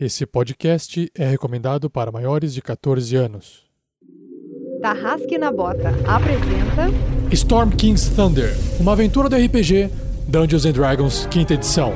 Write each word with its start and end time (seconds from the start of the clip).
Esse 0.00 0.24
podcast 0.24 1.10
é 1.12 1.26
recomendado 1.28 1.90
para 1.90 2.12
maiores 2.12 2.54
de 2.54 2.62
14 2.62 3.16
anos. 3.16 3.64
Tarrasque 4.80 5.36
na 5.36 5.50
Bota 5.50 5.88
apresenta 6.06 6.86
Storm 7.32 7.70
King's 7.70 8.08
Thunder, 8.10 8.54
uma 8.78 8.92
aventura 8.92 9.28
do 9.28 9.34
RPG 9.34 9.90
Dungeons 10.28 10.64
and 10.66 10.72
Dragons, 10.72 11.26
quinta 11.26 11.54
edição. 11.54 11.92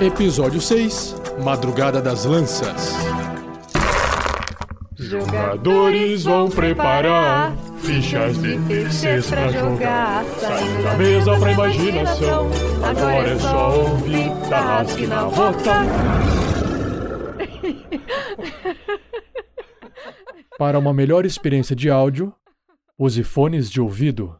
Episódio 0.00 0.60
6, 0.60 1.16
Madrugada 1.42 2.00
das 2.00 2.24
Lanças. 2.24 2.92
Jogadores 4.96 6.22
vão 6.22 6.48
preparar 6.48 7.56
fichas 7.78 8.40
de 8.40 8.56
terceiros 8.68 9.26
pra 9.28 9.48
jogar. 9.50 10.24
Saindo 10.38 10.82
da 10.84 10.94
mesa 10.94 11.36
pra 11.40 11.52
imaginação. 11.52 12.50
Agora 12.84 13.28
é 13.30 13.38
só 13.40 13.80
ouvir 13.80 14.30
Tarrasque 14.48 15.08
na 15.08 15.24
Bota. 15.24 16.41
Para 20.58 20.78
uma 20.78 20.92
melhor 20.92 21.24
experiência 21.24 21.74
de 21.74 21.88
áudio, 21.90 22.32
use 22.98 23.22
fones 23.24 23.70
de 23.70 23.80
ouvido. 23.80 24.38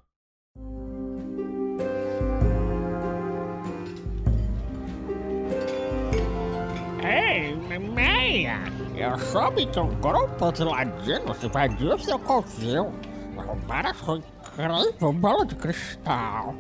Ei, 7.03 7.57
meia! 7.79 8.61
Eu 8.95 9.19
soube 9.19 9.67
que 9.67 9.81
um 9.81 9.89
grupo 10.01 10.53
de 10.53 10.65
ladinos 10.65 11.43
invadiu 11.43 11.99
seu 11.99 12.19
covil. 12.19 12.93
Roubaram 13.35 13.95
sua 13.95 14.19
incrível 14.19 15.13
bola 15.15 15.47
de 15.47 15.55
cristal. 15.55 16.55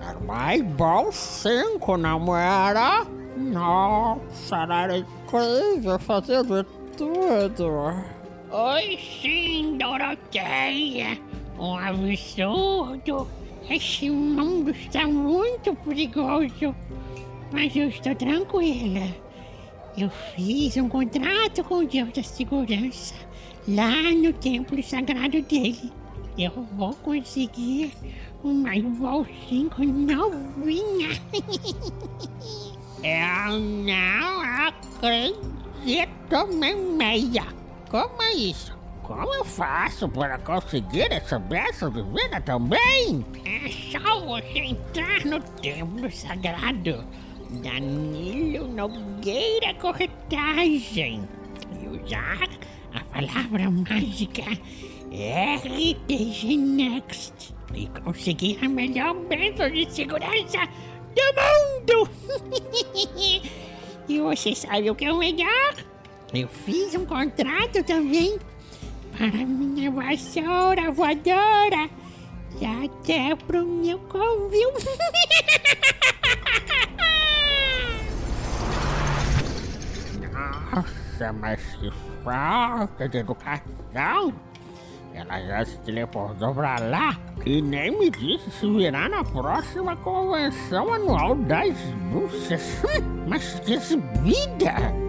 Era 0.00 0.18
uma 0.18 0.54
Eyeball 0.54 1.10
5, 1.10 1.96
não 1.96 2.36
era? 2.36 3.06
Nossa, 3.36 4.56
era 4.70 4.98
incrível 4.98 5.98
fazendo 5.98 6.62
tudo. 6.96 8.17
Oi, 8.50 8.98
sim, 9.20 9.76
Doroteia. 9.76 11.20
Um 11.58 11.76
absurdo. 11.76 13.28
Esse 13.68 14.08
mundo 14.08 14.70
está 14.70 15.06
muito 15.06 15.74
perigoso. 15.74 16.74
Mas 17.52 17.76
eu 17.76 17.88
estou 17.88 18.14
tranquila. 18.14 19.06
Eu 19.98 20.08
fiz 20.34 20.78
um 20.78 20.88
contrato 20.88 21.62
com 21.64 21.80
o 21.80 21.86
Deus 21.86 22.10
da 22.10 22.22
Segurança 22.22 23.14
lá 23.68 24.10
no 24.14 24.32
templo 24.32 24.82
sagrado 24.82 25.42
dele. 25.42 25.92
Eu 26.38 26.66
vou 26.72 26.94
conseguir 26.94 27.92
uma 28.42 28.74
Evolve 28.74 29.34
5 29.50 29.84
novinha. 29.84 31.10
Eu 33.04 33.60
não 33.60 34.40
acredito, 34.40 35.36
meia. 36.96 37.57
Como 37.90 38.22
é 38.22 38.34
isso? 38.34 38.76
Como 39.02 39.34
eu 39.34 39.44
faço 39.44 40.06
para 40.10 40.36
conseguir 40.38 41.10
essa 41.10 41.38
beça 41.38 41.90
de 41.90 42.02
vida 42.02 42.38
também? 42.42 43.24
É 43.46 43.70
só 43.90 44.20
você 44.20 44.58
entrar 44.58 45.24
no 45.24 45.40
templo 45.40 46.10
sagrado. 46.10 47.02
Danilo 47.48 48.68
Nogueira 48.68 49.72
Corretagem 49.80 51.26
e 51.80 51.88
usar 51.88 52.46
a 52.92 53.00
palavra 53.04 53.70
mágica 53.70 54.42
RPG 55.10 56.58
Next 56.58 57.54
e 57.74 57.86
conseguir 58.04 58.58
a 58.62 58.68
melhor 58.68 59.14
bênção 59.14 59.70
de 59.70 59.90
segurança 59.90 60.68
do 61.16 61.96
mundo! 61.96 62.10
e 64.06 64.20
você 64.20 64.54
sabe 64.54 64.90
o 64.90 64.94
que 64.94 65.06
é 65.06 65.12
o 65.12 65.16
melhor? 65.16 65.74
Eu 66.32 66.46
fiz 66.46 66.94
um 66.94 67.06
contrato 67.06 67.82
também 67.84 68.38
para 69.16 69.28
minha 69.28 69.90
vassoura 69.90 70.90
voadora 70.92 71.88
e 72.60 72.66
até 72.66 73.34
pro 73.34 73.64
meu 73.66 73.98
covil. 74.00 74.70
Nossa, 80.30 81.32
mas 81.32 81.60
que 81.76 81.90
falta 82.22 83.08
de 83.08 83.18
educação! 83.18 84.34
Ela 85.14 85.40
já 85.40 85.64
se 85.64 85.78
teleportou 85.78 86.54
pra 86.54 86.78
lá 86.78 87.18
e 87.44 87.62
nem 87.62 87.90
me 87.90 88.10
disse 88.10 88.50
se 88.50 88.70
virá 88.70 89.08
na 89.08 89.24
próxima 89.24 89.96
convenção 89.96 90.92
anual 90.92 91.34
das 91.34 91.74
bruxas. 92.12 92.82
Mas 93.26 93.58
que 93.60 93.72
exibida! 93.72 95.07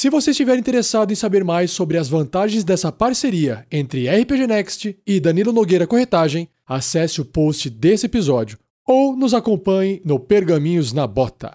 Se 0.00 0.08
você 0.08 0.30
estiver 0.30 0.56
interessado 0.56 1.10
em 1.10 1.16
saber 1.16 1.42
mais 1.42 1.72
sobre 1.72 1.98
as 1.98 2.08
vantagens 2.08 2.62
dessa 2.62 2.92
parceria 2.92 3.66
entre 3.68 4.08
RPG 4.08 4.46
Next 4.46 4.96
e 5.04 5.18
Danilo 5.18 5.52
Nogueira 5.52 5.88
Corretagem, 5.88 6.48
acesse 6.64 7.20
o 7.20 7.24
post 7.24 7.68
desse 7.68 8.06
episódio 8.06 8.56
ou 8.86 9.16
nos 9.16 9.34
acompanhe 9.34 10.00
no 10.04 10.20
Pergaminhos 10.20 10.92
na 10.92 11.04
Bota. 11.04 11.52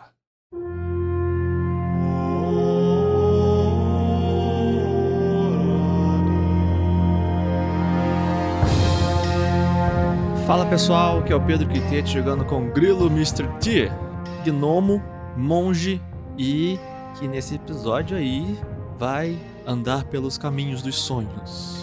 Fala 10.45 10.65
pessoal, 10.65 11.19
aqui 11.19 11.31
é 11.31 11.35
o 11.37 11.45
Pedro 11.45 11.69
Quitete 11.69 12.15
jogando 12.15 12.43
com 12.43 12.69
Grilo 12.71 13.07
Mr. 13.07 13.47
T, 13.61 13.89
Gnomo, 14.43 15.01
Monge 15.37 16.01
e 16.37 16.77
que 17.19 17.27
nesse 17.27 17.55
episódio 17.55 18.17
aí 18.17 18.57
vai 18.97 19.37
andar 19.65 20.03
pelos 20.05 20.37
caminhos 20.37 20.81
dos 20.81 20.95
sonhos, 20.95 21.77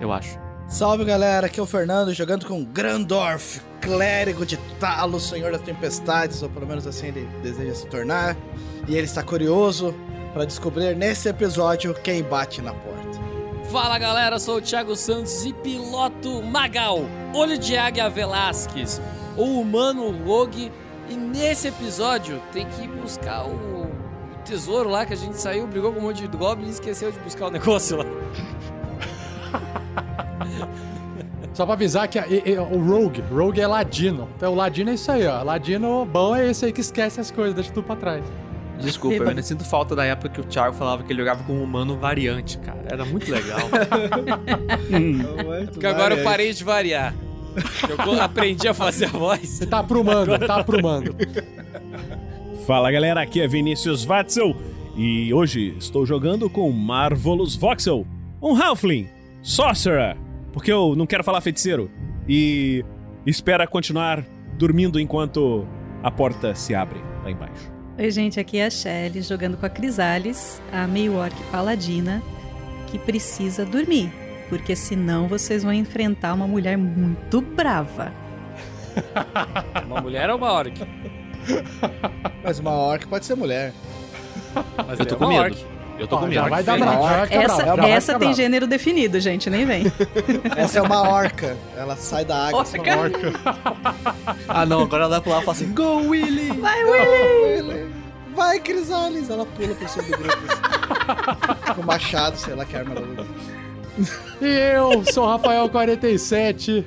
eu 0.00 0.12
acho. 0.12 0.38
Salve 0.68 1.04
galera, 1.04 1.46
aqui 1.46 1.60
é 1.60 1.62
o 1.62 1.66
Fernando 1.66 2.12
jogando 2.12 2.46
com 2.46 2.64
Grandorf, 2.64 3.60
clérigo 3.80 4.46
de 4.46 4.56
Talos, 4.80 5.28
senhor 5.28 5.52
das 5.52 5.60
tempestades, 5.60 6.42
ou 6.42 6.48
pelo 6.48 6.66
menos 6.66 6.86
assim 6.86 7.08
ele 7.08 7.28
deseja 7.42 7.74
se 7.74 7.86
tornar, 7.86 8.36
e 8.88 8.94
ele 8.96 9.06
está 9.06 9.22
curioso 9.22 9.94
para 10.32 10.44
descobrir 10.44 10.96
nesse 10.96 11.28
episódio 11.28 11.94
quem 11.94 12.22
bate 12.22 12.60
na 12.60 12.72
porta. 12.72 12.94
Fala 13.70 13.98
galera, 13.98 14.38
sou 14.38 14.56
o 14.56 14.60
Thiago 14.62 14.96
Santos 14.96 15.44
e 15.44 15.52
piloto 15.52 16.42
Magal, 16.42 17.00
Olho 17.34 17.58
de 17.58 17.76
Águia 17.76 18.08
Velasquez, 18.08 19.00
o 19.36 19.60
humano 19.60 20.10
Rogue, 20.24 20.72
e 21.08 21.14
nesse 21.14 21.68
episódio 21.68 22.40
tem 22.52 22.66
que 22.66 22.88
buscar 22.88 23.44
o 23.44 23.73
tesouro 24.44 24.88
lá 24.88 25.04
que 25.06 25.12
a 25.12 25.16
gente 25.16 25.40
saiu, 25.40 25.66
brigou 25.66 25.92
com 25.92 25.98
um 25.98 26.02
monte 26.02 26.26
de 26.28 26.36
goblin 26.36 26.66
e 26.66 26.70
esqueceu 26.70 27.10
de 27.10 27.18
buscar 27.20 27.46
o 27.46 27.50
negócio 27.50 27.96
lá. 27.98 28.04
Só 31.54 31.64
pra 31.64 31.74
avisar 31.74 32.08
que 32.08 32.18
a- 32.18 32.26
e- 32.26 32.42
e- 32.46 32.58
o 32.58 32.84
Rogue, 32.84 33.22
Rogue 33.32 33.60
é 33.60 33.66
ladino. 33.66 34.28
Então 34.36 34.52
o 34.52 34.56
ladino 34.56 34.90
é 34.90 34.94
isso 34.94 35.10
aí, 35.12 35.24
ó. 35.26 35.42
Ladino 35.42 36.04
bom 36.04 36.34
é 36.34 36.50
esse 36.50 36.64
aí 36.64 36.72
que 36.72 36.80
esquece 36.80 37.20
as 37.20 37.30
coisas, 37.30 37.54
deixa 37.54 37.70
tudo 37.72 37.84
pra 37.84 37.94
trás. 37.96 38.24
Desculpa, 38.80 39.18
eu 39.22 39.28
ainda 39.28 39.42
sinto 39.42 39.64
falta 39.64 39.94
da 39.94 40.04
época 40.04 40.30
que 40.30 40.40
o 40.40 40.44
Thiago 40.44 40.74
falava 40.74 41.04
que 41.04 41.12
ele 41.12 41.20
jogava 41.20 41.44
com 41.44 41.52
um 41.52 41.62
humano 41.62 41.96
variante, 41.96 42.58
cara. 42.58 42.82
Era 42.90 43.04
muito 43.04 43.30
legal. 43.30 43.60
Porque 45.72 45.86
agora 45.86 46.16
eu 46.16 46.24
parei 46.24 46.52
de 46.52 46.64
variar. 46.64 47.14
Eu 47.88 48.20
aprendi 48.20 48.66
a 48.66 48.74
fazer 48.74 49.04
a 49.04 49.08
voz. 49.10 49.48
Você 49.48 49.64
tá 49.64 49.78
aprumando, 49.78 50.36
tá 50.44 50.56
aprumando. 50.58 51.14
Fala 52.66 52.90
galera, 52.90 53.20
aqui 53.20 53.42
é 53.42 53.46
Vinícius 53.46 54.04
Watzel 54.06 54.56
e 54.96 55.34
hoje 55.34 55.76
estou 55.78 56.06
jogando 56.06 56.48
com 56.48 56.70
Marvelous 56.72 57.54
Voxel, 57.54 58.06
um 58.40 58.56
Halfling, 58.56 59.06
Sorcerer, 59.42 60.16
porque 60.50 60.72
eu 60.72 60.96
não 60.96 61.06
quero 61.06 61.22
falar 61.22 61.42
feiticeiro, 61.42 61.90
e 62.26 62.82
espera 63.26 63.66
continuar 63.66 64.24
dormindo 64.56 64.98
enquanto 64.98 65.68
a 66.02 66.10
porta 66.10 66.54
se 66.54 66.74
abre 66.74 66.98
lá 67.22 67.30
embaixo. 67.30 67.70
Oi, 67.98 68.10
gente, 68.10 68.40
aqui 68.40 68.56
é 68.56 68.64
a 68.64 68.70
Shelly 68.70 69.20
jogando 69.20 69.58
com 69.58 69.66
a 69.66 69.68
Crisales, 69.68 70.62
a 70.72 70.86
meio 70.86 71.16
orc 71.16 71.36
paladina, 71.52 72.22
que 72.86 72.98
precisa 72.98 73.66
dormir, 73.66 74.10
porque 74.48 74.74
senão 74.74 75.28
vocês 75.28 75.62
vão 75.62 75.72
enfrentar 75.72 76.32
uma 76.32 76.48
mulher 76.48 76.78
muito 76.78 77.42
brava. 77.42 78.10
Uma 79.86 80.00
mulher 80.00 80.30
ou 80.30 80.36
uma 80.36 80.52
orc? 80.52 80.72
Mas 82.42 82.58
uma 82.58 82.72
orc 82.72 83.06
pode 83.06 83.24
ser 83.26 83.34
mulher. 83.34 83.72
Mas 84.86 84.98
eu 85.00 85.06
tô 85.06 85.14
é 85.14 85.18
com 85.18 85.26
medo. 85.28 85.42
orc. 85.42 85.66
Eu 85.96 86.08
tô 86.08 86.16
Ó, 86.16 86.20
com 86.20 86.26
medo. 86.26 86.48
vai 86.48 86.62
dar 86.64 86.76
ficar 87.28 87.42
Essa, 87.42 87.76
vai 87.76 87.90
essa 87.92 88.18
tem 88.18 88.34
gênero 88.34 88.66
definido, 88.66 89.20
gente, 89.20 89.48
nem 89.48 89.64
vem. 89.64 89.84
Essa 90.56 90.80
é 90.80 90.82
uma 90.82 91.08
orca, 91.08 91.56
ela 91.76 91.94
sai 91.96 92.24
da 92.24 92.48
água. 92.48 92.64
só 92.64 92.76
uma 92.78 92.96
orca. 92.96 93.32
Ah 94.48 94.66
não, 94.66 94.82
agora 94.82 95.04
ela 95.04 95.10
vai 95.10 95.20
pular 95.20 95.40
e 95.40 95.44
fala 95.44 95.52
assim, 95.56 95.72
Go 95.72 96.08
Willy! 96.08 96.50
Vai, 96.60 96.84
Willy! 96.84 97.70
Ele- 97.72 97.90
Vai, 98.34 98.58
Crisales! 98.58 99.30
Ela 99.30 99.46
pula 99.46 99.74
por 99.74 99.88
cima 99.88 100.02
do 100.04 100.18
grupo. 100.18 100.36
assim. 100.48 101.74
Com 101.74 101.80
o 101.80 101.86
machado, 101.86 102.36
sei 102.36 102.54
lá 102.54 102.64
que 102.64 102.76
arma 102.76 102.94
ela 102.96 103.06
usa. 103.06 103.26
E 104.42 104.46
eu 104.74 105.04
sou 105.12 105.24
o 105.28 105.38
Rafael47, 105.38 106.84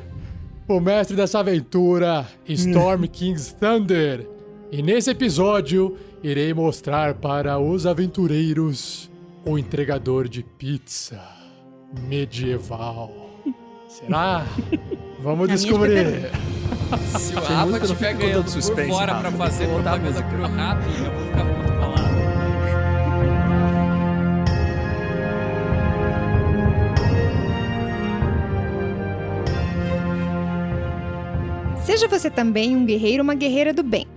o 0.67 0.79
mestre 0.81 1.15
dessa 1.15 1.39
aventura, 1.39 2.25
Storm 2.47 3.05
King's 3.07 3.53
Thunder. 3.53 4.27
E 4.69 4.81
nesse 4.81 5.09
episódio, 5.11 5.97
irei 6.21 6.53
mostrar 6.53 7.13
para 7.15 7.57
os 7.57 7.85
aventureiros 7.85 9.09
o 9.45 9.57
entregador 9.57 10.27
de 10.27 10.43
pizza 10.43 11.21
medieval. 12.07 13.11
Será? 13.87 14.45
Vamos 15.23 15.47
descobrir. 15.47 16.29
Se 17.17 17.33
o 17.33 17.39
Rafa 17.39 17.65
muito, 17.65 17.83
eu 17.85 17.87
não 17.89 17.95
tiver 17.95 18.09
fico 18.09 18.19
ganhando 18.19 18.43
por 18.43 18.51
suspense, 18.51 18.89
fora 18.89 19.13
Rafa. 19.13 19.29
pra 19.29 19.37
fazer 19.45 19.67
propaganda 19.67 20.23
pro 20.23 20.41
rato, 20.43 20.81
eu 20.89 21.11
vou 21.11 21.25
ficar 21.25 21.43
muito 21.45 21.73
bolado. 21.73 22.07
Seja 31.85 32.07
você 32.09 32.29
também 32.29 32.75
um 32.75 32.85
guerreiro 32.85 33.19
ou 33.19 33.23
uma 33.23 33.33
guerreira 33.33 33.73
do 33.73 33.81
bem. 33.81 34.16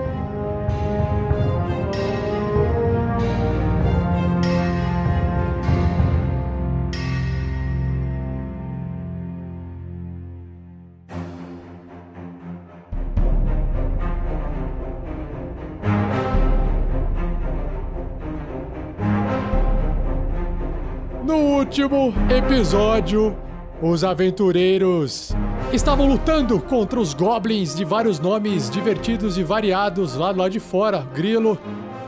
Último 21.71 22.13
episódio, 22.29 23.33
os 23.81 24.03
aventureiros 24.03 25.31
estavam 25.71 26.05
lutando 26.05 26.59
contra 26.59 26.99
os 26.99 27.13
goblins 27.13 27.73
de 27.73 27.85
vários 27.85 28.19
nomes 28.19 28.69
divertidos 28.69 29.37
e 29.37 29.43
variados 29.43 30.15
lá 30.15 30.33
do 30.33 30.39
lado 30.39 30.51
de 30.51 30.59
fora. 30.59 31.07
Grilo 31.15 31.57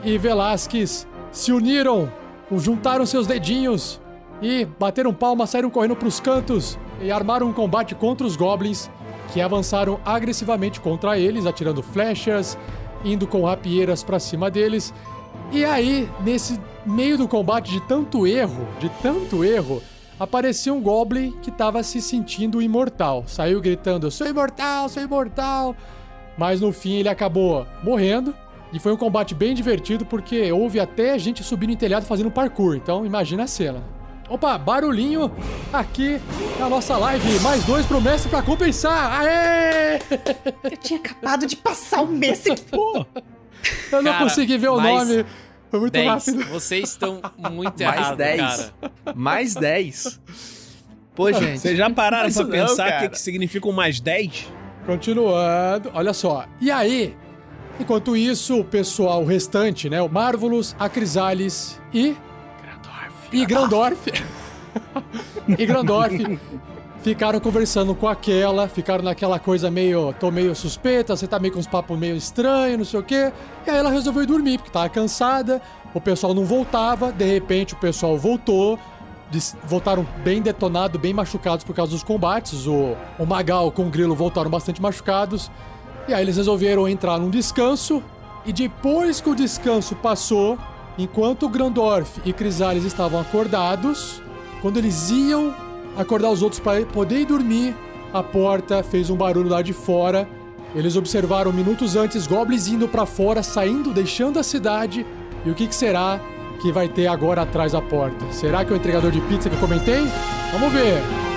e 0.03 0.17
Velasquez 0.17 1.07
se 1.31 1.53
uniram, 1.53 2.11
juntaram 2.57 3.05
seus 3.05 3.25
dedinhos 3.25 4.01
e 4.41 4.65
bateram 4.77 5.13
palmas, 5.13 5.51
saíram 5.51 5.69
correndo 5.69 5.95
para 5.95 6.09
os 6.09 6.19
cantos 6.19 6.77
e 7.01 7.09
armaram 7.09 7.47
um 7.47 7.53
combate 7.53 7.95
contra 7.95 8.27
os 8.27 8.35
goblins 8.35 8.91
que 9.31 9.39
avançaram 9.39 9.97
agressivamente 10.03 10.81
contra 10.81 11.17
eles, 11.17 11.45
atirando 11.45 11.81
flechas, 11.81 12.57
indo 13.05 13.25
com 13.25 13.45
rapieiras 13.45 14.03
para 14.03 14.19
cima 14.19 14.51
deles. 14.51 14.93
E 15.53 15.63
aí, 15.63 16.09
nesse 16.21 16.59
meio 16.83 17.15
do 17.15 17.27
combate 17.27 17.71
de 17.71 17.79
tanto 17.81 18.25
erro, 18.25 18.67
de 18.79 18.89
tanto 19.03 19.43
erro, 19.45 19.83
apareceu 20.19 20.73
um 20.73 20.81
Goblin 20.81 21.31
que 21.43 21.51
tava 21.51 21.83
se 21.83 22.01
sentindo 22.01 22.59
imortal. 22.59 23.23
Saiu 23.27 23.61
gritando: 23.61 24.09
Sou 24.09 24.27
imortal, 24.27 24.89
sou 24.89 25.03
imortal. 25.03 25.75
Mas 26.35 26.59
no 26.59 26.73
fim 26.73 26.93
ele 26.93 27.09
acabou 27.09 27.67
morrendo. 27.83 28.33
E 28.73 28.79
foi 28.79 28.91
um 28.91 28.97
combate 28.97 29.35
bem 29.35 29.53
divertido 29.53 30.03
porque 30.03 30.51
houve 30.51 30.79
até 30.79 31.19
gente 31.19 31.43
subindo 31.43 31.71
em 31.71 31.77
telhado 31.77 32.07
fazendo 32.07 32.31
parkour. 32.31 32.75
Então 32.75 33.05
imagina 33.05 33.43
a 33.43 33.47
cena. 33.47 33.83
Opa, 34.27 34.57
barulhinho 34.57 35.31
aqui 35.71 36.19
na 36.59 36.67
nossa 36.67 36.97
live. 36.97 37.39
Mais 37.41 37.63
dois 37.65 37.85
pro 37.85 38.01
mestre 38.01 38.31
pra 38.31 38.41
compensar. 38.41 39.21
Aê! 39.21 39.99
Eu 40.63 40.77
tinha 40.77 40.99
acabado 40.99 41.45
de 41.45 41.55
passar 41.55 42.01
o 42.01 42.07
mês. 42.07 42.43
Pô, 42.71 43.05
eu 43.91 44.01
não 44.01 44.11
Cara, 44.11 44.23
consegui 44.23 44.57
ver 44.57 44.69
o 44.69 44.77
mais 44.77 45.07
nome. 45.07 45.25
Foi 45.73 45.79
muito 45.79 45.93
10. 45.93 46.07
rápido. 46.07 46.45
Vocês 46.51 46.89
estão 46.89 47.19
muito 47.51 47.83
Mais 47.83 47.97
errados, 47.97 48.17
10. 48.19 48.41
cara. 48.41 48.73
Mais 49.15 49.55
10. 49.55 50.21
Pô, 51.15 51.31
gente. 51.31 51.61
Vocês 51.61 51.75
já 51.75 51.89
pararam 51.89 52.31
pra 52.31 52.43
não, 52.43 52.51
pensar 52.51 52.87
o 52.87 52.99
que, 52.99 53.09
que 53.09 53.19
significa 53.19 53.67
um 53.67 53.71
mais 53.71 53.99
10? 53.99 54.51
Continuando, 54.85 55.89
olha 55.95 56.13
só. 56.13 56.45
E 56.61 56.69
aí, 56.69 57.17
enquanto 57.79 58.15
isso, 58.15 58.59
o 58.59 58.63
pessoal 58.63 59.23
o 59.23 59.25
restante, 59.25 59.89
né? 59.89 59.99
O 59.99 60.07
Marvelous, 60.07 60.75
a 60.77 60.87
Crisales 60.87 61.81
e. 61.91 62.15
E 63.31 63.43
Grandorf. 63.47 64.11
e 65.57 65.65
Grandorf 65.65 66.39
ficaram 67.03 67.37
conversando 67.39 67.93
com 67.93 68.07
aquela, 68.07 68.67
ficaram 68.69 69.03
naquela 69.03 69.37
coisa 69.37 69.69
meio. 69.69 70.13
tô 70.19 70.31
meio 70.31 70.55
suspeita, 70.55 71.15
você 71.15 71.27
tá 71.27 71.37
meio 71.37 71.53
com 71.53 71.59
uns 71.59 71.67
papos 71.67 71.99
meio 71.99 72.15
estranhos, 72.15 72.77
não 72.77 72.85
sei 72.85 72.99
o 72.99 73.03
quê. 73.03 73.31
E 73.67 73.69
aí 73.69 73.77
ela 73.77 73.91
resolveu 73.91 74.23
ir 74.23 74.25
dormir, 74.25 74.57
porque 74.57 74.71
tava 74.71 74.87
cansada, 74.87 75.61
o 75.93 75.99
pessoal 75.99 76.33
não 76.33 76.45
voltava, 76.45 77.11
de 77.11 77.25
repente 77.25 77.73
o 77.73 77.77
pessoal 77.77 78.17
voltou. 78.17 78.79
Voltaram 79.65 80.05
bem 80.23 80.41
detonados, 80.41 81.01
bem 81.01 81.11
machucados 81.11 81.65
por 81.65 81.75
causa 81.75 81.91
dos 81.91 82.03
combates. 82.03 82.67
O, 82.67 82.95
o 83.17 83.25
Magal 83.25 83.71
com 83.71 83.87
o 83.87 83.89
Grilo 83.89 84.15
voltaram 84.15 84.49
bastante 84.49 84.81
machucados. 84.81 85.51
E 86.07 86.13
aí 86.13 86.21
eles 86.21 86.37
resolveram 86.37 86.87
entrar 86.87 87.17
num 87.17 87.31
descanso. 87.31 88.01
E 88.45 88.53
depois 88.53 89.19
que 89.19 89.29
o 89.29 89.35
descanso 89.35 89.95
passou, 89.95 90.57
enquanto 90.99 91.47
o 91.47 91.49
Grandorf 91.49 92.21
e 92.23 92.31
Crisales 92.31 92.83
estavam 92.83 93.19
acordados, 93.19 94.21
quando 94.61 94.77
eles 94.77 95.09
iam 95.09 95.62
acordar 95.97 96.29
os 96.29 96.41
outros 96.41 96.59
para 96.59 96.85
poder 96.85 97.21
ir 97.21 97.25
dormir, 97.25 97.75
a 98.13 98.21
porta 98.21 98.83
fez 98.83 99.09
um 99.09 99.15
barulho 99.15 99.49
lá 99.49 99.61
de 99.61 99.73
fora. 99.73 100.27
Eles 100.75 100.95
observaram 100.95 101.51
minutos 101.51 101.95
antes 101.95 102.25
goblins 102.27 102.67
indo 102.67 102.87
para 102.87 103.05
fora, 103.05 103.43
saindo, 103.43 103.91
deixando 103.91 104.39
a 104.39 104.43
cidade. 104.43 105.05
E 105.45 105.49
o 105.49 105.55
que, 105.55 105.67
que 105.67 105.75
será 105.75 106.19
que 106.61 106.71
vai 106.71 106.87
ter 106.87 107.07
agora 107.07 107.41
atrás 107.41 107.73
da 107.73 107.81
porta? 107.81 108.25
Será 108.31 108.63
que 108.63 108.71
é 108.71 108.75
o 108.75 108.77
entregador 108.77 109.11
de 109.11 109.21
pizza 109.21 109.49
que 109.49 109.55
eu 109.55 109.59
comentei? 109.59 110.07
Vamos 110.51 110.71
ver. 110.71 111.32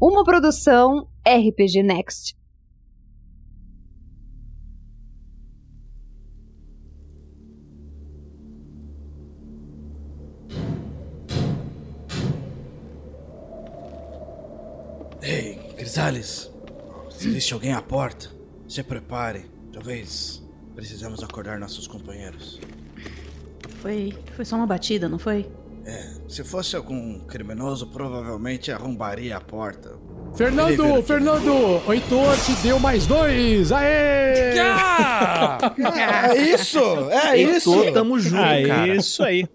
Uma 0.00 0.24
produção 0.24 1.06
RPG 1.28 1.82
Next. 1.82 2.34
Ei, 15.22 15.56
Crisales, 15.76 16.50
se 17.10 17.28
existe 17.28 17.52
alguém 17.52 17.74
à 17.74 17.82
porta, 17.82 18.30
se 18.66 18.82
prepare. 18.82 19.50
Talvez 19.70 20.42
precisamos 20.74 21.22
acordar 21.22 21.58
nossos 21.58 21.86
companheiros. 21.86 22.58
Foi, 23.82 24.16
foi 24.34 24.46
só 24.46 24.56
uma 24.56 24.66
batida, 24.66 25.10
não 25.10 25.18
foi? 25.18 25.46
Se 26.28 26.44
fosse 26.44 26.76
algum 26.76 27.20
criminoso, 27.20 27.86
provavelmente 27.88 28.70
arrombaria 28.70 29.36
a 29.36 29.40
porta. 29.40 29.98
Fernando, 30.34 31.02
Fernando, 31.02 31.52
o 31.86 31.92
Heitor 31.92 32.36
te 32.38 32.52
deu 32.62 32.78
mais 32.78 33.04
dois. 33.06 33.72
Aê! 33.72 34.56
É 36.30 36.36
isso! 36.54 36.78
É 37.10 37.36
isso! 37.36 37.74
Heitor, 37.74 37.92
tamo 37.92 38.18
junto, 38.20 38.36
ah, 38.40 38.66
cara. 38.66 38.94
isso 38.94 39.22
aí. 39.24 39.48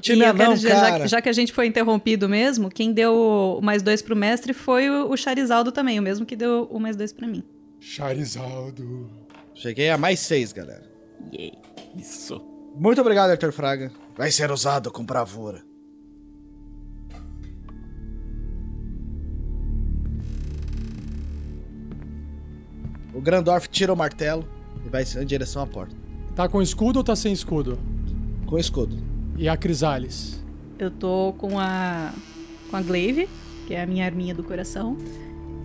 Time 0.00 0.24
E 0.24 0.34
quero 0.34 0.54
dizer, 0.54 0.68
já, 0.68 0.80
cara. 0.80 1.00
que- 1.00 1.08
já 1.08 1.20
que 1.22 1.28
a 1.28 1.32
gente 1.32 1.52
foi 1.52 1.66
interrompido 1.66 2.28
mesmo, 2.28 2.70
quem 2.70 2.92
deu 2.92 3.12
o 3.58 3.60
mais 3.60 3.82
dois 3.82 4.00
pro 4.02 4.14
mestre 4.14 4.52
foi 4.52 4.88
o, 4.88 5.10
o 5.10 5.16
Charizaldo 5.16 5.72
também, 5.72 5.98
o 5.98 6.02
mesmo 6.02 6.24
que 6.24 6.36
deu 6.36 6.68
o 6.70 6.78
mais 6.78 6.94
dois 6.94 7.12
pra 7.12 7.26
mim. 7.26 7.42
Charizaldo. 7.80 9.10
Cheguei 9.54 9.90
a 9.90 9.98
mais 9.98 10.20
seis, 10.20 10.52
galera. 10.52 10.84
Yay. 11.32 11.52
Isso. 11.96 12.40
Muito 12.76 13.00
obrigado, 13.00 13.30
Arthur 13.30 13.52
Fraga. 13.52 13.90
Vai 14.16 14.30
ser 14.30 14.50
usado 14.50 14.90
com 14.90 15.04
bravura. 15.04 15.62
O 23.12 23.20
Grandorf 23.20 23.68
tira 23.68 23.92
o 23.92 23.96
martelo 23.96 24.48
e 24.84 24.88
vai 24.88 25.04
em 25.20 25.26
direção 25.26 25.62
à 25.62 25.66
porta. 25.66 25.94
Tá 26.34 26.48
com 26.48 26.62
escudo 26.62 26.98
ou 26.98 27.04
tá 27.04 27.14
sem 27.14 27.32
escudo? 27.32 27.78
Com 28.46 28.58
escudo. 28.58 28.96
E 29.36 29.48
a 29.48 29.56
Crisales? 29.56 30.42
Eu 30.78 30.90
tô 30.90 31.34
com 31.36 31.58
a 31.58 32.12
com 32.70 32.76
a 32.76 32.82
Glaive, 32.82 33.28
que 33.66 33.74
é 33.74 33.82
a 33.82 33.86
minha 33.86 34.04
arminha 34.04 34.34
do 34.34 34.42
coração. 34.42 34.96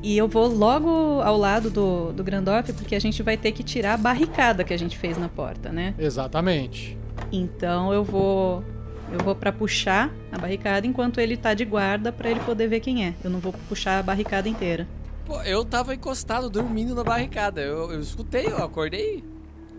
E 0.04 0.18
eu 0.18 0.28
vou 0.28 0.48
logo 0.48 1.22
ao 1.22 1.38
lado 1.38 1.70
do, 1.70 2.12
do 2.12 2.24
Grandorf, 2.24 2.74
porque 2.74 2.96
a 2.96 3.00
gente 3.00 3.24
vai 3.24 3.38
ter 3.38 3.52
que 3.54 3.64
tirar 3.64 3.94
a 3.94 3.98
barricada 3.98 4.64
que 4.64 4.74
a 4.74 4.78
gente 4.78 4.98
fez 4.98 5.18
na 5.18 5.30
porta, 5.30 5.72
né? 5.72 5.94
Exatamente. 5.98 6.98
Então 7.32 7.94
eu 7.94 8.04
vou 8.04 8.64
eu 9.12 9.20
vou 9.20 9.36
para 9.36 9.52
puxar 9.52 10.10
a 10.32 10.38
barricada 10.38 10.88
enquanto 10.88 11.20
ele 11.20 11.36
tá 11.36 11.54
de 11.54 11.66
guarda 11.66 12.12
pra 12.14 12.30
ele 12.30 12.40
poder 12.42 12.68
ver 12.68 12.80
quem 12.80 13.06
é. 13.06 13.14
Eu 13.24 13.30
não 13.30 13.40
vou 13.40 13.54
puxar 13.68 14.00
a 14.00 14.04
barricada 14.04 14.48
inteira. 14.48 14.88
Pô, 15.26 15.42
eu 15.44 15.66
tava 15.66 15.94
encostado, 15.94 16.50
dormindo 16.50 16.96
na 16.96 17.04
barricada. 17.04 17.62
Eu, 17.62 17.92
eu 17.92 18.00
escutei, 18.00 18.46
eu 18.48 18.64
acordei. 18.64 19.24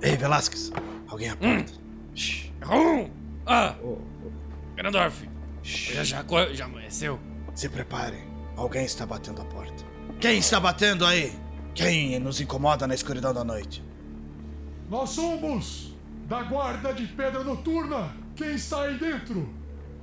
Ei, 0.02 0.16
Velasquez, 0.16 0.70
alguém 1.08 1.30
à 1.30 1.36
porta. 1.36 1.72
Hum, 2.70 3.08
Ah! 3.46 3.74
Grandorf, 4.76 5.28
já, 5.62 6.04
já, 6.04 6.24
já 6.52 6.64
amanheceu? 6.64 7.18
Se 7.54 7.68
prepare. 7.68 8.18
Alguém 8.56 8.84
está 8.84 9.06
batendo 9.06 9.40
a 9.40 9.44
porta. 9.44 9.84
Quem 10.20 10.38
está 10.38 10.60
batendo 10.60 11.04
aí? 11.06 11.32
Quem 11.74 12.18
nos 12.18 12.40
incomoda 12.40 12.86
na 12.86 12.94
escuridão 12.94 13.32
da 13.32 13.42
noite? 13.44 13.82
Nós 14.90 15.10
somos 15.10 15.91
da 16.26 16.42
Guarda 16.42 16.92
de 16.92 17.06
Pedra 17.06 17.42
Noturna. 17.44 18.14
Quem 18.34 18.54
está 18.54 18.82
aí 18.82 18.98
dentro? 18.98 19.48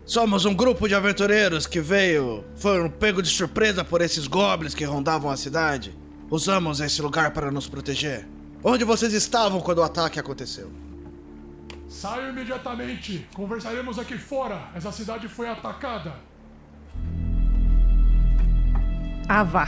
Somos 0.05 0.45
um 0.45 0.53
grupo 0.53 0.88
de 0.88 0.95
aventureiros 0.95 1.67
que 1.67 1.79
veio. 1.79 2.43
Foram 2.55 2.89
pego 2.89 3.21
de 3.21 3.29
surpresa 3.29 3.83
por 3.83 4.01
esses 4.01 4.27
goblins 4.27 4.73
que 4.73 4.83
rondavam 4.83 5.29
a 5.29 5.38
cidade. 5.38 5.95
Usamos 6.29 6.79
esse 6.79 7.01
lugar 7.01 7.31
para 7.31 7.51
nos 7.51 7.67
proteger. 7.67 8.27
Onde 8.63 8.83
vocês 8.83 9.13
estavam 9.13 9.61
quando 9.61 9.79
o 9.79 9.83
ataque 9.83 10.19
aconteceu? 10.19 10.71
Saiam 11.88 12.29
imediatamente. 12.29 13.27
Conversaremos 13.33 13.97
aqui 13.97 14.17
fora. 14.17 14.69
Essa 14.75 14.91
cidade 14.91 15.27
foi 15.27 15.47
atacada. 15.47 16.13
Ah, 19.27 19.43
vá. 19.43 19.67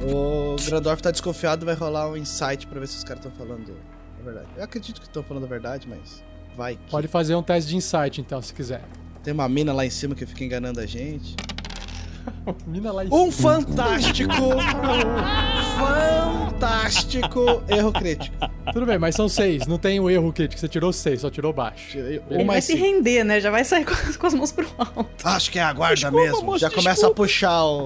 O 0.00 0.56
Grandorf 0.64 1.02
tá 1.02 1.10
desconfiado, 1.10 1.66
vai 1.66 1.74
rolar 1.74 2.08
um 2.08 2.16
insight 2.16 2.66
pra 2.66 2.80
ver 2.80 2.86
se 2.86 2.96
os 2.96 3.04
caras 3.04 3.24
estão 3.24 3.32
falando 3.36 3.76
a 4.20 4.24
verdade. 4.24 4.46
Eu 4.56 4.64
acredito 4.64 5.00
que 5.00 5.06
estão 5.06 5.22
falando 5.22 5.44
a 5.44 5.48
verdade, 5.48 5.86
mas 5.88 6.22
vai. 6.56 6.74
que- 6.76 6.90
Pode 6.90 7.08
fazer 7.08 7.34
um 7.34 7.42
teste 7.42 7.70
de 7.70 7.76
insight, 7.76 8.20
então, 8.20 8.40
se 8.42 8.52
quiser. 8.54 8.82
Tem 9.22 9.32
uma 9.34 9.48
mina 9.48 9.72
lá 9.72 9.84
em 9.84 9.90
cima 9.90 10.14
que 10.14 10.24
fica 10.26 10.44
enganando 10.44 10.80
a 10.80 10.86
gente. 10.86 11.36
Mina 12.66 12.92
lá 12.92 13.04
em 13.04 13.08
Um 13.10 13.30
fantástico! 13.32 14.30
fantástico 15.78 17.62
erro 17.68 17.92
crítico. 17.92 18.36
Tudo 18.72 18.86
bem, 18.86 18.98
mas 18.98 19.14
são 19.14 19.28
seis. 19.28 19.66
Não 19.66 19.78
tem 19.78 19.98
o 20.00 20.08
erro 20.10 20.32
crítico. 20.32 20.60
Você 20.60 20.68
tirou 20.68 20.92
seis, 20.92 21.22
só 21.22 21.30
tirou 21.30 21.52
baixo. 21.52 21.90
Tirei 21.90 22.22
Ele 22.30 22.42
um 22.42 22.46
vai 22.46 22.60
se 22.60 22.74
render, 22.74 23.24
né? 23.24 23.40
Já 23.40 23.50
vai 23.50 23.64
sair 23.64 23.84
com 23.84 23.92
as, 23.92 24.16
com 24.18 24.26
as 24.26 24.34
mãos 24.34 24.52
pro 24.52 24.66
alto. 24.78 25.08
Acho 25.26 25.50
que 25.50 25.58
é 25.58 25.62
a 25.62 25.72
guarda 25.72 25.94
Desculpa, 25.96 26.24
mesmo. 26.24 26.42
moço, 26.44 26.58
Já 26.58 26.70
começa 26.70 27.06
a 27.06 27.10
puxar 27.10 27.64
o. 27.64 27.84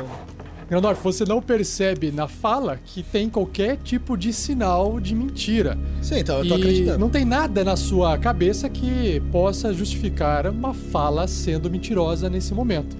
Grandorf, 0.74 1.00
você 1.04 1.24
não 1.24 1.40
percebe 1.40 2.10
na 2.10 2.26
fala 2.26 2.80
que 2.84 3.00
tem 3.02 3.30
qualquer 3.30 3.76
tipo 3.76 4.16
de 4.16 4.32
sinal 4.32 4.98
de 4.98 5.14
mentira. 5.14 5.78
Sim, 6.02 6.18
então 6.18 6.38
eu 6.40 6.48
tô 6.48 6.56
e 6.56 6.60
acreditando. 6.60 6.98
não 6.98 7.08
tem 7.08 7.24
nada 7.24 7.62
na 7.62 7.76
sua 7.76 8.18
cabeça 8.18 8.68
que 8.68 9.20
possa 9.30 9.72
justificar 9.72 10.48
uma 10.48 10.74
fala 10.74 11.28
sendo 11.28 11.70
mentirosa 11.70 12.28
nesse 12.28 12.52
momento. 12.52 12.96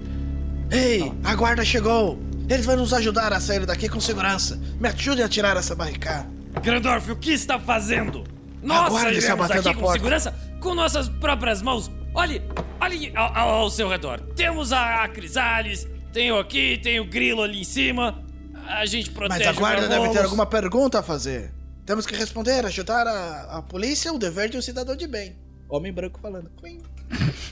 Ei, 0.71 1.11
a 1.23 1.35
guarda 1.35 1.65
chegou! 1.65 2.17
Eles 2.47 2.65
vão 2.65 2.77
nos 2.77 2.93
ajudar 2.93 3.33
a 3.33 3.39
sair 3.41 3.65
daqui 3.65 3.89
com 3.89 3.99
segurança. 3.99 4.57
Me 4.79 4.87
ajudem 4.87 5.25
a 5.25 5.27
tirar 5.27 5.57
essa 5.57 5.75
barricada. 5.75 6.27
Grandorf, 6.63 7.11
o 7.11 7.15
que 7.17 7.31
está 7.33 7.59
fazendo? 7.59 8.23
Nós 8.63 8.93
sairemos 8.93 9.35
batendo 9.47 9.73
com 9.73 9.81
porta. 9.81 9.93
segurança 9.97 10.33
com 10.61 10.73
nossas 10.73 11.09
próprias 11.09 11.61
mãos. 11.61 11.91
Olhe, 12.13 12.41
olhe 12.79 13.11
ao, 13.15 13.35
ao- 13.37 13.49
ao 13.63 13.69
seu 13.69 13.89
redor. 13.89 14.21
Temos 14.35 14.71
a, 14.71 15.03
a 15.03 15.09
Crisales, 15.09 15.87
tem 16.15 16.31
o 16.31 16.39
aqui, 16.39 16.79
tem 16.81 16.97
o 16.97 17.05
Grilo 17.05 17.41
ali 17.41 17.59
em 17.59 17.65
cima. 17.65 18.23
A 18.69 18.85
gente 18.85 19.11
protege 19.11 19.43
Mas 19.43 19.47
a 19.49 19.59
guarda 19.59 19.89
deve 19.89 20.11
ter 20.11 20.19
alguma 20.19 20.45
pergunta 20.45 20.99
a 20.99 21.03
fazer. 21.03 21.51
Temos 21.85 22.05
que 22.05 22.15
responder, 22.15 22.65
ajudar 22.65 23.05
a, 23.05 23.57
a 23.57 23.61
polícia 23.61 24.13
o 24.13 24.17
dever 24.17 24.47
de 24.47 24.57
um 24.57 24.61
cidadão 24.61 24.95
de 24.95 25.07
bem. 25.07 25.35
Homem 25.67 25.91
branco 25.91 26.17
falando. 26.21 26.49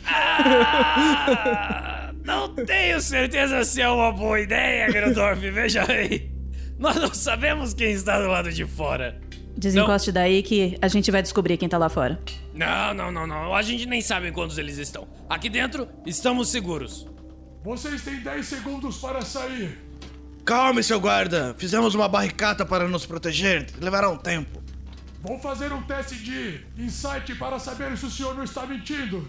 Ah, 0.05 2.13
não 2.24 2.55
tenho 2.55 3.01
certeza 3.01 3.65
se 3.65 3.82
é 3.82 3.89
uma 3.89 4.13
boa 4.13 4.39
ideia, 4.39 4.88
Grandorf. 4.88 5.41
Veja 5.51 5.84
aí. 5.91 6.32
Nós 6.79 6.96
não 6.96 7.13
sabemos 7.13 7.74
quem 7.74 7.91
está 7.91 8.22
do 8.22 8.29
lado 8.29 8.50
de 8.50 8.65
fora. 8.65 9.20
Desencoste 9.58 10.10
daí 10.10 10.41
que 10.41 10.77
a 10.82 10.88
gente 10.88 11.12
vai 11.12 11.22
descobrir 11.22 11.58
quem 11.58 11.67
tá 11.67 11.77
lá 11.77 11.89
fora. 11.89 12.17
Não, 12.53 12.93
não, 12.93 13.12
não, 13.12 13.27
não. 13.27 13.53
A 13.53 13.62
gente 13.62 13.86
nem 13.86 14.00
sabe 14.00 14.32
quantos 14.32 14.58
eles 14.58 14.77
estão. 14.77 15.05
Aqui 15.29 15.50
dentro, 15.50 15.89
estamos 16.05 16.50
seguros. 16.50 17.12
Vocês 17.63 18.01
têm 18.01 18.20
10 18.20 18.46
segundos 18.46 18.98
para 18.98 19.22
sair. 19.22 19.79
Calme, 20.43 20.84
seu 20.84 21.00
guarda. 21.00 21.55
Fizemos 21.58 21.96
uma 21.96 22.10
barricada 22.10 22.65
para 22.65 22.88
nos 22.89 23.05
proteger. 23.05 23.67
Levará 23.79 24.10
um 24.10 24.17
tempo. 24.17 24.62
Vou 25.22 25.39
fazer 25.39 25.72
um 25.72 25.82
teste 25.84 26.15
de 26.15 26.65
insight 26.77 27.34
para 27.36 27.58
saber 27.58 27.98
se 27.98 28.05
o 28.05 28.12
senhor 28.12 28.36
não 28.36 28.43
está 28.43 28.65
mentindo. 28.65 29.25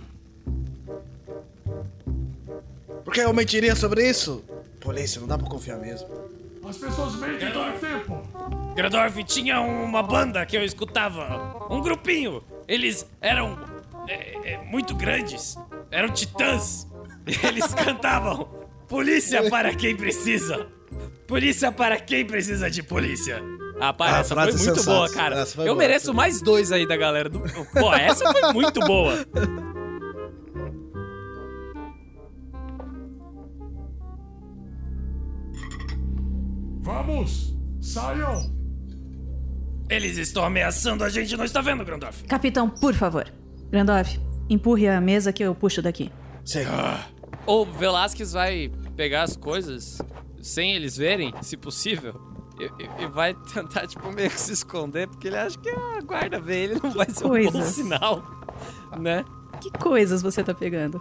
Por 3.04 3.14
que 3.14 3.20
eu 3.20 3.32
mentiria 3.32 3.76
sobre 3.76 4.08
isso? 4.08 4.44
Polícia, 4.80 5.20
não 5.20 5.28
dá 5.28 5.38
pra 5.38 5.46
confiar 5.48 5.78
mesmo. 5.78 6.08
As 6.68 6.76
pessoas 6.76 7.14
mentem 7.14 7.52
todo 7.52 7.76
o 7.76 7.78
tempo. 7.78 8.22
Grandorf 8.74 9.22
tinha 9.22 9.60
uma 9.60 10.02
banda 10.02 10.44
que 10.44 10.56
eu 10.56 10.64
escutava. 10.64 11.68
Um 11.70 11.80
grupinho. 11.80 12.42
Eles 12.66 13.06
eram 13.20 13.56
é, 14.08 14.54
é, 14.54 14.58
muito 14.64 14.96
grandes. 14.96 15.56
Eram 15.92 16.08
titãs. 16.08 16.88
Eles 17.26 17.72
cantavam: 17.74 18.48
Polícia 18.88 19.48
para 19.50 19.74
quem 19.74 19.96
precisa. 19.96 20.66
Polícia 21.26 21.72
para 21.72 21.98
quem 21.98 22.24
precisa 22.24 22.70
de 22.70 22.82
polícia. 22.82 23.42
Rapaz, 23.80 24.14
Ah, 24.14 24.18
essa 24.20 24.34
foi 24.34 24.52
muito 24.66 24.84
boa, 24.84 25.10
cara. 25.10 25.40
Essa 25.40 25.60
eu 25.62 25.64
boa. 25.66 25.76
mereço 25.76 26.14
mais 26.14 26.40
dois 26.40 26.70
aí 26.70 26.86
da 26.86 26.96
galera 26.96 27.28
do. 27.28 27.40
Pô, 27.72 27.92
essa 27.94 28.30
foi 28.32 28.52
muito 28.52 28.78
boa. 28.80 29.26
Vamos! 36.82 37.54
Saiam! 37.80 38.52
Eles 39.88 40.16
estão 40.16 40.44
ameaçando 40.44 41.04
a 41.04 41.08
gente, 41.08 41.36
não 41.36 41.44
está 41.44 41.60
vendo, 41.60 41.84
Grandorf? 41.84 42.24
Capitão, 42.24 42.68
por 42.68 42.94
favor. 42.94 43.26
Grandorf, 43.70 44.18
empurre 44.48 44.88
a 44.88 45.00
mesa 45.00 45.32
que 45.32 45.42
eu 45.42 45.54
puxo 45.54 45.82
daqui. 45.82 46.10
Sei. 46.44 46.64
O 47.46 47.64
Velasquez 47.64 48.32
vai 48.32 48.70
pegar 48.96 49.22
as 49.22 49.36
coisas 49.36 49.98
sem 50.40 50.72
eles 50.74 50.96
verem, 50.96 51.34
se 51.42 51.56
possível, 51.56 52.14
e, 52.58 52.64
e- 52.64 53.04
e 53.04 53.06
vai 53.06 53.34
tentar, 53.34 53.86
tipo, 53.86 54.10
meio 54.12 54.30
que 54.30 54.40
se 54.40 54.52
esconder, 54.52 55.08
porque 55.08 55.28
ele 55.28 55.36
acha 55.36 55.58
que 55.58 55.68
a 55.68 56.00
guarda 56.02 56.40
vê 56.40 56.64
ele 56.64 56.80
não 56.82 56.90
vai 56.90 57.08
ser 57.10 57.24
um 57.24 57.28
bom 57.28 57.34
coisas. 57.52 57.66
sinal, 57.74 58.22
né? 58.98 59.24
Que 59.60 59.70
coisas 59.70 60.22
você 60.22 60.42
tá 60.42 60.54
pegando? 60.54 60.98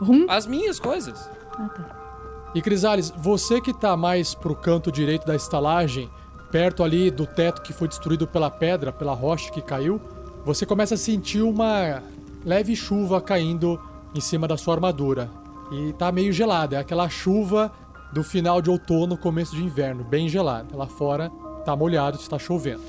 Rum? 0.00 0.26
As 0.28 0.46
minhas 0.46 0.78
coisas. 0.80 1.28
Ah, 1.52 1.68
tá. 1.68 2.50
E 2.54 2.62
Crisales, 2.62 3.12
você 3.16 3.60
que 3.60 3.72
tá 3.72 3.96
mais 3.96 4.34
pro 4.34 4.54
canto 4.54 4.90
direito 4.92 5.26
da 5.26 5.34
estalagem, 5.34 6.08
perto 6.50 6.82
ali 6.84 7.10
do 7.10 7.26
teto 7.26 7.62
que 7.62 7.72
foi 7.72 7.88
destruído 7.88 8.26
pela 8.26 8.50
pedra, 8.50 8.92
pela 8.92 9.12
rocha 9.12 9.50
que 9.50 9.60
caiu, 9.60 10.00
você 10.44 10.64
começa 10.64 10.94
a 10.94 10.98
sentir 10.98 11.42
uma 11.42 12.02
leve 12.44 12.76
chuva 12.76 13.20
caindo 13.20 13.80
em 14.14 14.20
cima 14.20 14.46
da 14.46 14.56
sua 14.56 14.74
armadura. 14.74 15.28
E 15.74 15.92
tá 15.94 16.12
meio 16.12 16.32
gelada, 16.32 16.76
é 16.76 16.78
aquela 16.78 17.08
chuva 17.08 17.72
do 18.12 18.22
final 18.22 18.60
de 18.62 18.70
outono, 18.70 19.16
começo 19.16 19.56
de 19.56 19.62
inverno, 19.64 20.04
bem 20.04 20.28
gelada. 20.28 20.76
Lá 20.76 20.86
fora 20.86 21.30
tá 21.64 21.74
molhado, 21.74 22.16
está 22.18 22.38
chovendo. 22.38 22.82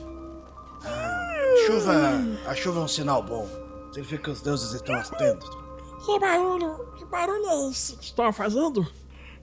Chuva. 1.65 1.93
A 2.47 2.53
chuva 2.55 2.79
é 2.81 2.83
um 2.83 2.87
sinal 2.87 3.23
bom. 3.23 3.47
Significa 3.91 4.23
que 4.23 4.29
os 4.29 4.41
deuses 4.41 4.73
estão 4.73 4.95
atentos. 4.95 5.49
Que 6.05 6.19
barulho, 6.19 6.93
que 6.97 7.05
barulho 7.05 7.45
é 7.47 7.69
esse 7.69 7.95
que 7.97 8.03
estão 8.05 8.31
fazendo? 8.31 8.85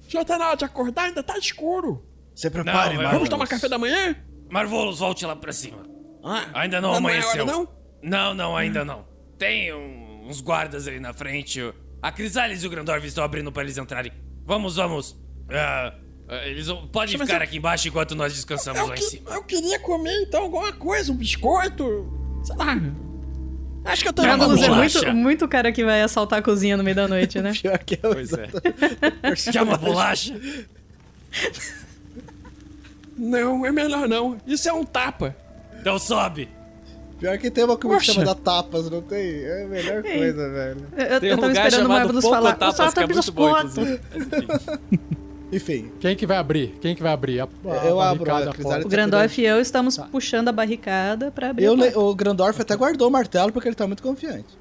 Já 0.07 0.25
tá 0.25 0.39
na 0.39 0.49
hora 0.49 0.57
de 0.57 0.65
acordar, 0.65 1.05
ainda 1.05 1.23
tá 1.23 1.37
escuro. 1.39 2.05
Se 2.35 2.49
prepare, 2.51 2.75
Não, 2.95 3.03
Marvelous. 3.03 3.13
Vamos 3.13 3.29
tomar 3.29 3.47
café 3.49 3.69
da 3.69 3.79
manhã? 3.79 4.15
Marvolos, 4.51 4.99
volte 5.01 5.25
lá 5.27 5.35
pra 5.35 5.53
cima. 5.53 5.83
Ah, 6.25 6.47
Ainda 6.55 6.81
não 6.81 6.91
não 6.91 6.95
é 6.95 6.99
amanheceu. 6.99 7.45
hora, 7.45 7.53
não? 7.53 7.69
Não, 8.03 8.35
não, 8.35 8.57
ainda 8.57 8.85
não. 8.85 9.05
Tem 9.39 9.73
um- 9.75 10.29
uns 10.29 10.41
guardas 10.41 10.87
ali 10.87 11.01
na 11.01 11.13
frente. 11.13 11.73
A 12.03 12.11
Crisales 12.11 12.63
e 12.65 12.67
o 12.67 12.71
Grandorf 12.71 13.07
estão 13.07 13.23
abrindo 13.23 13.53
pra 13.53 13.63
eles 13.63 13.79
entrarem. 13.79 14.13
Vamos, 14.45 14.75
vamos. 14.77 15.17
Ah, 15.49 15.95
ah, 16.29 16.47
eles 16.49 16.67
podem 16.93 17.17
Mas 17.17 17.29
ficar 17.29 17.41
eu- 17.41 17.45
aqui 17.45 17.57
embaixo 17.59 17.87
enquanto 17.89 18.15
nós 18.17 18.35
descansamos 18.35 18.81
Eu, 18.81 18.87
lá 18.89 18.95
em 18.95 18.99
que- 18.99 19.05
cima. 19.05 19.31
eu 19.31 19.43
queria 19.45 19.79
comer 19.79 20.23
então 20.23 20.43
alguma 20.43 20.73
coisa, 20.73 21.13
um 21.13 21.17
biscoito. 21.17 22.13
Sei 22.43 22.57
lá. 22.57 22.77
Acho 23.85 24.03
que 24.03 24.09
eu 24.09 24.13
tô 24.13 24.23
uma 24.23 24.37
Marvelous 24.37 24.63
é 24.63 24.69
muito, 24.71 25.13
muito 25.15 25.49
cara 25.49 25.71
que 25.73 25.85
vai 25.85 26.03
assaltar 26.03 26.39
a 26.39 26.43
cozinha 26.43 26.77
no 26.77 26.83
meio 26.85 26.95
da 26.97 27.07
noite, 27.09 27.41
né? 27.41 27.53
Pior 27.61 27.79
que 27.79 27.99
eu. 28.03 28.13
Pois 28.15 28.33
é. 28.33 28.49
Uma 29.63 29.77
bolacha? 29.77 30.35
Não, 33.17 33.65
é 33.67 33.73
melhor 33.73 34.09
não. 34.09 34.39
Isso 34.47 34.69
é 34.69 34.73
um 34.73 34.85
tapa. 34.85 35.37
Então 35.81 35.99
sobe. 35.99 36.49
Pior 37.23 37.39
que 37.39 37.51
tem 37.53 37.63
uma 37.65 37.77
comida 37.77 38.01
Poxa. 38.01 38.13
chamada 38.15 38.35
tapas, 38.35 38.91
não 38.91 39.01
tem? 39.01 39.45
É 39.45 39.63
a 39.63 39.69
melhor 39.69 40.05
Ei. 40.05 40.19
coisa, 40.19 40.51
velho. 40.51 40.87
Eu, 40.97 41.05
eu, 41.07 41.21
Tem 41.21 41.31
eu 41.31 41.37
um 41.37 41.41
tava 41.41 41.53
esperando 41.53 41.87
o 41.87 41.89
Marvelous 41.89 42.23
Pouco 42.25 42.37
falar. 42.37 42.57
Tapas, 42.57 42.75
o 42.79 42.83
que 42.95 43.01
é 43.01 43.07
tá 43.07 43.15
muito 43.15 43.33
bom. 43.33 43.53
Enfim, 45.53 45.93
Quem 46.01 46.17
que 46.17 46.27
vai 46.27 46.39
abrir? 46.39 46.69
Quem 46.81 46.97
que 46.97 47.03
vai 47.03 47.13
abrir? 47.13 47.41
A, 47.41 47.45
a 47.45 47.87
Eu 47.87 48.01
abro, 48.01 48.25
barricada, 48.25 48.47
a 48.47 48.51
a 48.51 48.55
Crisales 48.55 48.63
porta. 48.83 48.87
O 48.87 48.91
Grandorf 48.91 49.41
e 49.41 49.45
eu 49.45 49.61
estamos 49.61 49.97
Tá. 49.97 50.05
puxando 50.11 50.49
a 50.49 50.53
barricada 50.53 51.31
pra 51.31 51.51
abrir 51.51 51.65
eu, 51.67 51.73
a 51.75 51.77
le- 51.77 51.83
porta. 51.93 51.99
o 52.01 52.15
Grandorf 52.15 52.61
até 52.61 52.75
guardou 52.75 53.07
o 53.07 53.11
martelo 53.11 53.53
porque 53.53 53.69
ele 53.69 53.75
tá 53.77 53.87
muito 53.87 54.03
confiante. 54.03 54.59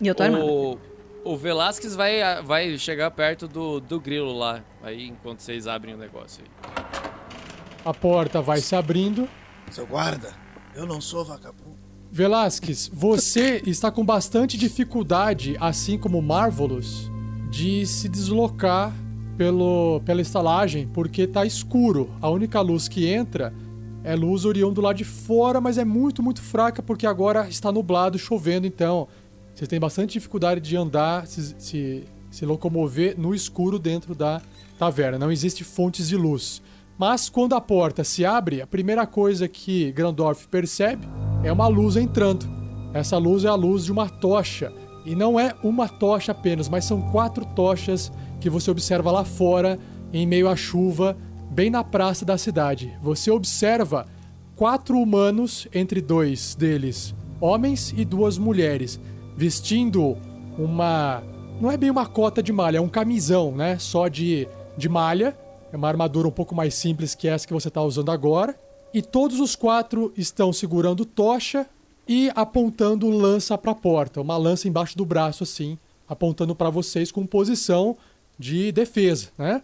E 0.00 0.06
eu 0.06 0.14
tô 0.14 0.22
armado. 0.24 0.44
O, 0.44 0.78
o 1.24 1.36
Velasquez 1.36 1.94
vai, 1.94 2.20
vai 2.42 2.76
chegar 2.76 3.10
perto 3.12 3.48
do, 3.48 3.80
do 3.80 3.98
grilo 4.00 4.36
lá. 4.36 4.62
Aí 4.82 5.06
enquanto 5.08 5.40
vocês 5.40 5.66
abrem 5.66 5.94
o 5.94 5.98
negócio 5.98 6.42
aí. 6.44 6.84
A 7.84 7.94
porta 7.94 8.42
vai 8.42 8.58
se 8.58 8.74
abrindo. 8.76 9.28
Seu 9.70 9.86
guarda, 9.86 10.30
eu 10.74 10.84
não 10.86 11.00
sou 11.00 11.24
vagabundo. 11.24 11.65
Velasquez, 12.16 12.90
você 12.90 13.62
está 13.66 13.90
com 13.90 14.02
bastante 14.02 14.56
dificuldade, 14.56 15.54
assim 15.60 15.98
como 15.98 16.22
Marvelous, 16.22 17.12
de 17.50 17.84
se 17.84 18.08
deslocar 18.08 18.90
pelo, 19.36 20.00
pela 20.02 20.22
estalagem, 20.22 20.88
porque 20.94 21.26
tá 21.26 21.44
escuro. 21.44 22.08
A 22.22 22.30
única 22.30 22.58
luz 22.62 22.88
que 22.88 23.06
entra 23.06 23.52
é 24.02 24.16
luz 24.16 24.46
oriunda 24.46 24.76
do 24.76 24.80
lado 24.80 24.96
de 24.96 25.04
fora, 25.04 25.60
mas 25.60 25.76
é 25.76 25.84
muito, 25.84 26.22
muito 26.22 26.40
fraca 26.40 26.82
porque 26.82 27.06
agora 27.06 27.46
está 27.50 27.70
nublado, 27.70 28.18
chovendo, 28.18 28.66
então 28.66 29.08
você 29.54 29.66
tem 29.66 29.78
bastante 29.78 30.14
dificuldade 30.14 30.62
de 30.62 30.74
andar, 30.74 31.26
se, 31.26 31.54
se, 31.58 32.04
se 32.30 32.46
locomover 32.46 33.14
no 33.20 33.34
escuro 33.34 33.78
dentro 33.78 34.14
da 34.14 34.40
taverna. 34.78 35.18
Não 35.18 35.30
existe 35.30 35.62
fontes 35.62 36.08
de 36.08 36.16
luz. 36.16 36.62
Mas 36.96 37.28
quando 37.28 37.54
a 37.54 37.60
porta 37.60 38.02
se 38.02 38.24
abre, 38.24 38.62
a 38.62 38.66
primeira 38.66 39.06
coisa 39.06 39.46
que 39.46 39.92
Grandorf 39.92 40.48
percebe 40.48 41.06
é 41.46 41.52
uma 41.52 41.68
luz 41.68 41.96
entrando. 41.96 42.46
Essa 42.92 43.18
luz 43.18 43.44
é 43.44 43.48
a 43.48 43.54
luz 43.54 43.84
de 43.84 43.92
uma 43.92 44.08
tocha. 44.08 44.72
E 45.04 45.14
não 45.14 45.38
é 45.38 45.54
uma 45.62 45.88
tocha 45.88 46.32
apenas, 46.32 46.68
mas 46.68 46.84
são 46.84 47.00
quatro 47.12 47.44
tochas 47.44 48.10
que 48.40 48.50
você 48.50 48.70
observa 48.70 49.10
lá 49.10 49.24
fora, 49.24 49.78
em 50.12 50.26
meio 50.26 50.48
à 50.48 50.56
chuva, 50.56 51.16
bem 51.50 51.70
na 51.70 51.84
praça 51.84 52.24
da 52.24 52.36
cidade. 52.36 52.92
Você 53.02 53.30
observa 53.30 54.06
quatro 54.56 54.98
humanos, 54.98 55.68
entre 55.72 56.00
dois 56.00 56.54
deles 56.54 57.14
homens 57.40 57.92
e 57.96 58.04
duas 58.04 58.38
mulheres, 58.38 59.00
vestindo 59.36 60.16
uma. 60.58 61.22
Não 61.60 61.70
é 61.70 61.76
bem 61.76 61.90
uma 61.90 62.06
cota 62.06 62.42
de 62.42 62.52
malha, 62.52 62.78
é 62.78 62.80
um 62.80 62.88
camisão, 62.88 63.52
né? 63.52 63.78
Só 63.78 64.08
de, 64.08 64.48
de 64.76 64.88
malha. 64.88 65.36
É 65.72 65.76
uma 65.76 65.88
armadura 65.88 66.28
um 66.28 66.32
pouco 66.32 66.54
mais 66.54 66.74
simples 66.74 67.14
que 67.14 67.28
essa 67.28 67.46
que 67.46 67.52
você 67.52 67.68
está 67.68 67.82
usando 67.82 68.10
agora. 68.10 68.54
E 68.96 69.02
todos 69.02 69.40
os 69.40 69.54
quatro 69.54 70.10
estão 70.16 70.54
segurando 70.54 71.04
tocha 71.04 71.66
e 72.08 72.30
apontando 72.34 73.10
lança 73.10 73.58
para 73.58 73.72
a 73.72 73.74
porta. 73.74 74.22
Uma 74.22 74.38
lança 74.38 74.68
embaixo 74.68 74.96
do 74.96 75.04
braço, 75.04 75.44
assim, 75.44 75.76
apontando 76.08 76.54
para 76.54 76.70
vocês 76.70 77.12
com 77.12 77.26
posição 77.26 77.94
de 78.38 78.72
defesa, 78.72 79.28
né? 79.36 79.60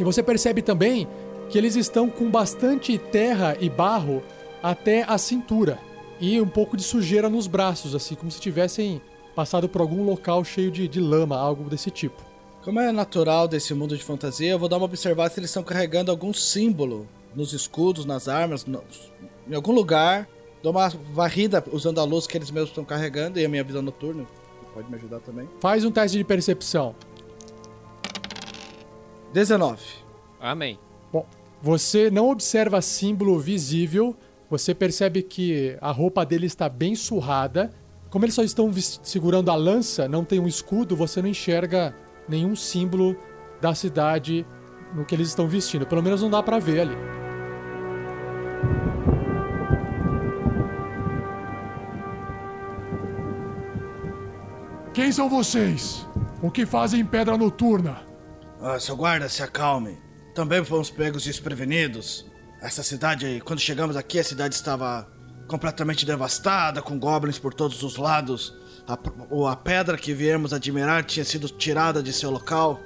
E 0.00 0.02
você 0.02 0.22
percebe 0.22 0.62
também 0.62 1.06
que 1.50 1.58
eles 1.58 1.76
estão 1.76 2.08
com 2.08 2.30
bastante 2.30 2.96
terra 2.96 3.54
e 3.60 3.68
barro 3.68 4.22
até 4.62 5.02
a 5.02 5.18
cintura 5.18 5.78
e 6.18 6.40
um 6.40 6.48
pouco 6.48 6.74
de 6.74 6.84
sujeira 6.84 7.28
nos 7.28 7.46
braços, 7.46 7.94
assim, 7.94 8.14
como 8.14 8.30
se 8.30 8.40
tivessem 8.40 9.02
passado 9.34 9.68
por 9.68 9.80
algum 9.80 10.04
local 10.04 10.44
cheio 10.44 10.70
de, 10.70 10.86
de 10.88 11.00
lama, 11.00 11.36
algo 11.36 11.68
desse 11.68 11.90
tipo. 11.90 12.22
Como 12.62 12.80
é 12.80 12.90
natural 12.92 13.46
desse 13.46 13.74
mundo 13.74 13.96
de 13.96 14.02
fantasia, 14.02 14.52
eu 14.52 14.58
vou 14.58 14.68
dar 14.68 14.78
uma 14.78 14.86
observada 14.86 15.28
se 15.28 15.38
eles 15.38 15.50
estão 15.50 15.62
carregando 15.62 16.10
algum 16.10 16.32
símbolo 16.32 17.06
nos 17.34 17.52
escudos, 17.52 18.04
nas 18.04 18.28
armas, 18.28 18.64
no, 18.64 18.82
em 19.46 19.54
algum 19.54 19.72
lugar. 19.72 20.28
Dou 20.62 20.72
uma 20.72 20.88
varrida 21.12 21.62
usando 21.70 22.00
a 22.00 22.04
luz 22.04 22.26
que 22.26 22.38
eles 22.38 22.50
mesmos 22.50 22.70
estão 22.70 22.84
carregando 22.84 23.38
e 23.38 23.44
a 23.44 23.48
minha 23.48 23.62
visão 23.62 23.82
noturna. 23.82 24.24
Pode 24.72 24.90
me 24.90 24.96
ajudar 24.96 25.20
também. 25.20 25.48
Faz 25.60 25.84
um 25.84 25.90
teste 25.90 26.16
de 26.16 26.24
percepção. 26.24 26.94
19. 29.32 29.82
Amém. 30.40 30.78
Bom, 31.12 31.26
você 31.60 32.10
não 32.10 32.30
observa 32.30 32.80
símbolo 32.80 33.38
visível, 33.38 34.16
você 34.48 34.74
percebe 34.74 35.22
que 35.22 35.76
a 35.80 35.90
roupa 35.90 36.24
dele 36.24 36.46
está 36.46 36.68
bem 36.68 36.94
surrada. 36.94 37.70
Como 38.14 38.24
eles 38.24 38.36
só 38.36 38.44
estão 38.44 38.72
segurando 39.02 39.50
a 39.50 39.56
lança, 39.56 40.06
não 40.06 40.24
tem 40.24 40.38
um 40.38 40.46
escudo, 40.46 40.94
você 40.94 41.20
não 41.20 41.28
enxerga 41.28 41.92
nenhum 42.28 42.54
símbolo 42.54 43.16
da 43.60 43.74
cidade 43.74 44.46
no 44.94 45.04
que 45.04 45.16
eles 45.16 45.26
estão 45.26 45.48
vestindo. 45.48 45.84
Pelo 45.84 46.00
menos 46.00 46.22
não 46.22 46.30
dá 46.30 46.40
para 46.40 46.60
ver 46.60 46.82
ali. 46.82 46.96
Quem 54.92 55.10
são 55.10 55.28
vocês? 55.28 56.06
O 56.40 56.52
que 56.52 56.64
fazem 56.64 57.00
em 57.00 57.04
Pedra 57.04 57.36
Noturna? 57.36 58.00
Ah, 58.60 58.78
seu 58.78 58.96
guarda, 58.96 59.28
se 59.28 59.42
acalme. 59.42 59.98
Também 60.36 60.64
fomos 60.64 60.88
pegos 60.88 61.24
desprevenidos. 61.24 62.24
Essa 62.62 62.84
cidade, 62.84 63.42
quando 63.44 63.58
chegamos 63.58 63.96
aqui, 63.96 64.20
a 64.20 64.24
cidade 64.24 64.54
estava 64.54 65.12
completamente 65.46 66.06
devastada, 66.06 66.82
com 66.82 66.98
goblins 66.98 67.38
por 67.38 67.52
todos 67.54 67.82
os 67.82 67.96
lados. 67.96 68.54
A, 68.86 68.98
a 69.50 69.56
pedra 69.56 69.96
que 69.96 70.12
viemos 70.12 70.52
admirar 70.52 71.04
tinha 71.04 71.24
sido 71.24 71.48
tirada 71.48 72.02
de 72.02 72.12
seu 72.12 72.30
local. 72.30 72.80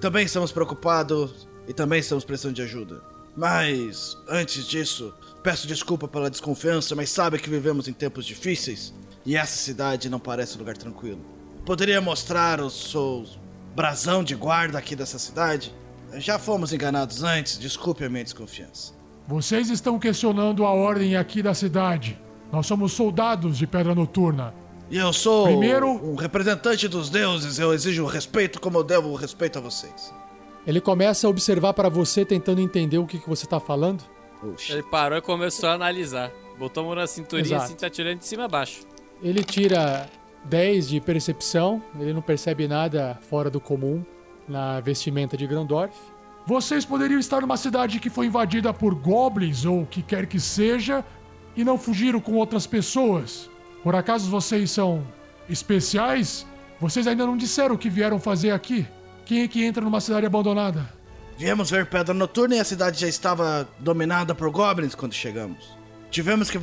Também 0.00 0.24
estamos 0.24 0.52
preocupados 0.52 1.48
e 1.66 1.72
também 1.72 2.00
estamos 2.00 2.24
precisando 2.24 2.56
de 2.56 2.62
ajuda. 2.62 3.00
Mas, 3.36 4.16
antes 4.28 4.66
disso, 4.66 5.12
peço 5.42 5.66
desculpa 5.66 6.06
pela 6.06 6.30
desconfiança, 6.30 6.94
mas 6.94 7.10
sabe 7.10 7.38
que 7.38 7.50
vivemos 7.50 7.88
em 7.88 7.92
tempos 7.92 8.24
difíceis 8.24 8.94
e 9.26 9.36
essa 9.36 9.56
cidade 9.56 10.08
não 10.08 10.20
parece 10.20 10.56
um 10.56 10.58
lugar 10.58 10.76
tranquilo. 10.76 11.20
Poderia 11.64 12.00
mostrar 12.00 12.60
o 12.60 12.70
seu 12.70 13.26
brasão 13.74 14.22
de 14.22 14.34
guarda 14.34 14.78
aqui 14.78 14.94
dessa 14.94 15.18
cidade? 15.18 15.74
Já 16.16 16.38
fomos 16.38 16.72
enganados 16.72 17.22
antes, 17.22 17.58
desculpe 17.58 18.04
a 18.04 18.08
minha 18.08 18.22
desconfiança. 18.22 18.92
Vocês 19.26 19.70
estão 19.70 19.98
questionando 19.98 20.64
a 20.64 20.70
ordem 20.70 21.16
aqui 21.16 21.42
da 21.42 21.54
cidade. 21.54 22.18
Nós 22.52 22.66
somos 22.66 22.92
soldados 22.92 23.56
de 23.56 23.66
Pedra 23.66 23.94
Noturna. 23.94 24.54
E 24.90 24.98
eu 24.98 25.12
sou 25.12 25.44
Primeiro- 25.46 25.88
um 25.88 26.14
representante 26.14 26.86
dos 26.86 27.08
deuses, 27.08 27.58
eu 27.58 27.72
exijo 27.72 28.04
respeito 28.04 28.60
como 28.60 28.78
eu 28.78 28.84
devo 28.84 29.08
o 29.08 29.14
respeito 29.14 29.58
a 29.58 29.62
vocês. 29.62 30.12
Ele 30.66 30.80
começa 30.80 31.26
a 31.26 31.30
observar 31.30 31.72
para 31.72 31.88
você, 31.88 32.24
tentando 32.24 32.60
entender 32.60 32.98
o 32.98 33.06
que, 33.06 33.18
que 33.18 33.28
você 33.28 33.46
tá 33.46 33.58
falando. 33.58 34.02
Ele 34.68 34.82
parou 34.82 35.16
e 35.18 35.22
começou 35.22 35.70
a 35.70 35.72
analisar. 35.72 36.30
Botou 36.58 36.82
a 36.82 36.86
mão 36.86 36.94
na 36.94 37.06
cinturinha 37.06 37.46
Exato. 37.56 37.64
assim, 37.64 37.74
tá 37.74 37.88
tirando 37.90 38.18
de 38.18 38.26
cima 38.26 38.44
a 38.44 38.48
baixo. 38.48 38.82
Ele 39.22 39.42
tira 39.42 40.06
10 40.44 40.88
de 40.88 41.00
percepção, 41.00 41.82
ele 41.98 42.12
não 42.12 42.20
percebe 42.22 42.68
nada 42.68 43.18
fora 43.28 43.48
do 43.50 43.58
comum 43.60 44.04
na 44.46 44.80
vestimenta 44.80 45.36
de 45.36 45.46
Grandorf. 45.46 45.94
Vocês 46.46 46.84
poderiam 46.84 47.18
estar 47.18 47.40
numa 47.40 47.56
cidade 47.56 47.98
que 47.98 48.10
foi 48.10 48.26
invadida 48.26 48.72
por 48.72 48.94
goblins 48.94 49.64
ou 49.64 49.82
o 49.82 49.86
que 49.86 50.02
quer 50.02 50.26
que 50.26 50.38
seja 50.38 51.02
e 51.56 51.64
não 51.64 51.78
fugiram 51.78 52.20
com 52.20 52.32
outras 52.34 52.66
pessoas. 52.66 53.48
Por 53.82 53.94
acaso 53.94 54.30
vocês 54.30 54.70
são 54.70 55.06
especiais? 55.48 56.46
Vocês 56.80 57.06
ainda 57.06 57.24
não 57.26 57.36
disseram 57.36 57.74
o 57.74 57.78
que 57.78 57.88
vieram 57.88 58.18
fazer 58.18 58.50
aqui. 58.50 58.86
Quem 59.24 59.42
é 59.42 59.48
que 59.48 59.64
entra 59.64 59.82
numa 59.82 60.00
cidade 60.00 60.26
abandonada? 60.26 60.92
Viemos 61.38 61.70
ver 61.70 61.86
Pedra 61.86 62.12
Noturna 62.14 62.56
e 62.56 62.60
a 62.60 62.64
cidade 62.64 63.00
já 63.00 63.08
estava 63.08 63.66
dominada 63.78 64.34
por 64.34 64.50
goblins 64.50 64.94
quando 64.94 65.14
chegamos. 65.14 65.64
Tivemos 66.10 66.48
que 66.50 66.58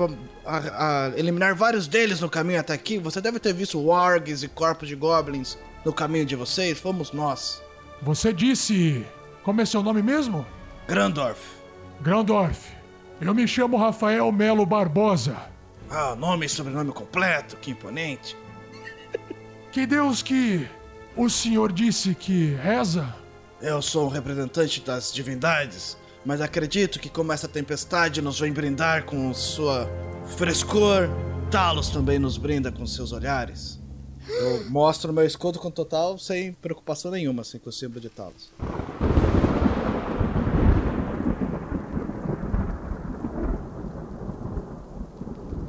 a- 0.46 1.08
a 1.10 1.20
eliminar 1.20 1.56
vários 1.56 1.88
deles 1.88 2.22
no 2.22 2.30
caminho 2.30 2.60
até 2.60 2.72
aqui. 2.74 2.98
Você 3.00 3.20
deve 3.20 3.40
ter 3.40 3.52
visto 3.54 3.80
wargs 3.82 4.44
e 4.44 4.48
corpos 4.48 4.88
de 4.88 4.96
goblins 4.96 5.58
no 5.84 5.92
caminho 5.92 6.26
de 6.26 6.36
vocês. 6.36 6.80
Fomos 6.80 7.12
nós. 7.12 7.62
Você 8.02 8.32
disse. 8.32 9.04
Como 9.44 9.60
é 9.60 9.66
seu 9.66 9.82
nome 9.82 10.02
mesmo? 10.04 10.46
Grandorf. 10.88 11.40
Grandorf. 12.00 12.70
Eu 13.20 13.34
me 13.34 13.48
chamo 13.48 13.78
Rafael 13.78 14.32
Melo 14.32 14.66
Barbosa. 14.66 15.38
Ah, 15.90 16.16
nome 16.16 16.46
e 16.46 16.50
sobrenome 16.50 16.92
completo, 16.92 17.58
que 17.58 17.72
imponente. 17.72 18.38
Que 19.72 19.86
Deus 19.86 20.22
que 20.22 20.68
o 21.16 21.30
senhor 21.30 21.72
disse 21.72 22.14
que 22.14 22.54
reza? 22.56 23.14
Eu 23.62 23.82
sou 23.82 24.06
um 24.06 24.10
representante 24.10 24.82
das 24.82 25.14
divindades, 25.14 25.98
mas 26.26 26.40
acredito 26.40 27.00
que 27.00 27.10
como 27.10 27.32
essa 27.32 27.48
tempestade 27.48 28.22
nos 28.22 28.40
vem 28.40 28.54
brindar 28.54 29.06
com 29.06 29.34
sua 29.34 29.90
frescor, 30.38 31.10
Talos 31.50 31.90
também 31.90 32.18
nos 32.18 32.38
brinda 32.38 32.72
com 32.72 32.86
seus 32.86 33.12
olhares. 33.12 33.81
Eu 34.40 34.70
mostro 34.70 35.14
meu 35.14 35.26
escudo 35.26 35.60
com 35.60 35.70
total, 35.70 36.18
sem 36.18 36.54
preocupação 36.54 37.12
nenhuma, 37.12 37.42
assim, 37.42 37.60
com 37.60 37.70
o 37.70 37.74
símbolo 37.74 38.00
de 38.00 38.10
Talos. 38.10 38.52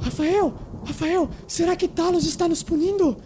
Rafael, 0.01 0.53
Rafael, 0.85 1.29
será 1.47 1.75
que 1.75 1.87
Talos 1.87 2.25
está 2.25 2.47
nos 2.47 2.61
punindo? 2.63 3.17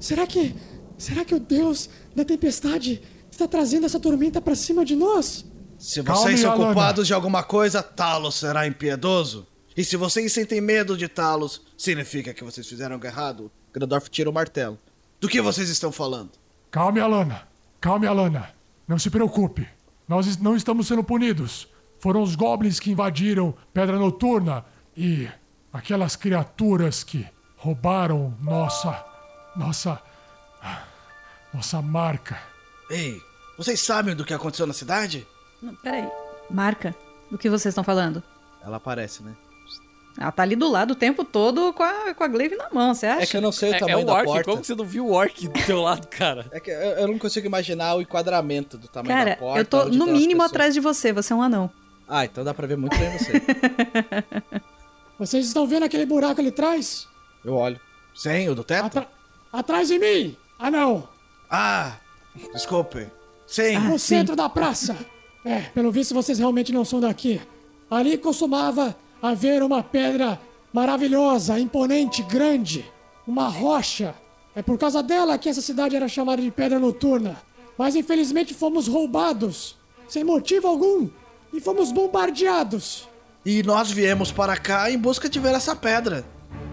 Será 0.00 0.26
que. 0.26 0.54
Será 0.96 1.24
que 1.24 1.34
o 1.34 1.40
Deus 1.40 1.88
da 2.14 2.24
tempestade 2.24 3.02
está 3.30 3.48
trazendo 3.48 3.84
essa 3.84 3.98
tormenta 3.98 4.40
pra 4.40 4.54
cima 4.54 4.84
de 4.84 4.94
nós? 4.94 5.44
Se 5.76 6.00
vocês 6.00 6.40
são 6.40 6.56
culpados 6.56 7.06
de 7.06 7.12
alguma 7.12 7.42
coisa, 7.42 7.82
Talos 7.82 8.36
será 8.36 8.66
impiedoso. 8.66 9.46
E 9.76 9.84
se 9.84 9.96
vocês 9.96 10.32
sentem 10.32 10.60
medo 10.60 10.96
de 10.96 11.08
Talos, 11.08 11.62
significa 11.76 12.32
que 12.32 12.44
vocês 12.44 12.66
fizeram 12.66 12.94
algo 12.94 13.06
errado. 13.06 13.50
Grandorf 13.74 14.08
tira 14.08 14.30
o 14.30 14.32
martelo. 14.32 14.78
Do 15.20 15.28
que 15.28 15.42
vocês 15.42 15.68
estão 15.68 15.90
falando? 15.90 16.30
Calme, 16.70 17.00
Alana. 17.00 17.48
Calme, 17.80 18.06
Alana. 18.06 18.50
Não 18.86 18.98
se 18.98 19.10
preocupe. 19.10 19.68
Nós 20.06 20.36
não 20.36 20.54
estamos 20.54 20.86
sendo 20.86 21.02
punidos. 21.02 21.66
Foram 21.98 22.22
os 22.22 22.36
goblins 22.36 22.78
que 22.78 22.92
invadiram 22.92 23.52
Pedra 23.72 23.98
Noturna 23.98 24.64
e 24.96 25.28
aquelas 25.72 26.14
criaturas 26.14 27.02
que 27.02 27.26
roubaram 27.56 28.36
nossa. 28.40 29.04
nossa. 29.56 30.00
nossa 31.52 31.82
marca. 31.82 32.40
Ei, 32.88 33.20
vocês 33.58 33.80
sabem 33.80 34.14
do 34.14 34.24
que 34.24 34.34
aconteceu 34.34 34.68
na 34.68 34.72
cidade? 34.72 35.26
Não, 35.60 35.74
peraí. 35.74 36.08
Marca. 36.48 36.94
Do 37.28 37.36
que 37.36 37.50
vocês 37.50 37.72
estão 37.72 37.82
falando? 37.82 38.22
Ela 38.62 38.76
aparece, 38.76 39.22
né? 39.22 39.34
Ela 40.18 40.30
tá 40.30 40.44
ali 40.44 40.54
do 40.54 40.68
lado 40.70 40.92
o 40.92 40.94
tempo 40.94 41.24
todo 41.24 41.72
com 41.72 41.82
a, 41.82 42.14
com 42.14 42.22
a 42.22 42.28
glaive 42.28 42.54
na 42.54 42.68
mão, 42.70 42.94
você 42.94 43.06
acha? 43.06 43.22
É 43.24 43.26
que 43.26 43.36
eu 43.36 43.40
não 43.40 43.50
sei 43.50 43.70
o 43.70 43.72
É, 43.72 43.76
é 43.76 43.78
tamanho 43.80 43.98
o 44.02 44.04
da 44.04 44.12
orc, 44.14 44.24
porta. 44.26 44.44
como 44.50 44.64
você 44.64 44.74
não 44.74 44.84
viu 44.84 45.06
o 45.06 45.12
orc 45.12 45.48
do 45.48 45.60
teu 45.66 45.80
lado, 45.82 46.06
cara? 46.06 46.46
É 46.52 46.60
que 46.60 46.70
eu, 46.70 46.74
eu 46.76 47.08
não 47.08 47.18
consigo 47.18 47.46
imaginar 47.46 47.96
o 47.96 48.00
enquadramento 48.00 48.78
do 48.78 48.86
tamanho 48.86 49.12
Cara, 49.12 49.30
da 49.30 49.36
porta. 49.36 49.58
eu 49.60 49.64
tô 49.64 49.84
no 49.86 50.06
mínimo 50.06 50.42
atrás 50.42 50.72
de 50.72 50.78
você, 50.80 51.12
você 51.12 51.32
é 51.32 51.36
um 51.36 51.42
anão. 51.42 51.68
Ah, 52.08 52.24
então 52.24 52.44
dá 52.44 52.54
pra 52.54 52.66
ver 52.66 52.76
muito 52.76 52.96
bem 52.96 53.10
você. 53.18 53.32
Vocês 55.18 55.46
estão 55.46 55.66
vendo 55.66 55.84
aquele 55.84 56.04
buraco 56.06 56.40
ali 56.40 56.48
atrás? 56.50 57.06
Eu 57.44 57.54
olho. 57.54 57.80
Sim, 58.14 58.48
o 58.48 58.54
do 58.54 58.64
teto? 58.64 58.86
Atra- 58.86 59.08
Atrás 59.52 59.86
de 59.88 59.98
mim! 59.98 60.36
Ah, 60.58 60.70
não! 60.70 61.08
Ah, 61.48 61.92
desculpe. 62.52 63.06
Sim. 63.46 63.78
No 63.78 63.98
centro 63.98 64.34
da 64.34 64.48
praça! 64.48 64.96
É, 65.44 65.60
pelo 65.74 65.92
visto 65.92 66.14
vocês 66.14 66.38
realmente 66.38 66.72
não 66.72 66.84
são 66.84 67.00
daqui. 67.00 67.40
Ali 67.90 68.18
costumava 68.18 68.96
haver 69.28 69.62
uma 69.62 69.82
pedra 69.82 70.38
maravilhosa, 70.72 71.58
imponente, 71.58 72.22
grande. 72.22 72.84
Uma 73.26 73.48
rocha. 73.48 74.14
É 74.54 74.62
por 74.62 74.78
causa 74.78 75.02
dela 75.02 75.38
que 75.38 75.48
essa 75.48 75.62
cidade 75.62 75.96
era 75.96 76.06
chamada 76.08 76.42
de 76.42 76.50
Pedra 76.50 76.78
Noturna. 76.78 77.36
Mas 77.78 77.96
infelizmente 77.96 78.52
fomos 78.54 78.86
roubados, 78.86 79.76
sem 80.06 80.22
motivo 80.22 80.68
algum, 80.68 81.08
e 81.52 81.60
fomos 81.60 81.90
bombardeados. 81.90 83.08
E 83.44 83.62
nós 83.62 83.90
viemos 83.90 84.30
para 84.30 84.56
cá 84.56 84.90
em 84.90 84.98
busca 84.98 85.28
de 85.28 85.40
ver 85.40 85.54
essa 85.54 85.74
pedra. 85.74 86.24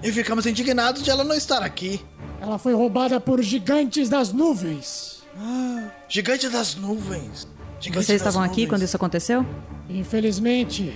E 0.04 0.12
ficamos 0.12 0.46
indignados 0.46 1.04
de 1.04 1.10
ela 1.10 1.24
não 1.24 1.36
estar 1.36 1.64
aqui. 1.64 2.02
Ela 2.40 2.58
foi 2.58 2.74
roubada 2.74 3.20
por 3.20 3.42
gigantes 3.42 4.10
das 4.10 4.32
nuvens. 4.34 5.24
Gigante 6.08 6.50
das 6.50 6.76
nuvens. 6.76 7.48
Gigante 7.80 8.06
Vocês 8.06 8.22
das 8.22 8.28
estavam 8.28 8.42
aqui 8.44 8.62
nuvens. 8.62 8.70
quando 8.70 8.84
isso 8.84 8.96
aconteceu? 8.96 9.46
Infelizmente, 9.90 10.94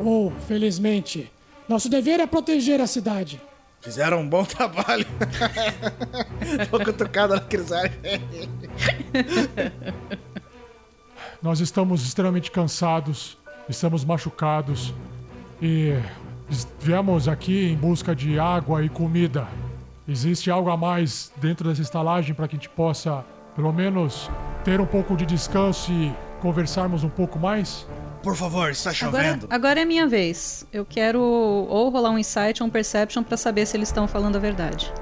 ou 0.00 0.32
felizmente, 0.48 1.30
nosso 1.68 1.88
dever 1.88 2.20
é 2.20 2.26
proteger 2.26 2.80
a 2.80 2.86
cidade. 2.86 3.40
Fizeram 3.80 4.20
um 4.20 4.28
bom 4.28 4.44
trabalho. 4.46 5.06
Tô 6.70 6.78
cutucado 6.84 7.34
na 7.34 7.40
crisária. 7.40 7.92
Nós 11.42 11.60
estamos 11.60 12.02
extremamente 12.02 12.50
cansados, 12.50 13.38
estamos 13.68 14.04
machucados 14.04 14.92
e 15.62 15.94
viemos 16.78 17.28
aqui 17.28 17.70
em 17.70 17.76
busca 17.76 18.14
de 18.14 18.38
água 18.38 18.84
e 18.84 18.88
comida. 18.88 19.48
Existe 20.06 20.50
algo 20.50 20.70
a 20.70 20.76
mais 20.76 21.32
dentro 21.36 21.68
dessa 21.68 21.80
estalagem 21.80 22.34
para 22.34 22.46
que 22.48 22.56
a 22.56 22.58
gente 22.58 22.68
possa, 22.68 23.24
pelo 23.56 23.72
menos, 23.72 24.30
ter 24.64 24.80
um 24.80 24.86
pouco 24.86 25.16
de 25.16 25.24
descanso 25.24 25.90
e 25.92 26.12
conversarmos 26.40 27.04
um 27.04 27.08
pouco 27.08 27.38
mais? 27.38 27.86
Por 28.22 28.36
favor, 28.36 28.70
está 28.70 28.90
Agora, 28.90 29.24
chovendo. 29.24 29.46
agora 29.48 29.80
é 29.80 29.84
minha 29.84 30.06
vez. 30.06 30.66
Eu 30.72 30.84
quero 30.84 31.20
ou 31.22 31.88
rolar 31.88 32.10
um 32.10 32.18
insight 32.18 32.62
ou 32.62 32.68
um 32.68 32.70
perception 32.70 33.22
pra 33.22 33.36
saber 33.36 33.64
se 33.66 33.76
eles 33.76 33.88
estão 33.88 34.06
falando 34.06 34.36
a 34.36 34.38
verdade. 34.38 34.92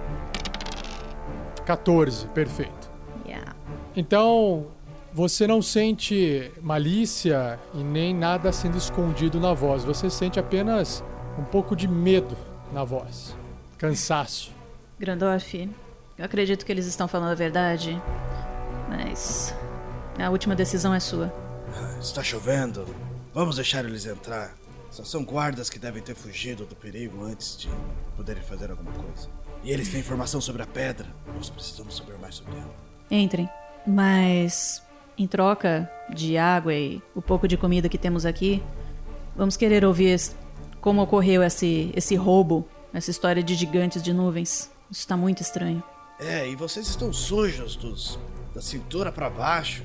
14, 1.67 2.27
perfeito. 2.29 2.89
Yeah. 3.27 3.55
Então, 3.97 4.67
você 5.13 5.47
não 5.47 5.61
sente 5.61 6.51
malícia 6.63 7.59
e 7.75 7.79
nem 7.83 8.15
nada 8.15 8.53
sendo 8.53 8.79
escondido 8.79 9.41
na 9.41 9.53
voz. 9.53 9.85
Você 9.85 10.09
sente 10.09 10.39
apenas 10.39 11.03
um 11.39 11.45
pouco 11.45 11.75
de 11.75 11.89
medo 11.89 12.37
na 12.73 12.85
voz. 12.85 13.37
Cansaço. 13.77 14.53
Grandorf, 14.99 15.69
eu 16.17 16.25
acredito 16.25 16.65
que 16.65 16.73
eles 16.73 16.87
estão 16.87 17.07
falando 17.07 17.31
a 17.33 17.35
verdade, 17.35 18.01
mas 18.89 19.55
a 20.19 20.31
última 20.31 20.55
decisão 20.55 20.95
é 20.95 21.01
sua. 21.01 21.33
Está 22.01 22.23
chovendo. 22.23 22.87
Vamos 23.39 23.55
deixar 23.55 23.85
eles 23.85 24.05
entrar. 24.05 24.53
Só 24.91 25.05
são 25.05 25.23
guardas 25.23 25.71
que 25.71 25.79
devem 25.79 26.03
ter 26.03 26.17
fugido 26.17 26.67
do 26.67 26.75
perigo 26.75 27.23
antes 27.23 27.57
de 27.57 27.69
poderem 28.17 28.43
fazer 28.43 28.69
alguma 28.69 28.91
coisa. 28.91 29.29
E 29.63 29.71
eles 29.71 29.89
têm 29.89 30.01
informação 30.01 30.41
sobre 30.41 30.61
a 30.61 30.67
pedra. 30.67 31.07
Nós 31.37 31.49
precisamos 31.49 31.97
saber 31.97 32.19
mais 32.19 32.35
sobre 32.35 32.57
ela. 32.57 32.75
Entrem. 33.09 33.49
Mas, 33.87 34.83
em 35.17 35.25
troca 35.29 35.89
de 36.13 36.37
água 36.37 36.75
e 36.75 37.01
o 37.15 37.23
pouco 37.23 37.47
de 37.47 37.57
comida 37.57 37.89
que 37.89 37.97
temos 37.97 38.27
aqui, 38.27 38.61
vamos 39.37 39.57
querer 39.57 39.85
ouvir 39.85 40.21
como 40.81 41.01
ocorreu 41.01 41.41
esse, 41.41 41.93
esse 41.95 42.17
roubo, 42.17 42.67
essa 42.93 43.09
história 43.09 43.41
de 43.41 43.55
gigantes 43.55 44.03
de 44.03 44.13
nuvens. 44.13 44.69
Isso 44.91 45.03
está 45.03 45.17
muito 45.17 45.43
estranho. 45.43 45.81
É, 46.19 46.49
e 46.49 46.57
vocês 46.57 46.89
estão 46.89 47.13
sujos 47.13 47.77
dos 47.77 48.19
da 48.53 48.61
cintura 48.61 49.13
para 49.13 49.31
baixo. 49.31 49.85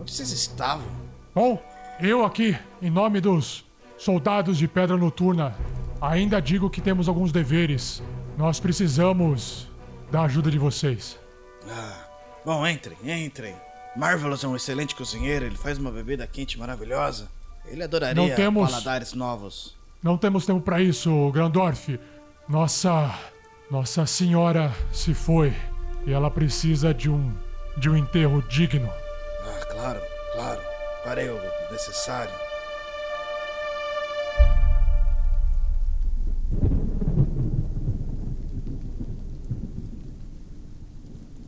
Onde 0.00 0.10
vocês 0.10 0.32
estavam? 0.32 0.88
Bom, 1.32 1.62
eu 2.00 2.24
aqui, 2.24 2.56
em 2.80 2.90
nome 2.90 3.20
dos 3.20 3.64
soldados 3.98 4.56
de 4.58 4.66
Pedra 4.66 4.96
Noturna, 4.96 5.54
ainda 6.00 6.40
digo 6.40 6.70
que 6.70 6.80
temos 6.80 7.08
alguns 7.08 7.32
deveres. 7.32 8.02
Nós 8.36 8.58
precisamos 8.58 9.68
da 10.10 10.22
ajuda 10.22 10.50
de 10.50 10.58
vocês. 10.58 11.18
Ah, 11.68 12.06
bom, 12.44 12.66
entrem, 12.66 12.96
entrem. 13.04 13.54
Marvelous 13.96 14.44
é 14.44 14.48
um 14.48 14.56
excelente 14.56 14.94
cozinheiro, 14.94 15.44
ele 15.44 15.56
faz 15.56 15.76
uma 15.78 15.90
bebida 15.90 16.26
quente 16.26 16.58
maravilhosa. 16.58 17.28
Ele 17.66 17.82
adoraria 17.82 18.14
Não 18.28 18.34
temos- 18.34 18.70
paladares 18.70 19.12
novos. 19.12 19.76
Não 20.02 20.16
temos 20.16 20.46
tempo 20.46 20.60
para 20.62 20.80
isso, 20.80 21.30
Grandorf. 21.32 21.98
Nossa. 22.48 23.14
Nossa 23.70 24.04
senhora 24.06 24.72
se 24.92 25.14
foi. 25.14 25.52
E 26.06 26.12
ela 26.12 26.30
precisa 26.30 26.92
de 26.94 27.08
um. 27.10 27.32
de 27.76 27.88
um 27.90 27.96
enterro 27.96 28.42
digno. 28.48 28.90
Ah, 29.44 29.64
claro, 29.66 30.00
claro. 30.34 30.60
Farei 31.04 31.28
o 31.28 31.38
necessário. 31.88 32.34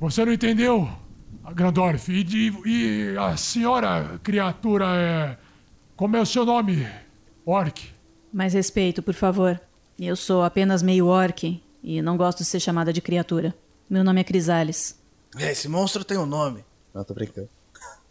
Você 0.01 0.25
não 0.25 0.33
entendeu, 0.33 0.89
Grandorf? 1.55 2.09
E, 2.13 2.25
de- 2.25 2.53
e 2.67 3.17
a 3.17 3.37
senhora 3.37 4.21
criatura 4.23 4.87
é. 4.97 5.37
Como 5.97 6.17
é 6.17 6.21
o 6.21 6.27
seu 6.27 6.45
nome? 6.45 6.87
Orc. 7.47 7.89
Mais 8.33 8.55
respeito, 8.55 9.03
por 9.03 9.15
favor. 9.15 9.61
Eu 9.99 10.17
sou 10.17 10.43
apenas 10.43 10.83
meio 10.83 11.07
orc 11.07 11.63
e 11.83 12.03
não 12.03 12.17
gosto 12.17 12.39
de 12.39 12.45
ser 12.45 12.59
chamada 12.59 12.93
de 12.93 13.01
criatura. 13.01 13.55
Meu 13.89 14.03
nome 14.03 14.21
é 14.21 14.25
Crisales. 14.25 14.99
É, 15.39 15.53
esse 15.53 15.69
monstro 15.69 16.05
tem 16.05 16.19
um 16.19 16.27
nome. 16.27 16.65
Não, 16.93 17.05
tô 17.05 17.15
brincando. 17.15 17.49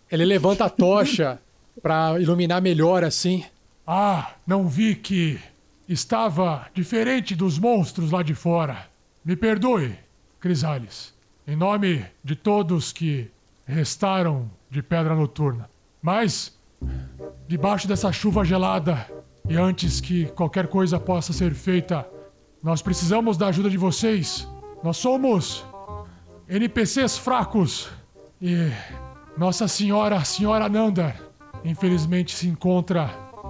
Ele 0.10 0.24
levanta 0.26 0.66
a 0.66 0.70
tocha 0.70 1.40
pra 1.82 2.20
iluminar 2.20 2.62
melhor 2.62 3.04
assim. 3.04 3.44
Ah, 3.86 4.34
não 4.46 4.68
vi 4.68 4.96
que 4.96 5.40
estava 5.88 6.68
diferente 6.74 7.36
dos 7.36 7.58
monstros 7.60 8.12
lá 8.12 8.24
de 8.24 8.34
fora. 8.34 8.88
Me 9.24 9.36
perdoe, 9.36 9.96
Crisales. 10.40 11.14
Em 11.46 11.56
nome 11.56 12.06
de 12.24 12.36
todos 12.36 12.94
que 12.94 13.30
restaram 13.66 14.50
de 14.70 14.82
Pedra 14.82 15.16
Noturna. 15.16 15.70
Mas, 16.02 16.58
debaixo 17.48 17.88
dessa 17.88 18.12
chuva 18.12 18.46
gelada, 18.46 19.08
e 19.50 19.56
antes 19.56 20.00
que 20.00 20.26
qualquer 20.28 20.68
coisa 20.68 21.00
possa 21.00 21.34
ser 21.34 21.54
feita, 21.54 22.08
nós 22.64 22.82
precisamos 22.82 23.38
da 23.38 23.48
ajuda 23.48 23.70
de 23.70 23.78
vocês. 23.78 24.48
Nós 24.84 24.98
somos 24.98 25.66
NPCs 26.48 27.18
fracos 27.18 27.90
e 28.42 28.72
Nossa 29.38 29.68
Senhora, 29.68 30.24
Senhora 30.24 30.70
Nandar, 30.70 31.22
infelizmente 31.64 32.36
se 32.36 32.48
encontra 32.48 33.08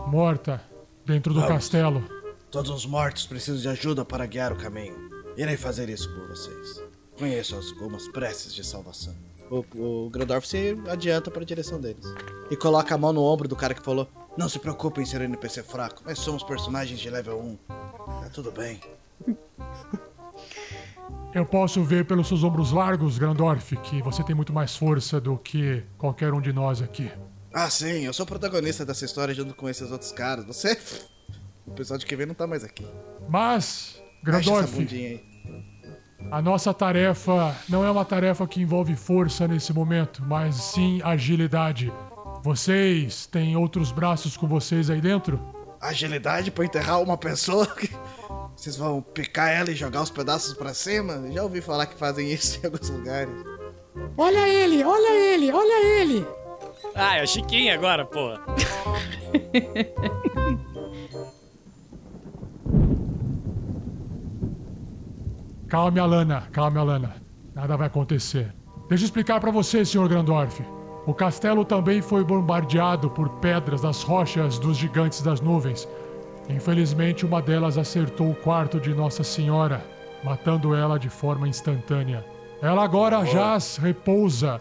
morta 0.08 0.62
dentro 1.06 1.34
do 1.34 1.41
Vamos. 1.41 1.56
castelo. 1.56 2.04
Todos 2.50 2.69
os 2.69 2.86
mortos 2.86 3.26
precisam 3.26 3.62
de 3.62 3.67
ajuda 3.69 4.04
para 4.04 4.26
guiar 4.26 4.52
o 4.52 4.58
caminho. 4.58 4.95
Irei 5.38 5.56
fazer 5.56 5.89
isso 5.89 6.13
por 6.13 6.28
vocês. 6.28 6.84
Conheço 7.17 7.56
algumas 7.56 8.08
preces 8.10 8.54
de 8.54 8.63
salvação. 8.63 9.15
O, 9.50 10.06
o 10.06 10.10
Grandorf 10.10 10.47
se 10.47 10.78
adianta 10.89 11.30
para 11.30 11.41
a 11.41 11.45
direção 11.45 11.80
deles. 11.80 12.06
E 12.50 12.56
coloca 12.56 12.95
a 12.95 12.97
mão 12.97 13.13
no 13.13 13.24
ombro 13.24 13.47
do 13.47 13.56
cara 13.56 13.74
que 13.74 13.84
falou: 13.84 14.08
Não 14.38 14.50
se 14.50 14.60
preocupem 14.60 15.04
em 15.04 15.06
ser 15.06 15.21
um 15.21 15.26
NPC 15.26 15.63
fraco, 15.63 16.04
nós 16.06 16.19
somos 16.19 16.43
personagens 16.43 17.00
de 17.00 17.10
level 17.10 17.39
1. 17.39 17.58
Tá 17.67 18.30
tudo 18.34 18.52
bem. 18.52 18.80
Eu 21.34 21.45
posso 21.45 21.82
ver 21.84 22.06
pelos 22.06 22.28
seus 22.28 22.43
ombros 22.43 22.74
largos, 22.74 23.17
Grandorf, 23.17 23.78
que 23.78 24.02
você 24.02 24.21
tem 24.24 24.36
muito 24.36 24.52
mais 24.52 24.76
força 24.76 25.19
do 25.19 25.38
que 25.38 25.82
qualquer 25.97 26.34
um 26.34 26.41
de 26.41 26.52
nós 26.52 26.82
aqui. 26.82 27.10
Ah, 27.54 27.70
sim, 27.70 28.06
eu 28.06 28.14
sou 28.14 28.24
o 28.24 28.28
protagonista 28.28 28.86
dessa 28.86 29.04
história 29.04 29.34
junto 29.34 29.54
com 29.54 29.70
esses 29.70 29.92
outros 29.92 30.12
caras. 30.12 30.46
Você. 30.46 30.78
O 31.64 31.74
episódio 31.74 32.08
que 32.08 32.16
vem 32.16 32.26
não 32.26 32.34
tá 32.34 32.48
mais 32.48 32.64
aqui. 32.64 32.86
Mas, 33.30 34.02
Grandorf, 34.24 35.22
a 36.30 36.42
nossa 36.42 36.74
tarefa 36.74 37.56
não 37.70 37.86
é 37.86 37.92
uma 37.92 38.04
tarefa 38.04 38.48
que 38.48 38.62
envolve 38.62 38.96
força 38.96 39.48
nesse 39.48 39.72
momento, 39.72 40.24
mas 40.26 40.56
sim 40.56 41.02
agilidade. 41.04 41.94
Vocês 42.44 43.28
têm 43.28 43.56
outros 43.56 43.92
braços 43.92 44.36
com 44.36 44.48
vocês 44.48 44.90
aí 44.90 45.00
dentro? 45.00 45.40
Agilidade 45.80 46.52
pra 46.52 46.66
enterrar 46.66 47.00
uma 47.02 47.18
pessoa. 47.18 47.68
Vocês 48.56 48.76
vão 48.76 49.02
picar 49.02 49.50
ela 49.50 49.72
e 49.72 49.76
jogar 49.76 50.02
os 50.02 50.10
pedaços 50.12 50.54
pra 50.54 50.74
cima? 50.74 51.32
Já 51.32 51.42
ouvi 51.44 51.62
falar 51.62 51.86
que 51.86 51.98
fazem 51.98 52.32
isso 52.32 52.60
em 52.62 52.66
alguns 52.66 52.90
lugares. 52.90 53.34
Olha 54.18 54.48
ele, 54.48 54.84
olha 54.84 55.12
ele, 55.14 55.52
olha 55.52 55.86
ele! 56.02 56.41
Ah, 56.96 57.17
é 57.17 57.24
o 57.24 57.28
Chiquinho 57.28 57.74
agora, 57.74 58.06
pô. 58.06 58.38
Calme, 65.72 66.02
Alana, 66.02 66.50
calme, 66.52 66.80
Alana. 66.80 67.15
Nada 67.56 67.78
vai 67.78 67.88
acontecer. 67.88 68.54
Deixa 68.89 69.04
eu 69.04 69.06
explicar 69.06 69.39
pra 69.39 69.52
você, 69.52 69.86
Sr. 69.86 70.10
Grandorf. 70.10 70.62
O 71.08 71.13
castelo 71.13 71.63
também 71.63 72.02
foi 72.02 72.26
bombardeado 72.26 73.10
por 73.10 73.30
pedras 73.39 73.82
das 73.82 74.04
rochas 74.04 74.60
dos 74.60 74.76
gigantes 74.76 75.22
das 75.22 75.39
nuvens. 75.39 75.88
Infelizmente, 76.50 77.26
uma 77.26 77.41
delas 77.41 77.78
acertou 77.78 78.32
o 78.32 78.36
quarto 78.36 78.82
de 78.82 78.94
Nossa 78.94 79.24
Senhora, 79.24 79.82
matando 80.26 80.76
ela 80.76 81.00
de 81.00 81.08
forma 81.08 81.48
instantânea. 81.48 82.26
Ela 82.62 82.84
agora 82.84 83.26
jaz, 83.26 83.78
repousa, 83.78 84.60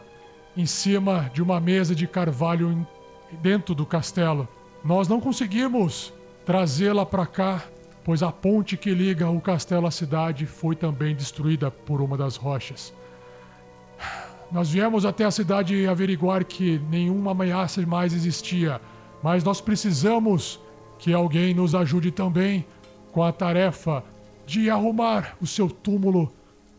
em 0.60 0.66
cima 0.66 1.30
de 1.32 1.42
uma 1.42 1.58
mesa 1.58 1.94
de 1.94 2.06
carvalho 2.06 2.86
dentro 3.40 3.74
do 3.74 3.86
castelo. 3.86 4.46
Nós 4.84 5.08
não 5.08 5.18
conseguimos 5.18 6.12
trazê-la 6.44 7.06
para 7.06 7.24
cá, 7.24 7.64
pois 8.04 8.22
a 8.22 8.30
ponte 8.30 8.76
que 8.76 8.90
liga 8.92 9.30
o 9.30 9.40
castelo 9.40 9.86
à 9.86 9.90
cidade 9.90 10.44
foi 10.44 10.76
também 10.76 11.16
destruída 11.16 11.70
por 11.70 12.02
uma 12.02 12.14
das 12.14 12.36
rochas. 12.36 12.92
Nós 14.52 14.70
viemos 14.70 15.06
até 15.06 15.24
a 15.24 15.30
cidade 15.30 15.86
averiguar 15.86 16.44
que 16.44 16.78
nenhuma 16.90 17.30
ameaça 17.30 17.80
mais 17.86 18.12
existia, 18.12 18.80
mas 19.22 19.42
nós 19.42 19.62
precisamos 19.62 20.60
que 20.98 21.14
alguém 21.14 21.54
nos 21.54 21.74
ajude 21.74 22.10
também 22.10 22.66
com 23.12 23.22
a 23.22 23.32
tarefa 23.32 24.04
de 24.44 24.68
arrumar 24.68 25.36
o 25.40 25.46
seu 25.46 25.70
túmulo 25.70 26.30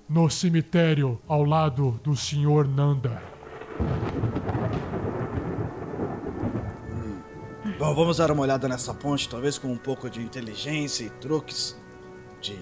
no 0.08 0.30
cemitério 0.30 1.20
ao 1.28 1.44
lado 1.44 2.00
do 2.04 2.15
Sr. 2.15 2.67
Nanda. 2.67 3.31
Bom, 7.78 7.96
vamos 7.96 8.17
dar 8.17 8.30
uma 8.32 8.44
olhada 8.44 8.67
nessa 8.67 8.94
ponte, 8.94 9.28
talvez 9.28 9.58
com 9.58 9.67
um 9.67 9.78
pouco 9.78 10.10
de 10.10 10.22
inteligência 10.22 11.04
e 11.04 11.10
truques 11.10 11.76
de 12.39 12.56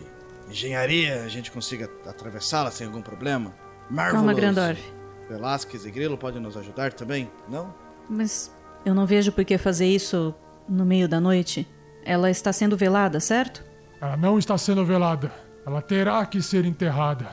engenharia 0.50 1.24
a 1.24 1.28
gente 1.28 1.52
consiga 1.52 1.90
atravessá-la 2.08 2.72
sem 2.72 2.88
algum 2.88 3.02
problema. 3.02 3.54
Marvelous. 3.90 4.26
Calma, 4.26 4.34
Grandorf. 4.34 4.82
Velasquez 5.30 5.86
e 5.86 5.92
Grilo 5.92 6.18
podem 6.18 6.42
nos 6.42 6.58
ajudar 6.58 6.94
também? 6.94 7.30
Não? 7.48 7.74
Mas 8.10 8.52
eu 8.86 8.96
não 8.96 9.06
vejo 9.06 9.32
por 9.32 9.46
que 9.46 9.58
fazer 9.58 9.86
isso 9.86 10.34
no 10.68 10.86
meio 10.86 11.08
da 11.08 11.20
noite. 11.20 11.68
Ela 12.04 12.32
está 12.32 12.52
sendo 12.52 12.76
velada, 12.76 13.20
certo? 13.20 13.64
Ela 14.02 14.18
não 14.18 14.40
está 14.40 14.58
sendo 14.58 14.86
velada. 14.86 15.32
Ela 15.66 15.82
terá 15.82 16.26
que 16.26 16.42
ser 16.42 16.66
enterrada. 16.66 17.28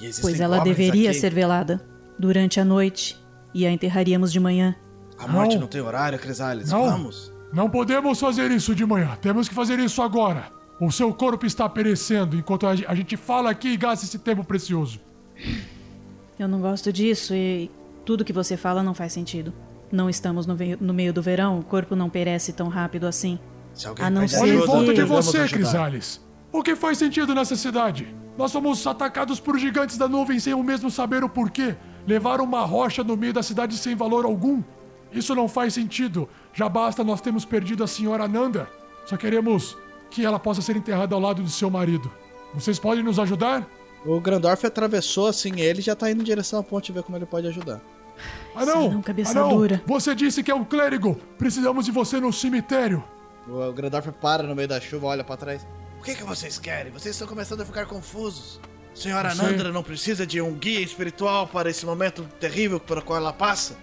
E 0.00 0.10
Pois 0.20 0.40
ela 0.40 0.60
deveria 0.60 1.10
aqui. 1.10 1.20
ser 1.20 1.34
velada 1.34 1.80
durante 2.18 2.58
a 2.58 2.64
noite 2.64 3.21
e 3.54 3.66
a 3.66 3.70
enterraríamos 3.72 4.32
de 4.32 4.40
manhã. 4.40 4.74
A 5.18 5.26
morte 5.28 5.54
Não. 5.54 5.62
não, 5.62 5.68
tem 5.68 5.80
horário, 5.80 6.18
Crisales. 6.18 6.70
Não. 6.70 6.84
Vamos. 6.84 7.32
Não 7.52 7.68
podemos 7.68 8.18
fazer 8.18 8.50
isso 8.50 8.74
de 8.74 8.84
manhã. 8.86 9.16
Temos 9.20 9.48
que 9.48 9.54
fazer 9.54 9.78
isso 9.78 10.00
agora. 10.02 10.50
O 10.80 10.90
seu 10.90 11.12
corpo 11.14 11.44
está 11.46 11.68
perecendo 11.68 12.34
enquanto 12.36 12.66
a 12.66 12.74
ge- 12.74 12.86
a 12.88 12.94
gente 12.94 13.16
fala 13.16 13.50
aqui 13.50 13.68
e 13.68 13.76
gasta 13.76 14.04
esse 14.04 14.18
tempo 14.18 14.42
precioso. 14.42 15.00
Eu 16.38 16.48
não 16.48 16.60
gosto 16.60 16.92
disso 16.92 17.34
e 17.34 17.70
tudo 18.04 18.24
que 18.24 18.32
você 18.32 18.56
fala 18.56 18.82
não 18.82 18.94
faz 18.94 19.12
sentido. 19.12 19.52
Não 19.92 20.08
estamos 20.08 20.46
no, 20.46 20.56
no 20.80 20.94
meio 20.94 21.12
do 21.12 21.20
verão, 21.22 21.58
o 21.58 21.62
corpo 21.62 21.94
não 21.94 22.08
perece 22.08 22.52
tão 22.52 22.68
rápido 22.68 23.06
assim. 23.06 23.38
Se 23.74 23.86
alguém 23.86 24.04
A 24.06 24.10
não 24.10 24.26
ser 24.26 24.40
Olha 24.40 24.54
em 24.54 24.58
volta 24.66 24.94
de 24.94 25.04
você. 25.04 25.46
Crisales. 25.46 26.20
O 26.50 26.62
que 26.62 26.74
faz 26.74 26.98
sentido 26.98 27.34
nessa 27.34 27.54
cidade? 27.56 28.14
Nós 28.36 28.50
somos 28.50 28.86
atacados 28.86 29.38
por 29.38 29.58
gigantes 29.58 29.96
da 29.98 30.08
nuvem 30.08 30.40
sem 30.40 30.54
o 30.54 30.62
mesmo 30.62 30.90
saber 30.90 31.22
o 31.22 31.28
porquê. 31.28 31.76
Levaram 32.06 32.44
uma 32.44 32.62
rocha 32.62 33.04
no 33.04 33.16
meio 33.16 33.32
da 33.32 33.42
cidade 33.42 33.76
sem 33.76 33.94
valor 33.94 34.24
algum. 34.24 34.62
Isso 35.12 35.34
não 35.34 35.48
faz 35.48 35.74
sentido. 35.74 36.28
Já 36.52 36.68
basta 36.68 37.04
nós 37.04 37.20
termos 37.20 37.44
perdido 37.44 37.84
a 37.84 37.86
senhora 37.86 38.26
Nanda. 38.26 38.68
Só 39.04 39.16
queremos 39.16 39.76
que 40.10 40.24
ela 40.24 40.38
possa 40.38 40.62
ser 40.62 40.76
enterrada 40.76 41.14
ao 41.14 41.20
lado 41.20 41.42
do 41.42 41.48
seu 41.48 41.70
marido. 41.70 42.10
Vocês 42.54 42.78
podem 42.78 43.02
nos 43.02 43.18
ajudar? 43.18 43.66
O 44.04 44.20
Grandorf 44.20 44.66
atravessou 44.66 45.28
assim 45.28 45.60
ele 45.60 45.78
e 45.78 45.82
já 45.82 45.94
tá 45.94 46.10
indo 46.10 46.20
em 46.22 46.24
direção 46.24 46.60
à 46.60 46.62
ponte 46.62 46.92
ver 46.92 47.02
como 47.02 47.16
ele 47.16 47.26
pode 47.26 47.46
ajudar. 47.46 47.80
Ah 48.54 48.66
não! 48.66 48.90
não, 48.90 49.02
cabeça 49.02 49.38
ah, 49.38 49.42
não. 49.42 49.56
dura. 49.56 49.82
Você 49.86 50.14
disse 50.14 50.42
que 50.42 50.50
é 50.50 50.54
um 50.54 50.64
clérigo! 50.64 51.14
Precisamos 51.38 51.86
de 51.86 51.92
você 51.92 52.20
no 52.20 52.32
cemitério! 52.32 53.02
O 53.48 53.72
Grandorf 53.72 54.10
para 54.12 54.42
no 54.42 54.54
meio 54.54 54.68
da 54.68 54.80
chuva, 54.80 55.06
olha 55.06 55.24
pra 55.24 55.36
trás. 55.36 55.66
O 55.98 56.02
que, 56.02 56.14
que 56.14 56.24
vocês 56.24 56.58
querem? 56.58 56.92
Vocês 56.92 57.14
estão 57.14 57.28
começando 57.28 57.60
a 57.60 57.64
ficar 57.64 57.86
confusos. 57.86 58.60
Senhora. 58.94 59.34
Nandra 59.34 59.72
não 59.72 59.82
precisa 59.82 60.26
de 60.26 60.40
um 60.40 60.52
guia 60.54 60.80
espiritual 60.80 61.46
para 61.46 61.70
esse 61.70 61.84
momento 61.86 62.26
terrível 62.38 62.78
pelo 62.78 63.02
qual 63.02 63.18
ela 63.18 63.32
passa? 63.32 63.76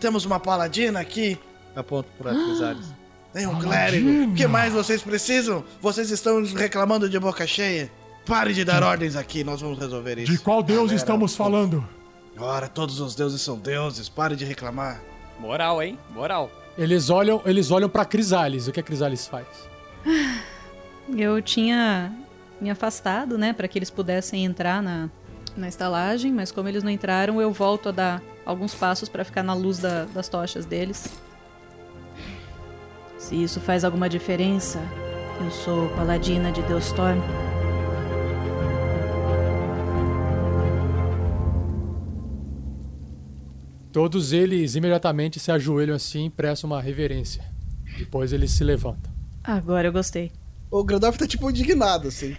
Temos 0.00 0.24
uma 0.24 0.40
paladina 0.40 1.00
aqui. 1.00 1.38
Aponto 1.74 2.08
pra 2.18 2.32
Crisales. 2.32 2.86
Tem 3.32 3.46
um 3.48 3.58
clérigo. 3.58 4.30
O 4.30 4.34
que 4.34 4.46
mais 4.46 4.72
vocês 4.72 5.02
precisam? 5.02 5.64
Vocês 5.80 6.10
estão 6.10 6.44
reclamando 6.44 7.08
de 7.08 7.18
boca 7.18 7.44
cheia. 7.46 7.90
Pare 8.24 8.54
de 8.54 8.64
dar 8.64 8.82
ordens 8.82 9.16
aqui, 9.16 9.42
nós 9.42 9.60
vamos 9.60 9.78
resolver 9.78 10.18
isso. 10.18 10.30
De 10.30 10.38
qual 10.38 10.62
deus 10.62 10.82
Galera, 10.82 10.96
estamos 10.96 11.34
falando? 11.34 11.86
Ora, 12.38 12.68
todos 12.68 13.00
os 13.00 13.14
deuses 13.14 13.42
são 13.42 13.58
deuses. 13.58 14.08
Pare 14.08 14.36
de 14.36 14.44
reclamar. 14.44 15.02
Moral, 15.38 15.82
hein? 15.82 15.98
Moral. 16.10 16.50
Eles 16.78 17.10
olham, 17.10 17.42
eles 17.44 17.70
olham 17.72 17.88
para 17.88 18.04
Crisales. 18.04 18.68
O 18.68 18.72
que 18.72 18.80
a 18.80 18.82
Crisales 18.82 19.26
faz? 19.26 19.46
Eu 21.16 21.42
tinha 21.42 22.12
me 22.60 22.70
afastado, 22.70 23.36
né, 23.36 23.52
para 23.52 23.68
que 23.68 23.78
eles 23.78 23.90
pudessem 23.90 24.44
entrar 24.44 24.82
na, 24.82 25.10
na 25.56 25.68
estalagem, 25.68 26.32
mas 26.32 26.50
como 26.50 26.68
eles 26.68 26.82
não 26.82 26.90
entraram, 26.90 27.40
eu 27.40 27.52
volto 27.52 27.88
a 27.88 27.92
dar 27.92 28.22
alguns 28.46 28.74
passos 28.74 29.08
para 29.08 29.24
ficar 29.24 29.42
na 29.42 29.54
luz 29.54 29.78
da- 29.78 30.04
das 30.06 30.28
tochas 30.28 30.64
deles. 30.66 31.08
Se 33.18 33.34
isso 33.42 33.60
faz 33.60 33.84
alguma 33.84 34.08
diferença, 34.08 34.80
eu 35.42 35.50
sou 35.50 35.88
paladina 35.90 36.52
de 36.52 36.62
Deus 36.62 36.86
Storm. 36.86 37.20
Todos 43.92 44.32
eles 44.32 44.74
imediatamente 44.74 45.38
se 45.38 45.52
ajoelham 45.52 45.94
assim 45.94 46.26
e 46.26 46.30
prestam 46.30 46.68
uma 46.70 46.80
reverência. 46.82 47.44
Depois 47.96 48.32
eles 48.32 48.50
se 48.50 48.64
levantam. 48.64 49.12
Agora 49.42 49.86
eu 49.88 49.92
gostei. 49.92 50.32
O 50.74 50.82
Grandorf 50.82 51.16
tá 51.16 51.24
tipo 51.24 51.48
indignado, 51.48 52.08
assim. 52.08 52.34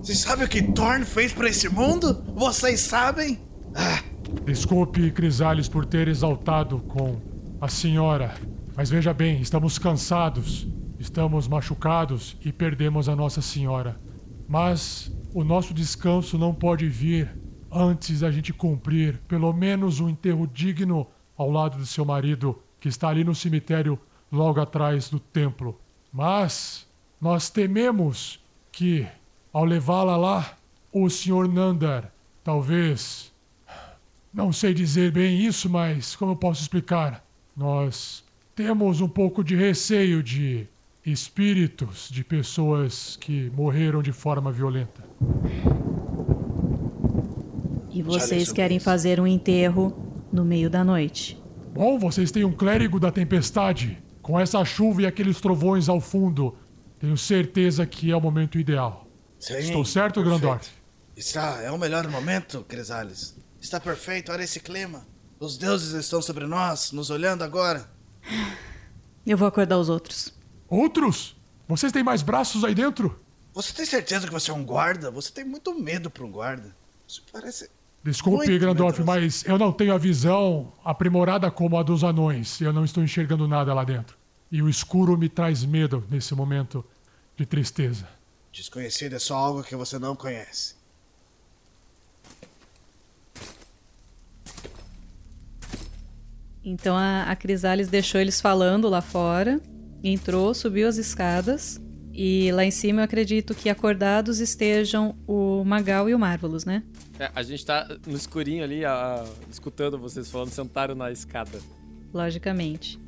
Vocês 0.00 0.20
sabem 0.20 0.46
o 0.46 0.48
que 0.48 0.62
Thorn 0.62 1.04
fez 1.04 1.34
pra 1.34 1.50
esse 1.50 1.68
mundo? 1.68 2.24
Vocês 2.34 2.80
sabem? 2.80 3.38
Ah, 3.74 4.02
Desculpe, 4.46 5.10
Crisales, 5.10 5.68
por 5.68 5.84
ter 5.84 6.08
exaltado 6.08 6.78
com 6.88 7.20
a 7.60 7.68
senhora. 7.68 8.34
Mas 8.74 8.88
veja 8.88 9.12
bem, 9.12 9.42
estamos 9.42 9.78
cansados, 9.78 10.66
estamos 10.98 11.46
machucados 11.46 12.34
e 12.42 12.50
perdemos 12.50 13.10
a 13.10 13.14
Nossa 13.14 13.42
Senhora. 13.42 14.00
Mas 14.48 15.12
o 15.34 15.44
nosso 15.44 15.74
descanso 15.74 16.38
não 16.38 16.54
pode 16.54 16.88
vir 16.88 17.38
antes 17.70 18.20
da 18.20 18.30
gente 18.30 18.54
cumprir 18.54 19.20
pelo 19.28 19.52
menos 19.52 20.00
um 20.00 20.08
enterro 20.08 20.46
digno 20.46 21.06
ao 21.36 21.50
lado 21.50 21.76
do 21.76 21.84
seu 21.84 22.06
marido, 22.06 22.58
que 22.80 22.88
está 22.88 23.08
ali 23.08 23.24
no 23.24 23.34
cemitério 23.34 23.98
logo 24.30 24.60
atrás 24.60 25.08
do 25.08 25.18
templo. 25.18 25.78
Mas 26.12 26.86
nós 27.20 27.50
tememos 27.50 28.40
que, 28.70 29.06
ao 29.52 29.64
levá-la 29.64 30.16
lá, 30.16 30.56
o 30.92 31.08
Sr. 31.08 31.48
Nandar 31.48 32.12
talvez 32.42 33.30
não 34.32 34.52
sei 34.52 34.72
dizer 34.72 35.12
bem 35.12 35.44
isso, 35.44 35.68
mas 35.68 36.16
como 36.16 36.32
eu 36.32 36.36
posso 36.36 36.62
explicar? 36.62 37.24
Nós 37.56 38.24
temos 38.54 39.00
um 39.00 39.08
pouco 39.08 39.44
de 39.44 39.54
receio 39.54 40.22
de 40.22 40.66
espíritos 41.04 42.08
de 42.10 42.24
pessoas 42.24 43.16
que 43.16 43.50
morreram 43.54 44.02
de 44.02 44.12
forma 44.12 44.50
violenta. 44.50 45.02
E 47.90 48.02
vocês 48.02 48.52
querem 48.52 48.78
fazer 48.78 49.20
um 49.20 49.26
enterro 49.26 49.94
no 50.32 50.44
meio 50.44 50.70
da 50.70 50.84
noite. 50.84 51.37
Bom, 51.78 51.96
vocês 51.96 52.32
têm 52.32 52.42
um 52.44 52.50
clérigo 52.50 52.98
da 52.98 53.12
tempestade. 53.12 54.02
Com 54.20 54.38
essa 54.40 54.64
chuva 54.64 55.02
e 55.02 55.06
aqueles 55.06 55.40
trovões 55.40 55.88
ao 55.88 56.00
fundo, 56.00 56.58
tenho 56.98 57.16
certeza 57.16 57.86
que 57.86 58.10
é 58.10 58.16
o 58.16 58.20
momento 58.20 58.58
ideal. 58.58 59.06
sim, 59.38 59.56
Estou 59.58 59.84
certo, 59.84 60.14
perfeito. 60.14 60.40
Grandorf? 60.40 60.70
Está, 61.16 61.62
é 61.62 61.70
o 61.70 61.78
melhor 61.78 62.08
momento, 62.08 62.64
Crisales. 62.64 63.36
Está 63.60 63.78
perfeito, 63.78 64.32
olha 64.32 64.42
esse 64.42 64.58
clima. 64.58 65.06
Os 65.38 65.56
deuses 65.56 65.92
estão 65.92 66.20
sobre 66.20 66.46
nós, 66.46 66.90
nos 66.90 67.10
olhando 67.10 67.44
agora. 67.44 67.88
Eu 69.24 69.38
vou 69.38 69.46
acordar 69.46 69.78
os 69.78 69.88
outros. 69.88 70.34
Outros? 70.68 71.36
Vocês 71.68 71.92
têm 71.92 72.02
mais 72.02 72.22
braços 72.22 72.64
aí 72.64 72.74
dentro? 72.74 73.20
Você 73.54 73.72
tem 73.72 73.86
certeza 73.86 74.26
que 74.26 74.32
você 74.32 74.50
é 74.50 74.54
um 74.54 74.64
guarda? 74.64 75.12
Você 75.12 75.30
tem 75.30 75.44
muito 75.44 75.72
medo 75.78 76.10
pra 76.10 76.24
um 76.24 76.32
guarda. 76.32 76.74
Isso 77.06 77.22
parece. 77.32 77.70
Desculpe, 78.02 78.58
Grandorf, 78.58 79.02
mas 79.02 79.44
eu 79.44 79.58
não 79.58 79.72
tenho 79.72 79.92
a 79.92 79.98
visão 79.98 80.72
aprimorada 80.84 81.50
como 81.50 81.76
a 81.76 81.82
dos 81.82 82.04
anões. 82.04 82.60
Eu 82.60 82.72
não 82.72 82.84
estou 82.84 83.02
enxergando 83.02 83.46
nada 83.48 83.74
lá 83.74 83.84
dentro. 83.84 84.16
E 84.50 84.62
o 84.62 84.68
escuro 84.68 85.16
me 85.16 85.28
traz 85.28 85.64
medo 85.64 86.04
nesse 86.10 86.34
momento 86.34 86.84
de 87.36 87.44
tristeza. 87.44 88.08
Desconhecido 88.52 89.14
é 89.14 89.18
só 89.18 89.36
algo 89.36 89.62
que 89.62 89.76
você 89.76 89.98
não 89.98 90.16
conhece. 90.16 90.76
Então 96.64 96.96
a, 96.96 97.24
a 97.24 97.36
Crisalis 97.36 97.88
deixou 97.88 98.20
eles 98.20 98.40
falando 98.40 98.88
lá 98.88 99.00
fora, 99.00 99.60
entrou, 100.02 100.52
subiu 100.54 100.88
as 100.88 100.96
escadas 100.96 101.80
e 102.20 102.50
lá 102.50 102.64
em 102.64 102.70
cima 102.72 102.98
eu 103.00 103.04
acredito 103.04 103.54
que 103.54 103.68
acordados 103.70 104.40
estejam 104.40 105.14
o 105.24 105.62
Magal 105.64 106.10
e 106.10 106.14
o 106.16 106.18
Marvelous, 106.18 106.64
né? 106.64 106.82
É, 107.16 107.30
a 107.32 107.44
gente 107.44 107.64
tá 107.64 107.86
no 108.04 108.16
escurinho 108.16 108.64
ali, 108.64 108.84
a- 108.84 109.24
escutando 109.48 109.96
vocês 109.96 110.28
falando, 110.28 110.50
sentaram 110.50 110.96
na 110.96 111.12
escada. 111.12 111.60
Logicamente. 112.12 112.98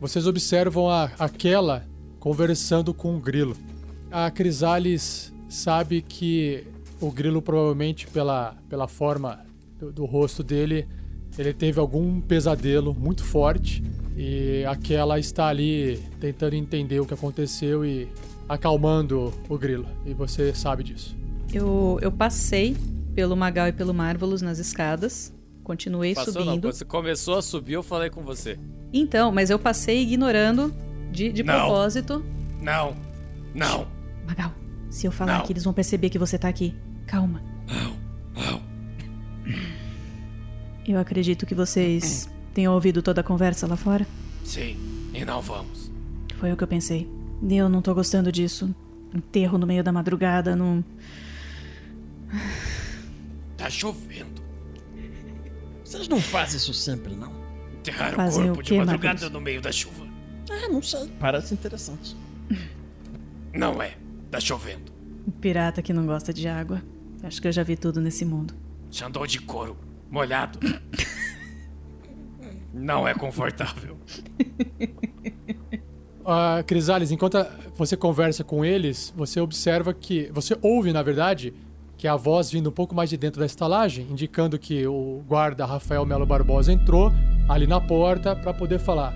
Vocês 0.00 0.26
observam 0.26 0.88
a, 0.88 1.10
aquela 1.18 1.86
conversando 2.18 2.94
com 2.94 3.14
o 3.14 3.20
grilo. 3.20 3.54
A 4.10 4.30
Crisales 4.30 5.34
sabe 5.50 6.00
que 6.00 6.64
o 6.98 7.10
grilo 7.10 7.42
provavelmente 7.42 8.06
pela, 8.06 8.56
pela 8.70 8.88
forma 8.88 9.44
do, 9.78 9.92
do 9.92 10.04
rosto 10.06 10.42
dele, 10.42 10.88
ele 11.36 11.52
teve 11.52 11.78
algum 11.78 12.22
pesadelo 12.22 12.94
muito 12.94 13.22
forte 13.22 13.82
e 14.16 14.64
aquela 14.66 15.18
está 15.18 15.48
ali 15.48 16.02
tentando 16.18 16.54
entender 16.54 17.00
o 17.00 17.04
que 17.06 17.12
aconteceu 17.12 17.84
e 17.84 18.08
acalmando 18.48 19.32
o 19.48 19.58
grilo. 19.58 19.86
E 20.04 20.12
você 20.14 20.54
sabe 20.54 20.82
disso. 20.84 21.16
Eu, 21.52 21.98
eu 22.02 22.10
passei 22.12 22.76
pelo 23.14 23.36
Magal 23.36 23.68
e 23.68 23.72
pelo 23.72 23.94
Marvelous 23.94 24.42
nas 24.42 24.58
escadas. 24.58 25.32
Continuei 25.64 26.14
Passou 26.14 26.34
não, 26.34 26.42
subindo. 26.44 26.62
quando 26.62 26.72
você 26.74 26.84
começou 26.84 27.36
a 27.38 27.42
subir, 27.42 27.72
eu 27.72 27.82
falei 27.82 28.10
com 28.10 28.22
você. 28.22 28.58
Então, 28.92 29.32
mas 29.32 29.50
eu 29.50 29.58
passei 29.58 30.02
ignorando 30.02 30.72
de, 31.10 31.32
de 31.32 31.42
Não. 31.42 31.54
propósito. 31.54 32.24
Não. 32.60 32.96
Não. 33.54 33.86
Magal, 34.26 34.52
se 34.90 35.06
eu 35.06 35.12
falar 35.12 35.34
Não. 35.34 35.40
aqui, 35.40 35.52
eles 35.52 35.64
vão 35.64 35.72
perceber 35.72 36.08
que 36.10 36.18
você 36.18 36.38
tá 36.38 36.48
aqui. 36.48 36.74
Calma. 37.06 37.42
Eu 40.86 40.98
acredito 40.98 41.46
que 41.46 41.54
vocês 41.54 42.28
tenham 42.54 42.72
ouvido 42.74 43.02
toda 43.02 43.20
a 43.20 43.24
conversa 43.24 43.66
lá 43.66 43.76
fora. 43.76 44.06
Sim. 44.44 44.76
E 45.12 45.24
não 45.24 45.40
vamos. 45.40 45.90
Foi 46.36 46.52
o 46.52 46.56
que 46.56 46.62
eu 46.62 46.68
pensei. 46.68 47.08
Eu 47.48 47.68
não 47.68 47.82
tô 47.82 47.94
gostando 47.94 48.30
disso. 48.32 48.74
Enterro 49.14 49.58
no 49.58 49.66
meio 49.66 49.82
da 49.84 49.92
madrugada, 49.92 50.54
não. 50.56 50.84
Tá 53.56 53.70
chovendo. 53.70 54.42
Vocês 55.84 56.08
não 56.08 56.20
fazem 56.20 56.56
isso 56.56 56.74
sempre, 56.74 57.14
não? 57.14 57.32
Enterrar 57.78 58.12
o 58.12 58.16
Fazem 58.16 58.44
corpo 58.46 58.60
o 58.60 58.62
de 58.62 58.68
quê, 58.70 58.78
madrugada 58.78 59.20
Marcos? 59.20 59.30
no 59.30 59.40
meio 59.40 59.60
da 59.60 59.70
chuva. 59.72 60.04
Ah, 60.50 60.68
não 60.68 60.82
sei. 60.82 61.08
Parece 61.18 61.54
interessante. 61.54 62.16
Não 63.54 63.80
é. 63.80 63.96
Tá 64.30 64.38
chovendo. 64.38 64.92
Um 65.26 65.30
pirata 65.30 65.80
que 65.80 65.92
não 65.92 66.04
gosta 66.04 66.30
de 66.32 66.46
água. 66.46 66.82
Acho 67.22 67.40
que 67.40 67.48
eu 67.48 67.52
já 67.52 67.62
vi 67.62 67.74
tudo 67.74 68.00
nesse 68.02 68.22
mundo. 68.24 68.54
Andou 69.02 69.26
de 69.26 69.40
couro. 69.40 69.76
Molhado. 70.10 70.58
Não 72.72 73.08
é 73.08 73.14
confortável. 73.14 73.96
Ah, 76.28 76.60
Crisales, 76.66 77.12
enquanto 77.12 77.38
você 77.76 77.96
conversa 77.96 78.42
com 78.42 78.64
eles, 78.64 79.14
você 79.16 79.38
observa 79.38 79.94
que. 79.94 80.28
Você 80.32 80.58
ouve, 80.60 80.92
na 80.92 81.00
verdade, 81.00 81.54
que 81.96 82.08
a 82.08 82.16
voz 82.16 82.50
vindo 82.50 82.68
um 82.68 82.72
pouco 82.72 82.96
mais 82.96 83.08
de 83.08 83.16
dentro 83.16 83.38
da 83.38 83.46
estalagem, 83.46 84.08
indicando 84.10 84.58
que 84.58 84.84
o 84.88 85.22
guarda 85.28 85.64
Rafael 85.64 86.04
Melo 86.04 86.26
Barbosa 86.26 86.72
entrou 86.72 87.12
ali 87.48 87.64
na 87.64 87.80
porta 87.80 88.34
para 88.34 88.52
poder 88.52 88.80
falar. 88.80 89.14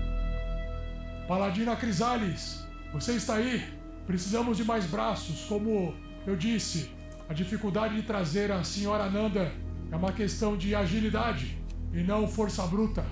Paladina 1.27 1.75
Crisales, 1.75 2.65
você 2.93 3.13
está 3.13 3.35
aí? 3.35 3.61
Precisamos 4.07 4.55
de 4.55 4.63
mais 4.63 4.85
braços, 4.85 5.43
como 5.49 5.93
eu 6.25 6.37
disse. 6.37 6.89
A 7.27 7.33
dificuldade 7.33 7.95
de 7.95 8.03
trazer 8.03 8.53
a 8.53 8.63
senhora 8.63 9.09
Nanda 9.09 9.51
é 9.91 9.95
uma 9.97 10.13
questão 10.13 10.55
de 10.55 10.73
agilidade 10.73 11.57
e 11.93 12.03
não 12.03 12.25
força 12.25 12.65
bruta. 12.67 13.03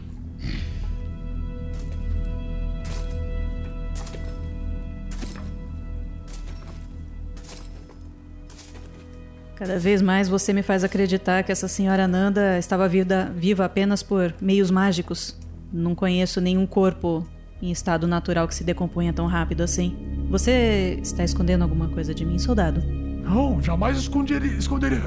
Cada 9.60 9.78
vez 9.78 10.02
mais 10.02 10.30
você 10.30 10.54
me 10.54 10.63
faz 10.63 10.86
acreditar 10.86 11.43
que 11.43 11.52
essa 11.52 11.67
senhora 11.67 12.08
Nanda 12.08 12.58
estava 12.58 12.88
vida- 12.88 13.30
viva 13.36 13.65
apenas 13.65 14.02
por 14.02 14.34
meios 14.41 14.72
mágicos. 14.72 15.38
Não 15.72 15.93
conheço 15.93 16.39
nenhum 16.39 16.65
corpo 16.65 17.28
em 17.62 17.69
estado 17.69 18.08
natural 18.08 18.48
que 18.48 18.56
se 18.56 18.63
decomponha 18.63 19.12
tão 19.12 19.28
rápido 19.28 19.62
assim. 19.62 19.98
Você 20.30 20.98
está 21.04 21.26
escondendo 21.26 21.63
alguma 21.63 21.89
coisa 21.89 22.15
de 22.15 22.24
mim, 22.26 22.39
soldado? 22.39 22.82
Não, 22.82 23.62
jamais 23.62 23.98
esconderia. 23.98 24.54
esconderia. 24.54 25.04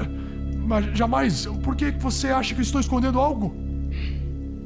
Mas 0.67 0.85
jamais. 0.95 1.47
Por 1.63 1.75
que 1.75 1.89
você 1.89 2.27
acha 2.27 2.53
que 2.53 2.61
estou 2.61 2.79
escondendo 2.79 3.19
algo? 3.19 3.55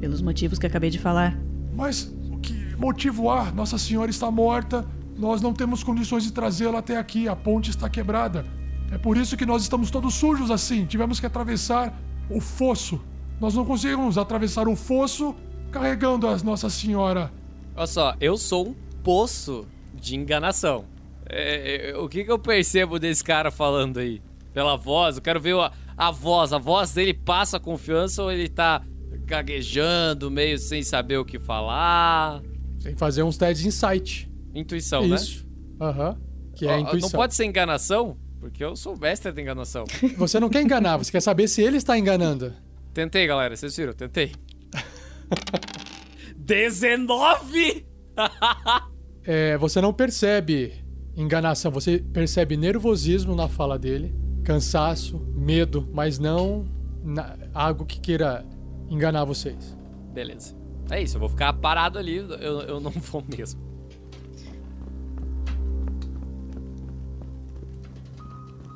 Pelos 0.00 0.20
motivos 0.20 0.58
que 0.58 0.66
acabei 0.66 0.90
de 0.90 0.98
falar. 0.98 1.36
Mas 1.74 2.12
o 2.30 2.36
que 2.36 2.54
motivo 2.76 3.30
há? 3.30 3.50
Nossa 3.50 3.78
Senhora 3.78 4.10
está 4.10 4.30
morta. 4.30 4.84
Nós 5.16 5.40
não 5.40 5.54
temos 5.54 5.82
condições 5.82 6.24
de 6.24 6.32
trazê-la 6.32 6.80
até 6.80 6.98
aqui. 6.98 7.26
A 7.26 7.34
ponte 7.34 7.70
está 7.70 7.88
quebrada. 7.88 8.44
É 8.90 8.98
por 8.98 9.16
isso 9.16 9.36
que 9.36 9.44
nós 9.44 9.62
estamos 9.62 9.90
todos 9.90 10.14
sujos 10.14 10.50
assim. 10.50 10.86
Tivemos 10.86 11.20
que 11.20 11.26
atravessar 11.26 11.94
o 12.30 12.40
fosso. 12.40 13.00
Nós 13.40 13.54
não 13.54 13.64
conseguimos 13.64 14.18
atravessar 14.18 14.66
o 14.66 14.74
fosso 14.74 15.34
carregando 15.70 16.26
a 16.26 16.36
Nossa 16.38 16.70
Senhora. 16.70 17.30
Olha 17.76 17.86
só, 17.86 18.16
eu 18.20 18.36
sou 18.36 18.68
um 18.68 18.74
poço 19.02 19.66
de 19.94 20.16
enganação. 20.16 20.84
É, 21.26 21.90
é, 21.90 21.96
o 21.96 22.08
que, 22.08 22.24
que 22.24 22.32
eu 22.32 22.38
percebo 22.38 22.98
desse 22.98 23.22
cara 23.22 23.50
falando 23.50 23.98
aí? 23.98 24.22
Pela 24.52 24.76
voz, 24.76 25.16
eu 25.16 25.22
quero 25.22 25.40
ver 25.40 25.54
a, 25.56 25.70
a 25.96 26.10
voz. 26.10 26.52
A 26.52 26.58
voz 26.58 26.92
dele 26.92 27.12
passa 27.12 27.60
confiança 27.60 28.22
ou 28.22 28.32
ele 28.32 28.48
tá 28.48 28.82
gaguejando, 29.24 30.30
meio 30.30 30.58
sem 30.58 30.82
saber 30.82 31.18
o 31.18 31.24
que 31.24 31.38
falar? 31.38 32.40
Tem 32.82 32.94
que 32.94 32.98
fazer 32.98 33.22
uns 33.22 33.36
testes 33.36 33.62
de 33.62 33.68
insight. 33.68 34.30
Intuição, 34.54 35.04
Isso. 35.04 35.46
Aham. 35.80 36.16
Que 36.54 36.64
é 36.64 36.68
né? 36.68 36.74
a 36.74 36.80
intuição. 36.80 37.10
Não 37.10 37.18
pode 37.18 37.34
ser 37.34 37.44
enganação? 37.44 38.16
Porque 38.40 38.64
eu 38.64 38.76
sou 38.76 38.96
mestre 38.96 39.32
da 39.32 39.40
enganação. 39.42 39.84
Você 40.16 40.38
não 40.38 40.48
quer 40.48 40.62
enganar, 40.62 40.96
você 40.96 41.10
quer 41.10 41.20
saber 41.20 41.48
se 41.48 41.60
ele 41.62 41.76
está 41.76 41.98
enganando. 41.98 42.52
Tentei, 42.94 43.26
galera, 43.26 43.56
vocês 43.56 43.76
viram? 43.76 43.92
Tentei. 43.92 44.32
19! 46.36 47.86
É, 49.30 49.58
você 49.58 49.78
não 49.82 49.92
percebe 49.92 50.72
enganação, 51.14 51.70
você 51.70 51.98
percebe 51.98 52.56
nervosismo 52.56 53.34
na 53.36 53.46
fala 53.46 53.78
dele, 53.78 54.14
cansaço, 54.42 55.18
medo, 55.34 55.86
mas 55.92 56.18
não 56.18 56.66
na- 57.04 57.36
algo 57.52 57.84
que 57.84 58.00
queira 58.00 58.46
enganar 58.88 59.24
vocês. 59.26 59.76
Beleza. 60.14 60.56
É 60.90 61.02
isso, 61.02 61.16
eu 61.16 61.20
vou 61.20 61.28
ficar 61.28 61.52
parado 61.52 61.98
ali, 61.98 62.16
eu, 62.16 62.60
eu 62.62 62.80
não 62.80 62.90
vou 62.90 63.22
mesmo. 63.36 63.60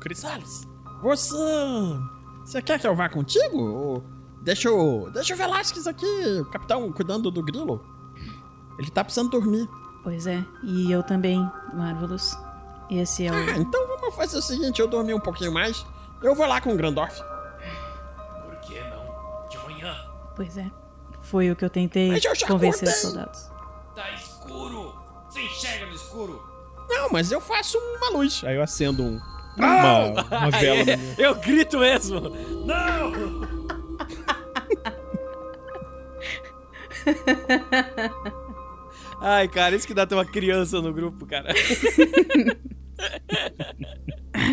Crisales, 0.03 0.67
você. 1.01 1.33
Você 2.45 2.61
quer 2.61 2.77
que 2.79 2.85
eu 2.85 2.93
vá 2.95 3.07
contigo? 3.07 3.57
Ou 3.57 4.03
deixa 4.41 4.69
o. 4.69 5.09
Deixa 5.09 5.33
o 5.33 5.37
Velasquez 5.37 5.87
aqui, 5.87 6.05
o 6.41 6.45
capitão, 6.49 6.91
cuidando 6.91 7.31
do 7.31 7.41
grilo. 7.41 7.81
Ele 8.77 8.91
tá 8.91 9.03
precisando 9.03 9.29
dormir. 9.31 9.67
Pois 10.03 10.27
é, 10.27 10.43
e 10.61 10.91
eu 10.91 11.01
também, 11.01 11.39
Marvelous. 11.73 12.37
Esse 12.91 13.25
é 13.25 13.31
o. 13.31 13.35
Ah, 13.35 13.57
então 13.57 13.87
vamos 13.87 14.13
fazer 14.13 14.37
o 14.37 14.41
seguinte: 14.41 14.81
eu 14.81 14.87
dormi 14.87 15.13
um 15.13 15.19
pouquinho 15.19 15.53
mais. 15.53 15.85
Eu 16.21 16.35
vou 16.35 16.45
lá 16.45 16.59
com 16.59 16.73
o 16.73 16.75
Grandorf. 16.77 17.21
Por 18.45 18.55
que 18.59 18.79
não? 18.81 19.47
De 19.49 19.57
manhã. 19.59 19.95
Pois 20.35 20.57
é. 20.57 20.69
Foi 21.21 21.49
o 21.49 21.55
que 21.55 21.63
eu 21.63 21.69
tentei 21.69 22.11
Mas 22.11 22.25
eu 22.25 22.35
já 22.35 22.47
convencer 22.47 22.87
os 22.87 22.93
acordei. 22.95 23.11
soldados. 23.11 23.51
Tá 23.95 24.11
escuro. 24.11 24.93
Você 25.29 25.41
enxerga 25.41 25.85
no 25.85 25.93
escuro. 25.93 26.43
Não, 26.89 27.09
mas 27.09 27.31
eu 27.31 27.39
faço 27.39 27.77
uma 27.77 28.09
luz. 28.17 28.43
Aí 28.45 28.55
eu 28.57 28.61
acendo 28.61 29.01
um, 29.03 29.19
uma, 29.57 30.07
uma 30.21 30.49
vela. 30.51 30.79
Aí, 30.79 30.79
no 30.79 30.85
meu- 30.85 30.99
eu 31.17 31.35
grito 31.35 31.79
mesmo. 31.79 32.21
Não! 32.65 33.43
Ai, 39.21 39.47
cara, 39.47 39.75
isso 39.75 39.87
que 39.87 39.93
dá 39.93 40.05
ter 40.05 40.15
uma 40.15 40.25
criança 40.25 40.81
no 40.81 40.93
grupo, 40.93 41.25
cara. 41.25 41.49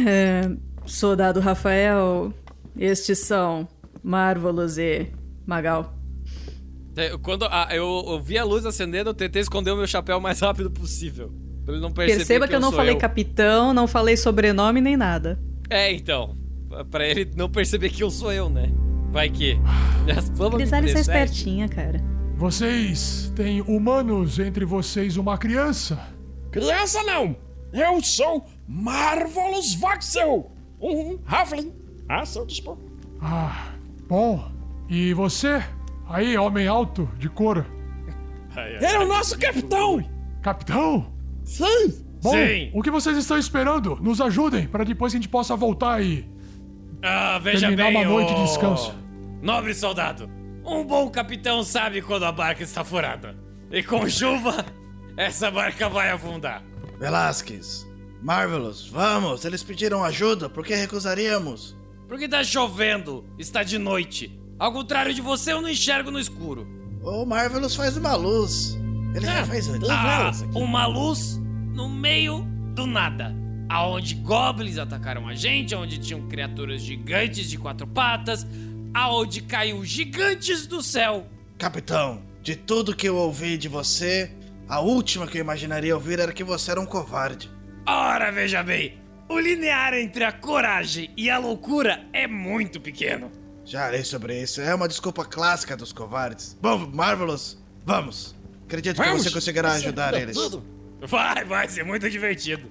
É, 0.06 0.50
soldado 0.86 1.40
Rafael, 1.40 2.32
estes 2.78 3.18
são 3.18 3.66
Marvelous 4.02 4.78
e 4.78 5.10
Magal. 5.46 5.94
É, 6.96 7.16
Quando 7.18 7.44
a- 7.46 7.68
eu, 7.72 8.04
eu 8.06 8.20
vi 8.22 8.38
a 8.38 8.44
luz 8.44 8.64
acendendo, 8.64 9.10
eu 9.10 9.14
tentei 9.14 9.42
esconder 9.42 9.70
o 9.72 9.76
meu 9.76 9.86
chapéu 9.86 10.18
o 10.18 10.20
mais 10.20 10.38
rápido 10.40 10.70
possível. 10.70 11.32
Pra 11.64 11.74
ele 11.74 11.82
não 11.82 11.90
perceber 11.90 12.18
Perceba 12.18 12.48
que 12.48 12.54
eu 12.54 12.60
não 12.60 12.72
falei 12.72 12.94
eu. 12.94 12.98
capitão, 12.98 13.72
não 13.72 13.86
falei 13.86 14.16
sobrenome 14.16 14.80
nem 14.80 14.96
nada. 14.96 15.38
É, 15.68 15.92
então. 15.92 16.36
Pra 16.90 17.06
ele 17.06 17.30
não 17.36 17.48
perceber 17.48 17.90
que 17.90 18.02
eu 18.02 18.10
sou 18.10 18.32
eu, 18.32 18.48
né? 18.48 18.70
Vai 19.10 19.28
que. 19.28 19.58
Me 20.06 20.48
Grisalha 20.56 20.88
é 20.88 20.92
espertinha, 20.92 21.68
cara. 21.68 22.00
Vocês 22.36 23.32
têm 23.36 23.60
humanos 23.60 24.38
entre 24.38 24.64
vocês 24.64 25.16
uma 25.16 25.36
criança? 25.36 26.00
Criança 26.50 27.02
não! 27.02 27.36
Eu 27.72 28.02
sou 28.02 28.46
Marvelous 28.66 29.74
Voxel! 29.74 30.50
Um 30.80 31.18
Halfling! 31.26 31.72
A 32.08 32.24
seu 32.24 32.46
dispor. 32.46 32.78
Ah, 33.20 33.74
bom. 34.08 34.50
E 34.88 35.12
você, 35.12 35.62
Aí, 36.10 36.36
homem 36.36 36.66
alto, 36.66 37.08
de 37.16 37.28
couro. 37.28 37.64
Ele 38.56 38.84
é 38.84 38.98
o 38.98 39.06
nosso 39.06 39.38
capitão! 39.38 40.04
Capitão? 40.42 41.06
Sim! 41.50 42.06
Bom, 42.22 42.32
Sim. 42.32 42.70
o 42.74 42.82
que 42.82 42.90
vocês 42.90 43.16
estão 43.16 43.36
esperando? 43.38 43.96
Nos 43.96 44.20
ajudem, 44.20 44.68
para 44.68 44.84
depois 44.84 45.12
que 45.12 45.16
a 45.16 45.20
gente 45.20 45.28
possa 45.28 45.56
voltar 45.56 46.02
e 46.02 46.24
Ah, 47.02 47.38
veja 47.42 47.66
terminar 47.68 47.88
bem, 47.88 47.96
uma 47.96 48.04
noite 48.04 48.34
de 48.34 48.44
descanso. 48.44 48.94
Nobre 49.42 49.74
soldado, 49.74 50.30
um 50.64 50.84
bom 50.84 51.10
capitão 51.10 51.62
sabe 51.64 52.02
quando 52.02 52.24
a 52.24 52.32
barca 52.32 52.62
está 52.62 52.84
furada. 52.84 53.36
E 53.72 53.82
com 53.82 54.08
chuva, 54.08 54.64
essa 55.16 55.50
barca 55.50 55.88
vai 55.88 56.10
afundar. 56.10 56.62
Velasquez, 57.00 57.86
Marvelous, 58.22 58.86
vamos, 58.86 59.44
eles 59.44 59.62
pediram 59.62 60.04
ajuda, 60.04 60.48
por 60.48 60.64
que 60.64 60.74
recusaríamos? 60.74 61.76
Porque 62.06 62.28
tá 62.28 62.44
chovendo, 62.44 63.24
está 63.38 63.62
de 63.62 63.78
noite. 63.78 64.38
Ao 64.58 64.70
contrário 64.72 65.14
de 65.14 65.22
você, 65.22 65.52
eu 65.52 65.62
não 65.62 65.68
enxergo 65.70 66.10
no 66.10 66.18
escuro. 66.18 66.68
O 67.02 67.24
Marvelous 67.24 67.74
faz 67.74 67.96
uma 67.96 68.14
luz. 68.14 68.78
Ele 69.14 69.26
já 69.26 69.44
fez 69.44 69.68
antes. 69.68 69.88
Ah, 69.90 70.32
uma 70.54 70.86
luz 70.86 71.40
no 71.74 71.88
meio 71.88 72.46
do 72.74 72.86
nada. 72.86 73.34
Aonde 73.68 74.14
goblins 74.16 74.78
atacaram 74.78 75.28
a 75.28 75.34
gente, 75.34 75.74
aonde 75.74 75.98
tinham 75.98 76.28
criaturas 76.28 76.82
gigantes 76.82 77.48
de 77.48 77.56
quatro 77.56 77.86
patas, 77.86 78.46
aonde 78.92 79.42
caiu 79.42 79.84
gigantes 79.84 80.66
do 80.66 80.82
céu. 80.82 81.26
Capitão, 81.58 82.22
de 82.42 82.56
tudo 82.56 82.94
que 82.94 83.08
eu 83.08 83.16
ouvi 83.16 83.56
de 83.56 83.68
você, 83.68 84.30
a 84.68 84.80
última 84.80 85.26
que 85.26 85.38
eu 85.38 85.42
imaginaria 85.42 85.94
ouvir 85.94 86.18
era 86.18 86.32
que 86.32 86.42
você 86.42 86.70
era 86.70 86.80
um 86.80 86.86
covarde. 86.86 87.50
Ora, 87.86 88.30
veja 88.30 88.62
bem, 88.62 88.98
o 89.28 89.38
linear 89.38 89.94
entre 89.94 90.24
a 90.24 90.32
coragem 90.32 91.10
e 91.16 91.30
a 91.30 91.38
loucura 91.38 92.04
é 92.12 92.26
muito 92.26 92.80
pequeno. 92.80 93.30
Já 93.64 93.90
li 93.90 94.04
sobre 94.04 94.40
isso, 94.42 94.60
é 94.60 94.74
uma 94.74 94.88
desculpa 94.88 95.24
clássica 95.24 95.76
dos 95.76 95.92
covardes. 95.92 96.56
Bom, 96.60 96.90
Marvelous, 96.92 97.56
vamos. 97.84 98.34
Acredito 98.70 99.02
que 99.02 99.08
Vamos. 99.08 99.24
você 99.24 99.30
conseguirá 99.32 99.72
ajudar 99.72 100.14
eles. 100.14 100.36
Vai, 101.00 101.44
vai 101.44 101.68
ser 101.68 101.84
muito 101.84 102.08
divertido. 102.08 102.70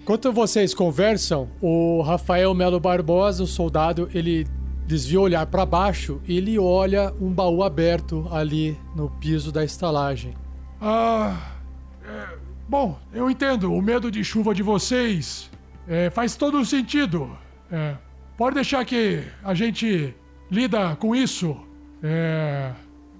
Enquanto 0.00 0.32
vocês 0.32 0.72
conversam, 0.72 1.50
o 1.60 2.00
Rafael 2.00 2.54
Melo 2.54 2.78
Barbosa, 2.78 3.42
o 3.42 3.46
soldado, 3.46 4.08
ele 4.14 4.46
desvia 4.86 5.18
o 5.18 5.22
olhar 5.24 5.44
para 5.46 5.66
baixo 5.66 6.20
e 6.28 6.36
ele 6.36 6.56
olha 6.60 7.12
um 7.20 7.32
baú 7.32 7.64
aberto 7.64 8.28
ali 8.30 8.78
no 8.94 9.10
piso 9.10 9.50
da 9.50 9.64
estalagem. 9.64 10.32
Ah. 10.80 11.56
é, 12.04 12.36
bom, 12.68 12.96
eu 13.12 13.28
entendo. 13.28 13.72
O 13.72 13.82
medo 13.82 14.12
de 14.12 14.22
chuva 14.22 14.54
de 14.54 14.62
vocês 14.62 15.50
é, 15.88 16.08
faz 16.08 16.36
todo 16.36 16.64
sentido. 16.64 17.36
É, 17.72 17.96
pode 18.36 18.54
deixar 18.54 18.84
que 18.84 19.24
a 19.42 19.54
gente 19.54 20.14
lida 20.48 20.94
com 20.94 21.16
isso. 21.16 21.56
É, 22.00 22.70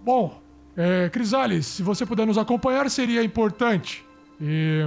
bom, 0.05 0.46
é, 0.77 1.09
Crisales, 1.09 1.67
se 1.67 1.83
você 1.83 2.05
puder 2.05 2.27
nos 2.27 2.37
acompanhar, 2.37 2.89
seria 2.91 3.23
importante. 3.23 4.05
E. 4.41 4.83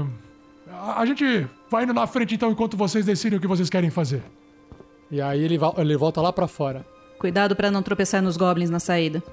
A, 0.71 1.01
a 1.01 1.05
gente 1.05 1.47
vai 1.69 1.83
indo 1.83 1.93
na 1.93 2.05
frente 2.05 2.35
então 2.35 2.51
enquanto 2.51 2.77
vocês 2.77 3.05
decidem 3.05 3.39
o 3.39 3.41
que 3.41 3.47
vocês 3.47 3.69
querem 3.69 3.89
fazer. 3.89 4.21
E 5.09 5.19
aí 5.19 5.43
ele, 5.43 5.57
ele 5.77 5.97
volta 5.97 6.21
lá 6.21 6.31
para 6.31 6.47
fora. 6.47 6.85
Cuidado 7.17 7.55
pra 7.55 7.71
não 7.71 7.81
tropeçar 7.81 8.21
nos 8.21 8.37
goblins 8.37 8.69
na 8.69 8.79
saída. 8.79 9.23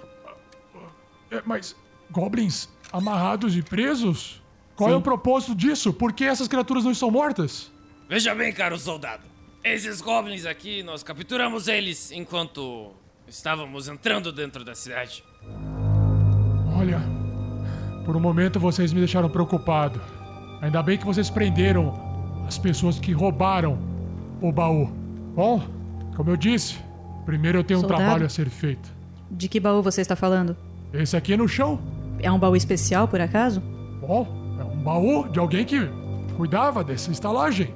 É, 1.31 1.43
mas. 1.45 1.77
Goblins 2.11 2.69
amarrados 2.93 3.57
e 3.57 3.63
presos? 3.63 4.43
Qual 4.75 4.91
é 4.91 4.93
Sim. 4.93 4.99
o 4.99 5.03
propósito 5.03 5.55
disso? 5.55 5.93
Por 5.93 6.13
que 6.13 6.25
essas 6.25 6.49
criaturas 6.49 6.85
não 6.85 6.93
estão 6.93 7.11
mortas? 7.11 7.71
Veja 8.09 8.35
bem, 8.35 8.53
caro 8.53 8.79
soldado. 8.79 9.25
Esses 9.65 10.01
goblins 10.01 10.47
aqui, 10.47 10.83
nós 10.83 11.03
capturamos 11.03 11.67
eles 11.67 12.13
enquanto 12.13 12.93
estávamos 13.27 13.89
entrando 13.89 14.33
dentro 14.33 14.65
da 14.65 14.75
cidade. 14.75 15.25
Por 18.07 18.17
um 18.17 18.21
momento 18.21 18.61
vocês 18.61 18.93
me 18.93 19.01
deixaram 19.01 19.29
preocupado. 19.29 20.01
Ainda 20.63 20.81
bem 20.81 20.97
que 20.97 21.05
vocês 21.05 21.29
prenderam 21.29 21.93
as 22.47 22.57
pessoas 22.57 23.01
que 23.01 23.11
roubaram 23.11 23.77
o 24.41 24.53
baú. 24.53 24.89
Bom, 25.35 25.61
como 26.15 26.31
eu 26.31 26.37
disse, 26.37 26.79
primeiro 27.25 27.59
eu 27.59 27.65
tenho 27.65 27.79
um 27.79 27.83
Soldado? 27.83 28.01
trabalho 28.03 28.27
a 28.27 28.29
ser 28.29 28.49
feito. 28.49 28.95
De 29.29 29.49
que 29.49 29.59
baú 29.59 29.83
você 29.83 30.03
está 30.03 30.15
falando? 30.15 30.57
Esse 30.95 31.17
aqui 31.17 31.33
é 31.33 31.37
no 31.37 31.49
chão. 31.49 31.81
É 32.21 32.31
um 32.31 32.39
baú 32.39 32.55
especial, 32.55 33.09
por 33.09 33.21
acaso? 33.21 33.61
Bom, 34.01 34.25
é 34.59 34.63
um 34.63 34.77
baú 34.85 35.29
de 35.29 35.41
alguém 35.41 35.65
que 35.65 35.81
cuidava 36.37 36.85
dessa 36.85 37.11
estalagem. 37.11 37.75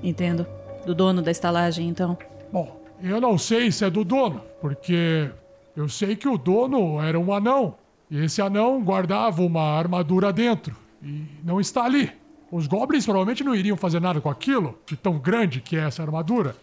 Entendo. 0.00 0.46
Do 0.86 0.94
dono 0.94 1.20
da 1.20 1.32
estalagem, 1.32 1.88
então. 1.88 2.16
Bom, 2.52 2.80
eu 3.02 3.20
não 3.20 3.36
sei 3.36 3.72
se 3.72 3.84
é 3.84 3.90
do 3.90 4.04
dono, 4.04 4.40
porque 4.60 5.28
eu 5.76 5.88
sei 5.88 6.14
que 6.14 6.28
o 6.28 6.38
dono 6.38 7.02
era 7.02 7.18
um 7.18 7.32
anão. 7.34 7.74
E 8.10 8.24
esse 8.24 8.40
anão 8.40 8.82
guardava 8.82 9.42
uma 9.42 9.62
armadura 9.62 10.32
dentro. 10.32 10.76
E 11.02 11.24
não 11.44 11.60
está 11.60 11.84
ali. 11.84 12.12
Os 12.50 12.66
goblins 12.66 13.04
provavelmente 13.04 13.42
não 13.42 13.54
iriam 13.54 13.76
fazer 13.76 14.00
nada 14.00 14.20
com 14.20 14.30
aquilo, 14.30 14.78
de 14.86 14.96
tão 14.96 15.18
grande 15.18 15.60
que 15.60 15.76
é 15.76 15.80
essa 15.80 16.02
armadura. 16.02 16.56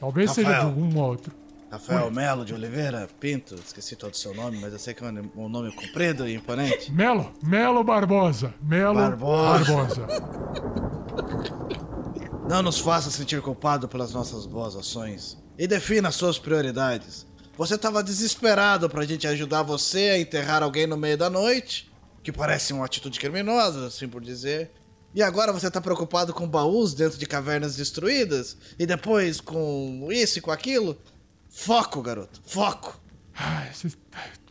Talvez 0.00 0.30
seja 0.30 0.48
de 0.48 0.54
Rafael. 0.54 0.68
algum 0.68 0.98
outro. 0.98 1.32
Rafael 1.70 2.10
Melo 2.10 2.44
de 2.44 2.54
Oliveira 2.54 3.08
Pinto, 3.20 3.54
esqueci 3.56 3.96
todo 3.96 4.14
o 4.14 4.16
seu 4.16 4.34
nome, 4.34 4.58
mas 4.60 4.72
eu 4.72 4.78
sei 4.78 4.94
que 4.94 5.04
é 5.04 5.08
um 5.08 5.30
um 5.44 5.48
nome 5.48 5.72
comprido 5.72 6.26
e 6.26 6.34
imponente. 6.34 6.90
Melo, 6.92 7.32
Melo 7.42 7.82
Barbosa. 7.84 8.54
Melo 8.62 8.94
Barbosa. 8.94 9.64
Barbosa. 9.64 10.06
Não 12.48 12.62
nos 12.62 12.78
faça 12.78 13.10
sentir 13.10 13.42
culpado 13.42 13.88
pelas 13.88 14.12
nossas 14.14 14.46
boas 14.46 14.76
ações. 14.76 15.36
E 15.58 15.66
defina 15.66 16.10
suas 16.12 16.38
prioridades. 16.38 17.25
Você 17.56 17.74
estava 17.74 18.02
desesperado 18.02 18.88
pra 18.88 19.04
gente 19.04 19.26
ajudar 19.26 19.62
você 19.62 20.10
a 20.10 20.18
enterrar 20.18 20.62
alguém 20.62 20.86
no 20.86 20.96
meio 20.96 21.16
da 21.16 21.30
noite, 21.30 21.90
que 22.22 22.30
parece 22.30 22.72
uma 22.72 22.84
atitude 22.84 23.18
criminosa, 23.18 23.86
assim 23.86 24.08
por 24.08 24.20
dizer. 24.22 24.70
E 25.14 25.22
agora 25.22 25.52
você 25.52 25.70
tá 25.70 25.80
preocupado 25.80 26.34
com 26.34 26.46
baús 26.46 26.92
dentro 26.92 27.18
de 27.18 27.24
cavernas 27.24 27.74
destruídas? 27.76 28.56
E 28.78 28.84
depois 28.84 29.40
com 29.40 30.08
isso 30.10 30.38
e 30.38 30.42
com 30.42 30.50
aquilo? 30.50 30.98
Foco, 31.48 32.02
garoto, 32.02 32.42
foco! 32.44 33.00
Ai, 33.34 33.70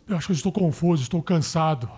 Eu 0.07 0.17
acho 0.17 0.27
que 0.27 0.31
eu 0.33 0.35
estou 0.35 0.51
confuso, 0.51 1.03
estou 1.03 1.21
cansado. 1.21 1.89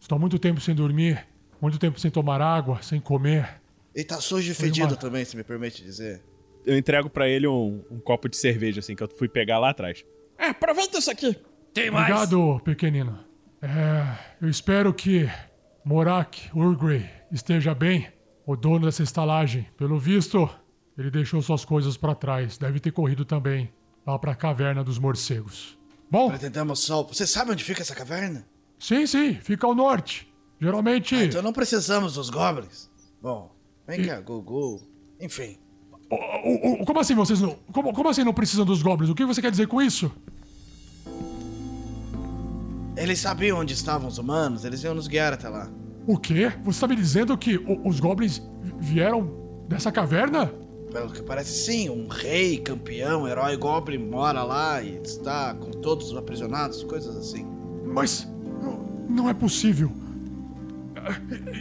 Estou 0.00 0.16
há 0.16 0.18
muito 0.18 0.38
tempo 0.38 0.60
sem 0.60 0.74
dormir, 0.74 1.24
muito 1.60 1.78
tempo 1.78 2.00
sem 2.00 2.10
tomar 2.10 2.40
água, 2.40 2.82
sem 2.82 3.00
comer. 3.00 3.60
E 3.94 4.02
tá 4.02 4.20
sujo 4.20 4.50
e 4.50 4.54
fedido 4.54 4.94
uma- 4.94 4.96
também, 4.96 5.24
se 5.24 5.36
me 5.36 5.44
permite 5.44 5.82
dizer. 5.84 6.20
Eu 6.66 6.76
entrego 6.76 7.08
pra 7.08 7.28
ele 7.28 7.46
um, 7.46 7.82
um 7.90 7.98
copo 8.00 8.28
de 8.28 8.36
cerveja, 8.36 8.80
assim, 8.80 8.94
que 8.96 9.02
eu 9.02 9.08
fui 9.16 9.28
pegar 9.28 9.58
lá 9.58 9.70
atrás. 9.70 10.04
É, 10.40 10.46
aproveita 10.48 10.98
isso 10.98 11.10
aqui. 11.10 11.36
Tem 11.74 11.90
mais? 11.90 12.06
Obrigado, 12.10 12.60
pequenino. 12.64 13.18
É, 13.60 14.16
eu 14.40 14.48
espero 14.48 14.92
que 14.94 15.28
Morak 15.84 16.50
Urgrey 16.54 17.08
esteja 17.30 17.74
bem, 17.74 18.08
o 18.46 18.56
dono 18.56 18.86
dessa 18.86 19.02
estalagem. 19.02 19.68
Pelo 19.76 19.98
visto, 19.98 20.48
ele 20.96 21.10
deixou 21.10 21.42
suas 21.42 21.64
coisas 21.64 21.96
pra 21.96 22.14
trás. 22.14 22.56
Deve 22.56 22.80
ter 22.80 22.90
corrido 22.90 23.24
também 23.24 23.70
lá 24.06 24.18
pra 24.18 24.34
caverna 24.34 24.82
dos 24.82 24.98
morcegos. 24.98 25.78
Bom, 26.10 26.30
Pretendemos 26.30 26.80
sol. 26.80 27.06
Você 27.06 27.26
sabe 27.26 27.52
onde 27.52 27.62
fica 27.62 27.82
essa 27.82 27.94
caverna? 27.94 28.44
sim, 28.78 29.06
sim, 29.06 29.34
fica 29.34 29.66
ao 29.66 29.74
norte. 29.74 30.26
Geralmente. 30.58 31.14
Então 31.14 31.42
não 31.42 31.52
precisamos 31.52 32.14
dos 32.14 32.30
goblins. 32.30 32.90
Bom, 33.22 33.54
vem 33.86 34.06
cá, 34.06 34.20
Gugu. 34.20 34.82
Enfim, 35.20 35.58
O- 36.10 36.16
o- 36.16 36.82
o- 36.82 36.84
como 36.84 36.98
assim 36.98 37.14
vocês 37.14 37.40
não. 37.40 37.56
Como, 37.72 37.92
como 37.92 38.08
assim 38.08 38.24
não 38.24 38.34
precisam 38.34 38.64
dos 38.64 38.82
goblins? 38.82 39.08
O 39.10 39.14
que 39.14 39.24
você 39.24 39.40
quer 39.40 39.50
dizer 39.50 39.68
com 39.68 39.80
isso? 39.80 40.10
eles 42.96 43.18
sabiam 43.18 43.58
onde 43.58 43.72
estavam 43.72 44.08
os 44.08 44.18
humanos, 44.18 44.64
eles 44.64 44.82
iam 44.82 44.94
nos 44.94 45.08
guiar 45.08 45.32
até 45.32 45.48
lá. 45.48 45.70
O 46.06 46.18
quê? 46.18 46.52
Você 46.64 46.70
está 46.76 46.86
me 46.86 46.94
dizendo 46.96 47.36
que 47.38 47.56
o- 47.56 47.88
os 47.88 47.98
goblins 47.98 48.42
vi- 48.62 48.74
vieram 48.78 49.30
dessa 49.68 49.90
caverna? 49.90 50.52
Pelo 50.92 51.10
que 51.10 51.22
parece, 51.22 51.64
sim, 51.64 51.88
um 51.88 52.08
rei, 52.08 52.58
campeão, 52.58 53.26
herói 53.26 53.56
goblin 53.56 53.98
mora 53.98 54.42
lá 54.42 54.82
e 54.82 54.96
está 55.02 55.54
com 55.54 55.70
todos 55.70 56.10
os 56.10 56.16
aprisionados, 56.16 56.82
coisas 56.84 57.16
assim. 57.16 57.46
Mas 57.86 58.28
não, 59.08 59.28
é 59.30 59.32
possível. 59.34 59.90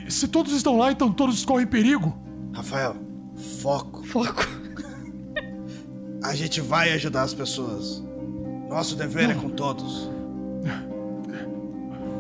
Se 0.10 0.28
todos 0.28 0.52
estão 0.52 0.78
lá, 0.78 0.92
então 0.92 1.10
todos 1.12 1.46
correm 1.46 1.66
perigo. 1.68 2.18
Rafael, 2.52 2.96
foco. 3.40 4.04
Foco. 4.06 4.48
A 6.24 6.36
gente 6.36 6.62
vai 6.62 6.92
ajudar 6.92 7.24
as 7.24 7.34
pessoas. 7.34 8.04
Nosso 8.70 8.96
dever 8.96 9.32
é 9.32 9.34
com 9.34 9.50
todos. 9.50 10.10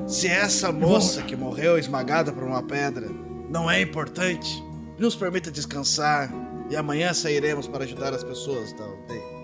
Se 0.07 0.28
essa 0.28 0.72
moça 0.72 1.22
que 1.22 1.36
morreu 1.36 1.78
esmagada 1.78 2.32
por 2.32 2.43
uma 2.43 2.63
pedra 2.63 3.07
não 3.49 3.70
é 3.70 3.80
importante, 3.82 4.63
nos 4.97 5.15
permita 5.15 5.51
descansar 5.51 6.32
e 6.70 6.76
amanhã 6.76 7.13
sairemos 7.13 7.67
para 7.67 7.84
ajudar 7.84 8.13
as 8.13 8.24
pessoas 8.24 8.74
da 8.74 8.86
aldeia. 8.86 9.39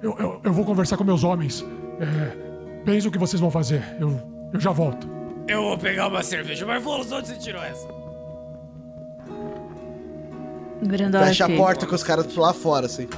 Eu, 0.00 0.16
eu, 0.18 0.40
eu 0.44 0.52
vou 0.52 0.64
conversar 0.64 0.96
com 0.96 1.02
meus 1.02 1.24
homens. 1.24 1.64
É, 2.00 2.82
pensa 2.84 3.08
o 3.08 3.10
que 3.10 3.18
vocês 3.18 3.40
vão 3.40 3.50
fazer. 3.50 3.82
Eu, 3.98 4.20
eu 4.52 4.60
já 4.60 4.70
volto. 4.70 5.08
Eu 5.48 5.62
vou 5.62 5.78
pegar 5.78 6.06
uma 6.06 6.22
cerveja. 6.22 6.64
Mas, 6.64 6.82
Volos, 6.82 7.10
onde 7.10 7.28
você 7.28 7.36
tirou 7.36 7.62
essa? 7.62 7.88
Grandorf. 10.82 11.26
Fecha 11.26 11.46
a 11.46 11.56
porta 11.56 11.86
com 11.86 11.94
os 11.94 12.02
caras 12.02 12.34
lá 12.34 12.52
fora, 12.52 12.86
assim. 12.86 13.08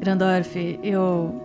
Grandorf, 0.00 0.78
eu 0.82 1.44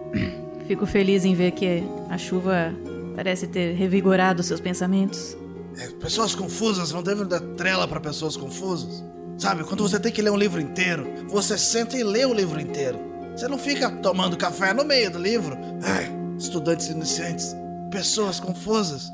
Fico 0.69 0.85
feliz 0.85 1.25
em 1.25 1.33
ver 1.33 1.49
que 1.53 1.83
a 2.11 2.15
chuva 2.15 2.71
parece 3.15 3.47
ter 3.47 3.73
revigorado 3.73 4.43
seus 4.43 4.59
pensamentos. 4.59 5.35
É, 5.75 5.87
pessoas 5.93 6.35
confusas 6.35 6.91
não 6.91 7.01
devem 7.01 7.25
dar 7.25 7.39
trela 7.39 7.87
pra 7.87 7.99
pessoas 7.99 8.37
confusas. 8.37 9.03
Sabe, 9.35 9.63
quando 9.63 9.81
você 9.81 9.99
tem 9.99 10.11
que 10.11 10.21
ler 10.21 10.29
um 10.29 10.37
livro 10.37 10.61
inteiro, 10.61 11.07
você 11.27 11.57
senta 11.57 11.97
e 11.97 12.03
lê 12.03 12.23
o 12.23 12.35
livro 12.35 12.61
inteiro. 12.61 12.99
Você 13.35 13.47
não 13.47 13.57
fica 13.57 13.89
tomando 13.89 14.37
café 14.37 14.71
no 14.71 14.85
meio 14.85 15.09
do 15.09 15.17
livro. 15.17 15.57
Ai, 15.81 16.07
estudantes 16.37 16.87
iniciantes, 16.89 17.55
pessoas 17.89 18.39
confusas. 18.39 19.11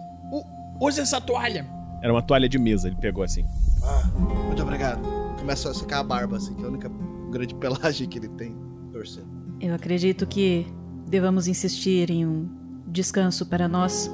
Use 0.77 0.99
essa 0.99 1.21
toalha. 1.21 1.65
Era 2.01 2.11
uma 2.11 2.21
toalha 2.21 2.49
de 2.49 2.59
mesa, 2.59 2.89
ele 2.89 2.97
pegou 2.97 3.23
assim. 3.23 3.45
Ah, 3.81 4.03
muito 4.17 4.61
obrigado. 4.61 5.24
Começa 5.45 5.69
a 5.69 5.73
secar 5.75 5.99
a 5.99 6.03
barba, 6.03 6.37
assim, 6.37 6.55
que 6.55 6.63
é 6.63 6.65
a 6.65 6.69
única 6.69 6.91
grande 7.29 7.53
pelagem 7.61 8.09
que 8.09 8.17
ele 8.17 8.29
tem. 8.29 8.55
Torcendo. 8.91 9.27
Eu 9.61 9.75
acredito 9.75 10.25
que 10.25 10.65
devamos 11.07 11.47
insistir 11.47 12.09
em 12.09 12.25
um 12.25 12.49
descanso 12.87 13.45
para 13.45 13.67
nós. 13.67 14.09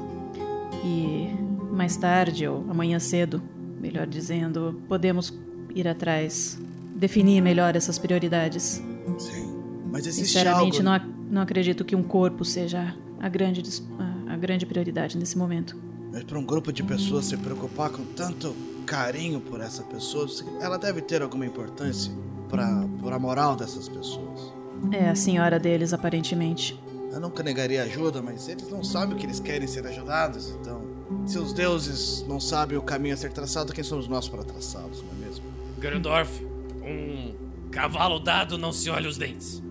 E 0.83 1.29
mais 1.71 1.95
tarde, 1.95 2.45
ou 2.45 2.65
amanhã 2.69 2.99
cedo, 2.99 3.41
melhor 3.79 4.07
dizendo, 4.07 4.81
podemos 4.89 5.33
ir 5.73 5.87
atrás, 5.87 6.59
definir 6.97 7.39
melhor 7.41 7.77
essas 7.77 7.97
prioridades. 7.97 8.83
Sim. 9.17 9.55
Mas 9.89 10.05
existe 10.07 10.25
Sinceramente, 10.33 10.79
algo... 10.79 10.83
não, 10.83 10.91
ac- 10.91 11.15
não 11.29 11.41
acredito 11.41 11.85
que 11.85 11.95
um 11.95 12.03
corpo 12.03 12.43
seja 12.43 12.93
a 13.21 13.29
grande, 13.29 13.63
a 14.27 14.35
grande 14.35 14.65
prioridade 14.65 15.17
nesse 15.17 15.37
momento. 15.37 15.77
Mas 16.11 16.25
para 16.25 16.37
um 16.37 16.45
grupo 16.45 16.73
de 16.73 16.83
pessoas 16.83 17.23
se 17.23 17.37
preocupar 17.37 17.89
com 17.89 18.03
tanto 18.03 18.53
carinho 18.91 19.39
por 19.39 19.61
essa 19.61 19.83
pessoa, 19.83 20.27
ela 20.59 20.77
deve 20.77 21.01
ter 21.01 21.21
alguma 21.21 21.45
importância 21.45 22.11
para 22.49 23.15
a 23.15 23.19
moral 23.19 23.55
dessas 23.55 23.87
pessoas. 23.87 24.53
É 24.91 25.07
a 25.07 25.15
senhora 25.15 25.57
deles, 25.57 25.93
aparentemente. 25.93 26.77
Eu 27.09 27.21
nunca 27.21 27.41
negaria 27.41 27.83
ajuda, 27.83 28.21
mas 28.21 28.49
eles 28.49 28.67
não 28.67 28.83
sabem 28.83 29.15
o 29.15 29.17
que 29.17 29.25
eles 29.25 29.39
querem 29.39 29.65
ser 29.65 29.87
ajudados, 29.87 30.49
então. 30.49 30.81
Se 31.25 31.39
os 31.39 31.53
deuses 31.53 32.25
não 32.27 32.37
sabem 32.37 32.77
o 32.77 32.81
caminho 32.81 33.13
a 33.13 33.17
ser 33.17 33.31
traçado, 33.31 33.71
quem 33.71 33.83
somos 33.83 34.09
nós 34.09 34.27
para 34.27 34.43
traçá-los, 34.43 35.01
não 35.01 35.11
é 35.11 35.25
mesmo? 35.25 35.45
Grandorf, 35.79 36.43
um 36.83 37.33
cavalo 37.71 38.19
dado 38.19 38.57
não 38.57 38.73
se 38.73 38.89
olha 38.89 39.07
os 39.07 39.17
dentes. 39.17 39.63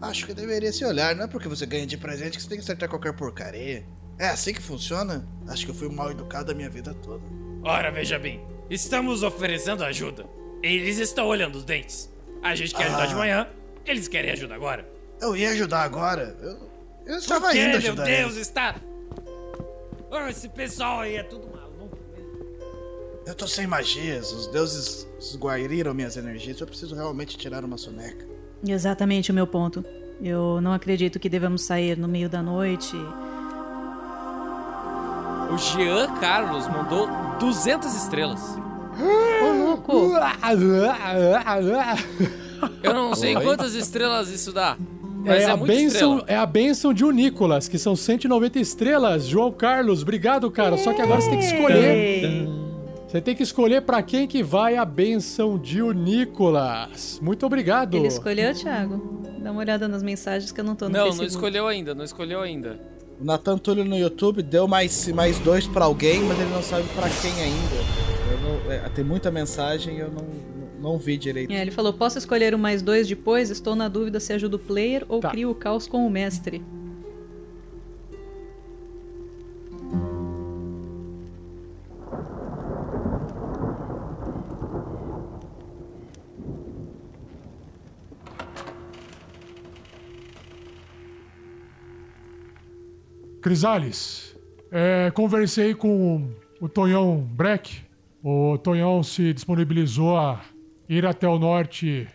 Acho 0.00 0.24
que 0.24 0.32
deveria 0.32 0.72
se 0.72 0.82
olhar, 0.82 1.14
não 1.14 1.24
é 1.24 1.28
porque 1.28 1.46
você 1.46 1.66
ganha 1.66 1.86
de 1.86 1.98
presente 1.98 2.38
que 2.38 2.42
você 2.42 2.48
tem 2.48 2.56
que 2.56 2.64
acertar 2.64 2.88
qualquer 2.88 3.12
porcaria. 3.12 3.86
É 4.18 4.28
assim 4.28 4.54
que 4.54 4.62
funciona? 4.62 5.28
Acho 5.46 5.66
que 5.66 5.70
eu 5.70 5.74
fui 5.74 5.90
mal 5.90 6.10
educado 6.10 6.52
a 6.52 6.54
minha 6.54 6.70
vida 6.70 6.94
toda. 6.94 7.41
Ora, 7.62 7.90
veja 7.90 8.18
bem, 8.18 8.40
estamos 8.68 9.22
oferecendo 9.22 9.84
ajuda. 9.84 10.26
Eles 10.62 10.98
estão 10.98 11.26
olhando 11.26 11.56
os 11.56 11.64
dentes. 11.64 12.10
A 12.42 12.54
gente 12.54 12.74
quer 12.74 12.86
ajudar 12.86 13.06
de 13.06 13.14
Ah. 13.14 13.16
manhã, 13.16 13.48
eles 13.84 14.08
querem 14.08 14.30
ajuda 14.30 14.54
agora. 14.54 14.88
Eu 15.20 15.36
ia 15.36 15.50
ajudar 15.50 15.82
agora. 15.82 16.36
Eu, 16.40 16.58
eu 17.06 17.18
estava 17.18 17.52
indo 17.56 17.68
meu 17.68 17.76
ajudar. 17.78 18.04
Deus, 18.04 18.32
eles. 18.34 18.46
está... 18.48 18.74
Ah, 20.10 20.28
esse 20.30 20.48
pessoal 20.48 21.00
aí 21.00 21.16
é 21.16 21.22
tudo 21.22 21.46
maluco. 21.48 21.96
Eu 23.24 23.34
tô 23.34 23.46
sem 23.46 23.66
magias, 23.66 24.32
os 24.32 24.46
deuses 24.48 25.06
esguairiram 25.20 25.94
minhas 25.94 26.16
energias, 26.16 26.60
eu 26.60 26.66
preciso 26.66 26.94
realmente 26.94 27.36
tirar 27.38 27.64
uma 27.64 27.78
soneca. 27.78 28.26
Exatamente 28.66 29.30
o 29.30 29.34
meu 29.34 29.46
ponto. 29.46 29.84
Eu 30.20 30.60
não 30.60 30.72
acredito 30.72 31.18
que 31.18 31.28
devamos 31.28 31.62
sair 31.64 31.96
no 31.96 32.06
meio 32.08 32.28
da 32.28 32.42
noite. 32.42 32.94
O 35.52 35.58
Jean 35.58 36.08
Carlos 36.20 36.66
mandou 36.68 37.08
200 37.38 37.94
estrelas. 37.94 38.40
Ô, 38.98 39.64
louco! 39.64 40.12
Eu 42.82 42.94
não 42.94 43.14
sei 43.14 43.36
Oi? 43.36 43.42
quantas 43.44 43.74
estrelas 43.74 44.30
isso 44.30 44.52
dá. 44.52 44.76
Mas 45.24 45.42
É, 45.42 45.46
é, 45.46 45.50
a 45.50 45.56
benção, 45.56 46.24
é 46.26 46.36
a 46.36 46.46
benção 46.46 46.92
de 46.92 47.04
o 47.04 47.10
Nicolas, 47.10 47.68
que 47.68 47.78
são 47.78 47.94
190 47.94 48.58
estrelas. 48.58 49.26
João 49.26 49.52
Carlos, 49.52 50.02
obrigado, 50.02 50.50
cara. 50.50 50.76
Só 50.78 50.92
que 50.92 51.00
agora 51.00 51.20
você 51.20 51.30
tem 51.30 51.38
que 51.38 51.44
escolher. 51.44 52.48
Você 53.08 53.20
tem 53.20 53.34
que 53.34 53.42
escolher 53.42 53.82
pra 53.82 54.02
quem 54.02 54.26
que 54.26 54.42
vai 54.42 54.76
a 54.76 54.84
benção 54.84 55.58
de 55.58 55.82
o 55.82 55.92
Nicolas. 55.92 57.20
Muito 57.22 57.44
obrigado. 57.44 57.96
Ele 57.96 58.06
escolheu, 58.08 58.54
Thiago? 58.54 59.20
Dá 59.38 59.50
uma 59.50 59.60
olhada 59.60 59.86
nas 59.86 60.02
mensagens 60.02 60.50
que 60.50 60.60
eu 60.60 60.64
não 60.64 60.74
tô 60.74 60.86
no 60.86 60.92
Não, 60.92 61.00
não 61.00 61.06
Facebook. 61.08 61.28
escolheu 61.28 61.66
ainda, 61.68 61.94
não 61.94 62.04
escolheu 62.04 62.40
ainda. 62.40 62.80
O 63.22 63.24
Natan 63.24 63.56
Túlio 63.56 63.84
no 63.84 63.96
YouTube 63.96 64.42
deu 64.42 64.66
mais, 64.66 65.06
mais 65.12 65.38
dois 65.38 65.64
pra 65.64 65.84
alguém, 65.84 66.20
mas 66.24 66.40
ele 66.40 66.50
não 66.50 66.60
sabe 66.60 66.88
pra 66.88 67.08
quem 67.08 67.30
ainda. 67.40 67.76
Eu 68.32 68.40
não- 68.40 68.72
é, 68.72 68.78
tem 68.88 69.04
muita 69.04 69.30
mensagem 69.30 69.96
e 69.96 70.00
eu 70.00 70.10
não, 70.10 70.26
não 70.92 70.98
vi 70.98 71.16
direito. 71.16 71.52
É, 71.52 71.62
ele 71.62 71.70
falou: 71.70 71.92
posso 71.92 72.18
escolher 72.18 72.52
o 72.52 72.58
mais 72.58 72.82
dois 72.82 73.06
depois? 73.06 73.48
Estou 73.48 73.76
na 73.76 73.86
dúvida 73.86 74.18
se 74.18 74.32
ajuda 74.32 74.56
o 74.56 74.58
player 74.58 75.04
ou 75.08 75.20
Tá. 75.20 75.30
crio 75.30 75.50
o 75.50 75.54
caos 75.54 75.86
com 75.86 76.04
o 76.04 76.10
mestre. 76.10 76.64
Crisales, 93.42 94.36
é, 94.70 95.10
conversei 95.10 95.74
com 95.74 96.30
o 96.60 96.68
Tonhão 96.68 97.18
Breck. 97.18 97.82
O 98.22 98.56
Tonhão 98.56 99.02
se 99.02 99.34
disponibilizou 99.34 100.16
a 100.16 100.40
ir 100.88 101.04
até 101.04 101.28
o 101.28 101.38
norte 101.40 102.06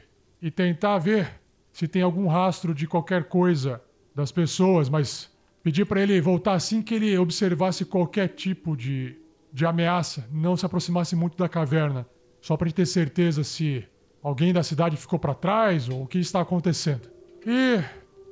e 0.41 0.49
tentar 0.49 0.97
ver 0.99 1.29
se 1.71 1.85
tem 1.85 2.01
algum 2.01 2.27
rastro 2.27 2.73
de 2.73 2.87
qualquer 2.87 3.25
coisa 3.25 3.81
das 4.15 4.31
pessoas, 4.31 4.89
mas 4.89 5.29
pedi 5.61 5.83
para 5.83 6.01
ele 6.01 6.19
voltar 6.21 6.53
assim 6.53 6.81
que 6.81 6.95
ele 6.95 7.17
observasse 7.17 7.83
qualquer 7.83 8.29
tipo 8.29 8.75
de, 8.75 9.17
de 9.51 9.65
ameaça, 9.65 10.27
não 10.31 10.55
se 10.55 10.65
aproximasse 10.65 11.15
muito 11.15 11.37
da 11.37 11.49
caverna, 11.49 12.07
só 12.41 12.55
para 12.55 12.71
ter 12.71 12.85
certeza 12.85 13.43
se 13.43 13.85
alguém 14.23 14.53
da 14.53 14.63
cidade 14.63 14.95
ficou 14.95 15.19
para 15.19 15.35
trás 15.35 15.89
ou 15.89 16.03
o 16.03 16.07
que 16.07 16.19
está 16.19 16.39
acontecendo. 16.39 17.09
E 17.45 17.83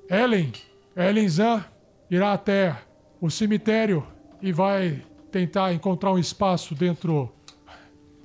Ellen, 0.09 0.53
Ellen 0.95 1.27
Zan 1.27 1.65
irá 2.09 2.33
até 2.33 2.75
o 3.19 3.29
cemitério 3.29 4.05
e 4.41 4.51
vai 4.51 5.03
tentar 5.31 5.73
encontrar 5.73 6.11
um 6.13 6.19
espaço 6.19 6.73
dentro 6.75 7.31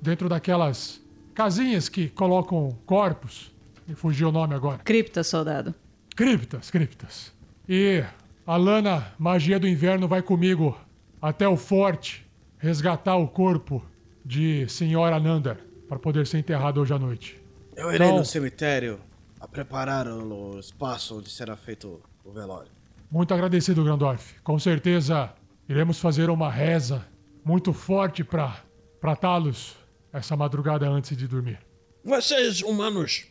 dentro 0.01 0.27
daquelas 0.27 0.99
casinhas 1.33 1.87
que 1.87 2.09
colocam 2.09 2.69
corpos. 2.85 3.51
Me 3.87 3.93
fugiu 3.95 4.29
o 4.29 4.31
nome 4.31 4.55
agora. 4.55 4.79
Cripta, 4.79 5.23
soldado. 5.23 5.75
Criptas, 6.15 6.71
criptas. 6.71 7.31
E 7.69 8.03
a 8.45 8.57
Lana, 8.57 9.13
magia 9.19 9.59
do 9.59 9.67
inverno, 9.67 10.07
vai 10.07 10.21
comigo 10.21 10.77
até 11.21 11.47
o 11.47 11.55
forte 11.55 12.25
resgatar 12.57 13.15
o 13.17 13.27
corpo 13.27 13.83
de 14.25 14.67
Senhora 14.69 15.19
Nanda 15.19 15.59
para 15.87 15.99
poder 15.99 16.25
ser 16.27 16.39
enterrado 16.39 16.79
hoje 16.81 16.93
à 16.93 16.99
noite. 16.99 17.41
Eu 17.75 17.91
irei 17.93 18.07
Então- 18.07 18.19
no 18.19 18.25
cemitério 18.25 18.99
a 19.39 19.47
preparar 19.47 20.07
o 20.07 20.59
espaço 20.59 21.17
onde 21.17 21.29
será 21.29 21.55
feito 21.55 22.01
o 22.23 22.31
velório. 22.31 22.71
Muito 23.11 23.33
agradecido, 23.33 23.83
Grandorf. 23.83 24.35
Com 24.41 24.57
certeza 24.57 25.33
iremos 25.67 25.99
fazer 25.99 26.29
uma 26.29 26.49
reza 26.49 27.05
muito 27.43 27.73
forte 27.73 28.23
para 28.23 28.63
tratá-los 29.01 29.75
essa 30.13 30.37
madrugada 30.37 30.87
antes 30.87 31.17
de 31.17 31.27
dormir. 31.27 31.59
Vocês, 32.05 32.61
humanos, 32.61 33.25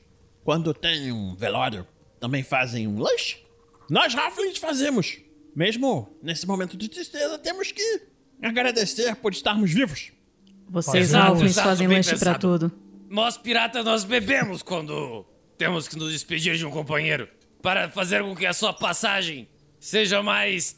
quando 0.44 0.74
tem 0.74 1.10
um 1.10 1.34
velório, 1.34 1.86
também 2.20 2.42
fazem 2.42 2.86
um 2.86 2.98
lanche? 2.98 3.38
Nós, 3.88 4.14
Halflings, 4.14 4.58
fazemos. 4.58 5.18
Mesmo 5.56 6.14
nesse 6.22 6.46
momento 6.46 6.76
de 6.76 6.88
tristeza, 6.88 7.38
temos 7.38 7.72
que 7.72 8.02
agradecer 8.42 9.16
por 9.16 9.32
estarmos 9.32 9.72
vivos. 9.72 10.12
Vocês, 10.68 11.14
Halflings, 11.14 11.58
fazem 11.58 11.88
lanche 11.88 12.10
pra 12.10 12.18
pensado. 12.18 12.38
tudo. 12.38 12.72
Nós 13.08 13.36
piratas 13.38 13.84
nós 13.84 14.04
bebemos 14.04 14.62
quando 14.62 15.24
temos 15.56 15.88
que 15.88 15.96
nos 15.96 16.12
despedir 16.12 16.56
de 16.56 16.66
um 16.66 16.70
companheiro 16.70 17.28
para 17.60 17.90
fazer 17.90 18.22
com 18.22 18.36
que 18.36 18.46
a 18.46 18.52
sua 18.52 18.72
passagem 18.72 19.48
seja 19.80 20.22
mais. 20.22 20.76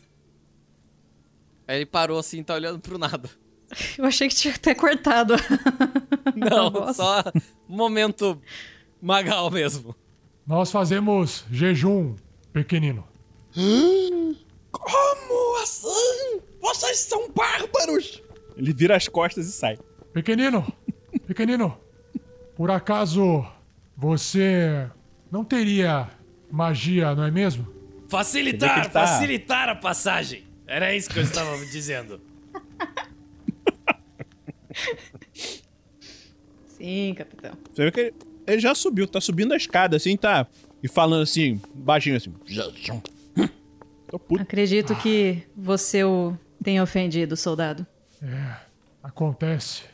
Aí 1.67 1.77
ele 1.79 1.87
parou 1.87 2.19
assim, 2.19 2.43
tá 2.43 2.55
olhando 2.55 2.79
pro 2.79 2.97
nada. 2.97 3.29
Eu 3.99 4.05
achei 4.07 4.29
que 4.29 4.35
tinha 4.35 4.55
até 4.55 4.75
cortado. 4.75 5.35
Não, 6.37 6.71
Nossa. 6.73 6.95
só 6.95 7.25
momento 7.69 8.41
magal 9.01 9.51
mesmo. 9.51 9.95
Nós 10.47 10.71
fazemos 10.71 11.45
jejum 11.51 12.17
pequenino. 12.53 13.07
Como 14.71 15.63
assim? 15.63 16.41
Vocês 16.61 16.99
são 17.01 17.31
bárbaros! 17.31 18.23
Ele 18.57 18.73
vira 18.73 18.97
as 18.97 19.09
costas 19.09 19.47
e 19.47 19.53
sai. 19.53 19.79
Pequenino, 20.13 20.71
pequenino, 21.27 21.79
por 22.55 22.71
acaso 22.71 23.47
você 23.97 24.91
não 25.31 25.45
teria 25.45 26.11
magia, 26.51 27.15
não 27.15 27.25
é 27.25 27.31
mesmo? 27.31 27.67
Facilitar, 28.13 28.91
tá- 28.91 29.07
facilitar 29.07 29.69
a 29.71 29.75
passagem. 29.75 30.45
Era 30.67 30.95
isso 30.95 31.09
que 31.09 31.19
eu 31.19 31.23
estava 31.23 31.57
me 31.57 31.65
dizendo. 31.73 32.21
Sim, 36.67 37.15
capitão. 37.17 37.53
Você 37.73 37.85
vê 37.85 37.91
que 37.91 38.01
ele, 38.01 38.15
ele 38.47 38.61
já 38.61 38.75
subiu, 38.75 39.07
tá 39.07 39.21
subindo 39.21 39.53
a 39.53 39.57
escada 39.57 39.97
assim, 39.97 40.17
tá? 40.17 40.47
E 40.83 40.89
falando 40.89 41.23
assim, 41.23 41.61
baixinho 41.75 42.17
assim. 42.17 42.35
Jejum. 42.45 43.01
Tô 44.09 44.19
puto. 44.19 44.43
Acredito 44.43 44.95
que 44.97 45.43
você 45.57 46.05
o 46.05 46.37
tenha 46.63 46.83
ofendido, 46.83 47.35
soldado. 47.37 47.87
É, 48.23 48.57
acontece. 49.03 49.85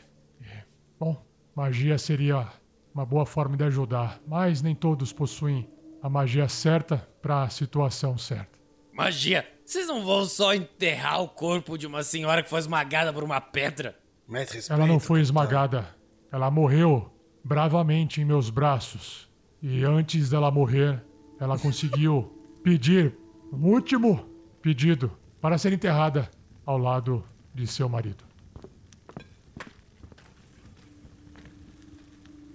É, 0.45 0.63
Bom, 0.99 1.15
magia 1.55 1.97
seria 1.97 2.47
uma 2.93 3.05
boa 3.05 3.25
forma 3.25 3.55
de 3.55 3.63
ajudar, 3.63 4.19
mas 4.27 4.61
nem 4.61 4.75
todos 4.75 5.13
possuem 5.13 5.69
a 6.01 6.09
magia 6.09 6.47
certa 6.47 7.07
para 7.21 7.43
a 7.43 7.49
situação 7.49 8.17
certa. 8.17 8.57
Magia, 8.91 9.45
vocês 9.65 9.87
não 9.87 10.03
vão 10.05 10.25
só 10.25 10.53
enterrar 10.53 11.21
o 11.21 11.27
corpo 11.27 11.77
de 11.77 11.87
uma 11.87 12.03
senhora 12.03 12.43
que 12.43 12.49
foi 12.49 12.59
esmagada 12.59 13.13
por 13.13 13.23
uma 13.23 13.39
pedra? 13.39 13.97
Respeito. 14.29 14.71
Ela 14.71 14.85
não 14.85 14.99
foi 14.99 15.21
esmagada. 15.21 15.95
Ela 16.31 16.51
morreu 16.51 17.11
bravamente 17.43 18.21
em 18.21 18.25
meus 18.25 18.49
braços. 18.49 19.29
E 19.61 19.83
antes 19.83 20.29
dela 20.29 20.51
morrer, 20.51 21.03
ela 21.39 21.57
conseguiu 21.57 22.35
pedir 22.63 23.15
um 23.51 23.67
último 23.67 24.29
pedido 24.61 25.11
para 25.41 25.57
ser 25.57 25.73
enterrada 25.73 26.29
ao 26.65 26.77
lado 26.77 27.25
de 27.53 27.65
seu 27.65 27.89
marido. 27.89 28.23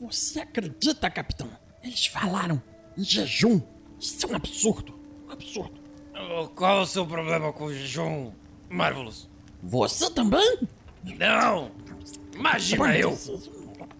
Você 0.01 0.41
acredita, 0.41 1.11
capitão? 1.11 1.51
Eles 1.83 2.07
falaram 2.07 2.63
em 2.97 3.05
jejum. 3.05 3.61
Isso 3.99 4.27
é 4.27 4.31
um 4.31 4.37
absurdo. 4.37 4.95
Um 5.29 5.33
absurdo. 5.33 5.81
Oh, 6.15 6.49
Qual 6.49 6.83
o 6.83 6.87
seu 6.87 7.07
problema 7.07 7.53
com 7.53 7.65
o 7.65 7.75
jejum, 7.75 8.33
Marvelous? 8.69 9.29
Você 9.63 10.11
também? 10.11 10.59
Não! 11.19 11.71
Imagina 12.35 12.97
eu! 12.97 13.19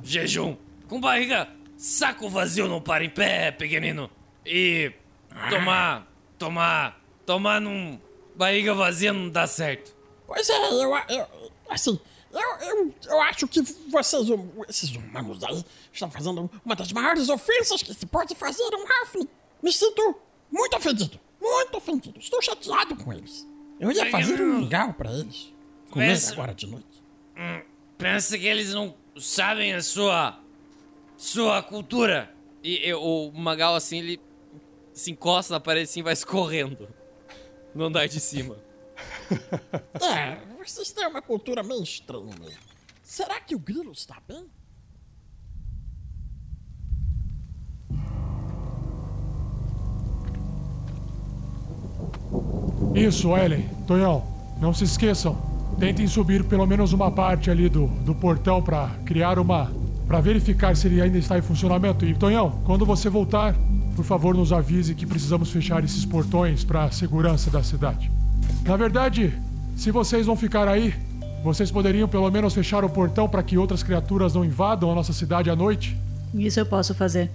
Jejum! 0.03 0.57
Com 0.89 1.01
barriga, 1.01 1.49
saco 1.77 2.29
vazio 2.29 2.69
não 2.69 2.81
para 2.81 3.05
em 3.05 3.11
pé, 3.11 3.51
pequenino! 3.51 4.11
E 4.45 4.93
tomar, 5.49 6.07
tomar, 6.39 7.01
tomar 7.25 7.61
num 7.61 7.99
barriga 8.37 8.75
vazia 8.75 9.13
não 9.13 9.29
dá 9.29 9.47
certo. 9.47 9.95
Pois 10.27 10.49
é, 10.49 10.69
eu, 10.69 10.95
eu 11.09 11.27
assim, 11.69 11.99
eu, 12.35 12.69
eu, 12.69 12.95
eu 13.07 13.21
acho 13.23 13.47
que 13.49 13.61
vocês, 13.63 14.27
esses 14.69 14.91
humanos 14.95 15.43
aí, 15.45 15.65
estão 15.93 16.11
fazendo 16.11 16.51
uma 16.65 16.75
das 16.77 16.93
maiores 16.93 17.29
ofensas 17.29 17.83
que 17.83 17.95
se 17.95 18.07
pode 18.07 18.35
fazer 18.35 18.63
a 18.63 18.77
um 18.77 18.85
Halfling. 18.87 19.29
Me 19.63 19.73
sinto 19.73 20.17
muito 20.51 20.77
ofendido, 20.77 21.19
muito 21.41 21.77
ofendido. 21.77 22.19
Estou 22.19 22.41
chateado 22.43 22.97
com 22.97 23.13
eles. 23.13 23.47
Eu 23.81 23.91
ia 23.91 24.11
fazer 24.11 24.41
um 24.43 24.59
mingau 24.61 24.93
pra 24.95 25.11
eles. 25.13 25.53
Comer 25.91 26.09
Pensa- 26.09 26.33
agora 26.33 26.55
de 26.55 26.67
noite. 26.67 27.03
Hum, 27.37 27.63
pensa 27.99 28.37
que 28.39 28.47
eles 28.47 28.73
não 28.75 28.95
sabem 29.19 29.73
a 29.75 29.83
sua. 29.83 30.39
sua 31.17 31.63
cultura. 31.63 32.33
E, 32.63 32.89
e 32.89 32.95
o 32.95 33.31
Magal, 33.33 33.75
assim, 33.75 33.99
ele 33.99 34.21
se 34.93 35.11
encosta 35.11 35.53
na 35.55 35.61
parede 35.61 35.85
assim 35.85 36.01
e 36.01 36.03
vai 36.03 36.13
escorrendo. 36.13 36.89
No 37.75 37.85
andar 37.85 38.07
de 38.09 38.21
cima. 38.21 38.57
É, 40.01 40.39
vocês 40.71 40.93
têm 40.93 41.07
uma 41.07 41.23
cultura 41.23 41.63
meio 41.63 41.83
estranha 41.83 42.35
mesmo. 42.41 42.59
Será 43.03 43.41
que 43.41 43.55
o 43.55 43.59
grilo 43.59 43.93
está 43.93 44.17
bem? 44.27 44.47
Isso, 52.95 53.37
Ellen, 53.37 53.69
Tonhão, 53.87 54.25
não 54.61 54.73
se 54.73 54.85
esqueçam. 54.85 55.37
Tentem 55.79 56.07
subir 56.07 56.45
pelo 56.45 56.67
menos 56.67 56.93
uma 56.93 57.11
parte 57.11 57.51
ali 57.51 57.69
do, 57.69 57.87
do 57.87 58.15
portão 58.15 58.63
para 58.63 58.89
criar 59.05 59.39
uma. 59.39 59.73
para 60.07 60.21
verificar 60.21 60.77
se 60.77 60.87
ele 60.87 61.01
ainda 61.01 61.19
está 61.19 61.37
em 61.37 61.43
funcionamento. 61.43 62.05
E, 62.05 62.15
Tonhão, 62.15 62.63
quando 62.65 62.87
você 62.87 63.09
voltar, 63.09 63.55
por 63.97 64.05
favor, 64.05 64.35
nos 64.35 64.53
avise 64.53 64.95
que 64.95 65.07
precisamos 65.07 65.51
fechar 65.51 65.83
esses 65.83 66.05
portões 66.05 66.65
para 66.65 66.85
a 66.85 66.91
segurança 66.91 67.51
da 67.51 67.63
cidade. 67.63 68.11
Na 68.65 68.77
verdade, 68.77 69.37
se 69.77 69.91
vocês 69.91 70.27
vão 70.27 70.37
ficar 70.37 70.69
aí, 70.69 70.95
vocês 71.43 71.71
poderiam 71.71 72.09
pelo 72.09 72.31
menos 72.31 72.55
fechar 72.55 72.85
o 72.85 72.89
portão 72.89 73.29
para 73.29 73.43
que 73.43 73.59
outras 73.59 73.83
criaturas 73.83 74.35
não 74.35 74.45
invadam 74.45 74.91
a 74.91 74.95
nossa 74.95 75.13
cidade 75.13 75.51
à 75.51 75.57
noite? 75.57 75.97
Isso 76.35 76.59
eu 76.61 76.67
posso 76.67 76.95
fazer. 76.95 77.31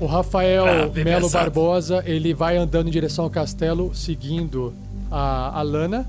O 0.00 0.06
Rafael 0.06 0.66
Ah, 0.66 0.86
Melo 0.92 1.22
pensado. 1.22 1.30
Barbosa, 1.44 2.02
ele 2.04 2.34
vai 2.34 2.56
andando 2.56 2.88
em 2.88 2.90
direção 2.90 3.24
ao 3.24 3.30
castelo, 3.30 3.94
seguindo 3.94 4.74
a, 5.10 5.58
a 5.58 5.62
Lana. 5.62 6.06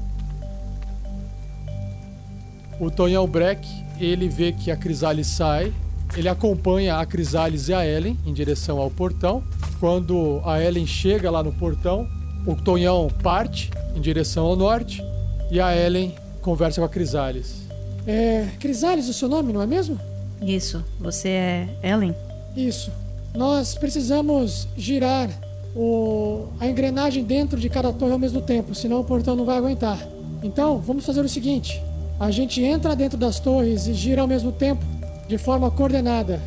O 2.79 2.89
Tonhão 2.91 3.25
Breck, 3.27 3.65
ele 3.99 4.27
vê 4.27 4.51
que 4.51 4.71
a 4.71 4.75
Crisalis 4.75 5.27
sai. 5.27 5.71
Ele 6.17 6.27
acompanha 6.27 6.97
a 6.97 7.05
Crisalis 7.05 7.69
e 7.69 7.73
a 7.73 7.85
Ellen 7.85 8.17
em 8.25 8.33
direção 8.33 8.79
ao 8.79 8.89
portão. 8.89 9.43
Quando 9.79 10.41
a 10.45 10.61
Ellen 10.61 10.85
chega 10.87 11.29
lá 11.29 11.43
no 11.43 11.51
portão, 11.53 12.07
o 12.45 12.55
Tonhão 12.55 13.09
parte 13.23 13.71
em 13.95 14.01
direção 14.01 14.45
ao 14.45 14.55
norte 14.55 15.03
e 15.49 15.59
a 15.59 15.75
Ellen 15.75 16.13
conversa 16.41 16.81
com 16.81 16.85
a 16.85 16.89
Crisalis. 16.89 17.65
É. 18.05 18.47
Crisales, 18.59 19.09
o 19.09 19.13
seu 19.13 19.27
nome, 19.27 19.51
não 19.51 19.61
é 19.61 19.67
mesmo? 19.67 19.99
Isso. 20.41 20.83
Você 20.99 21.29
é 21.29 21.69
Ellen? 21.81 22.13
Isso. 22.55 22.91
Nós 23.33 23.75
precisamos 23.75 24.67
girar 24.77 25.29
o, 25.75 26.47
a 26.59 26.67
engrenagem 26.67 27.23
dentro 27.23 27.59
de 27.59 27.67
cada 27.69 27.91
torre 27.91 28.13
ao 28.13 28.19
mesmo 28.19 28.41
tempo, 28.41 28.73
senão 28.73 28.99
o 28.99 29.03
portão 29.03 29.35
não 29.35 29.45
vai 29.45 29.57
aguentar. 29.57 29.97
Então, 30.43 30.79
vamos 30.79 31.05
fazer 31.05 31.21
o 31.21 31.29
seguinte: 31.29 31.81
a 32.19 32.31
gente 32.31 32.61
entra 32.63 32.95
dentro 32.95 33.17
das 33.17 33.39
torres 33.39 33.87
e 33.87 33.93
gira 33.93 34.21
ao 34.21 34.27
mesmo 34.27 34.51
tempo, 34.51 34.83
de 35.27 35.37
forma 35.37 35.69
coordenada. 35.71 36.41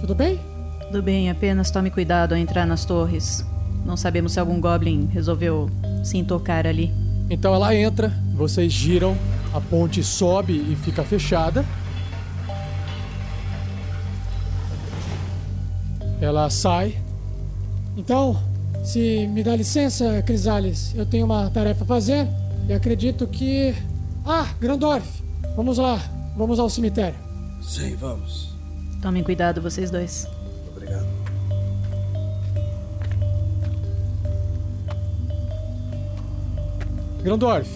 Tudo 0.00 0.14
bem? 0.14 0.38
Tudo 0.86 1.02
bem, 1.02 1.30
apenas 1.30 1.70
tome 1.70 1.90
cuidado 1.90 2.32
ao 2.32 2.38
entrar 2.38 2.66
nas 2.66 2.84
torres. 2.84 3.44
Não 3.84 3.96
sabemos 3.96 4.32
se 4.32 4.40
algum 4.40 4.60
Goblin 4.60 5.08
resolveu 5.12 5.70
se 6.02 6.16
intocar 6.16 6.66
ali. 6.66 6.92
Então 7.28 7.54
ela 7.54 7.74
entra, 7.74 8.12
vocês 8.34 8.72
giram, 8.72 9.16
a 9.52 9.60
ponte 9.60 10.02
sobe 10.02 10.52
e 10.54 10.76
fica 10.76 11.02
fechada. 11.02 11.64
Ela 16.20 16.48
sai. 16.50 16.96
Então, 17.96 18.36
se 18.82 19.26
me 19.26 19.42
dá 19.42 19.54
licença, 19.54 20.22
Crisales, 20.22 20.94
eu 20.94 21.06
tenho 21.06 21.24
uma 21.24 21.50
tarefa 21.50 21.84
a 21.84 21.86
fazer 21.86 22.26
e 22.68 22.72
acredito 22.72 23.26
que. 23.26 23.74
Ah, 24.24 24.48
Grandorf! 24.60 25.22
Vamos 25.56 25.78
lá, 25.78 26.00
vamos 26.36 26.58
ao 26.58 26.68
cemitério. 26.68 27.18
Sim, 27.62 27.94
vamos. 27.96 28.54
Tomem 29.00 29.22
cuidado, 29.22 29.60
vocês 29.60 29.90
dois. 29.90 30.26
Grandorf, 37.24 37.66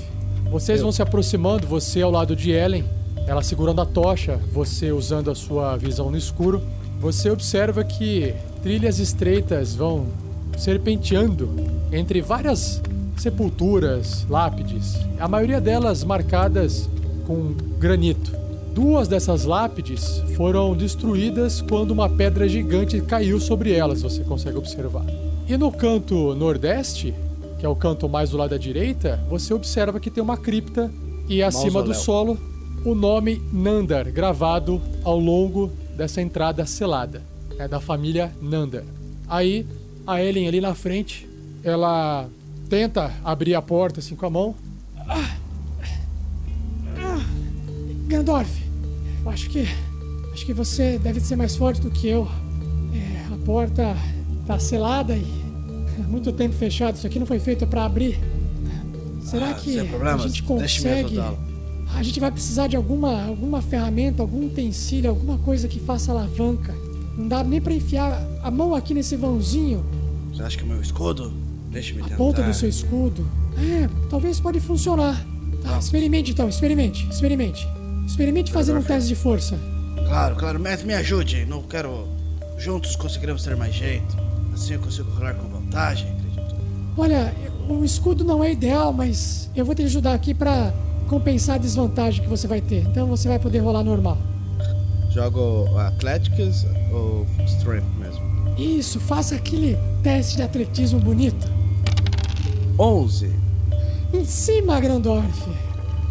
vocês 0.50 0.82
vão 0.82 0.92
se 0.92 1.00
aproximando, 1.00 1.66
você 1.66 2.02
ao 2.02 2.10
lado 2.10 2.36
de 2.36 2.50
Ellen, 2.50 2.84
ela 3.26 3.42
segurando 3.42 3.80
a 3.80 3.86
tocha, 3.86 4.38
você 4.52 4.92
usando 4.92 5.30
a 5.30 5.34
sua 5.34 5.74
visão 5.74 6.10
no 6.10 6.18
escuro. 6.18 6.62
Você 7.00 7.30
observa 7.30 7.82
que 7.82 8.34
trilhas 8.62 8.98
estreitas 8.98 9.74
vão 9.74 10.08
serpenteando 10.58 11.48
entre 11.90 12.20
várias 12.20 12.82
sepulturas, 13.16 14.26
lápides, 14.28 14.98
a 15.18 15.26
maioria 15.26 15.62
delas 15.62 16.04
marcadas 16.04 16.86
com 17.26 17.54
granito. 17.78 18.30
Duas 18.74 19.08
dessas 19.08 19.46
lápides 19.46 20.22
foram 20.36 20.76
destruídas 20.76 21.62
quando 21.62 21.92
uma 21.92 22.10
pedra 22.10 22.46
gigante 22.46 23.00
caiu 23.00 23.40
sobre 23.40 23.72
elas, 23.72 24.02
você 24.02 24.22
consegue 24.24 24.58
observar. 24.58 25.06
E 25.48 25.56
no 25.56 25.72
canto 25.72 26.34
nordeste, 26.34 27.14
que 27.58 27.66
é 27.66 27.68
o 27.68 27.74
canto 27.74 28.08
mais 28.08 28.30
do 28.30 28.36
lado 28.36 28.50
da 28.50 28.56
direita, 28.56 29.20
você 29.28 29.52
observa 29.52 29.98
que 29.98 30.10
tem 30.10 30.22
uma 30.22 30.36
cripta 30.36 30.90
e 31.28 31.42
acima 31.42 31.82
do 31.82 31.90
Mausoléu. 31.90 32.00
solo 32.00 32.38
o 32.84 32.94
nome 32.94 33.42
Nandar 33.52 34.10
gravado 34.10 34.80
ao 35.02 35.18
longo 35.18 35.70
dessa 35.96 36.22
entrada 36.22 36.64
selada. 36.64 37.22
É 37.58 37.66
da 37.66 37.80
família 37.80 38.32
Nandar. 38.40 38.84
Aí 39.26 39.66
a 40.06 40.22
Ellen 40.22 40.46
ali 40.46 40.60
na 40.60 40.74
frente, 40.74 41.28
ela 41.62 42.28
tenta 42.68 43.12
abrir 43.24 43.54
a 43.54 43.60
porta 43.60 43.98
assim 44.00 44.14
com 44.14 44.26
a 44.26 44.30
mão. 44.30 44.54
Gandorf, 48.06 48.62
acho 49.26 49.50
que. 49.50 49.66
Acho 50.32 50.46
que 50.46 50.54
você 50.54 50.98
deve 50.98 51.18
ser 51.18 51.34
mais 51.34 51.56
forte 51.56 51.80
do 51.80 51.90
que 51.90 52.08
eu. 52.08 52.28
É, 52.94 53.34
a 53.34 53.44
porta 53.44 53.96
tá 54.46 54.58
selada 54.58 55.16
e. 55.16 55.47
muito 56.06 56.32
tempo 56.32 56.54
fechado. 56.54 56.96
Isso 56.96 57.06
aqui 57.06 57.18
não 57.18 57.26
foi 57.26 57.38
feito 57.38 57.66
pra 57.66 57.84
abrir. 57.84 58.18
Será 59.22 59.50
Ah, 59.50 59.54
que 59.54 59.78
a 59.78 60.16
gente 60.18 60.42
consegue. 60.42 61.18
A 61.94 62.02
gente 62.02 62.20
vai 62.20 62.30
precisar 62.30 62.66
de 62.66 62.76
alguma, 62.76 63.24
alguma 63.26 63.60
ferramenta, 63.62 64.22
algum 64.22 64.46
utensílio, 64.46 65.10
alguma 65.10 65.38
coisa 65.38 65.66
que 65.68 65.80
faça 65.80 66.12
alavanca. 66.12 66.74
Não 67.16 67.26
dá 67.26 67.42
nem 67.42 67.60
pra 67.60 67.72
enfiar 67.74 68.22
a 68.42 68.50
mão 68.50 68.74
aqui 68.74 68.94
nesse 68.94 69.16
vãozinho, 69.16 69.84
Você 70.32 70.42
acha 70.42 70.56
que 70.56 70.64
o 70.64 70.66
meu 70.66 70.80
escudo? 70.80 71.32
Deixe-me 71.70 72.00
a 72.00 72.04
tentar. 72.04 72.16
ponta 72.16 72.42
do 72.42 72.54
seu 72.54 72.68
escudo. 72.68 73.26
É, 73.58 73.88
talvez 74.08 74.38
pode 74.38 74.60
funcionar. 74.60 75.24
Tá, 75.62 75.78
experimente 75.78 76.30
então, 76.30 76.48
experimente, 76.48 77.06
experimente. 77.10 77.66
Experimente 78.06 78.52
fazer 78.52 78.74
um 78.76 78.82
teste 78.82 79.08
de 79.08 79.14
força. 79.16 79.58
Claro, 80.06 80.36
claro, 80.36 80.60
mestre, 80.60 80.86
me 80.86 80.94
ajude. 80.94 81.44
Não 81.44 81.62
quero. 81.62 82.06
Juntos 82.56 82.94
conseguiremos 82.96 83.42
ter 83.42 83.56
mais 83.56 83.74
jeito. 83.74 84.16
Assim 84.54 84.74
eu 84.74 84.80
consigo 84.80 85.10
rolar 85.10 85.34
com 85.34 85.48
vantagem, 85.68 86.10
acredito. 86.10 86.56
Olha, 86.96 87.34
o 87.68 87.84
escudo 87.84 88.24
não 88.24 88.42
é 88.42 88.52
ideal, 88.52 88.92
mas 88.92 89.50
eu 89.54 89.64
vou 89.64 89.74
te 89.74 89.82
ajudar 89.82 90.14
aqui 90.14 90.34
pra 90.34 90.72
compensar 91.08 91.56
a 91.56 91.58
desvantagem 91.58 92.22
que 92.22 92.28
você 92.28 92.46
vai 92.46 92.60
ter. 92.60 92.82
Então 92.82 93.06
você 93.06 93.28
vai 93.28 93.38
poder 93.38 93.58
rolar 93.58 93.84
normal. 93.84 94.18
Jogo 95.10 95.66
Athletics 95.78 96.66
ou 96.92 97.26
Strength 97.46 97.86
mesmo? 97.98 98.28
Isso, 98.58 98.98
faça 99.00 99.36
aquele 99.36 99.78
teste 100.02 100.36
de 100.36 100.42
atletismo 100.42 100.98
bonito. 100.98 101.50
11. 102.78 103.32
Em 104.12 104.24
cima, 104.24 104.80
Grandorf. 104.80 105.48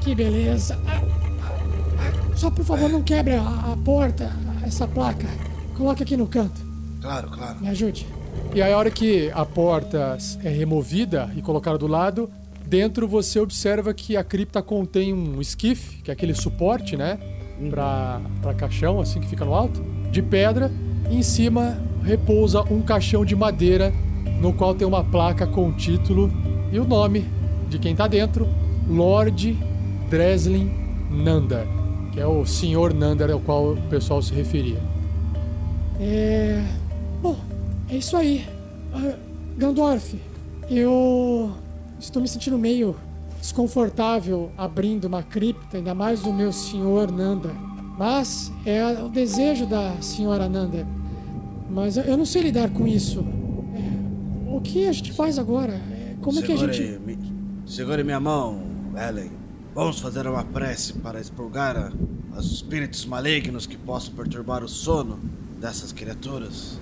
Que 0.02 0.16
beleza. 0.16 0.80
Ah, 0.88 1.02
ah, 1.42 1.52
ah. 2.00 2.36
Só 2.36 2.50
por 2.50 2.64
favor 2.64 2.90
não 2.90 3.02
quebre 3.02 3.36
a, 3.36 3.42
a 3.42 3.78
porta, 3.84 4.32
essa 4.64 4.88
placa. 4.88 5.28
Coloque 5.76 6.04
aqui 6.04 6.16
no 6.16 6.28
canto. 6.28 6.62
Claro, 7.02 7.30
claro. 7.30 7.60
Me 7.60 7.70
ajude. 7.70 8.08
E 8.58 8.62
aí, 8.64 8.74
a 8.74 8.78
hora 8.80 8.90
que 8.90 9.30
a 9.36 9.46
porta 9.46 10.18
é 10.44 10.50
removida 10.50 11.30
e 11.36 11.44
colocada 11.44 11.78
do 11.78 11.86
lado, 11.86 12.28
dentro 12.66 13.08
você 13.08 13.40
observa 13.40 13.94
que 13.94 14.18
a 14.18 14.24
cripta 14.24 14.64
contém 14.64 15.14
um 15.14 15.40
esquife, 15.40 16.02
que 16.02 16.10
é 16.10 16.14
aquele 16.16 16.34
suporte, 16.34 16.98
né? 16.98 17.20
Pra, 17.70 18.20
pra 18.42 18.56
caixão, 18.56 19.00
assim 19.00 19.20
que 19.20 19.28
fica 19.28 19.46
no 19.46 19.54
alto, 19.54 19.86
de 20.10 20.24
pedra. 20.24 20.72
E 21.08 21.18
em 21.18 21.22
cima 21.22 21.78
repousa 22.04 22.64
um 22.64 22.82
caixão 22.82 23.24
de 23.24 23.36
madeira, 23.36 23.94
no 24.42 24.52
qual 24.52 24.74
tem 24.74 24.88
uma 24.88 25.04
placa 25.04 25.46
com 25.46 25.70
o 25.70 25.74
título 25.74 26.34
e 26.72 26.80
o 26.80 26.84
nome 26.84 27.26
de 27.70 27.78
quem 27.78 27.96
tá 27.96 28.08
dentro: 28.08 28.50
Lord 28.90 29.56
Dreslin 30.10 30.72
Nanda, 31.12 31.68
que 32.12 32.20
é 32.20 32.26
o 32.26 32.44
senhor 32.44 32.92
Nanda 32.92 33.32
ao 33.32 33.40
qual 33.40 33.74
o 33.74 33.82
pessoal 33.84 34.20
se 34.20 34.34
referia. 34.34 34.80
É. 36.00 36.87
É 37.90 37.96
isso 37.98 38.16
aí. 38.18 38.46
Ah, 38.94 39.16
Gandorf, 39.58 40.20
eu 40.70 41.52
estou 42.00 42.22
me 42.22 42.28
sentindo 42.28 42.58
meio 42.58 42.96
desconfortável 43.40 44.52
abrindo 44.58 45.06
uma 45.06 45.24
cripta, 45.24 45.78
ainda 45.78 45.94
mais 45.94 46.22
do 46.22 46.34
meu 46.34 46.52
senhor 46.52 47.12
Nanda. 47.12 47.52
Mas 47.98 48.52
é 48.66 49.02
o 49.04 49.10
desejo 49.10 49.66
da 49.66 50.00
senhora 50.02 50.48
Nanda. 50.48 50.86
Mas 51.70 51.98
eu- 51.98 52.18
não 52.18 52.26
sei 52.26 52.44
lidar 52.44 52.70
com 52.70 52.88
isso. 52.88 53.26
É, 53.76 54.56
o 54.56 54.62
que 54.62 54.88
a 54.88 54.92
gente 54.92 55.12
faz 55.12 55.40
agora? 55.40 55.74
É, 55.74 56.16
Como 56.22 56.40
é 56.40 56.42
que 56.42 56.52
a 56.52 56.56
segure, 56.58 56.74
gente. 56.74 57.00
mi- 57.00 57.18
segure 57.66 58.04
minha 58.04 58.20
mão, 58.20 58.62
Ellen. 58.96 59.32
Vamos 59.74 60.00
fazer 60.00 60.26
uma 60.28 60.44
prece 60.44 60.94
para 60.94 61.20
expurgar 61.20 61.92
os 62.36 62.52
espíritos 62.52 63.06
malignos 63.06 63.66
que 63.68 63.78
possam 63.78 64.14
perturbar 64.14 64.64
o 64.64 64.68
sono 64.68 65.20
dessas 65.60 65.92
criaturas. 65.92 66.80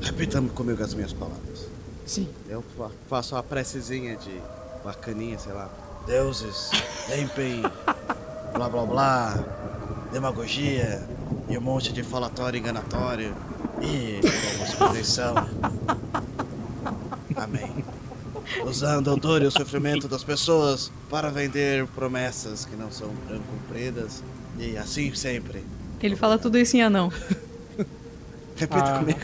Repita 0.00 0.40
comigo 0.54 0.82
as 0.82 0.94
minhas 0.94 1.12
palavras. 1.12 1.66
Sim. 2.06 2.28
Eu 2.48 2.64
fa- 2.76 2.90
faço 3.08 3.34
uma 3.34 3.42
precezinha 3.42 4.16
de 4.16 4.40
bacaninha, 4.84 5.38
sei 5.38 5.52
lá. 5.52 5.68
Deuses, 6.06 6.70
limpem, 7.14 7.62
blá 8.54 8.68
blá 8.68 8.86
blá, 8.86 9.44
demagogia 10.12 11.06
e 11.48 11.56
um 11.56 11.60
monte 11.60 11.92
de 11.92 12.02
falatório 12.02 12.58
enganatório 12.58 13.34
e 13.82 14.20
proteção. 14.76 15.34
Amém. 17.36 17.84
Usando 18.64 19.10
a 19.12 19.14
dor 19.14 19.42
e 19.42 19.46
o 19.46 19.50
sofrimento 19.50 20.08
das 20.08 20.24
pessoas 20.24 20.90
para 21.08 21.30
vender 21.30 21.86
promessas 21.88 22.64
que 22.64 22.74
não 22.74 22.90
são 22.90 23.08
cumpridas 23.50 24.22
e 24.58 24.76
assim 24.76 25.14
sempre. 25.14 25.64
Ele 26.02 26.16
fala 26.16 26.38
tudo 26.38 26.58
isso 26.58 26.76
em 26.76 26.82
anão. 26.82 27.12
Repita 28.56 28.82
Ah. 28.94 28.98
comigo. 28.98 29.20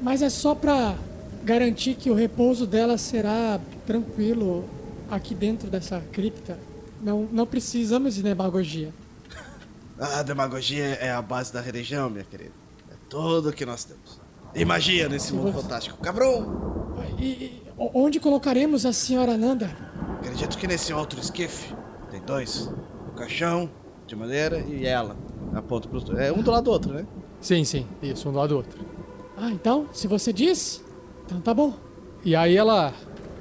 Mas 0.00 0.22
é 0.22 0.30
só 0.30 0.54
pra 0.54 0.96
garantir 1.44 1.94
que 1.94 2.10
o 2.10 2.14
repouso 2.14 2.66
dela 2.66 2.96
será 2.98 3.60
tranquilo 3.86 4.64
aqui 5.10 5.34
dentro 5.34 5.68
dessa 5.70 6.00
cripta. 6.12 6.58
Não, 7.02 7.28
não 7.30 7.46
precisamos 7.46 8.14
de 8.14 8.22
demagogia. 8.22 8.92
A 9.98 10.22
demagogia 10.22 10.84
é 10.84 11.10
a 11.10 11.20
base 11.20 11.52
da 11.52 11.60
religião, 11.60 12.08
minha 12.08 12.24
querida. 12.24 12.52
É 12.90 12.94
tudo 13.08 13.52
que 13.52 13.66
nós 13.66 13.84
temos. 13.84 14.18
E 14.54 14.64
magia 14.64 15.08
nesse 15.08 15.32
mundo 15.32 15.52
fantástico. 15.52 15.98
Cabrão! 15.98 16.94
E, 17.18 17.24
e 17.24 17.62
o- 17.76 17.90
onde 18.02 18.18
colocaremos 18.18 18.84
a 18.86 18.92
senhora 18.92 19.36
Nanda? 19.36 19.70
Acredito 20.18 20.56
que 20.58 20.66
nesse 20.66 20.92
outro 20.92 21.20
esquife 21.20 21.72
tem 22.10 22.20
dois. 22.22 22.70
O 23.08 23.12
caixão 23.14 23.70
de 24.06 24.16
madeira 24.16 24.58
e 24.60 24.86
ela. 24.86 25.16
Aponto 25.54 25.88
pros 25.88 26.02
dois. 26.02 26.18
É 26.18 26.32
um 26.32 26.42
do 26.42 26.50
lado 26.50 26.64
do 26.64 26.70
outro, 26.70 26.92
né? 26.94 27.06
Sim, 27.40 27.62
sim, 27.64 27.86
isso, 28.02 28.28
um 28.28 28.32
do 28.32 28.38
lado 28.38 28.48
do 28.50 28.56
outro. 28.56 28.78
Ah, 29.42 29.50
então, 29.50 29.88
se 29.90 30.06
você 30.06 30.34
diz, 30.34 30.84
então 31.24 31.40
tá 31.40 31.54
bom. 31.54 31.74
E 32.22 32.36
aí 32.36 32.54
ela 32.54 32.92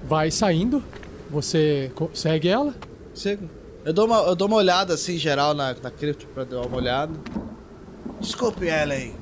vai 0.06 0.32
saindo, 0.32 0.82
você 1.30 1.92
segue 2.14 2.48
ela. 2.48 2.74
Sigo. 3.14 3.50
Eu 3.84 3.92
dou 3.92 4.06
uma, 4.06 4.20
eu 4.20 4.34
dou 4.34 4.48
uma 4.48 4.56
olhada 4.56 4.94
assim, 4.94 5.18
geral, 5.18 5.54
na, 5.54 5.74
na 5.74 5.92
cripta 5.92 6.26
pra 6.34 6.46
dar 6.46 6.62
uma 6.62 6.78
olhada. 6.78 7.12
Desculpe, 8.18 8.66
Ellen, 8.68 9.14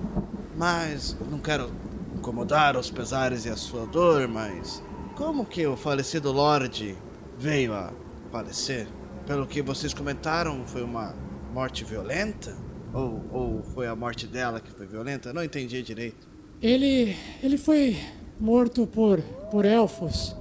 mas 0.55 1.17
não 1.31 1.39
quero 1.39 1.71
incomodar 2.15 2.77
os 2.77 2.91
pesares 2.91 3.45
e 3.45 3.49
a 3.49 3.55
sua 3.55 3.87
dor, 3.87 4.27
mas 4.27 4.83
como 5.15 5.45
que 5.45 5.65
o 5.65 5.75
falecido 5.75 6.31
Lorde 6.31 6.95
veio 7.39 7.73
a 7.73 7.91
falecer? 8.31 8.87
Pelo 9.25 9.47
que 9.47 9.63
vocês 9.63 9.95
comentaram, 9.95 10.63
foi 10.67 10.83
uma 10.83 11.15
morte 11.51 11.83
violenta? 11.83 12.55
Ou, 12.93 13.25
ou 13.31 13.63
foi 13.63 13.87
a 13.87 13.95
morte 13.95 14.27
dela 14.27 14.59
que 14.59 14.71
foi 14.71 14.85
violenta? 14.85 15.33
Não 15.33 15.43
entendi 15.43 15.81
direito. 15.81 16.36
Ele, 16.61 17.15
ele 17.43 17.57
foi 17.57 17.97
morto 18.39 18.87
por, 18.87 19.21
por 19.51 19.65
elfos. 19.65 20.35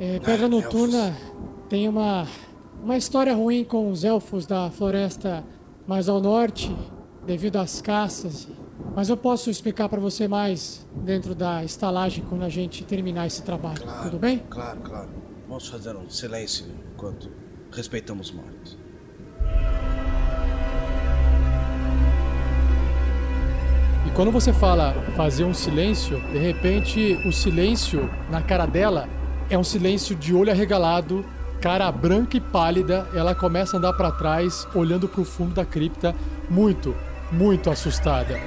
É, 0.00 0.18
Pedra 0.20 0.46
Ah, 0.46 0.48
Noturna 0.48 1.16
tem 1.68 1.88
uma, 1.88 2.26
uma 2.82 2.96
história 2.96 3.34
ruim 3.34 3.64
com 3.64 3.90
os 3.90 4.04
elfos 4.04 4.46
da 4.46 4.70
floresta 4.70 5.44
mais 5.86 6.08
ao 6.08 6.20
norte, 6.20 6.74
devido 7.26 7.56
às 7.56 7.80
caças. 7.82 8.48
Mas 8.94 9.08
eu 9.08 9.16
posso 9.16 9.50
explicar 9.50 9.88
pra 9.88 10.00
você 10.00 10.26
mais 10.26 10.86
dentro 11.04 11.34
da 11.34 11.62
estalagem 11.64 12.24
quando 12.28 12.42
a 12.44 12.48
gente 12.48 12.84
terminar 12.84 13.26
esse 13.26 13.42
trabalho. 13.42 13.82
Tudo 14.02 14.18
bem? 14.18 14.42
Claro, 14.48 14.80
claro. 14.80 15.08
Vamos 15.46 15.68
fazer 15.68 15.94
um 15.96 16.08
silêncio 16.08 16.66
enquanto 16.94 17.30
respeitamos 17.70 18.30
mortos. 18.30 18.78
Quando 24.18 24.32
você 24.32 24.52
fala 24.52 24.96
fazer 25.14 25.44
um 25.44 25.54
silêncio, 25.54 26.20
de 26.32 26.38
repente 26.38 27.16
o 27.24 27.30
silêncio 27.30 28.10
na 28.28 28.42
cara 28.42 28.66
dela 28.66 29.08
é 29.48 29.56
um 29.56 29.62
silêncio 29.62 30.16
de 30.16 30.34
olho 30.34 30.50
arregalado, 30.50 31.24
cara 31.60 31.92
branca 31.92 32.36
e 32.36 32.40
pálida. 32.40 33.06
Ela 33.14 33.32
começa 33.32 33.76
a 33.76 33.78
andar 33.78 33.92
pra 33.92 34.10
trás, 34.10 34.66
olhando 34.74 35.06
pro 35.06 35.24
fundo 35.24 35.54
da 35.54 35.64
cripta, 35.64 36.16
muito, 36.50 36.96
muito 37.30 37.70
assustada. 37.70 38.40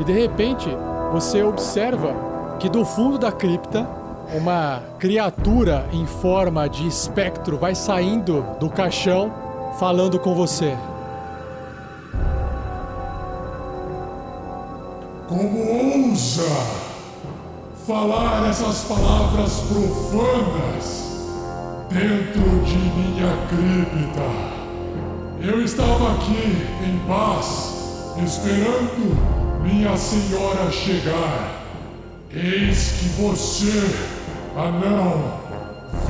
E 0.00 0.02
de 0.02 0.12
repente 0.12 0.68
você 1.12 1.40
observa 1.44 2.56
que 2.58 2.68
do 2.68 2.84
fundo 2.84 3.16
da 3.16 3.30
cripta 3.30 3.88
uma 4.34 4.82
criatura 4.98 5.86
em 5.92 6.04
forma 6.04 6.68
de 6.68 6.84
espectro 6.84 7.58
vai 7.58 7.76
saindo 7.76 8.44
do 8.58 8.68
caixão 8.68 9.32
falando 9.78 10.18
com 10.18 10.34
você. 10.34 10.76
Como 15.32 16.10
ousa 16.10 16.46
falar 17.86 18.50
essas 18.50 18.84
palavras 18.84 19.60
profanas 19.60 21.06
dentro 21.88 22.60
de 22.66 22.76
minha 22.76 23.34
cripta? 23.48 24.28
Eu 25.40 25.64
estava 25.64 26.12
aqui 26.12 26.68
em 26.84 26.98
paz, 27.08 28.12
esperando 28.22 29.62
minha 29.62 29.96
senhora 29.96 30.70
chegar. 30.70 31.62
Eis 32.30 32.92
que 32.98 33.22
você, 33.22 33.90
anão, 34.54 35.40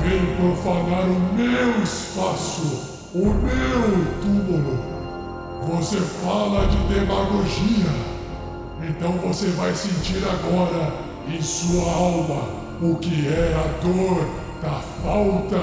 veio 0.01 0.35
profanar 0.35 1.05
o 1.05 1.33
meu 1.33 1.81
espaço, 1.81 3.07
o 3.15 3.27
meu 3.27 4.21
túmulo. 4.21 4.77
Você 5.69 5.95
fala 5.95 6.67
de 6.67 6.77
demagogia. 6.93 8.12
Então 8.89 9.13
você 9.13 9.47
vai 9.51 9.73
sentir 9.73 10.21
agora 10.25 10.91
em 11.27 11.41
sua 11.41 11.91
alma 11.91 12.43
o 12.81 12.95
que 12.97 13.27
é 13.27 13.53
a 13.55 13.81
dor 13.81 14.27
da 14.61 14.79
falta 15.01 15.59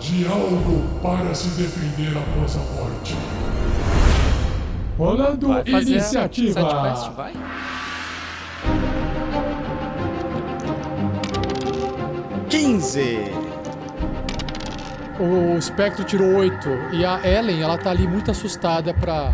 de 0.00 0.26
algo 0.26 0.88
para 1.02 1.34
se 1.34 1.48
defender 1.50 2.16
após 2.16 2.56
a 2.56 2.60
morte. 2.74 3.14
Rolando 4.98 5.48
Vai 5.48 5.64
fazer 5.64 5.94
a 5.94 5.96
iniciativa. 5.96 6.60
sidequest, 6.60 7.10
vai? 7.16 7.32
O 15.20 15.56
espectro 15.58 16.04
tirou 16.04 16.36
8 16.36 16.68
e 16.92 17.04
a 17.04 17.20
Ellen, 17.26 17.62
ela 17.62 17.78
tá 17.78 17.90
ali 17.90 18.08
muito 18.08 18.30
assustada 18.30 18.92
pra 18.94 19.32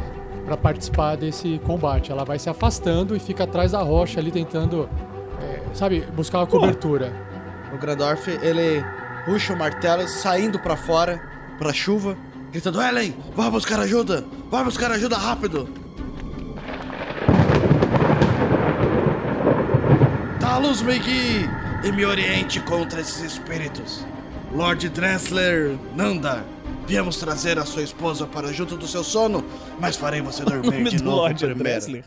pra 0.48 0.56
participar 0.56 1.16
desse 1.16 1.60
combate. 1.64 2.10
Ela 2.10 2.24
vai 2.24 2.38
se 2.38 2.48
afastando 2.48 3.14
e 3.14 3.20
fica 3.20 3.44
atrás 3.44 3.72
da 3.72 3.82
rocha 3.82 4.18
ali 4.18 4.30
tentando, 4.30 4.88
é, 5.42 5.60
sabe, 5.74 6.00
buscar 6.16 6.38
uma 6.38 6.46
cobertura. 6.46 7.12
O 7.72 7.76
Grandorf, 7.76 8.28
ele 8.28 8.82
puxa 9.26 9.52
o 9.52 9.58
martelo, 9.58 10.08
saindo 10.08 10.58
pra 10.58 10.74
fora, 10.76 11.20
pra 11.58 11.72
chuva, 11.72 12.16
gritando: 12.50 12.80
Ellen, 12.80 13.14
vá 13.36 13.50
buscar 13.50 13.78
ajuda! 13.80 14.24
Vá 14.50 14.64
buscar 14.64 14.90
ajuda 14.90 15.18
rápido! 15.18 15.68
Talos 20.40 20.80
me 20.80 20.98
guie 20.98 21.48
e 21.84 21.92
me 21.92 22.06
oriente 22.06 22.58
contra 22.60 23.02
esses 23.02 23.20
espíritos. 23.20 24.04
Lord 24.50 24.88
Dressler 24.88 25.76
Nanda, 25.94 26.42
viemos 26.88 27.18
trazer 27.18 27.58
a 27.58 27.66
sua 27.66 27.82
esposa 27.82 28.26
para 28.26 28.50
junto 28.50 28.74
do 28.74 28.88
seu 28.88 29.04
sono, 29.04 29.44
mas 29.78 29.94
farei 29.94 30.22
você 30.22 30.42
dormir 30.44 30.88
de 30.88 31.02
novo 31.02 31.34
primeiro. 31.34 32.02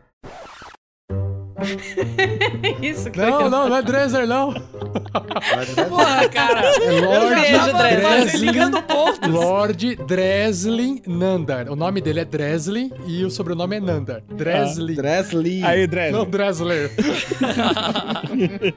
Isso 2.82 3.12
que 3.12 3.20
Não, 3.20 3.48
não, 3.48 3.70
não 3.70 3.76
é 3.76 3.84
Dresler, 3.84 4.26
não. 4.26 4.52
Porra, 5.90 6.28
cara. 6.30 6.74
É 6.76 7.00
Lord. 7.00 7.36
Dreslin. 7.78 8.52
Lord 9.30 9.96
Dreslin 10.08 11.02
Nandar. 11.06 11.70
O 11.70 11.76
nome 11.76 12.02
dele 12.02 12.22
é 12.22 12.26
Dreslin 12.26 12.92
e 13.06 13.24
o 13.24 13.30
sobrenome 13.30 13.76
é 13.76 13.80
Nandar. 13.80 14.24
Dreslin. 14.34 14.96
Dressley. 14.96 15.64
Aí, 15.64 15.86
Dredd. 15.86 16.14
Não, 16.14 16.26
Dresler. 16.26 16.90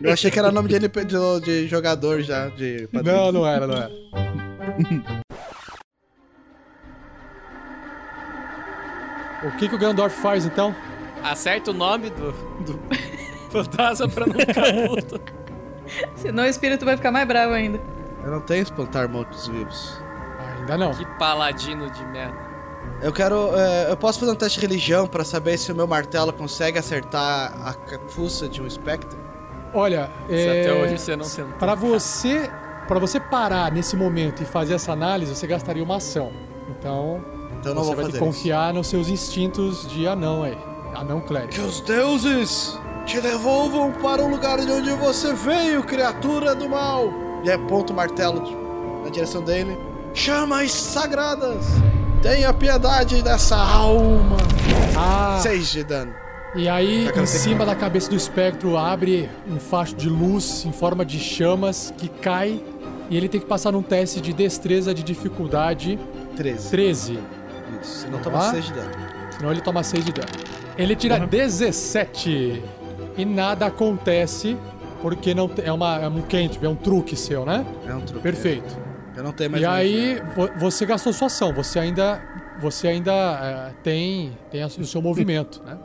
Eu 0.03 0.13
achei 0.13 0.31
que 0.31 0.39
era 0.39 0.53
nome 0.53 0.69
de, 0.69 0.77
NP 0.77 1.07
de, 1.07 1.17
de 1.43 1.67
jogador 1.69 2.21
já, 2.21 2.51
de 2.51 2.87
Não, 2.93 3.33
não 3.33 3.47
era, 3.47 3.67
não 3.67 3.77
era. 3.77 3.91
O 9.45 9.57
que, 9.57 9.69
que 9.69 9.75
o 9.75 9.79
Gandalf 9.79 10.13
faz 10.15 10.45
então? 10.47 10.75
Acerta 11.23 11.71
o 11.71 11.75
nome 11.75 12.11
do, 12.11 12.33
do 12.65 12.79
fantasma 13.51 14.09
pra 14.09 14.27
não 14.27 14.35
ficar 14.35 14.73
puto. 14.89 15.21
Senão 16.15 16.45
o 16.45 16.47
espírito 16.47 16.85
vai 16.85 16.97
ficar 16.97 17.11
mais 17.11 17.27
bravo 17.27 17.53
ainda. 17.53 17.81
Eu 18.23 18.31
não 18.31 18.41
tenho 18.41 18.63
espantar 18.63 19.09
mortos 19.09 19.47
vivos. 19.49 20.01
Ainda 20.59 20.79
não. 20.79 20.93
Que 20.93 21.05
paladino 21.19 21.91
de 21.91 22.05
merda. 22.07 22.45
Eu 23.03 23.13
quero. 23.13 23.55
é, 23.57 23.91
eu 23.91 23.97
posso 23.97 24.19
fazer 24.19 24.33
um 24.33 24.35
teste 24.35 24.59
de 24.59 24.67
religião 24.67 25.07
pra 25.07 25.25
saber 25.25 25.59
se 25.59 25.71
o 25.71 25.75
meu 25.75 25.87
martelo 25.87 26.33
consegue 26.33 26.79
acertar 26.79 27.53
a 27.63 27.75
fuça 28.09 28.49
de 28.49 28.63
um 28.63 28.67
espectro? 28.67 29.19
Olha, 29.75 30.11
Se 30.29 30.35
é... 30.35 30.61
até 30.63 30.73
hoje 30.73 30.99
você 30.99 31.17
não 31.17 31.29
tentou. 31.29 31.59
Para 31.59 31.75
você, 31.75 32.51
para 32.87 32.99
você 32.99 33.21
parar 33.21 33.71
nesse 33.73 33.97
momento 33.97 34.43
e 34.43 34.47
fazer 34.47 34.75
essa 34.75 34.93
análise, 34.93 35.35
você 35.35 35.47
gastaria 35.47 35.83
uma 35.83 35.97
ação. 35.97 36.33
Então, 36.71 37.23
Então 37.65 37.73
eu 37.73 37.75
não 37.77 37.83
você 37.83 37.87
vou 37.87 37.97
vai 37.97 38.05
ter 38.05 38.11
fazer 38.13 38.19
que 38.19 38.25
confiar 38.25 38.75
nos 38.75 38.87
seus 38.89 39.09
instintos 39.09 39.87
de 39.89 40.07
anão 40.07 40.43
aí. 40.43 40.57
Anão 40.95 41.21
clérigo. 41.21 41.53
Que 41.53 41.61
os 41.61 41.81
deuses 41.81 42.79
te 43.07 43.21
devolvam 43.21 43.91
para 43.93 44.23
o 44.23 44.29
lugar 44.29 44.59
de 44.61 44.71
onde 44.71 44.91
você 44.93 45.33
veio, 45.33 45.83
criatura 45.83 46.55
do 46.55 46.69
mal. 46.69 47.11
E 47.43 47.51
aponta 47.51 47.93
o 47.93 47.97
martelo 47.97 48.43
na 49.03 49.11
direção 49.11 49.43
dele. 49.43 49.77
Chamas 50.13 50.71
sagradas, 50.73 51.65
tenha 52.23 52.53
piedade 52.53 53.23
dessa 53.23 53.57
alma. 53.57 54.37
Ah, 54.97 55.39
Seis 55.43 55.73
de 55.73 55.83
dano. 55.83 56.15
e 56.55 56.69
aí, 56.69 57.11
Tá, 57.13 57.23
em 57.23 57.27
cima 57.27 57.67
da 57.67 57.75
cabeça 57.75 58.09
do 58.09 58.15
espectro, 58.17 58.77
abre 58.77 59.29
um 59.51 59.59
facho 59.59 59.97
de 59.97 60.09
luz 60.09 60.65
em 60.65 60.73
forma 60.73 61.05
de 61.05 61.19
chamas 61.19 61.93
que 61.99 62.09
cai. 62.09 62.63
E 63.11 63.17
ele 63.17 63.29
tem 63.29 63.41
que 63.41 63.47
passar 63.47 63.73
num 63.73 63.83
teste 63.83 64.21
de 64.21 64.33
destreza 64.33 64.95
de 64.95 65.03
dificuldade 65.03 65.99
13. 66.37 66.71
13. 66.71 67.19
Isso, 67.83 68.01
senão 68.01 68.19
toma 68.21 68.39
Ah. 68.39 68.51
6 68.51 68.65
de 68.67 68.73
dano. 68.73 68.91
Senão 69.31 69.51
ele 69.51 69.61
toma 69.61 69.83
6 69.83 70.05
de 70.05 70.13
dano. 70.13 70.29
Ele 70.77 70.95
tira 70.97 71.19
17. 71.19 72.63
E 73.17 73.25
nada 73.25 73.67
acontece, 73.67 74.57
porque 75.01 75.35
não 75.35 75.51
é, 75.63 75.73
uma, 75.73 75.97
é 76.01 76.09
um 76.09 76.21
cantrip, 76.23 76.65
é 76.65 76.69
um 76.69 76.75
truque 76.75 77.15
seu, 77.17 77.45
né? 77.47 77.65
É 77.87 77.95
um 77.95 78.01
truque. 78.01 78.23
Perfeito. 78.23 78.77
Eu 79.17 79.23
não 79.23 79.33
tenho 79.33 79.51
mais 79.51 79.63
E 79.63 79.67
aí, 79.67 80.21
vo- 80.35 80.51
você 80.59 80.85
gastou 80.85 81.13
sua 81.13 81.27
ação, 81.29 81.53
você 81.53 81.79
ainda, 81.79 82.21
você 82.61 82.89
ainda 82.89 83.13
é, 83.13 83.73
tem, 83.85 84.37
tem 84.51 84.65
o 84.65 84.85
seu 84.85 85.01
movimento, 85.01 85.63
né? 85.65 85.77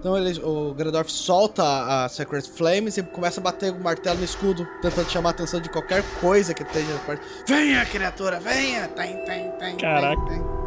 Então 0.00 0.16
ele, 0.16 0.40
o 0.42 0.72
Grandorf 0.72 1.12
solta 1.12 1.62
a 1.62 2.08
Sacred 2.08 2.48
Flames 2.48 2.96
e 2.96 3.02
começa 3.02 3.38
a 3.38 3.42
bater 3.42 3.70
o 3.70 3.78
martelo 3.78 4.16
no 4.16 4.24
escudo, 4.24 4.66
tentando 4.80 5.10
chamar 5.10 5.28
a 5.28 5.32
atenção 5.32 5.60
de 5.60 5.68
qualquer 5.68 6.02
coisa 6.22 6.54
que 6.54 6.62
esteja 6.62 6.98
perto. 7.06 7.22
Venha, 7.46 7.84
criatura, 7.84 8.40
venha! 8.40 8.88
Tem, 8.88 9.22
tem, 9.26 9.50
tem. 9.52 9.76
Caraca. 9.76 10.16
Tem, 10.24 10.38
tem. 10.38 10.60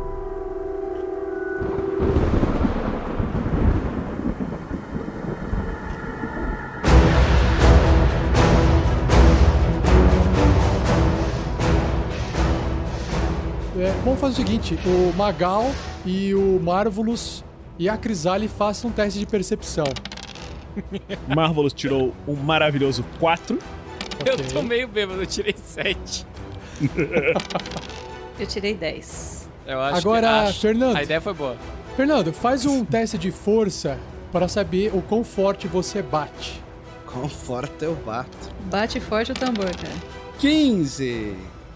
É, 13.79 13.91
vamos 14.05 14.19
fazer 14.19 14.33
o 14.33 14.35
seguinte: 14.35 14.79
o 14.85 15.11
Magal 15.17 15.71
e 16.05 16.35
o 16.35 16.59
Marvelous 16.61 17.43
e 17.77 17.89
a 17.89 17.97
Crisale 17.97 18.47
façam 18.47 18.89
um 18.89 18.93
teste 18.93 19.19
de 19.19 19.25
percepção. 19.25 19.85
Marvelous 21.27 21.73
tirou 21.73 22.13
um 22.27 22.35
maravilhoso 22.35 23.03
4. 23.19 23.57
Eu 24.25 24.33
Ok. 24.35 24.45
tô 24.53 24.61
meio 24.61 24.87
bêbado, 24.87 25.21
eu 25.21 25.25
tirei 25.25 25.55
7. 25.57 26.25
Eu 28.39 28.47
tirei 28.47 28.73
10. 28.73 29.47
Eu 29.67 29.79
acho 29.79 29.97
Agora, 29.99 30.21
que, 30.27 30.49
acho. 30.49 30.59
Fernando. 30.59 30.95
A 30.97 31.03
ideia 31.03 31.21
foi 31.21 31.33
boa. 31.33 31.55
Fernando, 31.95 32.33
faz 32.33 32.65
um 32.65 32.83
teste 32.85 33.17
de 33.17 33.29
força 33.31 33.99
para 34.31 34.47
saber 34.47 34.91
o 34.93 35.01
quão 35.03 35.23
forte 35.23 35.67
você 35.67 36.01
bate. 36.01 36.59
Quão 37.05 37.29
forte 37.29 37.85
eu 37.85 37.95
bato. 37.95 38.49
Bate 38.71 38.99
forte 38.99 39.31
o 39.31 39.35
tambor, 39.35 39.65
cara. 39.75 39.93
15. 40.39 41.35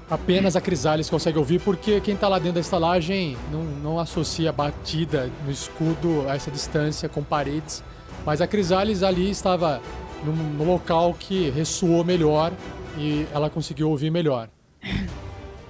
Apenas 0.09 0.55
a 0.55 0.61
Crisales 0.61 1.09
consegue 1.09 1.37
ouvir 1.37 1.59
porque 1.59 1.99
quem 1.99 2.15
tá 2.15 2.29
lá 2.29 2.39
dentro 2.39 2.53
da 2.53 2.61
estalagem 2.61 3.37
não, 3.51 3.63
não 3.63 3.99
associa 3.99 4.49
a 4.49 4.53
batida 4.53 5.29
no 5.45 5.51
escudo 5.51 6.25
a 6.29 6.35
essa 6.35 6.49
distância 6.49 7.09
com 7.09 7.21
paredes. 7.21 7.83
Mas 8.25 8.39
a 8.39 8.47
Crisales 8.47 9.03
ali 9.03 9.29
estava 9.29 9.81
num, 10.23 10.31
num 10.33 10.65
local 10.65 11.13
que 11.13 11.49
ressoou 11.49 12.05
melhor 12.05 12.53
e 12.97 13.27
ela 13.33 13.49
conseguiu 13.49 13.89
ouvir 13.89 14.09
melhor. 14.09 14.49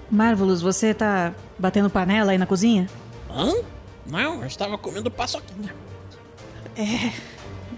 Marvelous, 0.10 0.62
você 0.62 0.94
tá 0.94 1.34
batendo 1.58 1.90
panela 1.90 2.32
aí 2.32 2.38
na 2.38 2.46
cozinha? 2.46 2.88
Hã? 3.30 3.54
Não, 4.06 4.42
eu 4.42 4.48
estava 4.48 4.78
comendo 4.78 5.10
paçoquinha. 5.12 5.74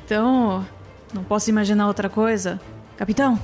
Então, 0.05 0.65
não 1.13 1.23
posso 1.23 1.49
imaginar 1.49 1.87
outra 1.87 2.09
coisa. 2.09 2.59
Capitão, 2.97 3.39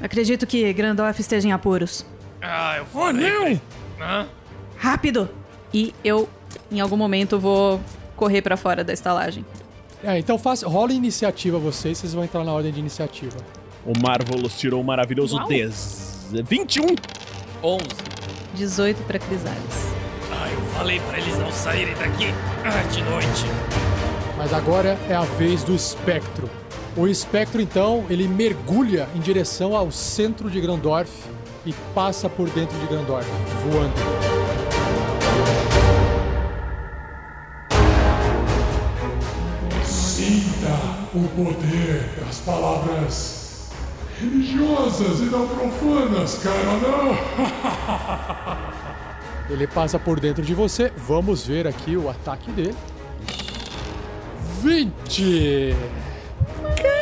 acredito 0.00 0.46
que 0.46 0.72
Grandorf 0.72 1.20
esteja 1.20 1.48
em 1.48 1.52
apuros. 1.52 2.06
Ah, 2.42 2.78
eu 2.78 2.86
Oh, 2.94 3.12
não! 3.12 3.60
Hã? 4.00 4.26
Rápido! 4.76 5.28
E 5.72 5.94
eu, 6.02 6.28
em 6.70 6.80
algum 6.80 6.96
momento, 6.96 7.38
vou 7.38 7.80
correr 8.16 8.42
pra 8.42 8.56
fora 8.56 8.82
da 8.82 8.92
estalagem. 8.92 9.44
É, 10.02 10.18
então 10.18 10.38
faça, 10.38 10.66
rola 10.66 10.92
iniciativa 10.92 11.58
vocês, 11.58 11.98
vocês 11.98 12.14
vão 12.14 12.24
entrar 12.24 12.42
na 12.42 12.52
ordem 12.52 12.72
de 12.72 12.80
iniciativa. 12.80 13.36
O 13.84 13.92
Marvelous 13.98 14.58
tirou 14.58 14.80
um 14.80 14.84
maravilhoso 14.84 15.38
10. 15.46 16.28
21. 16.44 16.86
11. 17.62 17.84
18 18.54 19.02
pra 19.04 19.18
Crisales. 19.18 19.94
Ah, 20.32 20.48
eu 20.50 20.60
falei 20.72 21.00
pra 21.00 21.18
eles 21.18 21.38
não 21.38 21.52
saírem 21.52 21.94
daqui 21.94 22.32
ah, 22.64 22.82
de 22.90 23.02
noite. 23.02 23.44
Mas 24.36 24.54
agora 24.54 24.98
é 25.08 25.14
a 25.14 25.22
vez 25.22 25.62
do 25.62 25.74
espectro. 25.74 26.48
O 26.96 27.06
espectro, 27.06 27.60
então, 27.60 28.04
ele 28.08 28.26
mergulha 28.26 29.08
em 29.14 29.20
direção 29.20 29.76
ao 29.76 29.90
centro 29.92 30.50
de 30.50 30.60
Grandorf 30.60 31.10
e 31.64 31.72
passa 31.94 32.28
por 32.28 32.48
dentro 32.50 32.78
de 32.78 32.86
Grandorf, 32.86 33.28
voando. 33.64 33.94
Sinta 39.84 40.76
o 41.14 41.28
poder 41.28 42.24
das 42.24 42.38
palavras 42.38 43.70
religiosas 44.20 45.20
e 45.20 45.24
não 45.24 45.46
profanas, 45.48 46.38
cara, 46.38 46.78
não! 46.82 47.16
Ele 49.50 49.66
passa 49.66 49.98
por 49.98 50.20
dentro 50.20 50.44
de 50.44 50.54
você. 50.54 50.92
Vamos 50.96 51.46
ver 51.46 51.66
aqui 51.66 51.96
o 51.96 52.08
ataque 52.08 52.52
dele. 52.52 52.76
20! 54.62 55.74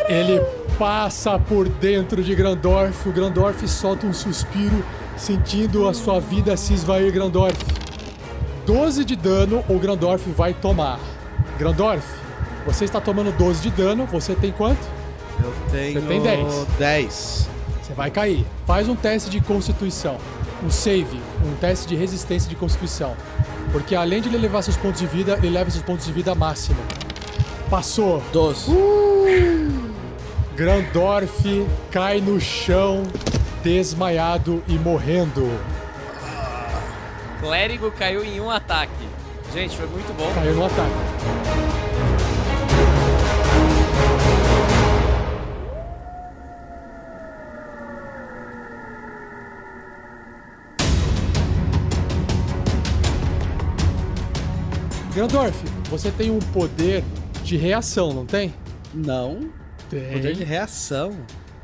Ele 0.09 0.41
passa 0.79 1.39
por 1.39 1.69
dentro 1.69 2.23
de 2.23 2.35
Grandorf. 2.35 3.09
O 3.09 3.13
Grandorf 3.13 3.67
solta 3.67 4.07
um 4.07 4.13
suspiro, 4.13 4.85
sentindo 5.17 5.89
a 5.89 5.93
sua 5.93 6.21
vida 6.21 6.57
se 6.57 6.73
esvair, 6.73 7.13
Grandorf. 7.13 7.59
12 8.65 9.05
de 9.05 9.17
dano 9.17 9.65
o 9.69 9.79
Grandorf 9.79 10.31
vai 10.31 10.55
tomar. 10.55 11.01
Grandorf, 11.59 12.07
você 12.65 12.85
está 12.85 13.01
tomando 13.01 13.37
12 13.37 13.61
de 13.63 13.71
dano. 13.71 14.07
Você 14.07 14.35
tem 14.35 14.53
quanto? 14.53 14.79
Eu 15.43 15.53
tenho 15.71 16.01
Você 16.01 16.07
tem 16.07 16.23
10. 16.23 16.67
10. 16.79 17.49
Você 17.83 17.95
vai 17.95 18.11
cair. 18.11 18.47
Faz 18.67 18.89
um 18.89 18.95
teste 18.95 19.31
de 19.31 19.41
constituição. 19.41 20.17
um 20.63 20.71
save, 20.71 21.21
um 21.47 21.55
teste 21.61 21.87
de 21.87 21.95
resistência 21.95 22.49
de 22.49 22.57
constituição. 22.57 23.15
Porque 23.73 23.95
além 23.95 24.21
de 24.21 24.29
ele 24.29 24.39
levar 24.39 24.63
seus 24.63 24.77
pontos 24.77 25.01
de 25.01 25.07
vida, 25.07 25.39
ele 25.39 25.51
leva 25.51 25.71
seus 25.71 25.85
pontos 25.85 26.07
de 26.07 26.13
vida 26.13 26.35
máximo. 26.35 26.79
Passou. 27.71 28.23
12. 28.33 28.71
Grandorf 30.59 31.45
cai 31.89 32.21
no 32.21 32.41
chão, 32.41 33.05
desmaiado 33.63 34.61
e 34.67 34.73
morrendo. 34.73 35.49
Clérigo 37.39 37.93
caiu 37.93 38.25
em 38.25 38.41
um 38.41 38.51
ataque. 38.51 38.91
Gente, 39.55 39.77
foi 39.77 39.87
muito 39.87 40.13
bom. 40.17 40.29
Caiu 40.35 40.57
no 40.57 40.65
ataque. 40.65 40.91
Grandorf, 55.15 55.65
você 55.89 56.11
tem 56.11 56.33
um 56.33 56.41
poder 56.41 57.05
de 57.45 57.57
reação, 57.57 58.13
não 58.13 58.27
tem? 58.27 58.53
Não. 58.93 59.57
Tem. 59.89 60.13
Poder 60.13 60.35
de 60.35 60.45
reação. 60.45 61.13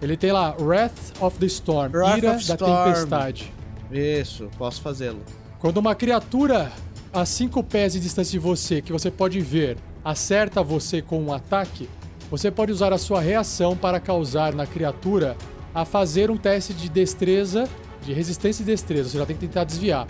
Ele 0.01 0.17
tem 0.17 0.33
lá 0.33 0.55
Wrath 0.59 1.21
of 1.21 1.39
the 1.39 1.47
Storm, 1.47 1.93
Wrath 1.95 2.19
Ira 2.19 2.31
da 2.33 2.37
Storm. 2.37 2.85
Tempestade. 2.85 3.53
Isso, 3.91 4.49
posso 4.59 4.81
fazê-lo. 4.81 5.21
Quando 5.59 5.79
uma 5.79 5.95
criatura 5.95 6.71
a 7.13 7.25
5 7.25 7.63
pés 7.63 7.93
de 7.93 8.01
distância 8.01 8.33
de 8.33 8.39
você, 8.39 8.83
que 8.83 8.93
você 8.93 9.11
pode 9.11 9.41
ver, 9.41 9.79
acerta 10.05 10.63
você 10.63 11.01
com 11.01 11.23
um 11.23 11.33
ataque, 11.33 11.89
você 12.31 12.51
pode 12.51 12.73
usar 12.73 12.93
a 12.93 12.99
sua 12.99 13.21
reação 13.21 13.77
para 13.77 14.01
causar 14.01 14.53
na 14.55 14.67
criatura 14.67 15.37
a 15.75 15.85
fazer 15.85 16.31
um 16.31 16.37
teste 16.37 16.75
de 16.75 16.89
destreza, 16.89 17.69
de 18.03 18.13
resistência 18.13 18.63
e 18.63 18.67
destreza. 18.67 19.11
Você 19.11 19.19
já 19.19 19.27
tem 19.27 19.37
que 19.37 19.47
tentar 19.47 19.65
desviar. 19.65 20.07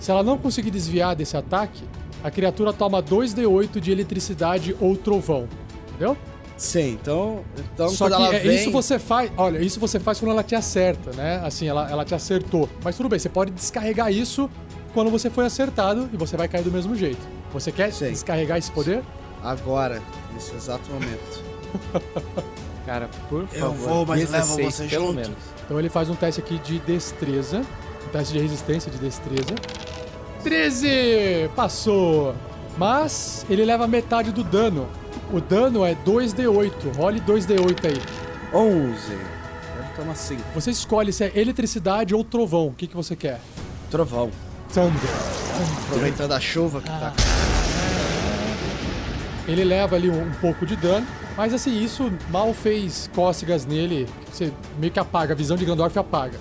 Se 0.00 0.10
ela 0.10 0.22
não 0.22 0.38
conseguir 0.38 0.70
desviar 0.70 1.14
desse 1.14 1.36
ataque, 1.36 1.84
a 2.22 2.30
criatura 2.30 2.72
toma 2.72 3.02
2d8 3.02 3.78
de 3.78 3.92
eletricidade 3.92 4.76
ou 4.80 4.96
trovão. 4.96 5.48
Entendeu? 5.90 6.16
Sim, 6.56 6.92
então, 7.00 7.44
então 7.74 7.88
Só 7.90 8.06
quando 8.06 8.16
que 8.16 8.22
ela 8.24 8.34
é, 8.34 8.38
vem... 8.40 8.56
isso 8.56 8.70
você 8.70 8.98
faz. 8.98 9.30
Olha, 9.36 9.58
isso 9.58 9.78
você 9.78 10.00
faz 10.00 10.18
quando 10.18 10.32
ela 10.32 10.42
te 10.42 10.54
acerta, 10.54 11.12
né? 11.12 11.40
Assim, 11.44 11.68
ela, 11.68 11.90
ela 11.90 12.04
te 12.04 12.14
acertou. 12.14 12.68
Mas 12.82 12.96
tudo 12.96 13.08
bem, 13.10 13.18
você 13.18 13.28
pode 13.28 13.50
descarregar 13.52 14.10
isso 14.10 14.48
quando 14.94 15.10
você 15.10 15.28
foi 15.28 15.44
acertado 15.44 16.08
e 16.12 16.16
você 16.16 16.36
vai 16.36 16.48
cair 16.48 16.62
do 16.62 16.72
mesmo 16.72 16.96
jeito. 16.96 17.20
Você 17.52 17.70
quer 17.70 17.92
Sim. 17.92 18.10
descarregar 18.10 18.56
esse 18.56 18.70
poder? 18.70 19.02
Agora, 19.42 20.02
nesse 20.32 20.54
exato 20.54 20.90
momento. 20.90 21.44
Cara, 22.86 23.10
por 23.28 23.42
Eu 23.52 23.60
favor. 23.60 23.76
vou, 23.76 24.06
mas 24.06 24.30
levo 24.30 24.56
16 24.56 24.74
você 24.74 24.84
pelo 24.86 25.06
junto. 25.08 25.16
menos. 25.16 25.36
Então 25.64 25.78
ele 25.78 25.88
faz 25.90 26.08
um 26.08 26.14
teste 26.14 26.40
aqui 26.40 26.58
de 26.58 26.78
destreza. 26.78 27.60
Um 28.06 28.08
teste 28.10 28.32
de 28.32 28.38
resistência 28.38 28.90
de 28.90 28.98
destreza. 28.98 29.54
13! 30.42 31.50
Passou! 31.54 32.34
Mas 32.78 33.44
ele 33.50 33.64
leva 33.64 33.86
metade 33.86 34.30
do 34.30 34.44
dano. 34.44 34.86
O 35.32 35.40
dano 35.40 35.84
é 35.84 35.94
2d8. 35.94 36.96
Role 36.96 37.20
2d8 37.20 37.84
aí. 37.84 38.00
11. 38.54 39.12
Ele 39.12 39.22
toma 39.96 40.14
5. 40.14 40.42
Você 40.54 40.70
escolhe 40.70 41.12
se 41.12 41.24
é 41.24 41.32
eletricidade 41.34 42.14
ou 42.14 42.22
trovão. 42.22 42.68
O 42.68 42.72
que, 42.72 42.86
que 42.86 42.94
você 42.94 43.16
quer? 43.16 43.40
Trovão. 43.90 44.30
Thunder. 44.72 45.10
Aproveitando 45.86 46.32
a 46.32 46.40
chuva 46.40 46.80
que 46.80 46.88
tá. 46.88 47.12
Ele 49.48 49.64
leva 49.64 49.96
ali 49.96 50.10
um, 50.10 50.22
um 50.22 50.32
pouco 50.40 50.66
de 50.66 50.74
dano, 50.76 51.06
mas 51.36 51.54
assim, 51.54 51.80
isso 51.82 52.12
mal 52.30 52.52
fez 52.52 53.08
cócegas 53.14 53.64
nele, 53.64 54.08
você 54.30 54.52
meio 54.76 54.92
que 54.92 54.98
apaga, 54.98 55.34
a 55.34 55.36
visão 55.36 55.56
de 55.56 55.64
Gandorf 55.64 55.96
apaga. 55.96 56.38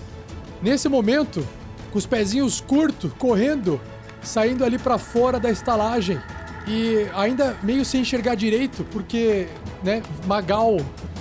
Nesse 0.60 0.90
momento, 0.90 1.48
com 1.92 2.00
os 2.00 2.08
pezinhos 2.08 2.62
curtos, 2.62 3.12
correndo, 3.20 3.80
saindo 4.24 4.66
ali 4.66 4.80
pra 4.80 4.98
fora 4.98 5.40
da 5.40 5.52
estalagem 5.52 6.20
e 6.68 7.07
ainda 7.13 7.57
meio 7.61 7.86
sem 7.86 8.01
enxergar 8.01 8.36
direito, 8.36 8.84
porque, 8.91 9.47
né, 9.84 10.01
Magal 10.26 10.78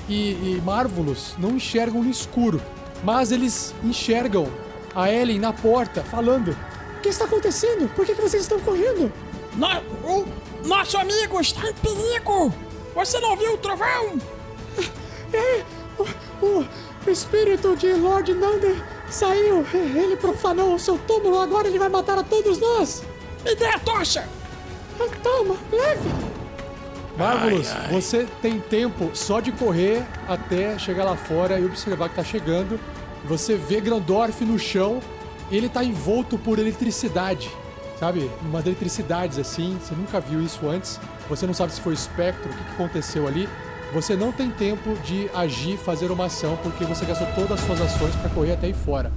e, 0.09 0.31
e 0.57 0.63
Marvulus 0.65 1.35
não 1.39 1.51
enxergam 1.57 2.03
no 2.03 2.11
escuro, 2.11 2.61
mas 3.03 3.31
eles 3.33 3.75
enxergam 3.83 4.49
a 4.95 5.11
Ellen 5.13 5.39
na 5.39 5.53
porta, 5.53 6.03
falando: 6.03 6.57
O 6.99 7.01
que 7.01 7.09
está 7.09 7.25
acontecendo? 7.25 7.89
Por 7.95 8.07
que, 8.07 8.15
que 8.15 8.23
vocês 8.23 8.43
estão 8.43 8.59
correndo? 8.61 9.13
No- 9.55 9.83
o 10.11 10.27
nosso 10.67 10.97
amigo 10.97 11.41
está 11.41 11.69
em 11.69 11.75
perigo! 11.75 12.53
Você 12.95 13.19
não 13.21 13.37
viu 13.37 13.55
o 13.55 13.59
trovão? 13.59 14.19
É, 15.33 15.65
o, 15.99 16.65
o 17.05 17.11
espírito 17.11 17.75
de 17.75 17.93
Lord 17.95 18.33
Nander 18.35 18.77
saiu. 19.11 19.67
Ele 19.75 20.15
profanou 20.15 20.77
o 20.77 20.79
seu 20.79 20.97
túmulo, 20.97 21.41
agora 21.41 21.67
ele 21.67 21.77
vai 21.77 21.89
matar 21.89 22.17
a 22.17 22.23
todos 22.23 22.61
nós. 22.61 23.03
Me 23.45 23.53
dê 23.57 23.67
a 23.67 23.81
tocha! 23.81 24.29
Toma, 25.23 25.57
leve. 25.73 26.11
Marvelous, 27.17 27.69
você 27.91 28.27
tem 28.43 28.59
tempo 28.59 29.11
só 29.15 29.41
de 29.41 29.53
correr 29.53 30.05
até 30.29 30.79
chegar 30.79 31.05
lá 31.05 31.17
fora 31.17 31.59
e 31.59 31.65
observar 31.65 32.09
que 32.09 32.17
tá 32.17 32.25
chegando. 32.25 32.79
Você 33.25 33.57
vê 33.57 33.81
Grandorf 33.81 34.45
no 34.45 34.59
chão, 34.59 35.01
ele 35.51 35.69
tá 35.69 35.85
envolto 35.85 36.37
por 36.37 36.59
eletricidade, 36.59 37.51
sabe? 37.99 38.31
Umas 38.43 38.67
eletricidades 38.67 39.39
assim, 39.39 39.79
você 39.81 39.95
nunca 39.95 40.21
viu 40.21 40.43
isso 40.43 40.69
antes. 40.69 41.01
Você 41.29 41.47
não 41.47 41.55
sabe 41.55 41.73
se 41.73 41.81
foi 41.81 41.95
espectro, 41.95 42.51
o 42.51 42.55
que, 42.55 42.65
que 42.65 42.73
aconteceu 42.73 43.27
ali. 43.27 43.49
Você 43.93 44.17
não 44.17 44.33
tem 44.33 44.51
tempo 44.51 44.95
de 45.05 45.31
agir, 45.33 45.79
fazer 45.79 46.11
uma 46.11 46.27
ação, 46.27 46.59
porque 46.63 46.85
você 46.85 47.05
gastou 47.05 47.29
todas 47.29 47.53
as 47.53 47.61
suas 47.61 47.81
ações 47.81 48.15
pra 48.17 48.29
correr 48.29 48.55
até 48.55 48.67
aí 48.67 48.75
fora. 48.75 49.13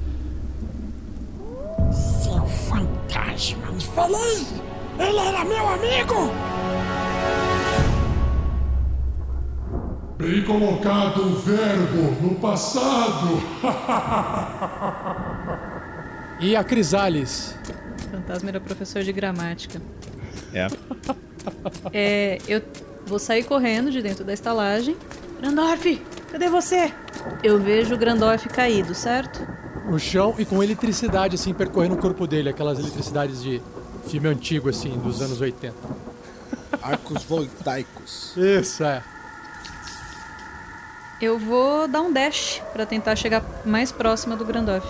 Seu 1.92 2.46
fantasma, 2.46 3.72
me 3.72 3.84
falei! 3.84 4.67
Ele 5.00 5.20
era 5.20 5.46
meu 5.46 5.68
amigo! 5.68 6.32
Bem 10.18 10.44
colocado 10.44 11.22
o 11.22 11.36
verbo 11.40 12.22
no 12.22 12.36
passado. 12.36 13.42
E 16.40 16.56
a 16.56 16.64
Crisales? 16.64 17.56
Fantasma 18.12 18.50
era 18.50 18.60
professor 18.60 19.02
de 19.02 19.12
gramática. 19.12 19.82
É. 20.54 20.68
É, 21.92 22.38
eu 22.48 22.62
vou 23.08 23.18
sair 23.18 23.44
correndo 23.44 23.90
de 23.90 24.04
dentro 24.04 24.24
da 24.24 24.34
estalagem. 24.34 24.96
Grandorf, 25.42 26.00
cadê 26.32 26.48
você? 26.48 26.94
Eu 27.42 27.60
vejo 27.60 27.96
o 27.96 27.98
Grandorf 27.98 28.48
caído, 28.50 28.94
certo? 28.94 29.48
No 29.90 29.98
chão 29.98 30.36
e 30.38 30.46
com 30.46 30.62
eletricidade 30.62 31.34
assim 31.36 31.56
percorrendo 31.56 31.96
o 31.96 31.98
corpo 31.98 32.28
dele, 32.28 32.50
aquelas 32.50 32.78
eletricidades 32.78 33.42
de 33.42 33.60
filme 34.08 34.28
antigo 34.28 34.70
assim, 34.70 34.98
dos 34.98 35.22
anos 35.22 35.42
80. 35.42 35.76
Arcos 36.82 37.24
voltaicos. 37.24 38.34
Isso, 38.38 38.84
é. 38.84 39.04
Eu 41.20 41.40
vou 41.40 41.88
dar 41.88 42.02
um 42.02 42.14
dash 42.14 42.62
pra 42.72 42.86
tentar 42.86 43.16
chegar 43.16 43.44
mais 43.66 43.92
próxima 43.92 44.36
do 44.36 44.46
Grandorf. 44.46 44.88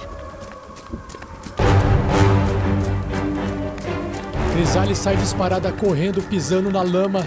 Crisales 4.54 4.98
sai 4.98 5.16
disparada 5.16 5.72
correndo, 5.72 6.22
pisando 6.22 6.70
na 6.70 6.82
lama, 6.82 7.22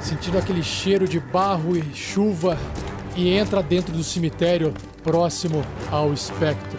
sentindo 0.00 0.36
aquele 0.36 0.62
cheiro 0.62 1.08
de 1.08 1.18
barro 1.18 1.76
e 1.76 1.94
chuva 1.94 2.58
e 3.16 3.30
entra 3.30 3.62
dentro 3.62 3.92
do 3.92 4.04
cemitério 4.04 4.74
próximo 5.02 5.64
ao 5.90 6.12
espectro. 6.12 6.78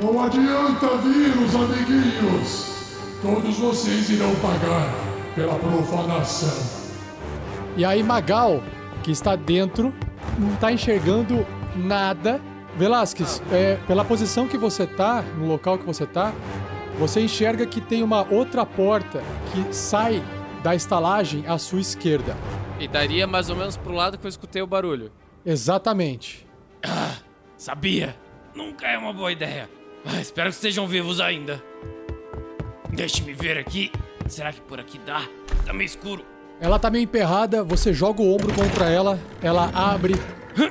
Não 0.00 0.22
adianta 0.22 0.96
vir, 0.98 1.36
os 1.42 1.54
amiguinhos. 1.54 2.79
Todos 3.22 3.58
vocês 3.58 4.08
irão 4.08 4.34
pagar 4.36 4.94
pela 5.34 5.54
profanação. 5.58 6.80
E 7.76 7.84
aí 7.84 8.02
Magal, 8.02 8.62
que 9.02 9.10
está 9.10 9.36
dentro, 9.36 9.92
não 10.38 10.54
está 10.54 10.72
enxergando 10.72 11.46
nada. 11.76 12.40
Velasquez, 12.76 13.42
é, 13.52 13.76
pela 13.86 14.04
posição 14.04 14.48
que 14.48 14.56
você 14.56 14.86
tá, 14.86 15.22
no 15.36 15.46
local 15.46 15.76
que 15.76 15.84
você 15.84 16.06
tá, 16.06 16.32
você 16.98 17.20
enxerga 17.20 17.66
que 17.66 17.80
tem 17.80 18.02
uma 18.02 18.26
outra 18.32 18.64
porta 18.64 19.22
que 19.52 19.74
sai 19.74 20.22
da 20.62 20.74
estalagem 20.74 21.46
à 21.46 21.58
sua 21.58 21.80
esquerda. 21.80 22.34
E 22.78 22.88
daria 22.88 23.26
mais 23.26 23.50
ou 23.50 23.56
menos 23.56 23.76
pro 23.76 23.92
lado 23.92 24.16
que 24.16 24.26
eu 24.26 24.30
escutei 24.30 24.62
o 24.62 24.66
barulho. 24.66 25.12
Exatamente. 25.44 26.46
Sabia! 27.56 28.16
Nunca 28.54 28.86
é 28.86 28.96
uma 28.96 29.12
boa 29.12 29.30
ideia. 29.30 29.68
Ah, 30.06 30.20
espero 30.20 30.48
que 30.48 30.54
estejam 30.54 30.86
vivos 30.86 31.20
ainda. 31.20 31.62
Deixe-me 32.92 33.32
ver 33.32 33.58
aqui. 33.58 33.90
Será 34.28 34.52
que 34.52 34.60
por 34.60 34.78
aqui 34.78 34.98
dá? 35.04 35.22
Tá 35.64 35.72
meio 35.72 35.86
escuro. 35.86 36.24
Ela 36.60 36.78
tá 36.78 36.90
meio 36.90 37.04
emperrada, 37.04 37.64
você 37.64 37.92
joga 37.92 38.20
o 38.20 38.34
ombro 38.34 38.52
contra 38.52 38.90
ela, 38.90 39.18
ela 39.40 39.70
abre, 39.74 40.14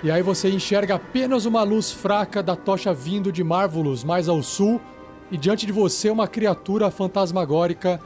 e 0.03 0.11
aí 0.11 0.21
você 0.21 0.47
enxerga 0.49 0.95
apenas 0.95 1.45
uma 1.45 1.63
luz 1.63 1.91
fraca 1.91 2.43
da 2.43 2.55
tocha 2.55 2.93
vindo 2.93 3.31
de 3.31 3.43
Marvulus, 3.43 4.03
mais 4.03 4.29
ao 4.29 4.43
sul, 4.43 4.79
e 5.31 5.37
diante 5.37 5.65
de 5.65 5.71
você 5.71 6.11
uma 6.11 6.27
criatura 6.27 6.91
fantasmagórica, 6.91 7.99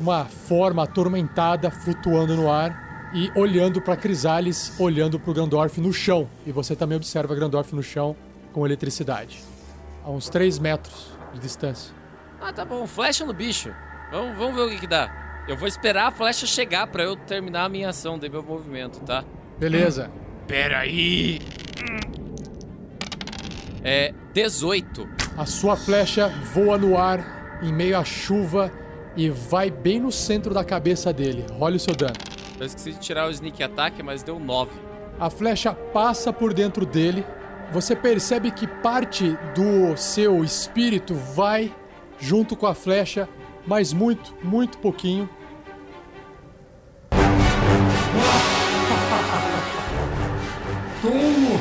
uma 0.00 0.24
forma 0.24 0.82
atormentada 0.82 1.70
flutuando 1.70 2.34
no 2.34 2.50
ar 2.50 3.12
e 3.14 3.30
olhando 3.38 3.80
pra 3.80 3.96
Crisales, 3.96 4.72
olhando 4.80 5.20
pro 5.20 5.32
Grandorf 5.32 5.80
no 5.80 5.92
chão. 5.92 6.28
E 6.44 6.50
você 6.50 6.74
também 6.74 6.96
observa 6.96 7.34
Grandorf 7.34 7.72
no 7.74 7.82
chão 7.82 8.16
com 8.52 8.66
eletricidade, 8.66 9.40
a 10.04 10.10
uns 10.10 10.28
3 10.28 10.58
metros 10.58 11.12
de 11.32 11.38
distância. 11.38 11.99
Ah, 12.40 12.52
tá 12.52 12.64
bom. 12.64 12.86
Flecha 12.86 13.24
no 13.24 13.32
bicho. 13.32 13.74
Vamos, 14.10 14.36
vamos 14.36 14.56
ver 14.56 14.62
o 14.62 14.70
que, 14.70 14.80
que 14.80 14.86
dá. 14.86 15.44
Eu 15.46 15.56
vou 15.56 15.68
esperar 15.68 16.08
a 16.08 16.10
flecha 16.10 16.46
chegar 16.46 16.86
pra 16.86 17.02
eu 17.02 17.16
terminar 17.16 17.64
a 17.64 17.68
minha 17.68 17.88
ação, 17.88 18.18
de 18.18 18.28
meu 18.28 18.42
movimento, 18.42 19.00
tá? 19.00 19.24
Beleza. 19.58 20.10
Peraí. 20.46 21.40
É 23.82 24.12
18. 24.32 25.08
A 25.36 25.46
sua 25.46 25.76
flecha 25.76 26.28
voa 26.52 26.76
no 26.76 26.96
ar 26.98 27.60
em 27.62 27.72
meio 27.72 27.98
à 27.98 28.04
chuva 28.04 28.72
e 29.16 29.28
vai 29.28 29.70
bem 29.70 30.00
no 30.00 30.12
centro 30.12 30.52
da 30.52 30.64
cabeça 30.64 31.12
dele. 31.12 31.46
Role 31.52 31.76
o 31.76 31.80
seu 31.80 31.94
dano. 31.94 32.14
Eu 32.58 32.66
esqueci 32.66 32.92
de 32.92 32.98
tirar 33.00 33.26
o 33.26 33.30
sneak 33.30 33.62
attack, 33.62 34.02
mas 34.02 34.22
deu 34.22 34.38
9. 34.38 34.70
A 35.18 35.30
flecha 35.30 35.72
passa 35.72 36.32
por 36.32 36.52
dentro 36.52 36.84
dele. 36.84 37.24
Você 37.72 37.94
percebe 37.94 38.50
que 38.50 38.66
parte 38.66 39.36
do 39.54 39.96
seu 39.96 40.44
espírito 40.44 41.14
vai 41.14 41.74
junto 42.20 42.54
com 42.54 42.66
a 42.66 42.74
flecha, 42.74 43.28
mas 43.66 43.92
muito, 43.92 44.34
muito 44.42 44.78
pouquinho. 44.78 45.28
Tolo! 51.02 51.60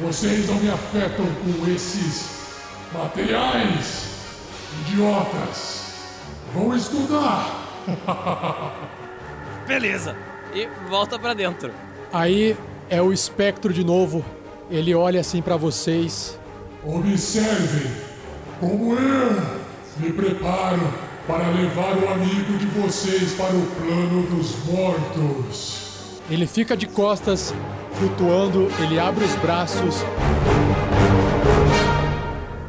Vocês 0.00 0.48
não 0.48 0.56
me 0.56 0.70
afetam 0.70 1.26
com 1.26 1.70
esses 1.70 2.56
materiais, 2.92 4.08
idiotas. 4.80 5.94
Vou 6.54 6.74
estudar. 6.74 7.84
Beleza. 9.66 10.16
E 10.54 10.66
volta 10.88 11.18
pra 11.18 11.34
dentro. 11.34 11.72
Aí 12.12 12.56
é 12.88 13.02
o 13.02 13.12
espectro 13.12 13.72
de 13.72 13.84
novo. 13.84 14.24
Ele 14.70 14.94
olha 14.94 15.20
assim 15.20 15.42
pra 15.42 15.56
vocês. 15.56 16.38
Observem 16.82 18.09
como 18.60 18.92
eu 18.92 19.30
me 19.96 20.12
preparo 20.12 20.80
para 21.26 21.48
levar 21.48 21.96
o 21.96 22.08
amigo 22.12 22.58
de 22.58 22.66
vocês 22.66 23.32
para 23.32 23.56
o 23.56 23.66
plano 23.66 24.26
dos 24.26 24.64
mortos. 24.66 26.20
Ele 26.30 26.46
fica 26.46 26.76
de 26.76 26.86
costas, 26.86 27.54
flutuando, 27.94 28.70
ele 28.82 28.98
abre 28.98 29.24
os 29.24 29.34
braços. 29.36 30.04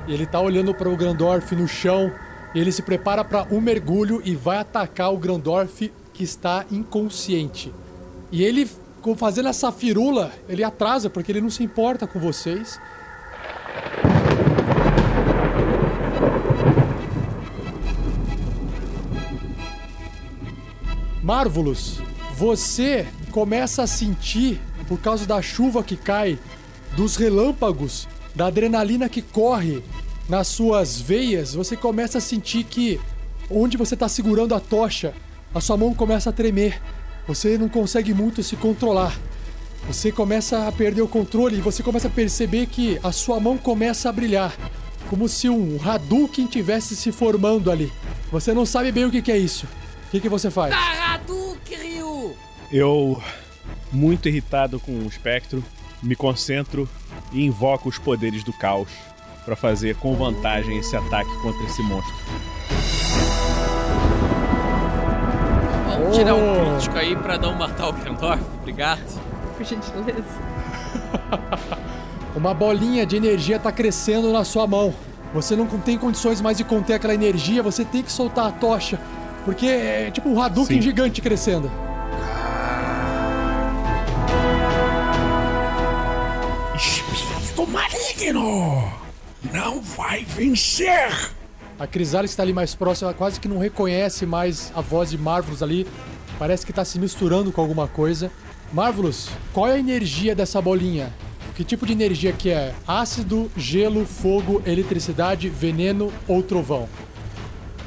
Ele 0.08 0.26
tá 0.26 0.40
olhando 0.40 0.74
para 0.74 0.90
o 0.90 0.96
Grandorf 0.96 1.54
no 1.56 1.68
chão. 1.68 2.12
Ele 2.56 2.72
se 2.72 2.82
prepara 2.82 3.24
para 3.24 3.46
um 3.52 3.60
mergulho 3.62 4.22
e 4.24 4.34
vai 4.36 4.58
atacar 4.58 5.14
o 5.14 5.18
Grandorf 5.18 5.92
que 6.14 6.24
está 6.24 6.66
inconsciente. 6.72 7.74
E 8.32 8.44
ele, 8.44 8.70
fazendo 9.18 9.50
essa 9.50 9.72
firula, 9.72 10.32
ele 10.48 10.64
atrasa 10.64 11.10
porque 11.10 11.32
ele 11.32 11.42
não 11.42 11.50
se 11.50 11.64
importa 11.64 12.08
com 12.08 12.20
vocês. 12.20 12.80
Marvelous, 21.24 22.00
você 22.36 23.06
começa 23.30 23.84
a 23.84 23.88
sentir, 23.88 24.60
por 24.88 25.00
causa 25.00 25.26
da 25.26 25.42
chuva 25.42 25.84
que 25.84 25.96
cai, 25.96 26.40
dos 26.96 27.16
relâmpagos, 27.16 28.08
da 28.34 28.48
adrenalina 28.48 29.08
que 29.08 29.22
corre 29.22 29.84
nas 30.28 30.48
suas 30.48 31.00
veias, 31.00 31.54
você 31.54 31.78
começa 31.78 32.18
a 32.18 32.22
sentir 32.22 32.64
que 32.64 33.00
onde 33.50 33.78
você 33.78 33.94
está 33.94 34.10
segurando 34.10 34.56
a 34.56 34.60
tocha, 34.60 35.14
a 35.54 35.62
sua 35.62 35.78
mão 35.78 35.94
começa 35.94 36.30
a 36.30 36.34
tremer. 36.34 36.82
Você 37.28 37.58
não 37.58 37.70
consegue 37.70 38.14
muito 38.14 38.42
se 38.42 38.56
controlar. 38.56 39.16
Você 39.88 40.12
começa 40.12 40.68
a 40.68 40.72
perder 40.72 41.02
o 41.02 41.08
controle 41.08 41.58
e 41.58 41.62
você 41.62 41.84
começa 41.84 42.08
a 42.08 42.12
perceber 42.12 42.68
que 42.68 43.00
a 43.04 43.12
sua 43.12 43.40
mão 43.40 43.58
começa 43.58 44.10
a 44.10 44.12
brilhar, 44.12 44.56
como 45.10 45.28
se 45.28 45.50
um 45.50 45.78
Hadouken 45.84 46.48
tivesse 46.48 46.96
se 46.96 47.12
formando 47.12 47.70
ali. 47.70 47.92
Você 48.32 48.54
não 48.54 48.66
sabe 48.66 48.92
bem 48.92 49.06
o 49.06 49.12
que 49.12 49.32
é 49.32 49.38
isso. 49.38 49.68
O 50.12 50.14
que, 50.14 50.20
que 50.20 50.28
você 50.28 50.52
faz? 50.52 50.76
Hadouken, 50.76 51.78
Ryu! 51.78 52.36
Eu, 52.70 53.24
muito 53.94 54.28
irritado 54.28 54.78
com 54.78 54.92
o 54.92 55.08
espectro, 55.08 55.64
me 56.04 56.18
concentro 56.18 56.86
e 57.32 57.46
invoco 57.46 57.88
os 57.88 57.98
poderes 57.98 58.44
do 58.44 58.52
caos 58.52 58.90
pra 59.46 59.56
fazer 59.56 59.96
com 59.96 60.14
vantagem 60.14 60.78
esse 60.78 60.98
ataque 60.98 61.34
contra 61.42 61.64
esse 61.64 61.82
monstro. 61.84 62.14
Vamos 65.88 66.18
tirar 66.18 66.36
um 66.36 66.72
crítico 66.74 66.98
aí 66.98 67.16
pra 67.16 67.38
não 67.38 67.56
matar 67.56 67.88
o 67.88 67.94
Grandorf. 67.94 68.44
Obrigado. 68.60 69.22
Por 69.56 69.66
gentileza. 69.66 70.26
Uma 72.36 72.54
bolinha 72.54 73.06
de 73.06 73.16
energia 73.16 73.58
tá 73.58 73.72
crescendo 73.72 74.34
na 74.34 74.44
sua 74.44 74.68
mão. 74.68 74.94
Você 75.34 75.56
não 75.56 75.68
tem 75.68 75.98
condições 75.98 76.42
mais 76.42 76.58
de 76.58 76.66
conter 76.66 76.96
aquela 76.96 77.14
energia, 77.14 77.64
você 77.64 77.86
tem 77.86 78.04
que 78.04 78.12
soltar 78.12 78.48
a 78.48 78.52
tocha. 78.52 79.00
Porque 79.44 79.66
é 79.66 80.12
tipo 80.12 80.30
um 80.30 80.42
Hadouken 80.42 80.78
Sim. 80.78 80.82
gigante 80.82 81.22
crescendo. 81.22 81.72
Espírito 86.76 87.68
maligno! 87.68 88.92
Não 89.52 89.82
vai 89.82 90.24
vencer! 90.24 91.32
A 91.80 91.88
Crisalis 91.88 92.32
está 92.32 92.44
ali 92.44 92.54
mais 92.54 92.76
próxima, 92.76 93.10
ela 93.10 93.18
quase 93.18 93.40
que 93.40 93.48
não 93.48 93.58
reconhece 93.58 94.26
mais 94.26 94.72
a 94.76 94.82
voz 94.82 95.10
de 95.10 95.18
Marvelous 95.18 95.64
ali. 95.64 95.88
Parece 96.38 96.66
que 96.66 96.72
tá 96.72 96.86
se 96.86 97.00
misturando 97.00 97.52
com 97.52 97.60
alguma 97.60 97.88
coisa. 97.88 98.32
Marvelous, 98.72 99.30
qual 99.52 99.68
é 99.68 99.74
a 99.74 99.80
energia 99.80 100.36
dessa 100.36 100.62
bolinha? 100.62 101.12
Que 101.56 101.64
tipo 101.64 101.86
de 101.86 101.92
energia 101.92 102.32
que 102.32 102.50
é? 102.50 102.74
Ácido, 102.88 103.52
gelo, 103.58 104.06
fogo, 104.06 104.62
eletricidade, 104.66 105.50
veneno 105.50 106.12
ou 106.28 106.42
trovão? 106.42 106.88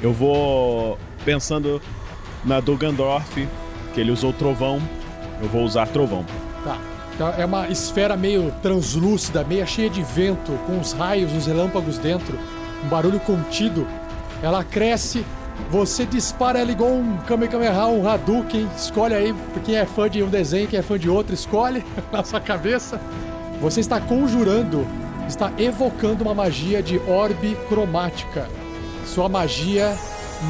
Eu 0.02 0.12
vou 0.12 0.98
pensando 1.25 1.81
na 2.45 2.61
do 2.61 2.77
Gandorf, 2.77 3.49
que 3.95 4.01
ele 4.01 4.11
usou 4.11 4.33
trovão. 4.33 4.81
Eu 5.41 5.49
vou 5.49 5.64
usar 5.64 5.87
trovão. 5.89 6.25
Tá. 6.62 6.79
Então 7.14 7.29
é 7.37 7.45
uma 7.45 7.68
esfera 7.68 8.16
meio 8.16 8.53
translúcida, 8.62 9.45
meio 9.45 9.66
cheia 9.66 9.89
de 9.89 10.03
vento, 10.03 10.53
com 10.66 10.79
os 10.79 10.93
raios, 10.93 11.33
os 11.33 11.47
relâmpagos 11.47 11.99
dentro, 11.99 12.39
um 12.85 12.89
barulho 12.89 13.20
contido. 13.20 13.87
Ela 14.43 14.64
cresce, 14.64 15.25
você 15.70 16.05
dispara 16.05 16.59
ela 16.59 16.72
igual 16.72 16.91
um 16.91 17.16
Kamehameha, 17.18 17.87
um 17.87 18.09
Hadouken. 18.09 18.68
Escolhe 18.77 19.14
aí 19.14 19.35
quem 19.64 19.77
é 19.77 19.87
fã 19.87 20.11
de 20.11 20.22
um 20.22 20.29
desenho, 20.29 20.68
quem 20.68 20.79
é 20.79 20.83
fã 20.83 20.99
de 20.99 21.09
outro, 21.09 21.35
escolhe 21.35 21.85
na 22.12 22.25
sua 22.25 22.41
cabeça. 22.41 23.01
Você 23.61 23.81
está 23.81 24.01
conjurando, 24.01 24.87
está 25.29 25.53
evocando 25.57 26.25
uma 26.25 26.35
magia 26.35 26.83
de 26.83 26.99
orbe 27.07 27.57
cromática. 27.68 28.49
Sua 29.07 29.29
magia 29.29 29.96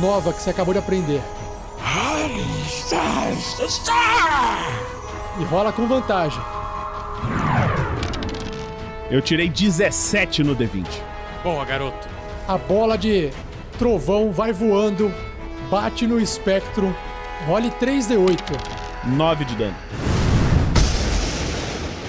nova 0.00 0.32
que 0.32 0.40
você 0.40 0.50
acabou 0.50 0.72
de 0.72 0.78
aprender. 0.80 1.22
E 5.40 5.44
rola 5.44 5.72
com 5.72 5.86
vantagem. 5.86 6.40
Eu 9.10 9.20
tirei 9.20 9.48
17 9.48 10.42
no 10.42 10.56
D20. 10.56 10.86
Boa, 11.42 11.64
garoto. 11.64 12.08
A 12.48 12.56
bola 12.58 12.96
de 12.96 13.30
trovão 13.78 14.32
vai 14.32 14.52
voando, 14.52 15.12
bate 15.70 16.06
no 16.06 16.18
espectro. 16.18 16.94
Role 17.46 17.70
3d8. 17.70 18.38
9 19.06 19.44
de 19.44 19.54
dano. 19.56 19.76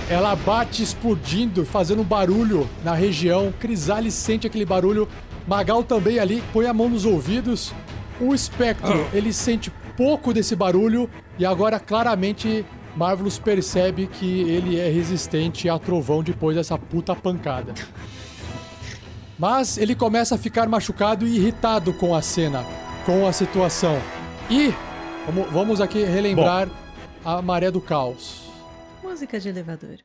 Ela 0.10 0.36
bate 0.36 0.84
explodindo, 0.84 1.66
fazendo 1.66 2.02
um 2.02 2.06
barulho 2.06 2.70
na 2.84 2.94
região. 2.94 3.52
Crisales 3.60 4.14
sente 4.14 4.46
aquele 4.46 4.66
barulho. 4.66 5.08
Magal 5.48 5.84
também 5.84 6.20
ali, 6.20 6.44
põe 6.52 6.66
a 6.66 6.74
mão 6.74 6.90
nos 6.90 7.06
ouvidos. 7.06 7.74
O 8.20 8.34
espectro, 8.34 9.08
ele 9.14 9.32
sente 9.32 9.72
pouco 9.96 10.34
desse 10.34 10.56
barulho 10.56 11.10
e 11.38 11.46
agora 11.46 11.80
claramente 11.80 12.66
Marvelous 12.96 13.38
percebe 13.38 14.08
que 14.08 14.42
ele 14.42 14.80
é 14.80 14.90
resistente 14.90 15.70
a 15.70 15.78
trovão 15.78 16.24
depois 16.24 16.56
dessa 16.56 16.78
puta 16.78 17.16
pancada. 17.16 17.74
Mas 19.38 19.78
ele 19.78 19.94
começa 19.94 20.36
a 20.36 20.38
ficar 20.38 20.68
machucado 20.68 21.28
e 21.28 21.36
irritado 21.36 21.94
com 21.94 22.16
a 22.16 22.22
cena, 22.22 22.64
com 23.06 23.28
a 23.28 23.34
situação. 23.34 24.00
E 24.50 24.74
vamos, 25.26 25.52
vamos 25.52 25.82
aqui 25.82 26.04
relembrar 26.04 26.70
a 27.24 27.42
maré 27.42 27.70
do 27.70 27.82
caos. 27.82 28.46
Música 29.04 29.40
de 29.40 29.50
elevador. 29.50 29.98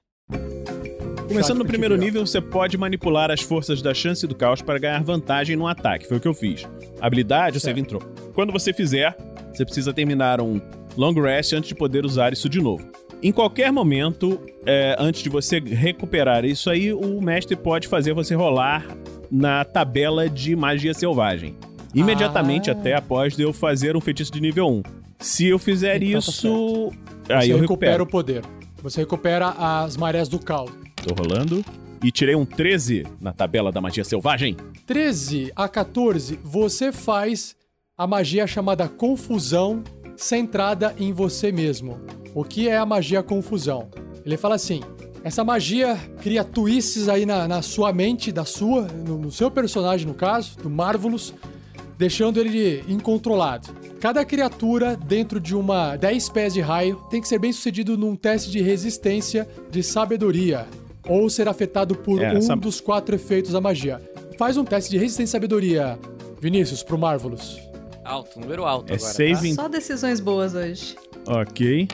Começando 1.31 1.59
no 1.59 1.65
primeiro 1.65 1.97
nível, 1.97 2.27
você 2.27 2.41
pode 2.41 2.77
manipular 2.77 3.31
as 3.31 3.41
forças 3.41 3.81
da 3.81 3.95
chance 3.95 4.27
do 4.27 4.35
caos 4.35 4.61
para 4.61 4.81
ganhar 4.81 5.01
vantagem 5.03 5.55
no 5.55 5.65
ataque. 5.69 6.05
Foi 6.09 6.17
o 6.17 6.21
que 6.21 6.27
eu 6.27 6.35
fiz. 6.35 6.67
Habilidade, 7.01 7.61
Certo. 7.61 7.65
save 7.67 7.81
entrou. 7.81 8.03
Quando 8.35 8.53
você 8.53 8.73
fizer, 8.73 9.17
você 9.53 9.65
precisa 9.65 9.93
terminar 9.95 10.41
um 10.41 10.61
long 10.97 11.13
rest 11.15 11.53
antes 11.53 11.69
de 11.69 11.75
poder 11.77 12.05
usar 12.05 12.33
isso 12.33 12.49
de 12.49 12.61
novo. 12.61 12.85
Em 13.23 13.31
qualquer 13.31 13.71
momento, 13.71 14.41
é, 14.67 14.97
antes 14.99 15.23
de 15.23 15.29
você 15.29 15.61
recuperar 15.61 16.45
isso 16.45 16.69
aí, 16.69 16.93
o 16.93 17.21
mestre 17.21 17.55
pode 17.55 17.87
fazer 17.87 18.13
você 18.13 18.35
rolar 18.35 18.85
na 19.31 19.65
tabela 19.65 20.29
de 20.29 20.57
magia 20.57 20.93
selvagem. 20.93 21.55
Imediatamente 21.95 22.71
Ah. 22.71 22.73
até 22.73 22.95
após 22.95 23.39
eu 23.39 23.53
fazer 23.53 23.97
um 23.97 24.01
feitiço 24.01 24.33
de 24.33 24.41
nível 24.41 24.67
1. 24.69 24.83
Se 25.21 25.47
eu 25.47 25.61
fizer 25.61 26.03
Então 26.03 26.13
tá 26.13 26.19
isso, 26.19 26.91
Você 27.27 27.33
aí 27.33 27.51
eu 27.51 27.59
recupera 27.61 27.93
recupero. 27.93 28.03
o 28.03 28.07
poder. 28.07 28.43
Você 28.83 29.01
recupera 29.03 29.49
as 29.59 29.97
marés 29.97 30.27
do 30.27 30.39
caos. 30.39 30.71
Tô 31.03 31.15
rolando. 31.15 31.65
e 32.03 32.11
tirei 32.11 32.35
um 32.35 32.47
13 32.47 33.07
na 33.21 33.33
tabela 33.33 33.71
da 33.71 33.81
magia 33.81 34.05
selvagem. 34.05 34.57
13 34.87 35.53
a 35.55 35.69
14, 35.69 36.39
você 36.43 36.91
faz 36.93 37.55
a 37.97 38.07
magia 38.07 38.47
chamada 38.47 38.89
confusão 38.89 39.85
centrada 40.17 40.95
em 40.99 41.13
você 41.13 41.53
mesmo. 41.53 42.01
O 42.35 42.45
que 42.45 42.69
é 42.69 42.77
a 42.77 42.87
magia 42.87 43.23
confusão? 43.23 43.91
Ele 44.25 44.37
fala 44.37 44.55
assim: 44.55 44.81
essa 45.23 45.45
magia 45.45 45.97
cria 46.23 46.43
twists 46.43 47.09
aí 47.09 47.27
na, 47.27 47.47
na 47.47 47.61
sua 47.61 47.93
mente, 47.93 48.33
da 48.33 48.45
sua, 48.45 48.83
no, 48.83 49.19
no 49.19 49.31
seu 49.31 49.51
personagem, 49.51 50.07
no 50.07 50.15
caso, 50.15 50.57
do 50.59 50.71
Marvelous, 50.71 51.35
deixando 51.99 52.41
ele 52.41 52.83
incontrolado. 52.89 53.69
Cada 54.01 54.25
criatura 54.25 54.97
dentro 54.97 55.39
de 55.39 55.55
uma 55.55 55.97
10 55.97 56.31
pés 56.31 56.55
de 56.55 56.63
raio 56.63 56.97
tem 57.11 57.21
que 57.21 57.29
ser 57.29 57.39
bem 57.39 57.53
sucedido 57.53 57.99
num 57.99 58.17
teste 58.17 58.51
de 58.51 58.63
resistência 58.63 59.47
de 59.71 59.83
sabedoria, 59.83 60.67
ou 61.11 61.29
ser 61.29 61.49
afetado 61.49 61.95
por 61.97 62.23
É, 62.23 62.33
um 62.33 62.37
essa- 62.39 62.55
dos 62.57 62.81
quatro 62.81 63.15
efeitos 63.15 63.51
da 63.53 63.61
magia. 63.61 64.01
Faz 64.39 64.57
um 64.57 64.65
teste 64.65 64.91
de 64.91 64.97
resistência 64.99 65.31
e 65.31 65.33
sabedoria, 65.33 65.99
Vinícius, 66.41 66.83
pro 66.83 66.97
Marvelous. 66.97 67.59
Alto, 68.05 68.41
número 68.41 68.65
alto 68.65 68.91
É 68.93 68.97
agora. 68.97 69.13
saving. 69.13 69.55
Só 69.55 69.69
decisões 69.69 70.21
boas 70.21 70.55
hoje. 70.55 70.97
Ok. 71.27 71.87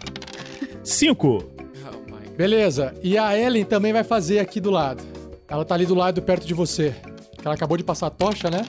5. 0.83 1.43
Tá? 1.83 1.91
Oh 1.93 2.37
Beleza, 2.37 2.95
e 3.03 3.19
a 3.19 3.37
Ellen 3.39 3.65
também 3.65 3.93
vai 3.93 4.05
fazer 4.05 4.39
aqui 4.39 4.61
do 4.61 4.71
lado. 4.71 5.03
Ela 5.49 5.65
tá 5.65 5.75
ali 5.75 5.87
do 5.87 5.95
lado, 5.95 6.21
perto 6.23 6.47
de 6.47 6.55
você. 6.55 6.95
Ela 7.45 7.55
acabou 7.55 7.77
de 7.77 7.85
passar 7.85 8.09
a 8.09 8.11
tocha, 8.11 8.51
né? 8.51 8.63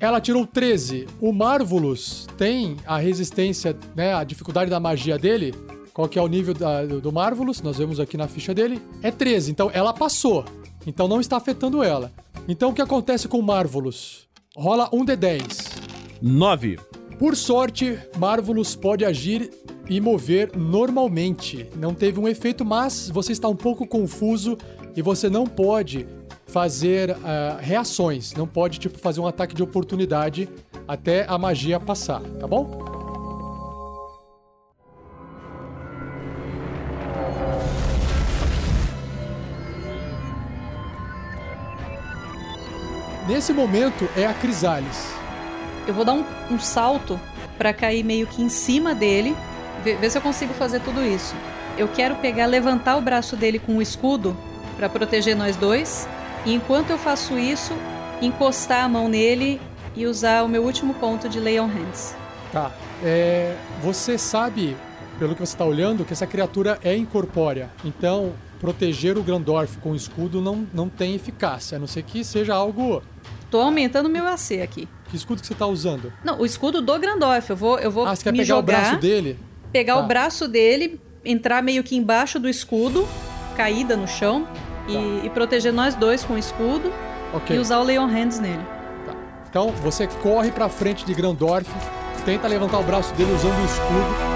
Ela 0.00 0.20
tirou 0.20 0.44
13. 0.46 1.06
O 1.20 1.32
Marvelous 1.32 2.26
tem 2.36 2.76
a 2.84 2.98
resistência, 2.98 3.76
né? 3.94 4.12
A 4.14 4.24
dificuldade 4.24 4.68
da 4.70 4.80
magia 4.80 5.16
dele. 5.16 5.54
Qual 5.94 6.08
que 6.08 6.18
é 6.18 6.22
o 6.22 6.26
nível 6.26 6.52
da- 6.52 6.84
do, 6.84 7.12
Marvelous? 7.12 7.62
Nós 7.62 7.78
vemos 7.78 8.00
aqui 8.00 8.16
na 8.16 8.26
ficha 8.26 8.52
dele. 8.52 8.82
É 9.00 9.12
13. 9.12 9.52
Então 9.52 9.70
ela 9.72 9.92
passou. 9.94 10.44
Então 10.84 11.06
não 11.06 11.20
está 11.20 11.36
afetando 11.36 11.84
ela. 11.84 12.12
Então 12.48 12.70
o 12.70 12.74
que 12.74 12.82
acontece 12.82 13.28
com 13.28 13.38
o 13.38 13.42
Marvelous? 13.42 14.26
Rola 14.56 14.90
um 14.92 15.06
D10. 15.06 15.70
9. 16.20 16.80
Por 17.16 17.36
sorte, 17.36 17.96
Marvelous 18.18 18.74
pode 18.74 19.04
agir 19.04 19.50
e 19.88 20.00
mover 20.00 20.50
normalmente. 20.56 21.68
Não 21.76 21.94
teve 21.94 22.18
um 22.18 22.26
efeito, 22.26 22.64
mas 22.64 23.08
você 23.08 23.30
está 23.30 23.48
um 23.48 23.54
pouco 23.56 23.86
confuso 23.86 24.58
e 24.96 25.00
você 25.00 25.30
não 25.30 25.46
pode 25.46 26.08
fazer 26.46 27.16
ah, 27.24 27.58
reações. 27.60 28.32
Não 28.34 28.48
pode, 28.48 28.80
tipo, 28.80 28.98
fazer 28.98 29.20
um 29.20 29.26
ataque 29.28 29.54
de 29.54 29.62
oportunidade 29.62 30.48
até 30.88 31.24
a 31.28 31.38
magia 31.38 31.78
passar, 31.78 32.20
tá 32.40 32.46
bom? 32.48 33.03
Nesse 43.34 43.52
momento 43.52 44.08
é 44.16 44.24
a 44.24 44.32
Crisales. 44.32 45.12
Eu 45.88 45.92
vou 45.92 46.04
dar 46.04 46.12
um, 46.12 46.24
um 46.52 46.56
salto 46.60 47.20
pra 47.58 47.72
cair 47.72 48.04
meio 48.04 48.28
que 48.28 48.40
em 48.40 48.48
cima 48.48 48.94
dele. 48.94 49.34
Ver 49.82 49.96
ver 49.96 50.08
se 50.08 50.16
eu 50.16 50.22
consigo 50.22 50.54
fazer 50.54 50.78
tudo 50.78 51.02
isso. 51.02 51.34
Eu 51.76 51.88
quero 51.88 52.14
pegar, 52.14 52.46
levantar 52.46 52.96
o 52.96 53.00
braço 53.00 53.34
dele 53.34 53.58
com 53.58 53.78
o 53.78 53.82
escudo 53.82 54.36
pra 54.76 54.88
proteger 54.88 55.34
nós 55.34 55.56
dois. 55.56 56.08
E 56.46 56.54
enquanto 56.54 56.90
eu 56.90 56.96
faço 56.96 57.36
isso, 57.36 57.72
encostar 58.22 58.84
a 58.84 58.88
mão 58.88 59.08
nele 59.08 59.60
e 59.96 60.06
usar 60.06 60.44
o 60.44 60.48
meu 60.48 60.62
último 60.62 60.94
ponto 60.94 61.28
de 61.28 61.40
Lay 61.40 61.58
on 61.58 61.66
Hands. 61.66 62.14
Tá. 62.52 62.70
É, 63.02 63.56
você 63.82 64.16
sabe, 64.16 64.76
pelo 65.18 65.34
que 65.34 65.40
você 65.40 65.54
está 65.54 65.64
olhando, 65.64 66.04
que 66.04 66.12
essa 66.12 66.24
criatura 66.24 66.78
é 66.84 66.96
incorpórea. 66.96 67.68
Então, 67.84 68.32
proteger 68.60 69.18
o 69.18 69.24
Grandorf 69.24 69.76
com 69.78 69.90
o 69.90 69.96
escudo 69.96 70.40
não, 70.40 70.64
não 70.72 70.88
tem 70.88 71.16
eficácia, 71.16 71.74
a 71.74 71.80
não 71.80 71.88
ser 71.88 72.04
que 72.04 72.22
seja 72.22 72.54
algo. 72.54 73.02
Tô 73.54 73.60
aumentando 73.60 74.08
meu 74.08 74.26
AC 74.26 74.60
aqui. 74.60 74.88
Que 75.08 75.14
escudo 75.14 75.40
que 75.40 75.46
você 75.46 75.52
está 75.52 75.64
usando? 75.64 76.12
Não, 76.24 76.40
o 76.40 76.44
escudo 76.44 76.80
do 76.82 76.98
Grandorf. 76.98 77.48
Eu 77.50 77.56
vou, 77.56 77.78
eu 77.78 77.88
vou 77.88 78.04
Ah, 78.04 78.16
você 78.16 78.24
quer 78.24 78.32
pegar 78.32 78.44
jogar, 78.46 78.58
o 78.58 78.62
braço 78.64 78.96
dele? 78.96 79.38
pegar 79.70 79.94
Tá. 79.94 80.00
o 80.00 80.06
braço 80.08 80.48
dele, 80.48 81.00
entrar 81.24 81.62
meio 81.62 81.84
que 81.84 81.94
embaixo 81.94 82.40
do 82.40 82.48
escudo, 82.48 83.06
caída 83.56 83.96
no 83.96 84.08
chão, 84.08 84.44
e, 84.88 85.24
e 85.24 85.30
proteger 85.30 85.72
nós 85.72 85.94
dois 85.94 86.24
com 86.24 86.34
o 86.34 86.38
escudo 86.38 86.90
Tá. 86.90 87.36
Ok. 87.36 87.54
e 87.56 87.60
usar 87.60 87.78
o 87.78 87.84
Lay 87.84 87.96
on 87.96 88.08
Hands 88.08 88.40
nele. 88.40 88.58
Então, 89.48 89.68
você 89.84 90.08
corre 90.08 90.50
pra 90.50 90.68
frente 90.68 91.06
de 91.06 91.14
Grandorf, 91.14 91.70
tenta 92.24 92.48
levantar 92.48 92.80
o 92.80 92.82
braço 92.82 93.14
dele 93.14 93.32
usando 93.34 93.54
o 93.62 93.64
escudo. 93.66 94.33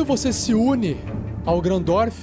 Quando 0.00 0.16
você 0.16 0.32
se 0.32 0.54
une 0.54 0.96
ao 1.44 1.60
Grandorf, 1.60 2.16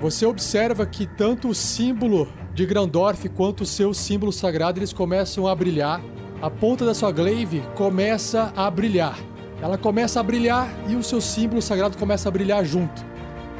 você 0.00 0.26
observa 0.26 0.84
que 0.84 1.06
tanto 1.06 1.50
o 1.50 1.54
símbolo 1.54 2.26
de 2.52 2.66
Grandorf 2.66 3.28
quanto 3.28 3.60
o 3.60 3.66
seu 3.66 3.94
símbolo 3.94 4.32
sagrado 4.32 4.80
eles 4.80 4.92
começam 4.92 5.46
a 5.46 5.54
brilhar. 5.54 6.02
A 6.42 6.50
ponta 6.50 6.84
da 6.84 6.92
sua 6.92 7.12
glaive 7.12 7.62
começa 7.76 8.52
a 8.56 8.68
brilhar. 8.68 9.16
Ela 9.62 9.78
começa 9.78 10.18
a 10.18 10.24
brilhar 10.24 10.68
e 10.88 10.96
o 10.96 11.04
seu 11.04 11.20
símbolo 11.20 11.62
sagrado 11.62 11.96
começa 11.96 12.28
a 12.28 12.32
brilhar 12.32 12.64
junto. 12.64 13.00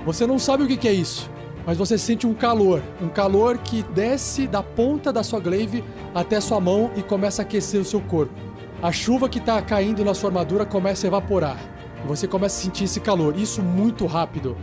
Você 0.05 0.27
não 0.27 0.37
sabe 0.37 0.65
o 0.65 0.67
que 0.67 0.89
é 0.89 0.93
isso, 0.93 1.31
mas 1.65 1.79
você 1.79 1.97
sente 1.97 2.27
um 2.27 2.35
calor, 2.35 2.83
um 3.01 3.09
calor 3.09 3.57
que 3.59 3.85
desce 3.95 4.49
da 4.49 4.65
ponta 4.65 5.13
da 5.13 5.23
sua 5.23 5.39
glaive 5.39 5.85
até 6.13 6.41
sua 6.41 6.59
mão 6.59 6.91
e 6.97 7.05
começa 7.05 7.43
a 7.43 7.45
aquecer 7.45 7.81
o 7.81 7.85
seu 7.85 8.01
corpo. 8.01 8.35
A 8.83 8.91
chuva 8.91 9.29
que 9.29 9.39
está 9.39 9.63
caindo 9.63 10.05
na 10.05 10.13
sua 10.13 10.31
armadura 10.31 10.67
começa 10.67 11.07
a 11.07 11.09
evaporar. 11.09 11.80
E 12.05 12.07
você 12.07 12.27
começa 12.27 12.61
a 12.61 12.65
sentir 12.65 12.85
esse 12.85 13.01
calor, 13.01 13.37
isso 13.37 13.63
muito 13.63 14.07
rápido. 14.07 14.57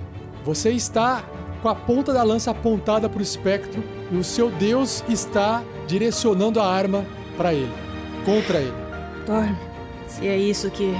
Você 0.43 0.71
está 0.71 1.23
com 1.61 1.69
a 1.69 1.75
ponta 1.75 2.13
da 2.13 2.23
lança 2.23 2.51
apontada 2.51 3.09
para 3.09 3.19
o 3.19 3.21
espectro 3.21 3.83
e 4.11 4.15
o 4.15 4.23
seu 4.23 4.49
deus 4.49 5.03
está 5.09 5.63
direcionando 5.87 6.59
a 6.59 6.65
arma 6.65 7.05
para 7.35 7.53
ele, 7.53 7.71
contra 8.25 8.59
ele. 8.59 8.73
Dorme. 9.25 9.57
Se 10.07 10.27
é 10.27 10.37
isso 10.37 10.69
que 10.71 10.93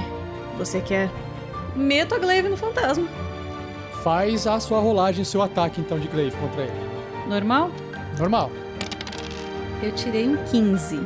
você 0.56 0.80
quer. 0.80 1.10
Meto 1.74 2.14
a 2.14 2.18
glaive 2.18 2.48
no 2.48 2.56
fantasma. 2.56 3.06
Faz 4.02 4.46
a 4.46 4.60
sua 4.60 4.80
rolagem, 4.80 5.24
seu 5.24 5.42
ataque 5.42 5.80
então 5.80 5.98
de 5.98 6.08
glaive 6.08 6.36
contra 6.36 6.62
ele. 6.62 6.72
Normal? 7.28 7.70
Normal. 8.18 8.50
Eu 9.82 9.92
tirei 9.92 10.28
um 10.28 10.36
15. 10.44 11.00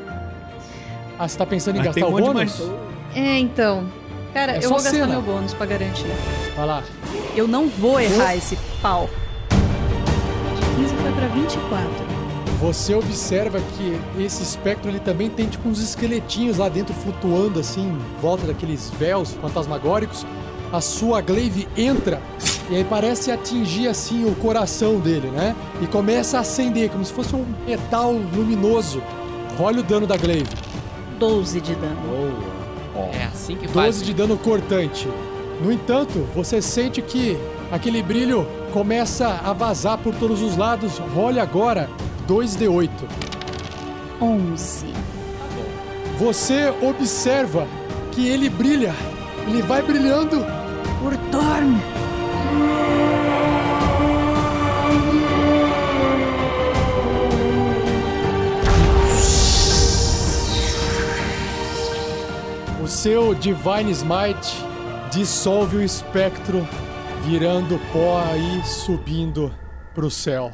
Ah, 1.18 1.28
você 1.28 1.38
tá 1.38 1.46
pensando 1.46 1.76
em 1.76 1.78
Mas 1.78 1.86
gastar 1.86 2.06
tem 2.06 2.10
um 2.10 2.16
o 2.16 2.20
bônus? 2.20 2.62
É, 3.14 3.38
então. 3.38 3.86
Cara, 4.32 4.52
É 4.52 4.58
eu 4.58 4.68
vou 4.68 4.78
gastar 4.78 4.90
cena. 4.90 5.06
meu 5.06 5.22
bônus 5.22 5.52
pra 5.54 5.66
garantir. 5.66 6.06
Vai 6.56 6.66
lá. 6.66 6.82
Eu 7.36 7.46
não 7.46 7.68
vou 7.68 8.00
errar 8.00 8.34
esse 8.36 8.56
pau. 8.80 9.08
De 9.50 10.82
15 10.82 10.94
foi 10.96 11.12
pra 11.12 11.26
24. 11.28 12.12
Você 12.60 12.94
observa 12.94 13.60
que 13.76 14.00
esse 14.22 14.42
espectro 14.42 14.88
ele 14.88 15.00
também 15.00 15.28
tem 15.28 15.46
tipo 15.48 15.68
uns 15.68 15.80
esqueletinhos 15.80 16.58
lá 16.58 16.68
dentro 16.68 16.94
flutuando 16.94 17.58
assim, 17.58 17.82
em 17.82 18.20
volta 18.20 18.46
daqueles 18.46 18.90
véus 18.98 19.32
fantasmagóricos. 19.32 20.24
A 20.72 20.80
sua 20.80 21.20
glaive 21.20 21.68
entra 21.76 22.22
e 22.70 22.76
aí 22.76 22.84
parece 22.84 23.30
atingir 23.30 23.88
assim 23.88 24.24
o 24.24 24.34
coração 24.36 24.98
dele, 25.00 25.28
né? 25.28 25.54
E 25.82 25.86
começa 25.86 26.38
a 26.38 26.40
acender 26.40 26.88
como 26.88 27.04
se 27.04 27.12
fosse 27.12 27.34
um 27.34 27.44
metal 27.66 28.12
luminoso. 28.12 29.02
Olha 29.58 29.80
o 29.80 29.82
dano 29.82 30.06
da 30.06 30.16
glaive. 30.16 30.48
12 31.18 31.60
de 31.60 31.74
dano. 31.74 32.61
É 33.12 33.24
assim 33.24 33.56
que 33.56 33.68
faz. 33.68 33.96
12 33.96 34.04
de 34.04 34.14
dano 34.14 34.36
cortante. 34.36 35.08
No 35.62 35.70
entanto, 35.70 36.26
você 36.34 36.60
sente 36.60 37.00
que 37.00 37.36
aquele 37.70 38.02
brilho 38.02 38.46
começa 38.72 39.40
a 39.44 39.52
vazar 39.52 39.98
por 39.98 40.14
todos 40.14 40.42
os 40.42 40.56
lados. 40.56 40.98
Role 40.98 41.38
agora 41.38 41.88
2d8. 42.26 42.90
11. 44.20 44.86
Você 46.18 46.72
observa 46.82 47.66
que 48.12 48.28
ele 48.28 48.48
brilha. 48.48 48.94
Ele 49.46 49.62
vai 49.62 49.82
brilhando. 49.82 50.44
Por 51.00 51.16
Dorme. 51.30 51.91
Seu 63.02 63.34
Divine 63.34 63.90
Smite 63.90 64.64
dissolve 65.10 65.78
o 65.78 65.82
espectro, 65.82 66.64
virando 67.24 67.76
pó 67.92 68.22
aí, 68.22 68.64
subindo 68.64 69.52
pro 69.92 70.08
céu. 70.08 70.52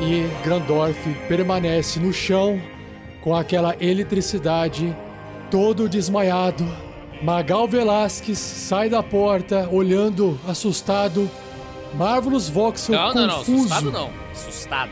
E 0.00 0.26
Grandorf 0.42 0.96
permanece 1.28 2.00
no 2.00 2.10
chão 2.10 2.58
com 3.20 3.36
aquela 3.36 3.76
eletricidade, 3.78 4.96
todo 5.50 5.90
desmaiado, 5.90 6.66
Magal 7.22 7.68
Velasquez 7.68 8.38
sai 8.38 8.88
da 8.88 9.02
porta, 9.02 9.68
olhando 9.70 10.40
assustado. 10.48 11.30
Marvelous 11.94 12.48
Voxel 12.48 12.94
Não, 12.94 13.14
não, 13.14 13.26
não. 13.26 13.40
Assustado 13.40 13.90
não. 13.90 14.10
Assustado. 14.32 14.90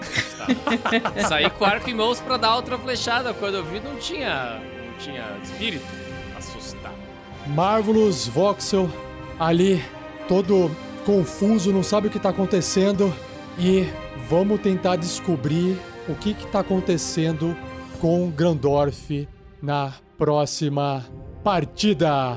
Assustado. 0.00 1.28
Saí 1.28 1.50
com 1.50 1.64
arco 1.64 1.90
em 1.90 1.94
mãos 1.94 2.20
pra 2.20 2.36
dar 2.36 2.56
outra 2.56 2.78
flechada. 2.78 3.34
Quando 3.34 3.56
eu 3.56 3.64
vi, 3.64 3.80
não 3.80 3.96
tinha. 3.96 4.60
Não 4.86 4.98
tinha 4.98 5.36
espírito. 5.42 5.84
Assustado. 6.36 6.94
Marvelous 7.48 8.26
Voxel 8.26 8.88
ali, 9.38 9.82
todo 10.26 10.70
confuso, 11.04 11.72
não 11.72 11.82
sabe 11.82 12.08
o 12.08 12.10
que 12.10 12.18
tá 12.18 12.30
acontecendo. 12.30 13.12
E 13.58 13.86
vamos 14.28 14.60
tentar 14.60 14.96
descobrir 14.96 15.78
o 16.08 16.14
que 16.14 16.34
que 16.34 16.46
tá 16.46 16.60
acontecendo 16.60 17.56
com 18.00 18.30
Grandorf 18.30 19.28
na 19.60 19.92
próxima 20.16 21.04
partida. 21.42 22.36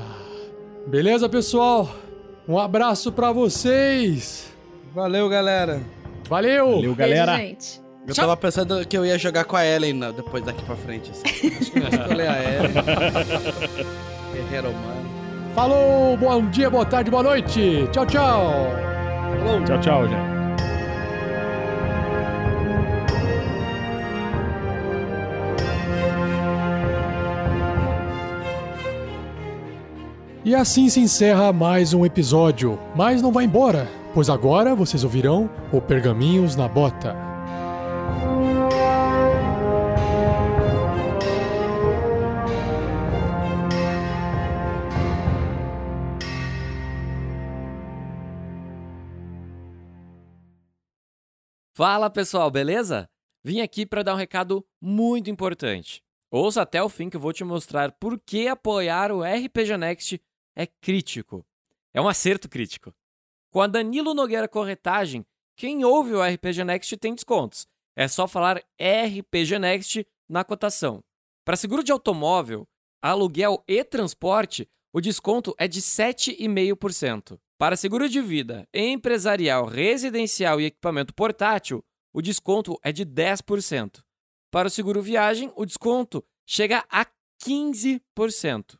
Beleza, 0.86 1.28
pessoal? 1.28 1.88
Um 2.48 2.58
abraço 2.58 3.12
pra 3.12 3.32
vocês. 3.32 4.52
Valeu, 4.94 5.28
galera. 5.28 5.80
Valeu. 6.28 6.72
Valeu, 6.72 6.94
galera. 6.94 7.32
Beijo, 7.36 7.48
gente. 7.48 7.82
Eu 8.06 8.14
tava 8.14 8.36
pensando 8.36 8.84
que 8.86 8.96
eu 8.98 9.06
ia 9.06 9.16
jogar 9.16 9.44
com 9.44 9.54
a 9.56 9.64
Ellen 9.64 9.92
na- 9.92 10.10
depois 10.10 10.42
daqui 10.44 10.62
pra 10.64 10.74
frente. 10.74 11.10
Assim. 11.12 11.22
Acho 11.60 11.70
que 11.70 11.78
eu 11.78 11.82
vou 11.82 11.90
escolher 12.00 12.28
a 12.28 12.42
Ellen. 12.42 12.72
Guerreiro 14.34 14.70
humano. 14.70 15.02
Falou, 15.54 16.16
bom 16.16 16.46
dia, 16.50 16.68
boa 16.68 16.84
tarde, 16.84 17.10
boa 17.10 17.22
noite. 17.22 17.86
Tchau, 17.92 18.06
tchau. 18.06 18.66
Tchau, 19.66 19.80
tchau, 19.80 20.08
gente. 20.08 20.41
E 30.44 30.56
assim 30.56 30.88
se 30.88 30.98
encerra 30.98 31.52
mais 31.52 31.94
um 31.94 32.04
episódio. 32.04 32.76
Mas 32.96 33.22
não 33.22 33.30
vai 33.30 33.44
embora, 33.44 33.86
pois 34.12 34.28
agora 34.28 34.74
vocês 34.74 35.04
ouvirão 35.04 35.48
o 35.72 35.80
Pergaminhos 35.80 36.56
na 36.56 36.66
Bota. 36.66 37.14
Fala 51.72 52.10
pessoal, 52.10 52.50
beleza? 52.50 53.08
Vim 53.44 53.60
aqui 53.60 53.86
para 53.86 54.02
dar 54.02 54.14
um 54.14 54.18
recado 54.18 54.66
muito 54.80 55.30
importante. 55.30 56.02
Ouça 56.32 56.62
até 56.62 56.82
o 56.82 56.88
fim 56.88 57.08
que 57.08 57.16
eu 57.16 57.20
vou 57.20 57.32
te 57.32 57.44
mostrar 57.44 57.92
por 57.92 58.18
que 58.18 58.48
apoiar 58.48 59.12
o 59.12 59.22
RPG 59.22 59.76
Next 59.76 60.20
é 60.56 60.66
crítico. 60.66 61.44
É 61.92 62.00
um 62.00 62.08
acerto 62.08 62.48
crítico. 62.48 62.94
Com 63.50 63.60
a 63.60 63.66
Danilo 63.66 64.14
Nogueira 64.14 64.48
Corretagem, 64.48 65.26
quem 65.56 65.84
ouve 65.84 66.14
o 66.14 66.22
RPG 66.22 66.64
Next 66.64 66.96
tem 66.96 67.14
descontos. 67.14 67.66
É 67.94 68.08
só 68.08 68.26
falar 68.26 68.62
RPG 68.80 69.58
Next 69.58 70.06
na 70.28 70.42
cotação. 70.42 71.02
Para 71.44 71.56
seguro 71.56 71.82
de 71.82 71.92
automóvel, 71.92 72.66
aluguel 73.02 73.62
e 73.68 73.84
transporte, 73.84 74.68
o 74.92 75.00
desconto 75.00 75.54
é 75.58 75.68
de 75.68 75.80
7,5%. 75.80 77.38
Para 77.58 77.76
seguro 77.76 78.08
de 78.08 78.20
vida, 78.20 78.66
empresarial, 78.72 79.66
residencial 79.66 80.60
e 80.60 80.66
equipamento 80.66 81.14
portátil, 81.14 81.84
o 82.12 82.20
desconto 82.20 82.78
é 82.82 82.92
de 82.92 83.04
10%. 83.04 84.02
Para 84.50 84.68
o 84.68 84.70
seguro 84.70 85.00
viagem, 85.00 85.52
o 85.56 85.64
desconto 85.64 86.24
chega 86.46 86.84
a 86.90 87.06
15%. 87.42 88.78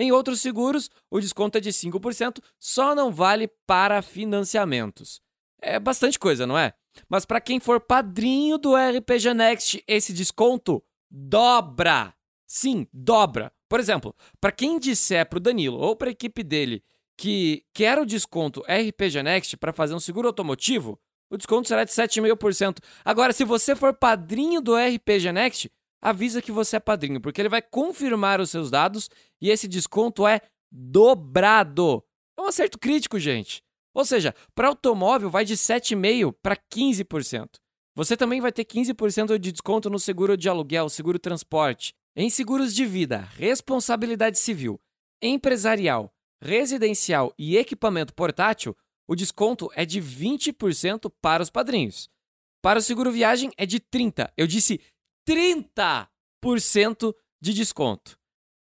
Em 0.00 0.12
outros 0.12 0.40
seguros, 0.40 0.88
o 1.10 1.20
desconto 1.20 1.58
é 1.58 1.60
de 1.60 1.68
5%, 1.68 2.42
só 2.58 2.94
não 2.94 3.12
vale 3.12 3.46
para 3.66 4.00
financiamentos. 4.00 5.20
É 5.60 5.78
bastante 5.78 6.18
coisa, 6.18 6.46
não 6.46 6.56
é? 6.56 6.72
Mas 7.06 7.26
para 7.26 7.38
quem 7.38 7.60
for 7.60 7.78
padrinho 7.78 8.56
do 8.56 8.74
RPG 8.74 9.34
Next, 9.34 9.84
esse 9.86 10.14
desconto 10.14 10.82
dobra. 11.10 12.14
Sim, 12.46 12.86
dobra. 12.90 13.52
Por 13.68 13.78
exemplo, 13.78 14.16
para 14.40 14.50
quem 14.50 14.78
disser 14.78 15.28
para 15.28 15.36
o 15.36 15.40
Danilo 15.40 15.76
ou 15.76 15.94
para 15.94 16.08
a 16.08 16.12
equipe 16.12 16.42
dele 16.42 16.82
que 17.14 17.66
quer 17.74 17.98
o 17.98 18.06
desconto 18.06 18.62
RPG 18.62 19.22
Next 19.22 19.54
para 19.58 19.70
fazer 19.70 19.92
um 19.92 20.00
seguro 20.00 20.28
automotivo, 20.28 20.98
o 21.28 21.36
desconto 21.36 21.68
será 21.68 21.84
de 21.84 21.90
7,5%. 21.90 22.78
Agora, 23.04 23.34
se 23.34 23.44
você 23.44 23.76
for 23.76 23.92
padrinho 23.92 24.62
do 24.62 24.74
RPG 24.74 25.30
Next, 25.30 25.70
avisa 26.00 26.42
que 26.42 26.52
você 26.52 26.76
é 26.76 26.80
padrinho, 26.80 27.20
porque 27.20 27.40
ele 27.40 27.48
vai 27.48 27.62
confirmar 27.62 28.40
os 28.40 28.50
seus 28.50 28.70
dados 28.70 29.10
e 29.40 29.50
esse 29.50 29.68
desconto 29.68 30.26
é 30.26 30.40
dobrado. 30.70 32.02
É 32.38 32.42
um 32.42 32.46
acerto 32.46 32.78
crítico, 32.78 33.18
gente. 33.18 33.62
Ou 33.94 34.04
seja, 34.04 34.34
para 34.54 34.68
automóvel 34.68 35.30
vai 35.30 35.44
de 35.44 35.56
7,5% 35.56 36.34
para 36.42 36.56
15%. 36.56 37.48
Você 37.94 38.16
também 38.16 38.40
vai 38.40 38.52
ter 38.52 38.64
15% 38.64 39.38
de 39.38 39.52
desconto 39.52 39.90
no 39.90 39.98
seguro 39.98 40.36
de 40.36 40.48
aluguel, 40.48 40.88
seguro 40.88 41.18
transporte, 41.18 41.92
em 42.16 42.30
seguros 42.30 42.74
de 42.74 42.86
vida, 42.86 43.28
responsabilidade 43.36 44.38
civil, 44.38 44.80
empresarial, 45.20 46.12
residencial 46.40 47.34
e 47.38 47.56
equipamento 47.56 48.14
portátil, 48.14 48.76
o 49.08 49.14
desconto 49.14 49.68
é 49.74 49.84
de 49.84 50.00
20% 50.00 51.12
para 51.20 51.42
os 51.42 51.50
padrinhos. 51.50 52.08
Para 52.62 52.78
o 52.78 52.82
seguro 52.82 53.10
viagem 53.10 53.50
é 53.56 53.66
de 53.66 53.80
30%. 53.80 54.30
Eu 54.36 54.46
disse 54.46 54.80
30% 55.30 57.14
de 57.40 57.54
desconto. 57.54 58.18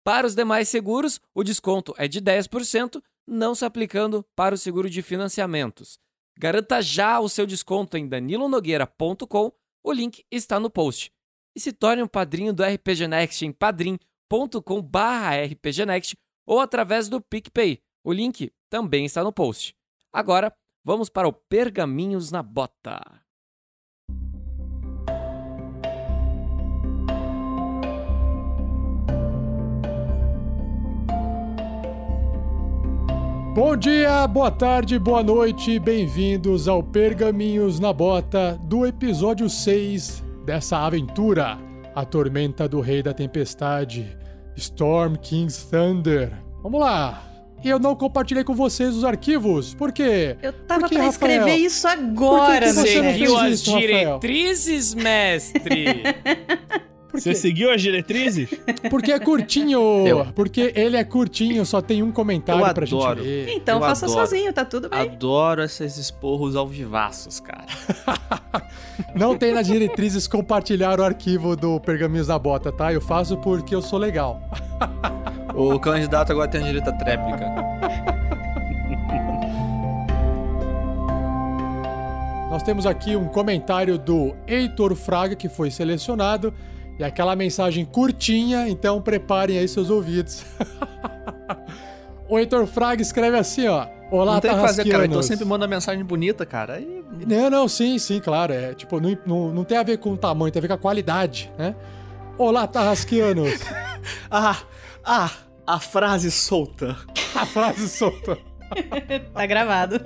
Para 0.02 0.26
os 0.26 0.34
demais 0.34 0.70
seguros, 0.70 1.20
o 1.34 1.44
desconto 1.44 1.94
é 1.98 2.08
de 2.08 2.22
10%, 2.22 3.02
não 3.26 3.54
se 3.54 3.66
aplicando 3.66 4.24
para 4.34 4.54
o 4.54 4.58
seguro 4.58 4.88
de 4.88 5.02
financiamentos. 5.02 5.98
Garanta 6.38 6.80
já 6.80 7.20
o 7.20 7.28
seu 7.28 7.44
desconto 7.46 7.98
em 7.98 8.08
danilonogueira.com, 8.08 9.52
o 9.82 9.92
link 9.92 10.24
está 10.30 10.58
no 10.58 10.70
post. 10.70 11.12
E 11.54 11.60
se 11.60 11.70
torne 11.70 12.02
um 12.02 12.08
padrinho 12.08 12.54
do 12.54 12.64
RPG 12.64 13.08
Next 13.08 13.44
em 13.44 13.52
padrim.com/rpgnext 13.52 16.16
ou 16.46 16.60
através 16.60 17.10
do 17.10 17.20
PicPay. 17.20 17.82
O 18.02 18.10
link 18.12 18.50
também 18.70 19.04
está 19.04 19.22
no 19.22 19.32
post. 19.32 19.76
Agora, 20.10 20.50
vamos 20.82 21.10
para 21.10 21.28
o 21.28 21.32
Pergaminhos 21.32 22.30
na 22.30 22.42
Bota. 22.42 23.23
Bom 33.54 33.76
dia, 33.76 34.26
boa 34.26 34.50
tarde, 34.50 34.98
boa 34.98 35.22
noite, 35.22 35.78
bem-vindos 35.78 36.66
ao 36.66 36.82
Pergaminhos 36.82 37.78
na 37.78 37.92
Bota 37.92 38.58
do 38.64 38.84
episódio 38.84 39.48
6 39.48 40.22
dessa 40.44 40.78
aventura, 40.78 41.56
A 41.94 42.04
Tormenta 42.04 42.68
do 42.68 42.80
Rei 42.80 43.02
da 43.02 43.14
Tempestade, 43.14 44.16
Storm 44.56 45.14
King's 45.16 45.64
Thunder. 45.70 46.32
Vamos 46.62 46.80
lá! 46.80 47.22
Eu 47.64 47.78
não 47.78 47.94
compartilhei 47.94 48.44
com 48.44 48.54
vocês 48.54 48.94
os 48.94 49.04
arquivos, 49.04 49.72
por 49.74 49.90
quê? 49.92 50.36
Eu 50.42 50.52
tava 50.52 50.80
Por 50.80 50.88
que, 50.90 50.96
pra 50.96 51.04
Rafael? 51.04 51.30
escrever 51.30 51.56
isso 51.56 51.88
agora, 51.88 52.44
Por 52.46 52.60
que 52.60 52.66
que 52.66 52.72
você 52.72 52.96
não 52.96 53.02
velho. 53.12 53.18
fez 53.18 53.32
as 53.32 53.50
isso, 53.60 53.70
Rafael? 53.70 53.88
diretrizes, 54.18 54.94
mestre! 54.94 56.02
Por 57.14 57.20
Você 57.20 57.32
seguiu 57.32 57.70
as 57.70 57.80
diretrizes? 57.80 58.50
Porque 58.90 59.12
é 59.12 59.20
curtinho! 59.20 60.04
Eu. 60.04 60.26
Porque 60.34 60.72
ele 60.74 60.96
é 60.96 61.04
curtinho, 61.04 61.64
só 61.64 61.80
tem 61.80 62.02
um 62.02 62.10
comentário 62.10 62.60
Eu 62.66 62.74
pra 62.74 62.84
adoro. 62.84 63.22
gente 63.22 63.28
ler. 63.28 63.48
Então 63.50 63.76
Eu 63.76 63.82
faça 63.82 64.06
adoro. 64.06 64.20
sozinho, 64.20 64.52
tá 64.52 64.64
tudo 64.64 64.88
bem. 64.88 64.98
Adoro 64.98 65.62
esses 65.62 65.96
esporros 65.96 66.56
ao 66.56 66.66
vivaços, 66.66 67.38
cara. 67.38 67.66
Não 69.14 69.36
tem 69.38 69.52
nas 69.54 69.68
diretrizes 69.68 70.26
compartilhar 70.26 70.98
o 70.98 71.04
arquivo 71.04 71.54
do 71.54 71.78
Pergaminhos 71.78 72.26
da 72.26 72.36
Bota, 72.36 72.72
tá? 72.72 72.92
Eu 72.92 73.00
faço 73.00 73.36
porque 73.36 73.72
eu 73.76 73.80
sou 73.82 73.98
legal. 73.98 74.40
O 75.56 75.78
candidato 75.78 76.32
agora 76.32 76.48
tem 76.50 76.64
direito 76.64 76.90
à 76.90 76.92
tréplica. 76.92 77.46
Nós 82.50 82.60
temos 82.64 82.84
aqui 82.86 83.14
um 83.14 83.26
comentário 83.28 83.96
do 83.96 84.34
Heitor 84.48 84.96
Fraga, 84.96 85.36
que 85.36 85.48
foi 85.48 85.70
selecionado, 85.70 86.52
e 86.98 87.04
aquela 87.04 87.34
mensagem 87.34 87.84
curtinha, 87.84 88.68
então 88.68 89.00
preparem 89.00 89.58
aí 89.58 89.66
seus 89.66 89.90
ouvidos. 89.90 90.44
o 92.28 92.38
Heitor 92.38 92.66
Fraga 92.66 93.02
escreve 93.02 93.36
assim, 93.36 93.66
ó. 93.66 93.86
Olá, 94.10 94.34
não 94.34 94.40
tem 94.40 94.54
que 94.54 94.60
fazer, 94.60 94.88
cara. 94.88 95.06
Então 95.06 95.22
sempre 95.22 95.44
manda 95.44 95.66
mensagem 95.66 96.04
bonita, 96.04 96.46
cara. 96.46 96.74
Aí... 96.74 97.04
Não, 97.26 97.50
não, 97.50 97.68
sim, 97.68 97.98
sim, 97.98 98.20
claro. 98.20 98.52
É, 98.52 98.74
tipo, 98.74 99.00
não, 99.00 99.18
não, 99.26 99.52
não 99.52 99.64
tem 99.64 99.76
a 99.76 99.82
ver 99.82 99.98
com 99.98 100.12
o 100.12 100.16
tamanho, 100.16 100.52
tem 100.52 100.60
a 100.60 100.62
ver 100.62 100.68
com 100.68 100.74
a 100.74 100.78
qualidade, 100.78 101.50
né? 101.58 101.74
Olá, 102.38 102.66
Tarrasquianos. 102.66 103.50
Ah, 104.30 104.58
ah, 105.02 105.30
a 105.66 105.80
frase 105.80 106.30
solta. 106.30 106.94
a 107.34 107.46
frase 107.46 107.88
solta. 107.88 108.36
Tá 109.32 109.46
gravado. 109.46 109.98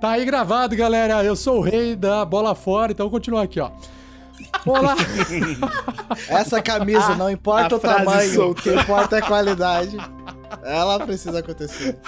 Tá 0.00 0.12
aí 0.12 0.24
gravado, 0.24 0.74
galera. 0.74 1.22
Eu 1.22 1.36
sou 1.36 1.58
o 1.58 1.60
rei 1.60 1.94
da 1.94 2.24
bola 2.24 2.54
fora, 2.54 2.92
então 2.92 3.04
vou 3.04 3.10
continuar 3.10 3.42
aqui, 3.42 3.60
ó. 3.60 3.70
Olá! 4.66 4.96
Essa 6.28 6.62
camisa, 6.62 7.14
não 7.16 7.30
importa 7.30 7.74
a 7.74 7.78
o 7.78 7.80
tamanho, 7.80 8.30
o 8.30 8.34
solta. 8.34 8.62
que 8.62 8.74
importa 8.74 9.16
é 9.16 9.18
a 9.20 9.26
qualidade. 9.26 9.96
Ela 10.62 10.98
precisa 11.00 11.38
acontecer. 11.40 11.98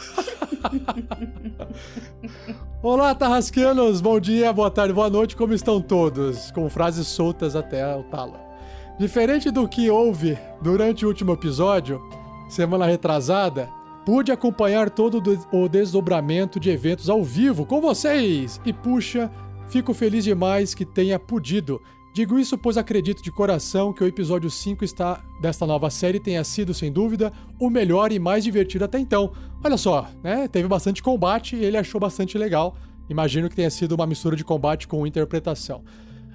Olá, 2.82 3.14
Tarrasqueanos! 3.14 4.00
Bom 4.00 4.18
dia, 4.20 4.52
boa 4.52 4.70
tarde, 4.70 4.92
boa 4.92 5.10
noite, 5.10 5.36
como 5.36 5.52
estão 5.52 5.80
todos? 5.80 6.50
Com 6.52 6.68
frases 6.70 7.06
soltas 7.08 7.56
até 7.56 7.94
o 7.96 8.02
talo. 8.04 8.38
Diferente 8.98 9.50
do 9.50 9.68
que 9.68 9.90
houve 9.90 10.38
durante 10.62 11.04
o 11.04 11.08
último 11.08 11.32
episódio, 11.32 12.00
semana 12.48 12.86
retrasada, 12.86 13.68
pude 14.06 14.32
acompanhar 14.32 14.88
todo 14.88 15.22
o 15.52 15.68
desdobramento 15.68 16.58
de 16.58 16.70
eventos 16.70 17.10
ao 17.10 17.22
vivo 17.22 17.66
com 17.66 17.80
vocês! 17.80 18.60
E 18.64 18.72
puxa, 18.72 19.30
fico 19.68 19.92
feliz 19.92 20.24
demais 20.24 20.74
que 20.74 20.84
tenha 20.84 21.18
podido. 21.18 21.82
Digo 22.16 22.38
isso 22.38 22.56
pois 22.56 22.78
acredito 22.78 23.22
de 23.22 23.30
coração 23.30 23.92
que 23.92 24.02
o 24.02 24.06
episódio 24.06 24.48
5 24.48 24.82
está, 24.82 25.22
desta 25.38 25.66
nova 25.66 25.90
série 25.90 26.18
tenha 26.18 26.42
sido, 26.44 26.72
sem 26.72 26.90
dúvida, 26.90 27.30
o 27.60 27.68
melhor 27.68 28.10
e 28.10 28.18
mais 28.18 28.42
divertido 28.42 28.86
até 28.86 28.98
então. 28.98 29.34
Olha 29.62 29.76
só, 29.76 30.08
né? 30.24 30.48
Teve 30.48 30.66
bastante 30.66 31.02
combate 31.02 31.56
e 31.56 31.62
ele 31.62 31.76
achou 31.76 32.00
bastante 32.00 32.38
legal. 32.38 32.74
Imagino 33.10 33.50
que 33.50 33.54
tenha 33.54 33.68
sido 33.68 33.92
uma 33.92 34.06
mistura 34.06 34.34
de 34.34 34.42
combate 34.42 34.88
com 34.88 35.06
interpretação. 35.06 35.84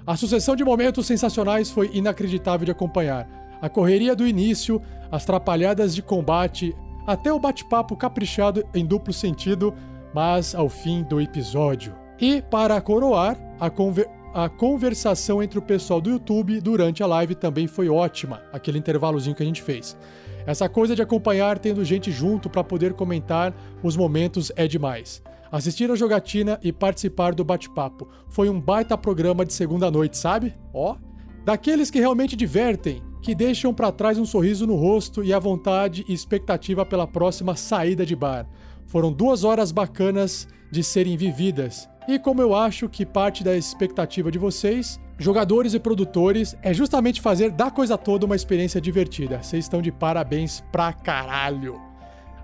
A 0.06 0.16
sucessão 0.16 0.54
de 0.54 0.62
momentos 0.62 1.04
sensacionais 1.04 1.68
foi 1.68 1.90
inacreditável 1.92 2.64
de 2.64 2.70
acompanhar. 2.70 3.58
A 3.60 3.68
correria 3.68 4.14
do 4.14 4.24
início, 4.24 4.80
as 5.10 5.24
trapalhadas 5.24 5.96
de 5.96 6.00
combate, 6.00 6.76
até 7.08 7.32
o 7.32 7.40
bate-papo 7.40 7.96
caprichado 7.96 8.64
em 8.72 8.86
duplo 8.86 9.12
sentido, 9.12 9.74
mas 10.14 10.54
ao 10.54 10.68
fim 10.68 11.02
do 11.02 11.20
episódio. 11.20 11.92
E, 12.20 12.40
para 12.40 12.80
coroar, 12.80 13.36
a, 13.58 13.68
conver 13.68 14.08
a 14.34 14.48
conversação 14.48 15.42
entre 15.42 15.58
o 15.58 15.62
pessoal 15.62 16.00
do 16.00 16.08
YouTube 16.08 16.58
durante 16.60 17.02
a 17.02 17.06
live 17.06 17.34
também 17.34 17.66
foi 17.66 17.90
ótima, 17.90 18.42
aquele 18.50 18.78
intervalozinho 18.78 19.36
que 19.36 19.42
a 19.42 19.46
gente 19.46 19.62
fez. 19.62 19.96
Essa 20.46 20.68
coisa 20.68 20.96
de 20.96 21.02
acompanhar 21.02 21.58
tendo 21.58 21.84
gente 21.84 22.10
junto 22.10 22.48
para 22.48 22.64
poder 22.64 22.94
comentar 22.94 23.54
os 23.82 23.96
momentos 23.96 24.50
é 24.56 24.66
demais. 24.66 25.22
Assistir 25.50 25.90
a 25.90 25.94
jogatina 25.94 26.58
e 26.62 26.72
participar 26.72 27.34
do 27.34 27.44
bate-papo 27.44 28.08
foi 28.26 28.48
um 28.48 28.58
baita 28.58 28.96
programa 28.96 29.44
de 29.44 29.52
segunda 29.52 29.90
noite, 29.90 30.16
sabe? 30.16 30.54
Ó, 30.72 30.96
daqueles 31.44 31.90
que 31.90 32.00
realmente 32.00 32.34
divertem, 32.34 33.02
que 33.20 33.34
deixam 33.34 33.74
para 33.74 33.92
trás 33.92 34.18
um 34.18 34.24
sorriso 34.24 34.66
no 34.66 34.76
rosto 34.76 35.22
e 35.22 35.32
a 35.32 35.38
vontade 35.38 36.06
e 36.08 36.14
expectativa 36.14 36.86
pela 36.86 37.06
próxima 37.06 37.54
saída 37.54 38.06
de 38.06 38.16
bar. 38.16 38.48
Foram 38.86 39.12
duas 39.12 39.44
horas 39.44 39.70
bacanas 39.70 40.48
de 40.70 40.82
serem 40.82 41.18
vividas. 41.18 41.91
E 42.08 42.18
como 42.18 42.42
eu 42.42 42.54
acho 42.54 42.88
que 42.88 43.06
parte 43.06 43.44
da 43.44 43.56
expectativa 43.56 44.30
de 44.30 44.38
vocês, 44.38 44.98
jogadores 45.18 45.72
e 45.72 45.78
produtores, 45.78 46.56
é 46.60 46.74
justamente 46.74 47.20
fazer 47.20 47.50
da 47.50 47.70
coisa 47.70 47.96
toda 47.96 48.26
uma 48.26 48.34
experiência 48.34 48.80
divertida. 48.80 49.40
Vocês 49.40 49.64
estão 49.64 49.80
de 49.80 49.92
parabéns 49.92 50.62
pra 50.72 50.92
caralho. 50.92 51.80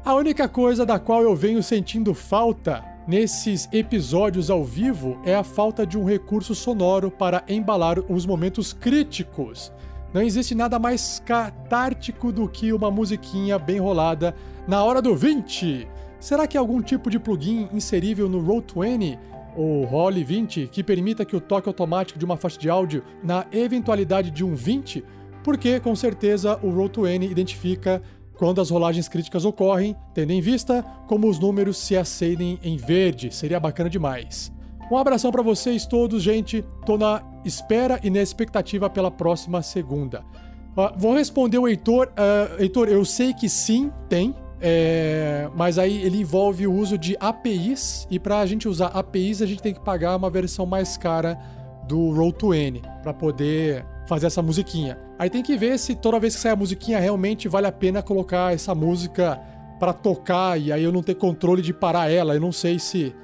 A 0.04 0.14
única 0.14 0.48
coisa 0.48 0.86
da 0.86 0.98
qual 0.98 1.22
eu 1.22 1.34
venho 1.34 1.62
sentindo 1.62 2.14
falta 2.14 2.84
nesses 3.06 3.68
episódios 3.72 4.48
ao 4.48 4.64
vivo 4.64 5.20
é 5.24 5.34
a 5.34 5.42
falta 5.42 5.84
de 5.84 5.98
um 5.98 6.04
recurso 6.04 6.54
sonoro 6.54 7.10
para 7.10 7.42
embalar 7.48 7.98
os 8.08 8.24
momentos 8.24 8.72
críticos. 8.72 9.72
Não 10.14 10.22
existe 10.22 10.54
nada 10.54 10.78
mais 10.78 11.20
catártico 11.26 12.30
do 12.30 12.48
que 12.48 12.72
uma 12.72 12.90
musiquinha 12.90 13.58
bem 13.58 13.78
rolada 13.80 14.34
na 14.68 14.84
hora 14.84 15.02
do 15.02 15.16
20. 15.16 15.88
Será 16.20 16.46
que 16.46 16.56
algum 16.56 16.80
tipo 16.80 17.10
de 17.10 17.18
plugin 17.18 17.68
inserível 17.72 18.28
no 18.28 18.42
Roll20 18.42 19.18
ou 19.58 19.84
Roll 19.84 20.12
20 20.12 20.68
que 20.68 20.84
permita 20.84 21.24
que 21.24 21.34
o 21.34 21.40
toque 21.40 21.68
automático 21.68 22.18
de 22.18 22.24
uma 22.24 22.36
faixa 22.36 22.58
de 22.58 22.70
áudio 22.70 23.02
na 23.24 23.44
eventualidade 23.50 24.30
de 24.30 24.44
um 24.44 24.54
20? 24.54 25.04
Porque 25.42 25.80
com 25.80 25.96
certeza 25.96 26.58
o 26.62 26.68
Roll20 26.68 27.28
identifica 27.28 28.00
quando 28.36 28.60
as 28.60 28.70
rolagens 28.70 29.08
críticas 29.08 29.44
ocorrem, 29.44 29.96
tendo 30.14 30.32
em 30.32 30.40
vista 30.40 30.82
como 31.08 31.28
os 31.28 31.40
números 31.40 31.76
se 31.76 31.96
acendem 31.96 32.60
em 32.62 32.76
verde. 32.76 33.34
Seria 33.34 33.58
bacana 33.58 33.90
demais. 33.90 34.52
Um 34.90 34.96
abração 34.96 35.32
para 35.32 35.42
vocês 35.42 35.84
todos, 35.84 36.22
gente. 36.22 36.64
Tô 36.86 36.96
na 36.96 37.22
espera 37.44 37.98
e 38.02 38.08
na 38.08 38.20
expectativa 38.20 38.88
pela 38.88 39.10
próxima 39.10 39.60
segunda. 39.60 40.24
Uh, 40.76 40.96
vou 40.96 41.14
responder 41.14 41.58
o 41.58 41.66
Heitor. 41.66 42.08
Uh, 42.08 42.62
Heitor, 42.62 42.88
eu 42.88 43.04
sei 43.04 43.34
que 43.34 43.48
sim, 43.48 43.90
tem. 44.08 44.34
É, 44.60 45.48
mas 45.54 45.78
aí 45.78 46.02
ele 46.02 46.20
envolve 46.20 46.66
o 46.66 46.72
uso 46.72 46.98
de 46.98 47.16
APIs 47.20 48.06
e 48.10 48.18
para 48.18 48.40
a 48.40 48.46
gente 48.46 48.68
usar 48.68 48.88
APIs 48.88 49.40
a 49.40 49.46
gente 49.46 49.62
tem 49.62 49.72
que 49.72 49.80
pagar 49.80 50.16
uma 50.16 50.28
versão 50.28 50.66
mais 50.66 50.96
cara 50.96 51.38
do 51.86 51.96
Roll20 51.96 52.82
para 53.02 53.14
poder 53.14 53.84
fazer 54.06 54.26
essa 54.26 54.42
musiquinha. 54.42 54.98
Aí 55.18 55.30
tem 55.30 55.42
que 55.42 55.56
ver 55.56 55.78
se 55.78 55.94
toda 55.94 56.18
vez 56.18 56.34
que 56.34 56.40
sair 56.40 56.52
a 56.52 56.56
musiquinha 56.56 56.98
realmente 56.98 57.48
vale 57.48 57.66
a 57.66 57.72
pena 57.72 58.02
colocar 58.02 58.52
essa 58.52 58.74
música 58.74 59.40
para 59.78 59.92
tocar 59.92 60.60
e 60.60 60.72
aí 60.72 60.82
eu 60.82 60.90
não 60.90 61.02
ter 61.02 61.14
controle 61.14 61.62
de 61.62 61.72
parar 61.72 62.10
ela. 62.10 62.34
Eu 62.34 62.40
não 62.40 62.52
sei 62.52 62.78
se 62.78 63.14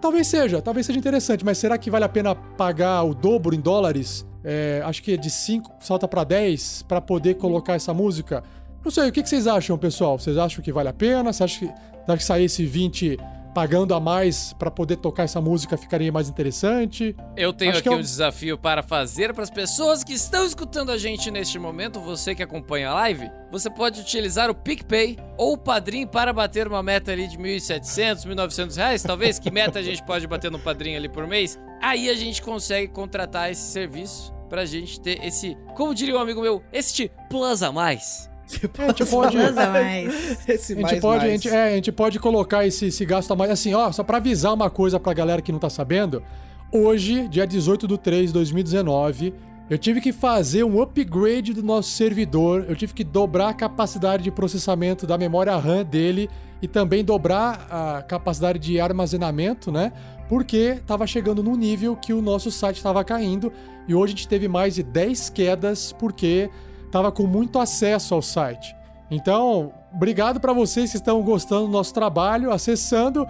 talvez 0.00 0.26
seja, 0.26 0.62
talvez 0.62 0.86
seja 0.86 0.98
interessante, 0.98 1.44
mas 1.44 1.58
será 1.58 1.76
que 1.78 1.90
vale 1.90 2.04
a 2.04 2.08
pena 2.08 2.34
pagar 2.34 3.02
o 3.02 3.14
dobro 3.14 3.54
em 3.54 3.60
dólares? 3.60 4.26
É, 4.44 4.82
acho 4.84 5.02
que 5.02 5.14
é 5.14 5.16
de 5.16 5.30
5 5.30 5.72
salta 5.80 6.06
para 6.06 6.22
10 6.22 6.82
para 6.82 7.00
poder 7.00 7.34
colocar 7.34 7.74
essa 7.74 7.94
música. 7.94 8.44
Não 8.84 8.90
sei, 8.90 9.08
o 9.08 9.12
que 9.12 9.26
vocês 9.26 9.46
acham, 9.46 9.78
pessoal? 9.78 10.18
Vocês 10.18 10.36
acham 10.36 10.62
que 10.62 10.70
vale 10.70 10.90
a 10.90 10.92
pena? 10.92 11.32
Você 11.32 11.42
acha 11.42 11.58
que, 11.58 11.72
acha 12.06 12.16
que 12.18 12.24
sair 12.24 12.44
esse 12.44 12.66
20 12.66 13.16
pagando 13.54 13.94
a 13.94 14.00
mais 14.00 14.52
para 14.52 14.70
poder 14.70 14.96
tocar 14.96 15.22
essa 15.22 15.40
música 15.40 15.76
ficaria 15.78 16.12
mais 16.12 16.28
interessante? 16.28 17.16
Eu 17.36 17.52
tenho 17.52 17.70
Acho 17.70 17.80
aqui 17.80 17.88
é 17.88 17.92
um 17.92 18.00
desafio 18.00 18.58
para 18.58 18.82
fazer 18.82 19.32
para 19.32 19.44
as 19.44 19.48
pessoas 19.48 20.02
que 20.02 20.12
estão 20.12 20.44
escutando 20.44 20.90
a 20.90 20.98
gente 20.98 21.30
neste 21.30 21.58
momento, 21.58 22.00
você 22.00 22.34
que 22.34 22.42
acompanha 22.42 22.90
a 22.90 22.94
live, 22.94 23.30
você 23.50 23.70
pode 23.70 24.00
utilizar 24.00 24.50
o 24.50 24.54
PicPay 24.54 25.16
ou 25.38 25.54
o 25.54 25.58
Padrim 25.58 26.06
para 26.06 26.32
bater 26.32 26.66
uma 26.66 26.82
meta 26.82 27.12
ali 27.12 27.28
de 27.28 27.38
1.700, 27.38 28.26
1.900 28.26 28.76
reais, 28.76 29.02
talvez, 29.02 29.38
que 29.38 29.50
meta 29.50 29.78
a 29.78 29.82
gente 29.82 30.04
pode 30.04 30.26
bater 30.26 30.50
no 30.50 30.58
Padrim 30.58 30.96
ali 30.96 31.08
por 31.08 31.26
mês. 31.26 31.58
Aí 31.80 32.10
a 32.10 32.14
gente 32.14 32.42
consegue 32.42 32.88
contratar 32.88 33.50
esse 33.50 33.72
serviço 33.72 34.34
pra 34.48 34.66
gente 34.66 35.00
ter 35.00 35.24
esse, 35.24 35.56
como 35.74 35.94
diria 35.94 36.16
um 36.16 36.20
amigo 36.20 36.42
meu, 36.42 36.62
este 36.72 37.10
plus 37.30 37.62
a 37.62 37.70
mais. 37.70 38.33
A 38.78 38.86
gente 38.88 39.06
pode. 39.06 39.36
Plus 39.36 39.58
a 39.58 39.70
mais. 39.70 40.48
Esse 40.48 40.72
A 40.72 40.76
gente, 40.76 40.82
mais, 40.82 41.00
pode, 41.00 41.24
a, 41.24 41.28
mais. 41.28 41.42
gente, 41.42 41.54
é, 41.54 41.64
a 41.64 41.74
gente 41.74 41.92
pode 41.92 42.18
colocar 42.18 42.66
esse, 42.66 42.86
esse 42.86 43.04
gasto 43.04 43.30
a 43.32 43.36
mais. 43.36 43.50
Assim, 43.50 43.74
ó, 43.74 43.90
só 43.90 44.02
pra 44.02 44.18
avisar 44.18 44.52
uma 44.52 44.68
coisa 44.68 45.00
pra 45.00 45.12
galera 45.14 45.40
que 45.40 45.50
não 45.50 45.58
tá 45.58 45.70
sabendo. 45.70 46.22
Hoje, 46.70 47.28
dia 47.28 47.46
18 47.46 47.86
de 47.86 47.98
3 47.98 48.26
de 48.26 48.32
2019, 48.34 49.32
eu 49.70 49.78
tive 49.78 50.00
que 50.00 50.12
fazer 50.12 50.64
um 50.64 50.80
upgrade 50.82 51.54
do 51.54 51.62
nosso 51.62 51.90
servidor. 51.90 52.66
Eu 52.68 52.76
tive 52.76 52.92
que 52.92 53.04
dobrar 53.04 53.48
a 53.48 53.54
capacidade 53.54 54.22
de 54.22 54.30
processamento 54.30 55.06
da 55.06 55.16
memória 55.16 55.56
RAM 55.56 55.84
dele 55.84 56.28
e 56.60 56.68
também 56.68 57.04
dobrar 57.04 57.66
a 57.70 58.02
capacidade 58.02 58.58
de 58.58 58.78
armazenamento, 58.80 59.72
né? 59.72 59.92
Porque 60.28 60.80
tava 60.86 61.06
chegando 61.06 61.42
num 61.42 61.56
nível 61.56 61.96
que 61.96 62.12
o 62.12 62.20
nosso 62.20 62.50
site 62.50 62.76
estava 62.76 63.04
caindo 63.04 63.52
e 63.86 63.94
hoje 63.94 64.12
a 64.12 64.16
gente 64.16 64.28
teve 64.28 64.48
mais 64.48 64.74
de 64.74 64.82
10 64.82 65.30
quedas 65.30 65.92
porque 65.92 66.50
tava 66.94 67.10
com 67.10 67.26
muito 67.26 67.58
acesso 67.58 68.14
ao 68.14 68.22
site. 68.22 68.72
Então, 69.10 69.72
obrigado 69.92 70.38
para 70.38 70.52
vocês 70.52 70.92
que 70.92 70.96
estão 70.96 71.20
gostando 71.22 71.66
do 71.66 71.72
nosso 71.72 71.92
trabalho, 71.92 72.52
acessando. 72.52 73.26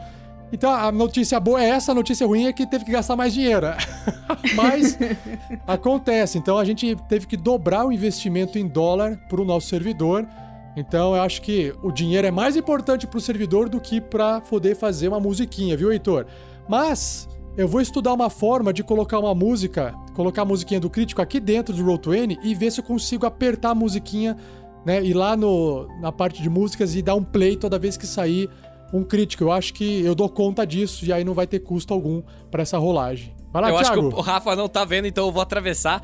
Então, 0.53 0.70
a 0.70 0.93
notícia 0.93 1.41
boa 1.41 1.65
é 1.65 1.70
essa, 1.70 1.93
a 1.93 1.95
notícia 1.95 2.27
ruim 2.27 2.45
é 2.45 2.53
que 2.53 2.66
teve 2.66 2.85
que 2.85 2.93
gastar 2.93 3.16
mais 3.16 3.32
dinheiro. 3.32 3.69
Mas 4.55 4.99
acontece. 5.66 6.36
Então, 6.36 6.59
a 6.59 6.65
gente 6.66 6.95
teve 7.09 7.27
que 7.27 7.39
dobrar 7.39 7.86
o 7.86 7.91
investimento 7.91 8.59
em 8.59 8.69
dólar 8.69 9.16
para 9.31 9.41
o 9.41 9.47
nosso 9.47 9.69
servidor. 9.69 10.28
Então, 10.77 11.16
eu 11.16 11.23
acho 11.23 11.41
que 11.41 11.74
o 11.82 11.91
dinheiro 11.91 12.27
é 12.27 12.31
mais 12.31 12.57
importante 12.57 13.07
para 13.07 13.16
o 13.16 13.20
servidor 13.20 13.70
do 13.70 13.81
que 13.81 13.99
para 13.99 14.43
poder 14.43 14.77
fazer 14.77 15.09
uma 15.09 15.19
musiquinha, 15.19 15.74
viu, 15.74 15.91
Heitor? 15.91 16.27
Mas 16.69 17.27
eu 17.56 17.68
vou 17.68 17.81
estudar 17.81 18.12
uma 18.12 18.28
forma 18.28 18.72
de 18.72 18.82
colocar 18.82 19.18
uma 19.18 19.35
música, 19.35 19.94
colocar 20.12 20.43
a 20.43 20.44
musiquinha 20.44 20.81
do 20.81 20.90
crítico 20.90 21.22
aqui 21.22 21.39
dentro 21.39 21.74
do 21.74 21.85
Roll20 21.85 22.39
e 22.43 22.55
ver 22.55 22.70
se 22.72 22.81
eu 22.81 22.85
consigo 22.85 23.26
apertar 23.26 23.70
a 23.70 23.74
musiquinha, 23.74 24.36
né? 24.85 25.02
Ir 25.02 25.14
lá 25.14 25.36
no, 25.36 25.86
na 26.01 26.10
parte 26.10 26.43
de 26.43 26.51
músicas 26.51 26.94
e 26.94 27.02
dar 27.02 27.14
um 27.14 27.22
play 27.22 27.56
toda 27.56 27.78
vez 27.78 27.97
que 27.97 28.06
sair 28.06 28.51
um 28.93 29.05
crítico. 29.05 29.44
Eu 29.44 29.52
acho 29.52 29.72
que 29.72 30.05
eu 30.05 30.14
dou 30.14 30.28
conta 30.28 30.66
disso 30.66 31.05
e 31.05 31.12
aí 31.12 31.22
não 31.24 31.32
vai 31.35 31.47
ter 31.47 31.60
custo 31.60 31.94
algum 31.94 32.22
para 32.51 32.62
essa 32.62 32.76
rolagem. 32.76 33.35
Vai 33.52 33.62
lá, 33.62 33.70
eu 33.70 33.78
acho 33.78 33.93
Thiago. 33.93 34.09
que 34.09 34.16
o 34.16 34.20
Rafa 34.20 34.56
não 34.56 34.68
tá 34.68 34.85
vendo, 34.85 35.06
então 35.06 35.26
eu 35.26 35.32
vou 35.32 35.40
atravessar. 35.40 36.02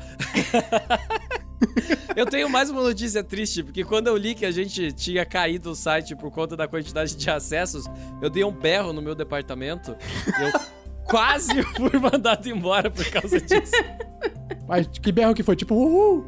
eu 2.15 2.25
tenho 2.25 2.49
mais 2.49 2.69
uma 2.69 2.81
notícia 2.81 3.21
triste, 3.25 3.61
porque 3.61 3.83
quando 3.83 4.07
eu 4.07 4.15
li 4.15 4.33
que 4.33 4.45
a 4.45 4.51
gente 4.51 4.93
tinha 4.93 5.25
caído 5.25 5.71
o 5.71 5.75
site 5.75 6.15
por 6.15 6.31
conta 6.31 6.55
da 6.55 6.65
quantidade 6.65 7.13
de 7.13 7.29
acessos, 7.29 7.87
eu 8.21 8.29
dei 8.29 8.45
um 8.45 8.53
berro 8.53 8.93
no 8.93 9.01
meu 9.01 9.13
departamento. 9.13 9.91
Eu 10.39 10.80
quase 11.11 11.61
fui 11.77 11.99
mandado 11.99 12.49
embora 12.49 12.89
por 12.89 13.05
causa 13.11 13.39
disso. 13.39 13.71
Mas 14.67 14.87
que 14.87 15.11
berro 15.11 15.35
que 15.35 15.43
foi? 15.43 15.55
Tipo, 15.55 15.75
uhul! 15.75 16.25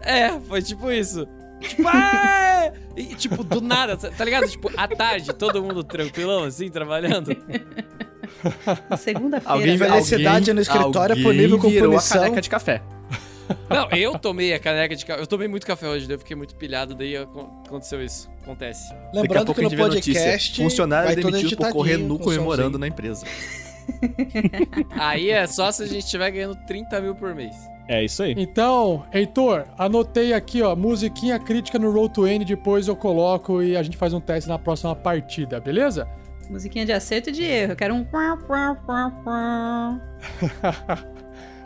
É, 0.00 0.30
foi 0.48 0.60
tipo 0.62 0.90
isso. 0.90 1.26
Tipo, 1.60 1.88
"Ah!" 1.88 2.70
e, 2.96 3.04
tipo, 3.14 3.44
do 3.44 3.60
nada, 3.60 3.96
tá 3.96 4.24
ligado? 4.24 4.48
Tipo, 4.48 4.70
à 4.76 4.88
tarde, 4.88 5.32
todo 5.34 5.62
mundo 5.62 5.82
tranquilão, 5.84 6.44
assim, 6.44 6.68
trabalhando. 6.68 7.36
Segunda-feira. 8.98 9.52
Alguém, 9.54 9.78
Felicidade 9.78 10.50
alguém- 10.50 10.54
no 10.54 10.60
escritório 10.60 11.12
alguém 11.16 11.22
punível 11.24 11.58
com 11.58 11.68
virou 11.68 11.90
punição. 11.90 12.18
a 12.18 12.20
caneca 12.24 12.40
de 12.42 12.50
café. 12.50 12.82
Não, 13.70 13.88
eu 13.96 14.18
tomei 14.18 14.52
a 14.52 14.58
caneca 14.58 14.94
de 14.96 15.06
café. 15.06 15.22
Eu 15.22 15.26
tomei 15.26 15.46
muito 15.48 15.66
café 15.66 15.88
hoje, 15.88 16.06
daí 16.06 16.16
eu 16.16 16.18
fiquei 16.18 16.36
muito 16.36 16.54
pilhado, 16.56 16.94
daí 16.94 17.16
ac- 17.16 17.28
aconteceu 17.66 18.02
isso. 18.04 18.28
Acontece. 18.42 18.88
Daqui 18.90 19.18
a 19.18 19.20
Lembrando 19.22 19.46
pouco 19.46 19.60
que 19.60 19.60
a 19.60 19.64
no 19.64 19.70
gente 19.70 19.76
vê 19.78 19.82
a 19.82 19.88
notícia. 19.88 20.12
podcast. 20.14 20.62
Funcionário 20.62 21.06
vai 21.06 21.16
todo 21.16 21.32
demitido 21.32 21.56
por 21.58 21.72
correr 21.72 21.96
nu 21.96 22.18
com 22.18 22.24
comemorando 22.24 22.78
na 22.78 22.86
empresa. 22.88 23.24
Aí 24.98 25.30
é 25.30 25.46
só 25.46 25.70
se 25.70 25.82
a 25.82 25.86
gente 25.86 26.04
estiver 26.04 26.30
ganhando 26.30 26.56
30 26.66 27.00
mil 27.00 27.14
por 27.14 27.34
mês. 27.34 27.54
É 27.88 28.04
isso 28.04 28.24
aí. 28.24 28.34
Então, 28.36 29.04
Heitor, 29.12 29.64
anotei 29.78 30.32
aqui, 30.32 30.60
ó, 30.60 30.74
musiquinha 30.74 31.38
crítica 31.38 31.78
no 31.78 31.92
Roll 31.92 32.08
to 32.08 32.26
N, 32.26 32.44
depois 32.44 32.88
eu 32.88 32.96
coloco 32.96 33.62
e 33.62 33.76
a 33.76 33.82
gente 33.82 33.96
faz 33.96 34.12
um 34.12 34.20
teste 34.20 34.48
na 34.48 34.58
próxima 34.58 34.96
partida, 34.96 35.60
beleza? 35.60 36.08
Musiquinha 36.50 36.84
de 36.84 36.92
acerto 36.92 37.30
e 37.30 37.32
de 37.32 37.44
erro. 37.44 37.72
Eu 37.72 37.76
quero 37.76 37.94
um. 37.94 38.04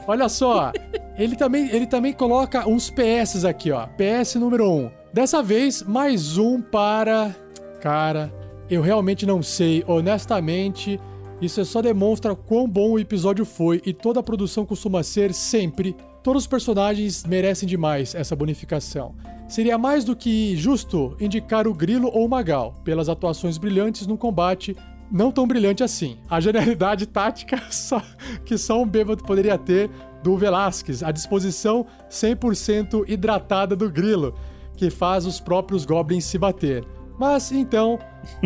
Olha 0.06 0.28
só, 0.28 0.72
ele 1.16 1.36
também, 1.36 1.70
ele 1.70 1.86
também 1.86 2.12
coloca 2.12 2.68
uns 2.68 2.90
PS 2.90 3.44
aqui, 3.44 3.70
ó. 3.70 3.86
PS 3.86 4.34
número 4.36 4.70
1. 4.70 4.90
Dessa 5.12 5.42
vez, 5.42 5.82
mais 5.82 6.36
um 6.36 6.60
para. 6.60 7.34
Cara, 7.80 8.32
eu 8.68 8.82
realmente 8.82 9.26
não 9.26 9.42
sei. 9.42 9.84
Honestamente, 9.86 11.00
isso 11.40 11.64
só 11.64 11.80
demonstra 11.80 12.34
quão 12.34 12.68
bom 12.68 12.92
o 12.92 12.98
episódio 12.98 13.44
foi 13.44 13.80
e 13.86 13.92
toda 13.92 14.20
a 14.20 14.22
produção 14.22 14.66
costuma 14.66 15.02
ser 15.02 15.32
sempre. 15.32 15.96
Todos 16.22 16.42
os 16.42 16.46
personagens 16.46 17.24
merecem 17.24 17.66
demais 17.66 18.14
essa 18.14 18.36
bonificação. 18.36 19.14
Seria 19.48 19.78
mais 19.78 20.04
do 20.04 20.14
que 20.14 20.54
justo 20.56 21.16
indicar 21.18 21.66
o 21.66 21.74
Grilo 21.74 22.10
ou 22.12 22.26
o 22.26 22.28
Magal, 22.28 22.74
pelas 22.84 23.08
atuações 23.08 23.56
brilhantes 23.56 24.06
no 24.06 24.18
combate 24.18 24.76
não 25.10 25.32
tão 25.32 25.46
brilhante 25.46 25.82
assim. 25.82 26.18
A 26.28 26.38
genialidade 26.40 27.06
tática 27.06 27.60
só- 27.72 28.02
que 28.44 28.56
só 28.56 28.80
um 28.80 28.86
bêbado 28.86 29.24
poderia 29.24 29.58
ter 29.58 29.90
do 30.22 30.36
Velasquez, 30.36 31.02
a 31.02 31.10
disposição 31.10 31.86
100% 32.10 33.08
hidratada 33.08 33.74
do 33.74 33.90
Grilo, 33.90 34.34
que 34.76 34.90
faz 34.90 35.26
os 35.26 35.40
próprios 35.40 35.84
goblins 35.84 36.24
se 36.26 36.38
bater. 36.38 36.84
Mas 37.20 37.52
então, 37.52 37.98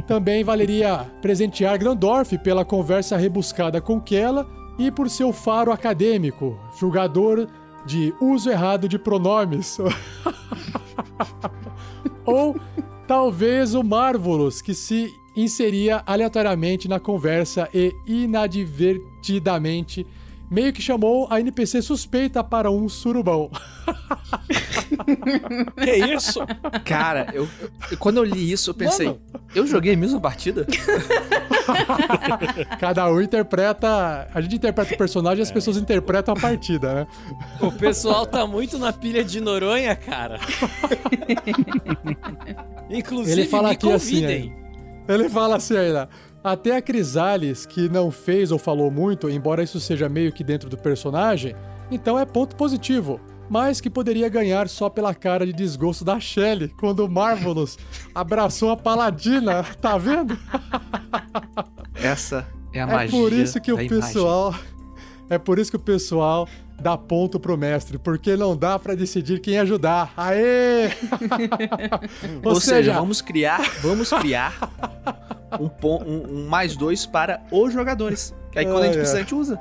também 0.05 0.43
valeria 0.43 1.07
presentear 1.23 1.79
Grandorf 1.79 2.37
pela 2.39 2.65
conversa 2.65 3.17
rebuscada 3.17 3.81
com 3.81 4.01
Kella 4.01 4.49
e 4.77 4.91
por 4.91 5.09
seu 5.09 5.33
faro 5.33 5.71
acadêmico, 5.71 6.59
julgador 6.77 7.47
de 7.87 8.13
uso 8.21 8.51
errado 8.51 8.89
de 8.89 8.99
pronomes. 8.99 9.79
Ou 12.27 12.57
talvez 13.07 13.77
o 13.77 13.85
Marvelous, 13.85 14.61
que 14.61 14.75
se 14.75 15.15
inseria 15.37 16.03
aleatoriamente 16.05 16.89
na 16.89 16.99
conversa 16.99 17.69
e 17.73 17.95
inadvertidamente 18.05 20.05
meio 20.55 20.73
que 20.73 20.81
chamou 20.81 21.27
a 21.31 21.41
NPC 21.41 21.83
suspeita 21.83 22.43
para 22.45 22.71
um 22.71 22.89
surubão. 22.89 23.51
Que 25.83 26.15
isso? 26.15 26.41
Cara, 26.85 27.27
eu, 27.35 27.49
eu- 27.91 27.99
quando 27.99 28.19
eu 28.19 28.25
li 28.25 28.51
isso, 28.53 28.71
eu 28.71 28.75
pensei, 28.75 29.07
Mano. 29.07 29.21
eu 29.55 29.67
joguei 29.67 29.95
a 29.95 29.97
mesma 29.97 30.21
partida? 30.21 30.67
Cada 32.79 33.11
um 33.11 33.21
interpreta. 33.21 34.29
A 34.33 34.41
gente 34.41 34.57
interpreta 34.57 34.95
o 34.95 34.99
personagem 34.99 35.41
e 35.41 35.43
as 35.43 35.51
pessoas 35.51 35.77
interpretam 35.77 36.35
a 36.35 36.41
partida, 36.41 36.95
né? 36.95 37.07
O 37.61 37.73
pessoal 37.73 38.25
tá 38.27 38.47
muito 38.47 38.79
na 38.79 38.93
pilha 38.93 39.25
de 39.25 39.41
Noronha, 39.41 39.97
cara. 39.97 40.39
Inclusive, 42.89 43.41
Ele 43.41 43.49
fala 43.49 43.69
me 43.71 43.75
aqui 43.75 43.91
assim, 43.93 44.15
convidem. 44.21 44.57
Ele 45.09 45.29
fala 45.29 45.57
assim 45.57 45.77
ainda. 45.77 46.09
Até 46.45 46.77
a 46.77 46.83
Crisales, 46.83 47.65
que 47.65 47.89
não 47.89 48.11
fez 48.11 48.53
ou 48.53 48.59
falou 48.59 48.91
muito, 48.91 49.31
embora 49.31 49.62
isso 49.62 49.81
seja 49.81 50.11
meio 50.11 50.31
que 50.31 50.45
dentro 50.45 50.69
do 50.69 50.77
personagem, 50.77 51.57
então 51.91 52.19
é 52.19 52.27
ponto 52.27 52.55
positivo. 52.55 53.19
Mas 53.49 53.81
que 53.81 53.89
poderia 53.89 54.29
ganhar 54.29 54.69
só 54.69 54.91
pela 54.91 55.15
cara 55.15 55.47
de 55.47 55.53
desgosto 55.55 56.05
da 56.05 56.21
Shelley 56.21 56.69
quando 56.79 57.01
o 57.01 57.09
Marvelous 57.11 57.79
abraçou 58.15 58.71
a 58.71 58.77
Paladina, 58.77 59.62
tá 59.81 59.97
vendo? 59.97 60.39
Essa 61.95 62.47
é 62.75 62.81
a 62.81 62.83
É 62.83 62.87
magia 62.87 63.19
por 63.19 63.33
isso 63.33 63.61
que 63.61 63.73
o 63.73 63.77
da 63.77 63.83
imagem. 63.85 64.03
pessoal. 64.03 64.55
É 65.31 65.39
por 65.39 65.59
isso 65.59 65.71
que 65.71 65.77
o 65.77 65.81
pessoal 65.81 66.47
dá 66.81 66.97
ponto 66.99 67.41
pro 67.41 67.57
mestre, 67.57 67.99
porque 67.99 68.37
não 68.37 68.55
dá 68.57 68.79
pra 68.79 68.95
decidir 68.95 69.41
quem 69.41 69.59
ajudar. 69.59 70.12
Aê! 70.16 70.91
Ou, 72.45 72.61
seja, 72.61 72.93
vamos 72.95 73.23
criar, 73.23 73.62
vamos 73.81 74.11
criar 74.11 74.55
um, 75.61 75.71
um- 75.87 76.39
um 76.39 76.49
mais 76.49 76.77
dois 76.77 77.07
para 77.07 77.41
os 77.51 77.73
jogadores. 77.73 78.35
Que 78.53 78.59
aí 78.61 78.65
quando 78.67 78.83
a 78.83 78.87
gente 78.87 78.97
precisa, 78.97 79.19
a 79.19 79.21
gente 79.21 79.35
usa. 79.35 79.59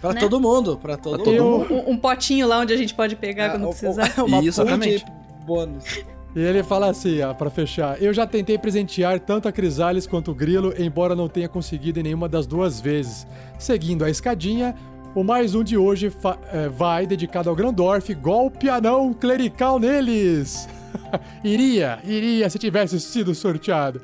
Pra 0.00 0.14
Né? 0.14 0.20
todo 0.20 0.40
mundo, 0.40 0.78
pra 0.78 0.96
todo 0.96 1.16
Pra 1.22 1.24
todo 1.24 1.42
mundo. 1.44 1.74
Um, 1.74 1.90
um 1.92 1.96
potinho 1.96 2.46
lá 2.48 2.58
onde 2.60 2.72
a 2.72 2.76
gente 2.76 2.94
pode 2.94 3.16
pegar 3.16 3.50
quando 3.50 3.64
É, 3.64 3.66
o- 3.66 3.70
precisar. 3.70 4.12
uma 4.24 4.38
Isso, 4.42 4.62
exatamente. 4.62 5.04
bônus. 5.44 5.84
E 6.34 6.40
ele 6.40 6.62
fala 6.62 6.88
assim, 6.88 7.20
ó, 7.22 7.34
pra 7.34 7.50
fechar. 7.50 8.00
Eu 8.00 8.14
já 8.14 8.24
tentei 8.26 8.56
presentear 8.56 9.18
tanto 9.18 9.48
a 9.48 9.52
Crisales 9.52 10.06
quanto 10.06 10.30
o 10.30 10.34
Grilo, 10.34 10.72
embora 10.78 11.14
não 11.16 11.28
tenha 11.28 11.48
conseguido 11.48 11.98
em 11.98 12.04
nenhuma 12.04 12.28
das 12.28 12.46
duas 12.46 12.80
vezes. 12.80 13.26
Seguindo 13.58 14.04
a 14.04 14.10
escadinha, 14.10 14.74
o 15.12 15.24
mais 15.24 15.56
um 15.56 15.64
de 15.64 15.76
hoje 15.76 16.10
é, 16.52 16.68
vai 16.68 17.04
dedicado 17.04 17.50
ao 17.50 17.56
Grandorf. 17.56 18.14
Golpe 18.14 18.68
anão 18.70 19.12
clerical 19.12 19.80
neles! 19.80 20.68
iria, 21.42 21.98
iria 22.04 22.48
se 22.48 22.58
tivesse 22.58 22.98
sido 23.00 23.34
sorteado. 23.34 24.00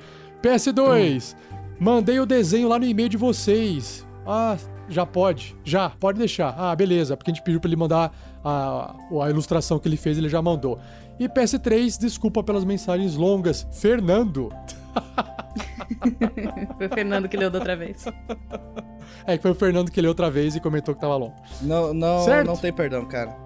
PS2, 0.47 1.35
mandei 1.81 2.21
o 2.21 2.27
desenho 2.27 2.69
lá 2.69 2.79
no 2.79 2.85
e-mail 2.85 3.09
de 3.09 3.17
vocês. 3.17 4.07
Ah, 4.27 4.57
já 4.89 5.05
pode. 5.05 5.57
Já, 5.65 5.91
pode 5.91 6.19
deixar. 6.19 6.55
Ah, 6.57 6.75
beleza, 6.77 7.17
porque 7.17 7.31
a 7.31 7.35
gente 7.35 7.43
pediu 7.43 7.61
pra 7.61 7.69
ele 7.69 7.77
mandar 7.77 8.13
a, 8.45 8.95
a 9.25 9.31
ilustração 9.31 9.79
que 9.79 9.89
ele 9.89 9.97
fez, 9.97 10.17
ele 10.19 10.29
já 10.29 10.41
mandou. 10.41 10.79
E 11.19 11.29
PS3, 11.29 11.99
desculpa 11.99 12.43
pelas 12.43 12.65
mensagens 12.65 13.17
longas. 13.17 13.67
Fernando. 13.73 14.53
Foi 16.79 16.87
o 16.87 16.91
Fernando 16.91 17.29
que 17.29 17.37
leu 17.37 17.51
da 17.51 17.59
outra 17.59 17.77
vez. 17.77 18.05
É 19.27 19.37
que 19.37 19.43
foi 19.43 19.51
o 19.53 19.55
Fernando 19.55 19.91
que 19.91 20.01
leu 20.01 20.11
outra 20.11 20.31
vez 20.31 20.57
e 20.57 20.61
comentou 20.61 20.95
que 20.95 21.01
tava 21.01 21.17
longo. 21.17 21.35
Não, 21.63 21.95
não, 21.95 22.25
Certo. 22.25 22.47
não 22.47 22.57
tem 22.57 22.73
perdão, 22.73 23.05
cara. 23.07 23.37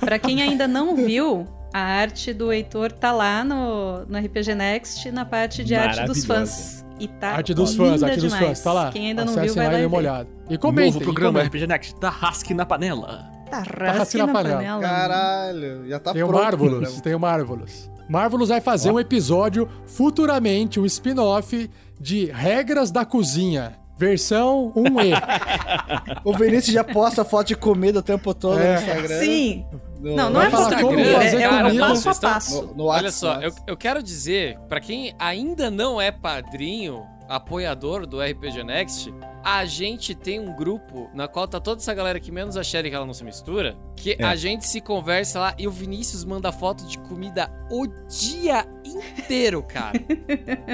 Pra 0.00 0.18
quem 0.18 0.42
ainda 0.42 0.68
não 0.68 0.94
viu, 0.94 1.46
a 1.72 1.80
arte 1.80 2.32
do 2.32 2.52
Heitor 2.52 2.92
tá 2.92 3.12
lá 3.12 3.42
no, 3.44 4.04
no 4.06 4.18
RPG 4.18 4.54
Next, 4.54 5.10
na 5.10 5.24
parte 5.24 5.64
de 5.64 5.74
arte 5.74 6.04
dos 6.04 6.24
fãs. 6.24 6.84
E 7.00 7.08
tá 7.08 7.30
arte 7.30 7.52
dos 7.54 7.74
fãs, 7.74 8.02
arte 8.02 8.20
dos 8.20 8.24
demais. 8.32 8.46
fãs, 8.46 8.60
tá 8.62 8.72
lá. 8.72 8.90
Quem 8.92 9.08
ainda 9.08 9.24
não 9.24 9.32
Acessem 9.32 9.48
viu, 9.54 9.62
vai 9.62 9.72
lá 9.72 9.80
e 9.80 9.86
uma 9.86 9.96
olhada. 9.96 10.28
E 10.48 10.56
comentem. 10.58 10.92
Novo 10.92 11.04
programa 11.04 11.40
e. 11.42 11.46
RPG 11.46 11.66
Next, 11.66 11.94
Tarrasque 11.96 12.54
na 12.54 12.64
panela. 12.66 13.30
Tá 13.50 13.58
rasque 13.58 13.82
rasque 13.98 14.18
na 14.18 14.26
na 14.26 14.32
panela. 14.32 14.56
panela. 14.56 14.80
Caralho, 14.82 15.88
já 15.88 15.98
tá 15.98 16.12
Tem 16.12 16.22
o 16.22 16.28
pronto. 16.28 16.42
Marvelous, 16.42 17.00
tem 17.00 17.14
o 17.14 17.20
Marvelous. 17.20 17.90
Marvelous 18.08 18.48
vai 18.50 18.60
fazer 18.60 18.90
um 18.90 19.00
episódio 19.00 19.68
futuramente, 19.86 20.78
um 20.80 20.86
spin-off 20.86 21.70
de 22.00 22.26
Regras 22.26 22.90
da 22.90 23.04
Cozinha, 23.04 23.74
versão 23.98 24.72
1E. 24.76 25.12
O 26.24 26.32
Vinícius 26.36 26.74
já 26.74 26.84
posta 26.84 27.24
foto 27.24 27.48
de 27.48 27.56
comida 27.56 27.98
o 27.98 28.02
tempo 28.02 28.32
todo 28.34 28.58
É. 28.60 28.74
no 28.74 28.80
Instagram. 28.80 29.18
Sim. 29.20 29.64
No- 30.02 30.16
Não, 30.16 30.30
não 30.30 30.42
é 30.42 30.50
fazer 30.50 30.74
é, 30.74 30.80
é 30.80 31.72
o 31.72 31.78
passo 31.78 32.10
a 32.10 32.14
passo. 32.14 32.62
no, 32.66 32.74
no 32.74 32.84
Olha 32.86 33.12
só, 33.12 33.40
eu, 33.40 33.52
eu 33.68 33.76
quero 33.76 34.02
dizer, 34.02 34.58
pra 34.68 34.80
quem 34.80 35.14
ainda 35.18 35.70
não 35.70 36.00
é 36.00 36.10
padrinho, 36.10 37.06
apoiador 37.28 38.04
do 38.06 38.20
RPG 38.20 38.64
Next, 38.64 39.14
a 39.44 39.64
gente 39.64 40.14
tem 40.14 40.38
um 40.40 40.54
grupo 40.54 41.08
na 41.14 41.26
qual 41.26 41.48
tá 41.48 41.58
toda 41.60 41.80
essa 41.80 41.94
galera 41.94 42.20
que 42.20 42.30
menos 42.30 42.56
a 42.56 42.62
Sherry 42.62 42.90
que 42.90 42.96
ela 42.96 43.06
não 43.06 43.14
se 43.14 43.24
mistura, 43.24 43.76
que 43.96 44.16
É. 44.18 44.24
a 44.24 44.36
gente 44.36 44.66
se 44.66 44.80
conversa 44.80 45.38
lá 45.40 45.54
e 45.58 45.66
o 45.66 45.70
Vinícius 45.70 46.24
manda 46.24 46.52
foto 46.52 46.84
de 46.84 46.98
comida 46.98 47.50
o 47.70 47.86
dia 48.08 48.66
inteiro, 48.84 49.62
cara. 49.62 49.98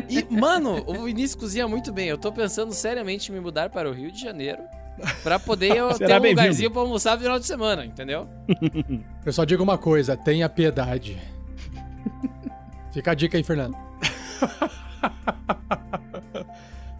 E, 0.09 0.26
mano, 0.34 0.82
o 0.86 0.94
Vinícius 1.05 1.34
cozinha 1.40 1.68
muito 1.68 1.92
bem. 1.92 2.09
Eu 2.09 2.18
tô 2.18 2.32
pensando 2.32 2.72
seriamente 2.72 3.30
em 3.30 3.34
me 3.34 3.40
mudar 3.40 3.70
para 3.70 3.88
o 3.88 3.92
Rio 3.92 4.10
de 4.10 4.20
Janeiro 4.20 4.62
pra 5.23 5.39
poder 5.39 5.77
eu 5.77 5.89
ter 5.99 6.20
um 6.20 6.29
lugarzinho 6.29 6.70
pra 6.70 6.83
almoçar 6.83 7.16
no 7.16 7.23
final 7.23 7.39
de 7.39 7.47
semana, 7.47 7.85
entendeu? 7.85 8.29
Eu 9.25 9.33
só 9.33 9.45
digo 9.45 9.62
uma 9.62 9.77
coisa, 9.77 10.16
tenha 10.16 10.49
piedade. 10.49 11.19
Fica 12.93 13.11
a 13.11 13.15
dica 13.15 13.37
aí, 13.37 13.43
Fernando. 13.43 13.77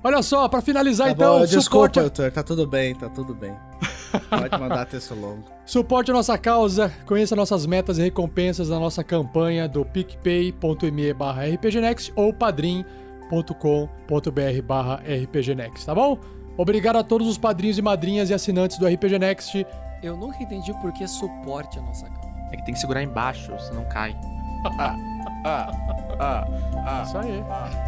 Olha 0.05 0.23
só, 0.23 0.49
pra 0.49 0.61
finalizar 0.61 1.09
Tá 1.09 1.13
então, 1.13 1.39
bom, 1.39 1.45
desculpa, 1.45 1.63
suporte, 1.63 2.01
Heitor, 2.01 2.31
tá 2.31 2.43
tudo 2.43 2.67
bem, 2.67 2.95
tá 2.95 3.09
tudo 3.09 3.35
bem. 3.35 3.55
Pode 4.31 4.61
mandar 4.61 4.87
texto 4.87 5.15
longo. 5.15 5.45
suporte 5.67 6.11
a 6.11 6.15
nossa 6.15 6.39
causa, 6.39 6.93
conheça 7.05 7.35
nossas 7.35 7.67
metas 7.67 7.99
e 7.99 8.03
recompensas 8.03 8.69
na 8.69 8.79
nossa 8.79 9.03
campanha 9.03 9.69
do 9.69 9.85
picpay.me 9.85 11.13
barra 11.13 11.47
rpgnext 11.47 12.13
ou 12.15 12.33
padrim.com.br 12.33 14.63
barra 14.65 15.03
rpgnext, 15.05 15.85
tá 15.85 15.95
bom? 15.95 16.19
Obrigado 16.59 16.97
a 16.97 17.05
todos 17.05 17.29
os 17.29 17.39
padrinhos 17.39 17.79
e 17.79 17.83
madrinhas 17.83 18.31
e 18.31 18.35
assinantes 18.35 18.79
do 18.79 18.87
RPG 18.87 19.19
Next. 19.19 19.67
Eu 20.03 20.17
nunca 20.17 20.43
entendi 20.43 20.73
por 20.81 20.93
que 20.93 21.07
suporte 21.07 21.79
a 21.79 21.83
nossa 21.83 22.09
causa. 22.11 22.29
É 22.51 22.57
que 22.57 22.65
tem 22.65 22.75
que 22.75 22.81
segurar 22.81 23.03
embaixo, 23.03 23.57
senão 23.61 23.85
cai. 23.85 24.17
Isso 27.05 27.19
aí. 27.19 27.45
Tá- 27.45 27.88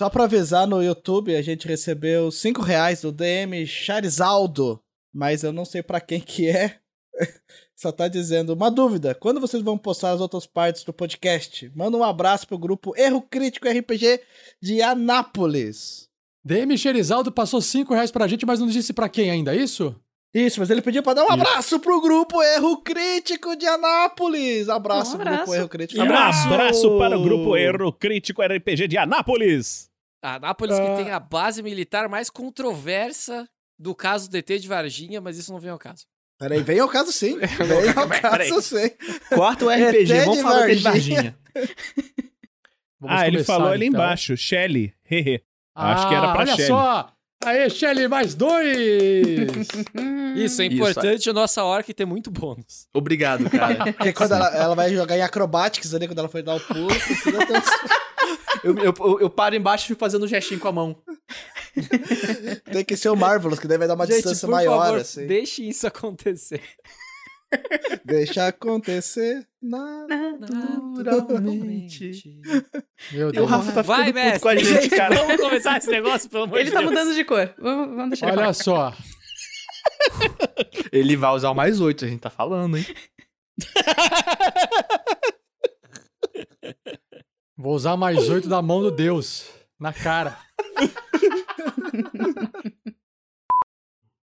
Só 0.00 0.08
pra 0.08 0.24
avisar, 0.24 0.66
no 0.66 0.82
YouTube 0.82 1.36
a 1.36 1.42
gente 1.42 1.68
recebeu 1.68 2.30
5 2.30 2.62
reais 2.62 3.02
do 3.02 3.12
DM 3.12 3.66
Charizaldo, 3.66 4.80
mas 5.12 5.44
eu 5.44 5.52
não 5.52 5.66
sei 5.66 5.82
pra 5.82 6.00
quem 6.00 6.18
que 6.18 6.48
é. 6.48 6.78
Só 7.76 7.92
tá 7.92 8.08
dizendo, 8.08 8.54
uma 8.54 8.70
dúvida, 8.70 9.14
quando 9.14 9.42
vocês 9.42 9.62
vão 9.62 9.76
postar 9.76 10.12
as 10.12 10.22
outras 10.22 10.46
partes 10.46 10.84
do 10.84 10.92
podcast? 10.94 11.70
Manda 11.76 11.98
um 11.98 12.02
abraço 12.02 12.48
pro 12.48 12.56
grupo 12.56 12.96
Erro 12.96 13.20
Crítico 13.20 13.68
RPG 13.68 14.22
de 14.58 14.80
Anápolis. 14.80 16.08
DM 16.42 16.78
Xerizaldo 16.78 17.30
passou 17.30 17.60
5 17.60 17.92
reais 17.92 18.10
pra 18.10 18.26
gente, 18.26 18.46
mas 18.46 18.58
não 18.58 18.68
disse 18.68 18.94
pra 18.94 19.06
quem 19.06 19.30
ainda, 19.30 19.54
é 19.54 19.58
isso? 19.58 19.94
Isso, 20.32 20.60
mas 20.60 20.70
ele 20.70 20.80
pediu 20.80 21.02
pra 21.02 21.12
dar 21.12 21.26
um 21.26 21.30
abraço 21.30 21.78
pro 21.78 22.00
grupo 22.00 22.42
Erro 22.42 22.78
Crítico 22.78 23.54
de 23.54 23.66
Anápolis. 23.66 24.70
Abraço, 24.70 25.16
Um 25.16 25.18
grupo 25.18 25.30
abraço. 25.30 25.54
Erro 25.54 25.68
Crítico. 25.68 26.00
E 26.00 26.02
um 26.02 26.06
abraço 26.06 26.96
para 26.96 27.18
o 27.18 27.22
grupo 27.22 27.54
Erro 27.54 27.92
Crítico 27.92 28.40
RPG 28.40 28.88
de 28.88 28.96
Anápolis. 28.96 29.89
A 30.22 30.34
Anápolis 30.34 30.78
Ah. 30.78 30.82
que 30.96 31.02
tem 31.02 31.10
a 31.12 31.18
base 31.20 31.62
militar 31.62 32.08
mais 32.08 32.28
controversa 32.28 33.48
do 33.78 33.94
caso 33.94 34.28
do 34.30 34.36
ET 34.36 34.58
de 34.58 34.68
Varginha, 34.68 35.20
mas 35.20 35.38
isso 35.38 35.52
não 35.52 35.58
vem 35.60 35.70
ao 35.70 35.78
caso. 35.78 36.04
Peraí, 36.38 36.62
vem 36.62 36.78
ao 36.80 36.88
caso 36.88 37.12
sim. 37.12 37.36
Vem 37.38 37.90
ao 37.94 38.08
caso 38.08 38.62
sim. 38.62 38.90
Corta 39.34 39.66
o 39.66 39.70
RPG, 39.70 40.20
vamos 40.24 40.40
falar 40.40 40.66
de 40.68 40.76
Varginha. 40.82 41.16
Varginha. 41.16 41.38
Vamos 43.02 43.16
ah, 43.18 43.26
ele 43.26 43.42
falou 43.44 43.68
ali 43.68 43.86
então. 43.86 43.98
embaixo, 43.98 44.36
Shelly. 44.36 44.94
Hehe. 45.10 45.42
Acho 45.74 46.06
que 46.08 46.14
era 46.14 46.32
pra 46.32 46.40
Ah, 46.40 46.44
olha 46.44 46.54
Shelly. 46.54 46.68
só! 46.68 47.12
Aê, 47.42 47.70
Shelly, 47.70 48.06
mais 48.06 48.34
dois! 48.34 48.76
Isso, 50.36 50.62
é 50.62 50.66
Isso, 50.66 50.74
importante 50.74 51.30
a 51.30 51.32
nossa 51.32 51.64
orc 51.64 51.92
ter 51.94 52.04
muito 52.04 52.30
bônus. 52.30 52.86
Obrigado, 52.92 53.48
cara. 53.48 53.92
Porque 53.94 54.12
quando 54.12 54.32
ela, 54.34 54.48
ela 54.54 54.74
vai 54.74 54.92
jogar 54.92 55.16
em 55.16 55.22
acrobatics 55.22 55.94
ali, 55.94 56.06
quando 56.06 56.18
ela 56.18 56.28
for 56.28 56.42
dar 56.42 56.56
o 56.56 56.60
pulo, 56.60 56.88
eu, 58.62 58.76
eu, 58.78 58.94
eu- 58.98 59.20
eu 59.20 59.30
paro 59.30 59.54
embaixo 59.56 59.86
e 59.86 59.88
fico 59.88 60.00
fazendo 60.00 60.24
um 60.24 60.28
gestinho 60.28 60.60
com 60.60 60.68
a 60.68 60.72
mão. 60.72 60.96
tem 62.70 62.84
que 62.84 62.96
ser 62.96 63.08
o 63.08 63.16
Marvelous, 63.16 63.58
que 63.58 63.66
daí 63.66 63.78
vai 63.78 63.88
dar 63.88 63.94
uma 63.94 64.06
Gente, 64.06 64.16
distância 64.16 64.46
maior, 64.48 64.84
favor, 64.86 65.00
assim. 65.00 65.26
deixe 65.26 65.66
isso 65.68 65.86
acontecer. 65.86 66.60
Deixa 68.04 68.46
acontecer. 68.48 69.46
Na... 69.60 70.06
Naturalmente. 70.38 72.40
Meu 73.12 73.28
E 73.28 73.28
o 73.28 73.32
Deus. 73.32 73.50
Rafa 73.50 73.72
tá 73.72 73.82
Vai, 73.82 74.06
ficando 74.06 74.30
puto 74.32 74.40
com 74.42 74.48
a 74.48 74.54
mestre. 74.54 74.74
gente, 74.82 74.90
cara. 74.96 75.14
Vamos 75.16 75.36
começar 75.40 75.78
esse 75.78 75.90
negócio, 75.90 76.30
pelo 76.30 76.44
amor 76.44 76.58
Ele 76.58 76.66
de 76.68 76.72
tá 76.72 76.78
Deus. 76.80 76.90
mudando 76.90 77.14
de 77.14 77.24
cor. 77.24 77.54
Vamos, 77.58 77.88
vamos 77.96 78.10
deixar 78.10 78.28
ele 78.28 78.36
Olha 78.38 78.54
falar. 78.54 78.92
só. 78.92 78.96
Ele 80.92 81.16
vai 81.16 81.30
usar 81.32 81.50
o 81.50 81.54
mais 81.54 81.80
oito, 81.80 82.04
a 82.04 82.08
gente 82.08 82.20
tá 82.20 82.30
falando, 82.30 82.76
hein? 82.76 82.84
Vou 87.56 87.74
usar 87.74 87.96
mais 87.96 88.28
oito 88.28 88.48
da 88.48 88.60
mão 88.62 88.80
do 88.82 88.90
Deus. 88.90 89.48
Na 89.78 89.92
cara. 89.92 90.38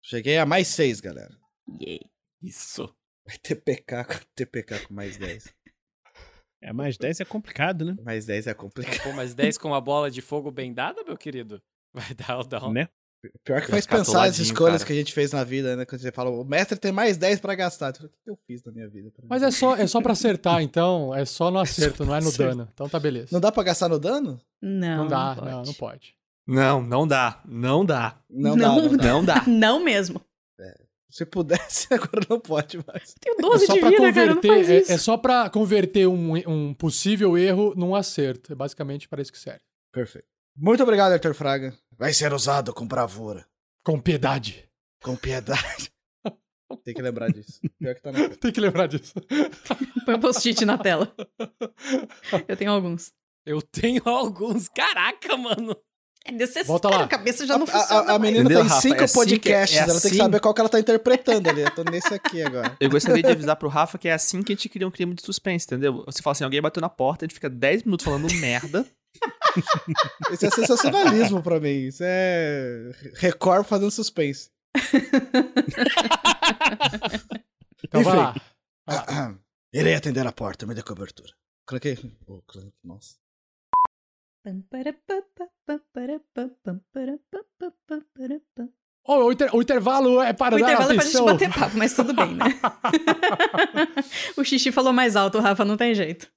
Cheguei 0.02 0.38
a 0.38 0.46
mais 0.46 0.68
seis, 0.68 1.00
galera. 1.00 1.34
Yay. 1.80 2.00
Isso. 2.42 2.94
Vai 3.26 3.36
ter 3.38 3.54
PK, 3.56 4.04
com- 4.04 4.14
TPK 4.34 4.80
com 4.86 4.94
mais 4.94 5.16
10. 5.16 5.52
É, 6.62 6.72
mais 6.72 6.96
10 6.96 7.20
é 7.20 7.24
complicado, 7.24 7.84
né? 7.84 7.96
Mais 8.02 8.24
10 8.26 8.46
é 8.46 8.54
complicado. 8.54 9.02
Pô, 9.02 9.12
mas 9.12 9.34
10 9.34 9.58
com 9.58 9.68
uma 9.68 9.80
bola 9.80 10.10
de 10.10 10.22
fogo 10.22 10.50
bem 10.50 10.72
dada, 10.72 11.02
meu 11.04 11.16
querido? 11.16 11.60
Vai 11.92 12.14
dar 12.14 12.38
o 12.38 12.44
down. 12.44 12.72
Né? 12.72 12.88
Pior 13.42 13.60
que 13.62 13.68
faz 13.68 13.86
pensar 13.86 14.24
as 14.24 14.38
escolhas 14.38 14.82
cara. 14.82 14.86
que 14.86 14.92
a 14.92 14.96
gente 14.96 15.12
fez 15.12 15.32
na 15.32 15.44
vida, 15.44 15.76
né? 15.76 15.86
Quando 15.86 16.00
você 16.02 16.12
fala, 16.12 16.28
o 16.30 16.44
mestre 16.44 16.78
tem 16.78 16.92
mais 16.92 17.16
10 17.16 17.40
pra 17.40 17.54
gastar. 17.54 17.90
O 17.94 18.08
que 18.08 18.30
eu 18.30 18.38
fiz 18.46 18.62
na 18.64 18.72
minha 18.72 18.86
vida? 18.88 19.10
Mas 19.28 19.42
é 19.42 19.50
só, 19.50 19.74
é 19.76 19.86
só 19.86 20.02
pra 20.02 20.12
acertar, 20.12 20.60
então. 20.60 21.14
É 21.14 21.24
só 21.24 21.50
no 21.50 21.58
acerto, 21.58 22.04
não 22.04 22.14
é 22.14 22.20
no 22.20 22.30
dano. 22.32 22.68
Então 22.74 22.86
tá 22.88 23.00
beleza. 23.00 23.28
Não 23.32 23.40
dá 23.40 23.50
pra 23.50 23.62
gastar 23.62 23.88
no 23.88 23.98
dano? 23.98 24.38
Não, 24.60 25.04
Não 25.04 25.08
dá, 25.08 25.34
pode. 25.36 25.50
não, 25.50 25.62
não 25.62 25.74
pode. 25.74 26.14
Não, 26.46 26.82
não 26.82 27.06
dá. 27.08 27.42
Não 27.46 27.84
dá. 27.86 28.18
Não, 28.28 28.54
Não 28.56 28.56
dá. 28.56 28.68
Não 28.68 28.96
dá. 28.96 29.04
Não 29.12 29.24
dá. 29.24 29.44
Não 29.46 29.82
mesmo. 29.84 30.20
Se 31.14 31.24
pudesse, 31.24 31.86
agora 31.94 32.26
não 32.28 32.40
pode 32.40 32.76
mais. 32.84 33.14
Tenho 33.20 33.36
É 33.38 33.40
12 33.40 33.66
só 33.66 33.74
de 33.74 33.80
vida, 33.82 34.12
cara. 34.12 34.34
Não 34.34 34.42
faz 34.42 34.42
converter, 34.42 34.82
isso. 34.82 34.90
é, 34.90 34.94
é 34.96 34.98
só 34.98 35.16
pra 35.16 35.48
converter 35.48 36.08
um, 36.08 36.32
um 36.50 36.74
possível 36.74 37.38
erro 37.38 37.72
num 37.76 37.94
acerto. 37.94 38.50
É 38.50 38.56
basicamente 38.56 39.08
para 39.08 39.22
isso 39.22 39.30
que 39.30 39.38
serve. 39.38 39.60
Perfeito. 39.92 40.26
Muito 40.56 40.82
obrigado, 40.82 41.12
Arthur 41.12 41.32
Fraga. 41.32 41.72
Vai 41.96 42.12
ser 42.12 42.32
usado 42.32 42.74
com 42.74 42.84
bravura, 42.84 43.46
Com 43.84 44.00
piedade. 44.00 44.68
com 45.04 45.14
piedade. 45.14 45.92
Tem 46.84 46.92
que 46.92 47.00
lembrar 47.02 47.30
disso. 47.30 47.60
Pior 47.78 47.94
que 47.94 48.02
tá 48.02 48.10
na... 48.10 48.28
Tem 48.30 48.50
que 48.52 48.60
lembrar 48.60 48.88
disso. 48.88 49.14
Põe 50.04 50.16
um 50.16 50.20
post-it 50.20 50.64
na 50.64 50.76
tela. 50.76 51.14
Eu 52.48 52.56
tenho 52.56 52.72
alguns. 52.72 53.12
Eu 53.46 53.62
tenho 53.62 54.02
alguns. 54.04 54.68
Caraca, 54.68 55.36
mano. 55.36 55.76
É 56.26 56.32
necessário, 56.32 56.66
Volta 56.68 56.88
lá. 56.88 57.04
a 57.04 57.06
cabeça 57.06 57.46
já 57.46 57.54
A, 57.54 57.58
não 57.58 57.64
a- 57.64 57.68
funciona 57.68 58.12
a- 58.12 58.14
a 58.14 58.18
menina 58.18 58.44
Entendeu, 58.44 58.60
tem 58.60 58.68
Rafa? 58.68 58.80
cinco 58.80 58.94
É 59.00 59.04
assim 59.04 59.12
que- 59.12 59.18
podcasts, 59.26 59.76
é 59.76 59.80
ela 59.82 59.92
tem 59.92 60.00
que 60.00 60.06
assim- 60.06 60.16
saber 60.16 60.40
qual 60.40 60.54
que 60.54 60.60
ela 60.62 60.70
tá 60.70 60.80
interpretando 60.80 61.50
ali. 61.50 61.60
Eu 61.62 61.70
tô 61.70 61.84
nesse 61.84 62.14
aqui 62.14 62.42
agora. 62.42 62.74
Eu 62.80 62.88
gostaria 62.88 63.22
de 63.22 63.30
avisar 63.30 63.56
pro 63.56 63.68
Rafa 63.68 63.98
que 63.98 64.08
é 64.08 64.12
assim 64.14 64.42
que 64.42 64.52
a 64.52 64.56
gente 64.56 64.68
cria 64.70 64.88
um 64.88 64.90
crime 64.90 65.14
de 65.14 65.22
suspense, 65.22 65.66
entendeu? 65.66 66.02
Você 66.06 66.22
fala 66.22 66.32
assim, 66.32 66.44
alguém 66.44 66.62
bateu 66.62 66.80
na 66.80 66.88
porta, 66.88 67.24
a 67.24 67.28
gente 67.28 67.34
fica 67.34 67.50
10 67.50 67.82
minutos 67.82 68.04
falando 68.04 68.32
merda. 68.36 68.86
Isso 70.32 70.46
é 70.46 70.50
sensacionalismo 70.50 71.42
pra 71.42 71.60
mim. 71.60 71.86
Isso 71.88 72.02
é 72.02 72.90
Record 73.16 73.66
fazendo 73.66 73.90
suspense. 73.90 74.48
Então 77.86 78.02
vai 78.02 78.14
Enfim. 78.30 78.40
lá. 78.88 79.38
Irei 79.72 79.94
atender 79.94 80.26
a 80.26 80.32
porta, 80.32 80.66
me 80.66 80.74
dê 80.74 80.82
cobertura. 80.82 81.30
Cliquei. 81.66 81.98
Oh, 82.26 82.40
clique. 82.42 82.72
Nossa. 82.82 83.16
Ô, 89.06 89.16
o, 89.26 89.32
inter- 89.32 89.54
o 89.54 89.60
intervalo 89.60 90.20
é 90.20 90.32
para 90.32 90.56
O 90.56 90.58
dar 90.58 90.64
intervalo 90.66 90.92
é 90.92 90.94
pra 90.94 91.04
gente 91.04 91.16
atenção. 91.16 91.26
bater 91.26 91.52
papo, 91.52 91.76
mas 91.76 91.94
tudo 91.94 92.14
bem, 92.14 92.34
né? 92.34 92.44
o 94.36 94.44
xixi 94.44 94.72
falou 94.72 94.92
mais 94.92 95.14
alto, 95.16 95.38
Rafa 95.40 95.64
não 95.64 95.76
tem 95.76 95.94
jeito. 95.94 96.30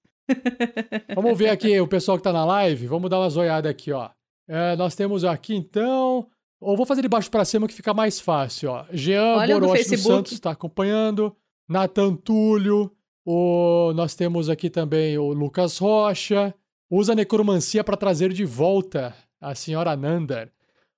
Vamos 1.16 1.38
ver 1.38 1.50
aqui 1.50 1.80
o 1.80 1.88
pessoal 1.88 2.18
que 2.18 2.24
tá 2.24 2.34
na 2.34 2.44
live. 2.46 2.88
Vamos 2.88 3.10
dar 3.10 3.20
uma 3.20 3.30
zoiada 3.30 3.70
aqui, 3.70 3.92
ó. 3.94 4.10
É, 4.50 4.76
nós 4.76 4.96
temos 4.96 5.24
aqui, 5.24 5.56
então... 5.56 6.28
Ou 6.60 6.76
vou 6.76 6.86
fazer 6.86 7.02
de 7.04 7.08
baixo 7.08 7.30
pra 7.30 7.46
cima 7.46 7.68
que 7.68 7.74
fica 7.74 7.94
mais 7.94 8.20
fácil, 8.20 8.72
ó. 8.72 8.86
Jean 8.92 9.36
Olha 9.38 9.60
Boroche 9.60 9.92
dos. 9.92 10.02
Santos 10.02 10.32
está 10.32 10.52
acompanhando. 10.52 11.36
Nathan 11.70 12.16
Túlio. 12.16 12.92
O... 13.24 13.94
Nós 13.96 14.16
temos 14.16 14.50
aqui 14.50 14.70
também 14.70 15.18
o 15.20 15.32
Lucas 15.34 15.78
Rocha. 15.78 16.54
Usa 16.90 17.14
necromancia 17.14 17.84
pra 17.84 17.98
trazer 17.98 18.32
de 18.32 18.46
volta 18.46 19.14
a 19.42 19.54
senhora 19.54 19.96
Nandar. 19.96 20.50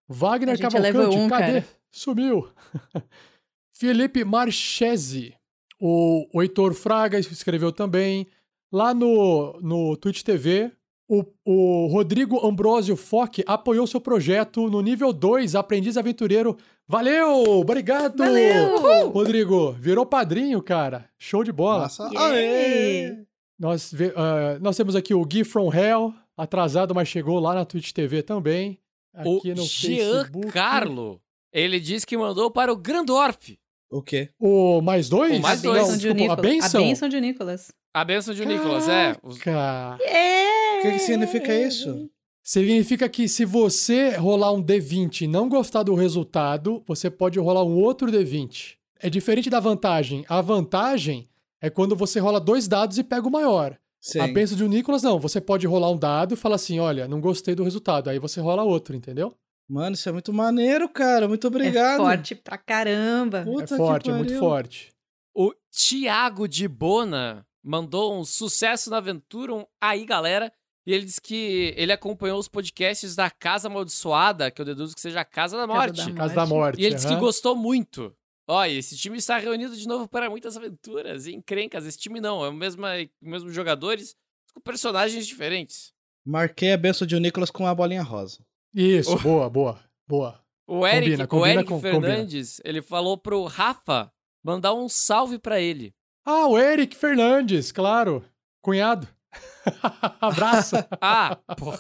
A 0.10 0.14
Wagner 0.14 0.60
Cavalcante, 0.60 1.18
um, 1.18 1.28
cadê? 1.28 1.61
cara. 1.61 1.66
Sumiu. 1.91 2.48
Felipe 3.74 4.24
Marchese. 4.24 5.34
O, 5.80 6.28
o 6.34 6.41
Heitor 6.41 6.74
Fraga 6.74 7.18
escreveu 7.18 7.72
também. 7.72 8.28
Lá 8.72 8.94
no, 8.94 9.60
no 9.61 9.98
Twitch 9.98 10.22
TV, 10.22 10.72
o, 11.07 11.26
o 11.44 11.88
Rodrigo 11.88 12.45
Ambrosio 12.45 12.95
Foque 12.95 13.44
apoiou 13.48 13.88
seu 13.88 13.99
projeto 13.99 14.70
no 14.70 14.80
nível 14.82 15.11
2, 15.11 15.56
Aprendiz 15.56 15.98
Aventureiro. 15.98 16.56
Valeu! 16.88 17.60
Obrigado! 17.60 18.18
Valeu! 18.18 19.10
Rodrigo, 19.10 19.72
virou 19.72 20.06
padrinho, 20.06 20.61
cara. 20.61 21.10
Show 21.18 21.44
de 21.44 21.52
bola. 21.52 21.84
Nossa. 21.84 22.10
Yay! 22.14 23.06
Aê! 23.06 23.28
Nós, 23.60 23.94
ah, 24.15 24.57
nós 24.61 24.77
temos 24.77 24.95
aqui 24.95 25.14
o 25.14 25.23
Gui 25.26 25.44
From 25.44 25.73
Hell, 25.73 26.14
atrasado, 26.38 26.95
mas 26.95 27.07
chegou 27.07 27.40
lá 27.40 27.53
na 27.53 27.65
Twitch 27.65 27.91
TV 27.91 28.23
também. 28.23 28.80
O 29.26 29.38
Aqui 29.38 29.53
no 29.53 29.64
Jean 29.64 29.95
Facebook. 29.98 30.48
Carlo, 30.52 31.19
ele 31.52 31.80
disse 31.80 32.06
que 32.07 32.15
mandou 32.18 32.49
para 32.49 32.72
o 32.72 32.77
Grandorf. 32.77 33.57
O 33.91 34.02
quê? 34.02 34.30
O 34.40 34.81
mais 34.81 35.10
dois? 35.10 35.38
O 35.40 35.41
mais 35.41 35.60
a 35.60 35.64
dois. 35.64 35.77
bênção 35.80 35.91
Não, 35.91 35.98
de 35.98 36.03
desculpa, 36.14 36.22
Nicolas. 36.22 36.40
a 36.40 36.41
benção? 36.80 37.07
A 37.07 37.10
de 37.10 37.22
Nicolas. 37.22 37.72
A 37.94 38.06
benção 38.06 38.34
de 38.36 38.45
Nicolas, 38.45 38.88
é. 38.88 39.15
Os- 39.23 39.38
O 39.38 40.81
que, 40.81 40.91
que 40.91 40.99
significa 40.99 41.53
isso? 41.56 42.10
Significa 42.44 43.10
que 43.10 43.27
se 43.27 43.45
você 43.45 44.11
rolar 44.15 44.52
um 44.53 44.64
D20 44.64 45.22
e 45.22 45.27
não 45.27 45.49
gostar 45.49 45.84
do 45.84 45.94
resultado, 45.95 46.81
você 46.88 47.10
pode 47.10 47.38
rolar 47.40 47.64
um 47.64 47.76
outro 47.77 48.11
D20. 48.11 48.76
É 49.02 49.10
diferente 49.10 49.49
da 49.49 49.60
vantagem. 49.60 50.26
A 50.27 50.41
vantagem 50.41 51.27
é 51.61 51.69
quando 51.69 51.95
você 51.95 52.19
rola 52.19 52.40
dois 52.40 52.68
dados 52.68 52.98
e 52.98 53.03
pega 53.03 53.27
o 53.27 53.31
maior. 53.31 53.77
Sim. 54.02 54.19
A 54.19 54.27
benção 54.27 54.57
de 54.57 54.64
um 54.64 54.68
Nicolas, 54.68 55.03
não. 55.03 55.19
Você 55.19 55.41
pode 55.41 55.68
rolar 55.68 55.91
um 55.91 55.98
dado 55.98 56.34
e 56.34 56.38
falar 56.38 56.56
assim: 56.56 56.80
olha, 56.80 57.07
não 57.07 57.19
gostei 57.19 57.53
do 57.53 57.64
resultado. 57.64 58.10
Aí 58.10 58.18
você 58.18 58.40
rola 58.40 58.64
outro, 58.64 58.95
entendeu? 58.95 59.36
Mano, 59.69 59.94
isso 59.94 60.07
é 60.07 60.11
muito 60.11 60.31
maneiro, 60.34 60.88
cara. 60.90 61.27
Muito 61.27 61.45
É 61.45 61.49
obrigado. 61.49 61.98
forte 61.98 62.34
pra 62.34 62.57
caramba. 62.57 63.44
Puta 63.44 63.64
é 63.64 63.68
que 63.68 63.77
forte, 63.77 64.10
é 64.10 64.14
muito 64.14 64.40
forte. 64.40 64.90
O 65.36 65.53
Tiago 65.72 66.48
de 66.48 66.68
Bona 66.68 67.45
mandou 67.64 68.18
um 68.18 68.23
sucesso 68.23 68.90
na 68.90 68.98
aventura, 68.98 69.53
um 69.53 69.65
aí 69.81 70.06
galera. 70.06 70.52
E 70.88 70.94
ele 70.94 71.06
disse 71.06 71.22
que 71.22 71.73
ele 71.77 71.91
acompanhou 71.91 72.40
os 72.40 72.48
podcasts 72.48 73.15
da 73.15 73.30
Casa 73.30 73.68
Amaldiçoada, 73.68 74.49
que 74.49 74.60
eu 74.60 74.65
deduzo 74.65 74.95
que 74.95 75.02
seja 75.02 75.19
a 75.22 75.26
Casa 75.26 75.56
da 75.56 75.68
Casa 75.68 75.80
Morte. 75.80 76.14
Casa 76.14 76.34
da 76.34 76.45
Morte. 76.48 76.81
E 76.81 76.86
ele 76.86 76.95
disse 76.95 77.07
que 77.07 77.15
gostou 77.15 77.56
muito. 77.56 78.11
Olha, 78.49 78.71
esse 78.71 78.97
time 78.97 79.17
está 79.17 79.38
reunido 79.38 79.76
de 79.77 79.88
novo 79.88 80.07
para 80.07 80.27
muitas 80.30 80.57
aventuras 80.57 81.27
e 81.27 81.35
encrencas. 81.35 81.85
Esse 81.85 81.99
time 81.99 82.19
não, 82.19 82.43
é 82.43 82.49
o 82.49 82.53
mesmo, 82.53 82.81
mesmo 83.21 83.51
jogadores 83.51 84.15
com 84.53 84.59
personagens 84.61 85.27
diferentes. 85.27 85.93
Marquei 86.26 86.73
a 86.73 86.77
benção 86.77 87.05
de 87.05 87.19
Nicolas 87.19 87.51
com 87.51 87.67
a 87.67 87.76
bolinha 87.76 88.01
rosa. 88.01 88.39
Isso, 88.73 89.17
boa, 89.19 89.49
boa, 89.49 89.80
boa. 90.07 90.43
O 90.67 90.85
Eric, 90.85 91.09
Combina, 91.11 91.23
o 91.23 91.27
combina 91.27 91.53
Eric 91.53 91.67
com- 91.69 91.76
combina. 91.81 92.01
Fernandes, 92.07 92.61
ele 92.63 92.81
falou 92.81 93.17
pro 93.17 93.43
Rafa 93.45 94.11
mandar 94.43 94.73
um 94.73 94.89
salve 94.89 95.38
pra 95.38 95.59
ele. 95.59 95.93
Ah, 96.26 96.47
o 96.47 96.57
Eric 96.57 96.95
Fernandes, 96.95 97.71
claro. 97.71 98.23
Cunhado. 98.63 99.07
Abraço. 100.21 100.76
Ah, 100.99 101.35
porra. 101.55 101.80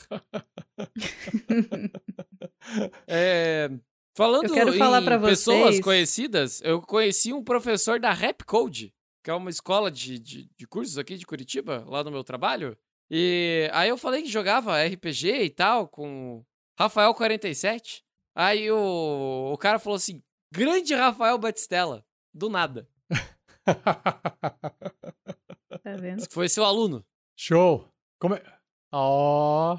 É, 3.07 3.69
falando 4.15 4.45
Eu 4.47 4.53
quero 4.53 4.73
falar 4.73 5.01
em 5.01 5.21
pessoas 5.21 5.59
vocês- 5.75 5.81
conhecidas, 5.83 6.61
eu 6.63 6.81
conheci 6.81 7.31
um 7.33 7.43
professor 7.43 7.99
da 7.99 8.11
Rap 8.11 8.43
Code, 8.43 8.93
que 9.23 9.29
é 9.29 9.33
uma 9.33 9.49
escola 9.49 9.89
de, 9.91 10.17
de, 10.19 10.49
de 10.57 10.67
cursos 10.67 10.97
aqui 10.97 11.17
de 11.17 11.25
Curitiba, 11.25 11.83
lá 11.87 12.03
no 12.03 12.11
meu 12.11 12.23
trabalho. 12.23 12.77
E 13.11 13.69
aí 13.73 13.89
eu 13.89 13.97
falei 13.97 14.21
que 14.21 14.29
jogava 14.29 14.83
RPG 14.83 15.29
e 15.43 15.49
tal, 15.49 15.87
com 15.87 16.43
Rafael 16.77 17.13
47. 17.13 18.03
Aí 18.35 18.69
o, 18.71 19.51
o 19.53 19.57
cara 19.57 19.79
falou 19.79 19.97
assim: 19.97 20.21
grande 20.53 20.93
Rafael 20.93 21.37
Batistella, 21.37 22.05
do 22.33 22.49
nada. 22.49 22.87
Tá 25.83 25.95
vendo? 25.95 26.25
Foi 26.31 26.49
seu 26.49 26.63
aluno. 26.65 27.05
Show. 27.37 27.87
Como 28.19 28.35
é? 28.35 28.43
Ó, 28.91 29.77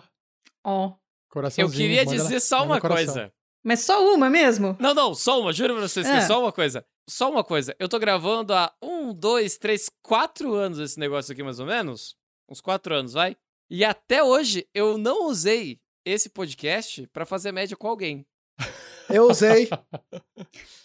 Ó. 0.65 0.95
coraçãozinho. 1.29 1.67
Eu 1.67 1.71
queria 1.73 2.05
manda- 2.05 2.17
dizer 2.17 2.41
só 2.41 2.65
uma 2.65 2.81
coração. 2.81 3.05
coisa. 3.15 3.33
Mas 3.63 3.81
só 3.81 4.15
uma 4.15 4.31
mesmo? 4.31 4.77
Não, 4.81 4.95
não, 4.95 5.15
só 5.15 5.41
uma, 5.41 5.53
juro 5.53 5.75
pra 5.75 5.87
vocês 5.87 6.07
que 6.07 6.13
é 6.13 6.21
só 6.23 6.41
uma 6.41 6.53
coisa. 6.53 6.85
Só 7.09 7.31
uma 7.31 7.45
coisa. 7.45 7.75
Eu 7.79 7.89
tô 7.89 7.99
gravando 7.99 8.55
há 8.55 8.73
um, 8.83 9.13
dois, 9.13 9.59
três, 9.59 9.91
quatro 10.03 10.55
anos 10.55 10.79
esse 10.79 10.99
negócio 10.99 11.33
aqui, 11.33 11.43
mais 11.43 11.61
ou 11.61 11.67
menos. 11.67 12.17
Uns 12.49 12.61
quatro 12.61 12.95
anos, 12.95 13.13
vai. 13.13 13.37
E 13.69 13.85
até 13.85 14.23
hoje 14.25 14.67
eu 14.75 14.97
não 14.97 15.27
usei 15.27 15.79
esse 16.05 16.29
podcast 16.31 17.07
pra 17.13 17.27
fazer 17.27 17.53
média 17.53 17.77
com 17.77 17.87
alguém. 17.89 18.27
Eu 19.13 19.29
usei. 19.29 19.69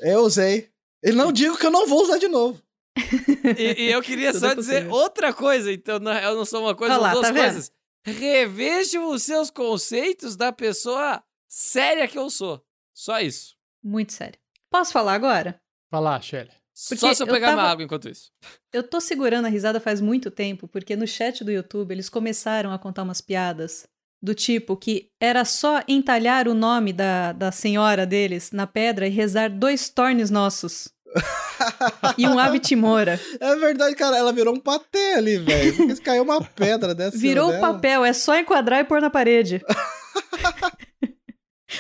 eu 0.02 0.22
usei. 0.22 0.72
E 1.04 1.12
não 1.12 1.32
digo 1.32 1.56
que 1.60 1.66
eu 1.68 1.70
não 1.70 1.86
vou 1.86 2.02
usar 2.02 2.18
de 2.18 2.28
novo. 2.28 2.60
E, 3.60 3.84
e 3.84 3.92
eu 3.92 4.02
queria 4.02 4.32
Tudo 4.32 4.40
só 4.40 4.48
é 4.52 4.56
dizer 4.56 4.88
outra 4.90 5.32
coisa, 5.32 5.72
então 5.72 6.00
não- 6.00 6.18
eu 6.18 6.36
não 6.36 6.44
sou 6.44 6.62
uma 6.62 6.74
coisa, 6.74 6.96
Olha 6.96 7.00
são 7.04 7.08
lá, 7.08 7.14
duas 7.14 7.28
tá 7.28 7.34
coisas. 7.40 7.72
Revejam 8.04 9.12
os 9.12 9.22
seus 9.22 9.52
conceitos 9.52 10.36
da 10.36 10.52
pessoa 10.52 11.24
séria 11.48 12.08
que 12.08 12.18
eu 12.18 12.32
sou. 12.32 12.65
Só 12.96 13.20
isso. 13.20 13.56
Muito 13.84 14.14
sério. 14.14 14.40
Posso 14.72 14.92
falar 14.94 15.14
agora? 15.14 15.60
Fala, 15.92 16.20
Shelly. 16.22 16.50
Porque 16.90 17.00
Só 17.00 17.14
se 17.14 17.22
eu 17.24 17.28
eu 17.28 17.34
pegar 17.34 17.50
tava- 17.50 17.62
uma 17.62 17.70
água 17.70 17.84
enquanto 17.86 18.10
isso. 18.10 18.32
Eu 18.74 18.84
tô 18.84 19.00
segurando 19.00 19.46
a 19.46 19.50
risada 19.50 19.80
faz 19.80 20.02
muito 20.02 20.32
tempo, 20.32 20.68
porque 20.68 20.96
no 20.96 21.06
chat 21.08 21.44
do 21.44 21.52
YouTube 21.52 21.92
eles 21.92 22.10
começaram 22.10 22.72
a 22.74 22.80
contar 22.80 23.04
umas 23.04 23.22
piadas 23.22 23.88
do 24.22 24.34
tipo 24.34 24.76
que 24.76 25.10
era 25.22 25.46
só 25.46 25.84
entalhar 25.88 26.48
o 26.48 26.54
nome 26.54 26.92
da, 26.92 27.32
da 27.32 27.52
senhora 27.52 28.06
deles 28.06 28.52
na 28.52 28.66
pedra 28.66 29.08
e 29.08 29.12
rezar 29.12 29.50
dois 29.50 29.88
tornes 29.90 30.30
nossos. 30.30 30.90
e 32.18 32.28
um 32.28 32.38
ave 32.40 32.60
timora. 32.60 33.18
É 33.40 33.56
verdade, 33.56 33.96
cara. 33.96 34.18
Ela 34.18 34.34
virou 34.34 34.54
um 34.54 34.60
patê 34.60 35.14
ali, 35.14 35.38
velho. 35.38 35.76
Porque 35.78 35.96
se 35.96 36.02
caiu 36.02 36.24
uma 36.24 36.42
pedra 36.44 36.94
dessa. 36.94 37.18
Virou 37.18 37.52
dela. 37.52 37.74
papel, 37.74 38.04
é 38.04 38.12
só 38.12 38.38
enquadrar 38.38 38.82
e 38.82 38.84
pôr 38.84 39.00
na 39.00 39.10
parede. 39.10 39.62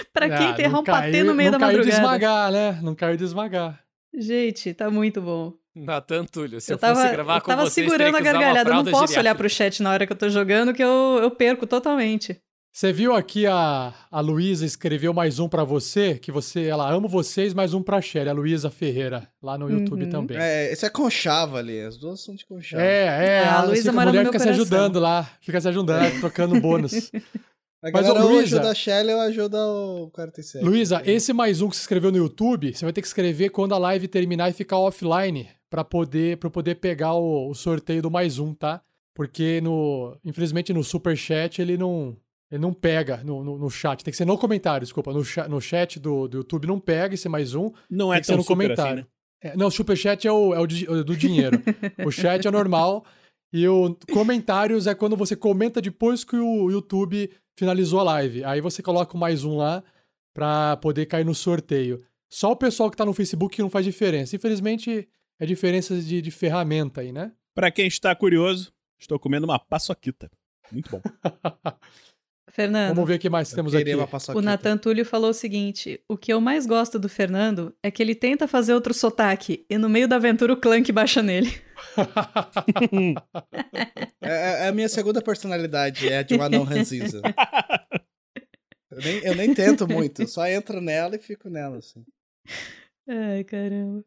pra 0.13 0.27
quem 0.30 0.47
Ah, 0.47 0.49
enterrar 0.51 0.72
não 0.73 0.80
um 0.81 0.84
patê 0.84 1.23
no 1.23 1.34
meio 1.34 1.51
não 1.51 1.59
da 1.59 1.65
caiu 1.67 1.81
de 1.81 1.88
madrugada. 1.89 2.05
esmagar, 2.17 2.51
né? 2.51 2.80
Não 2.81 2.95
caiu 2.95 3.17
de 3.17 3.23
esmagar. 3.23 3.80
Gente, 4.17 4.73
tá 4.73 4.89
muito 4.89 5.22
bom. 5.22 5.53
Natan 5.76 6.23
Túlio, 6.26 6.61
se 6.61 6.72
eu, 6.72 6.76
eu 6.76 6.80
tava, 6.80 6.95
fosse 7.01 7.11
gravar 7.11 7.35
eu 7.38 7.41
com 7.41 7.47
tava 7.47 7.63
vocês, 7.63 7.85
segurando 7.85 8.15
a 8.15 8.22
gargalhada. 8.22 8.69
Eu 8.69 8.76
não 8.76 8.85
posso 8.85 8.95
olhar 9.03 9.07
geriátrica. 9.07 9.35
pro 9.35 9.49
chat 9.49 9.84
na 9.84 9.91
hora 9.91 10.07
que 10.07 10.13
eu 10.13 10.17
tô 10.17 10.30
jogando, 10.30 10.73
que 10.73 10.81
eu, 10.84 11.19
eu 11.22 11.30
perco 11.31 11.67
totalmente. 11.67 12.38
Você 12.73 12.91
viu 12.91 13.13
aqui 13.15 13.45
a, 13.47 13.93
a 14.11 14.19
Luísa 14.19 14.65
escreveu 14.65 15.13
mais 15.13 15.39
um 15.39 15.47
pra 15.47 15.63
você, 15.63 16.15
que 16.15 16.30
você, 16.31 16.65
ela 16.65 16.89
ama 16.93 17.07
vocês, 17.07 17.53
mais 17.53 17.73
um 17.73 17.81
pra 17.81 18.01
Shelly, 18.01 18.30
a 18.30 18.34
Luísa 18.34 18.69
Ferreira, 18.69 19.30
lá 19.41 19.57
no 19.57 19.69
YouTube 19.69 20.03
Uhum. 20.03 20.09
também. 20.09 20.38
É, 20.38 20.72
esse 20.73 20.85
é 20.85 20.89
conchava 20.89 21.57
ali. 21.59 21.80
As 21.81 21.97
duas 21.97 22.22
são 22.22 22.35
de 22.35 22.45
conchava. 22.45 22.84
É, 22.84 23.05
é, 23.05 23.43
Ah, 23.45 23.55
a 23.55 23.59
a, 23.61 23.63
Luísa 23.65 23.91
a 23.91 23.93
mora 23.93 24.05
no 24.07 24.11
mulher 24.11 24.26
fica 24.26 24.39
se 24.39 24.45
coração. 24.45 24.61
ajudando 24.63 24.99
lá, 24.99 25.30
fica 25.41 25.59
se 25.61 25.67
ajudando, 25.69 26.19
trocando 26.19 26.59
bônus. 26.59 27.11
A 27.86 27.91
Mas, 27.91 28.07
galera 28.07 28.24
Luísa- 28.26 28.56
ajuda 28.57 28.72
a 28.72 28.74
Shelly 28.76 29.14
ou 29.14 29.20
ajuda 29.22 29.57
o 29.68 30.10
47. 30.12 30.66
Luísa, 30.66 31.02
esse 31.06 31.32
mais 31.32 31.62
um 31.62 31.70
que 31.70 31.76
você 31.76 31.82
escreveu 31.82 32.12
no 32.12 32.18
YouTube, 32.18 32.74
você 32.74 32.84
vai 32.84 32.91
ter 32.91 33.02
que 33.02 33.07
escrever 33.07 33.49
quando 33.49 33.76
a 33.76 33.78
live 33.78 34.07
terminar 34.07 34.49
e 34.49 34.53
ficar 34.53 34.80
offline 34.80 35.48
pra 35.70 35.84
poder 35.84 36.38
para 36.38 36.49
poder 36.49 36.76
pegar 36.76 37.14
o, 37.14 37.49
o 37.49 37.53
sorteio 37.53 38.02
do 38.02 38.10
mais 38.10 38.40
um, 38.40 38.56
tá? 38.56 38.82
Porque 39.14 39.62
no, 39.62 40.18
infelizmente 40.26 40.74
no 40.74 40.84
super 40.84 41.16
chat 41.16 41.62
ele 41.62 41.78
não 41.78 42.18
ele 42.52 42.62
não 42.62 42.74
pega 42.74 43.22
no, 43.24 43.44
no, 43.44 43.57
no 43.57 43.70
chat, 43.70 44.03
tem 44.03 44.12
que 44.12 44.18
ser 44.18 44.26
no 44.26 44.38
comentário, 44.38 44.84
desculpa, 44.86 45.12
no, 45.14 45.24
no 45.49 45.62
chat 45.62 45.99
do, 45.99 46.28
do 46.28 46.38
YouTube 46.38 46.66
não 46.68 46.80
pega 46.80 47.14
esse 47.14 47.30
mais 47.30 47.53
um, 47.53 47.72
Não 47.90 48.12
é 48.14 48.20
que 48.20 48.26
ser 48.26 48.32
tão 48.34 48.38
no 48.38 48.44
super 48.44 48.53
comentário. 48.56 48.91
assim, 48.94 49.02
né? 49.02 49.52
É, 49.52 49.56
não, 49.57 49.68
o 49.68 49.72
superchat 49.72 50.26
é 50.28 50.32
o, 50.32 50.53
é 50.56 50.60
o 50.60 50.66
di- 50.66 50.88
o 50.90 51.03
do 51.03 51.16
dinheiro. 51.16 51.62
o 52.03 52.10
chat 52.12 52.48
é 52.48 52.52
normal. 52.52 53.06
E 53.56 53.65
o 53.69 53.98
comentários 54.11 54.86
é 54.86 54.94
quando 54.94 55.15
você 55.15 55.34
comenta 55.34 55.82
depois 55.82 56.26
que 56.26 56.36
o 56.36 56.69
YouTube 56.69 57.32
finalizou 57.56 58.02
a 58.02 58.03
live. 58.03 58.44
Aí 58.44 58.60
você 58.60 58.84
coloca 58.84 59.15
o 59.15 59.18
mais 59.18 59.45
um 59.45 59.56
lá 59.56 59.82
pra 60.34 60.76
poder 60.76 61.06
cair 61.06 61.23
no 61.23 61.34
sorteio. 61.34 62.03
Só 62.30 62.52
o 62.52 62.56
pessoal 62.57 62.91
que 62.91 62.98
tá 62.98 63.06
no 63.06 63.14
Facebook 63.14 63.56
que 63.56 63.61
não 63.61 63.69
faz 63.69 63.86
diferença. 63.86 64.36
Infelizmente, 64.36 65.07
é 65.40 65.45
diferença 65.45 65.98
de, 65.98 66.22
de 66.22 66.32
ferramenta 66.32 66.99
aí, 66.99 67.14
né? 67.14 67.32
Pra 67.53 67.72
quem 67.72 67.88
está 67.88 68.14
curioso, 68.14 68.73
estou 68.99 69.18
comendo 69.18 69.45
uma 69.45 69.57
paçoquita. 69.57 70.30
Muito 70.69 70.91
bom. 70.91 71.02
Fernando, 72.56 72.95
Vamos 72.95 73.10
ver 73.10 73.15
o 73.15 73.19
que 73.19 73.30
mais 73.30 73.52
temos 73.52 73.76
aqui. 73.76 73.91
o 74.34 74.41
Nathan 74.41 74.77
Túlio 74.77 75.03
falou 75.03 75.32
o 75.32 75.34
seguinte: 75.34 75.99
o 76.07 76.15
que 76.15 76.32
eu 76.32 76.40
mais 76.40 76.65
gosto 76.65 76.98
do 76.98 77.10
Fernando 77.10 77.76
é 77.84 77.91
que 77.91 78.02
ele 78.02 78.15
tenta 78.15 78.48
fazer 78.48 78.73
outro 78.73 78.94
sotaque 78.94 79.65
e 79.69 79.77
no 79.77 79.90
meio 79.90 80.07
da 80.07 80.15
aventura 80.15 80.53
o 80.53 80.57
Clank 80.57 80.90
baixa 80.94 81.22
nele. 81.22 81.52
É, 84.22 84.65
é 84.65 84.68
a 84.69 84.72
minha 84.72 84.90
segunda 84.90 85.22
personalidade, 85.22 86.07
é 86.07 86.19
a 86.19 86.23
de 86.23 86.34
um 86.36 86.41
anão 86.41 86.64
ranzinza. 86.64 87.22
Eu 88.90 89.02
nem, 89.03 89.18
eu 89.26 89.36
nem 89.36 89.53
tento 89.53 89.88
muito, 89.88 90.26
só 90.27 90.48
entro 90.48 90.80
nela 90.80 91.15
e 91.15 91.19
fico 91.19 91.49
nela, 91.49 91.77
assim. 91.77 92.03
Ai, 93.07 93.44
caramba. 93.44 94.03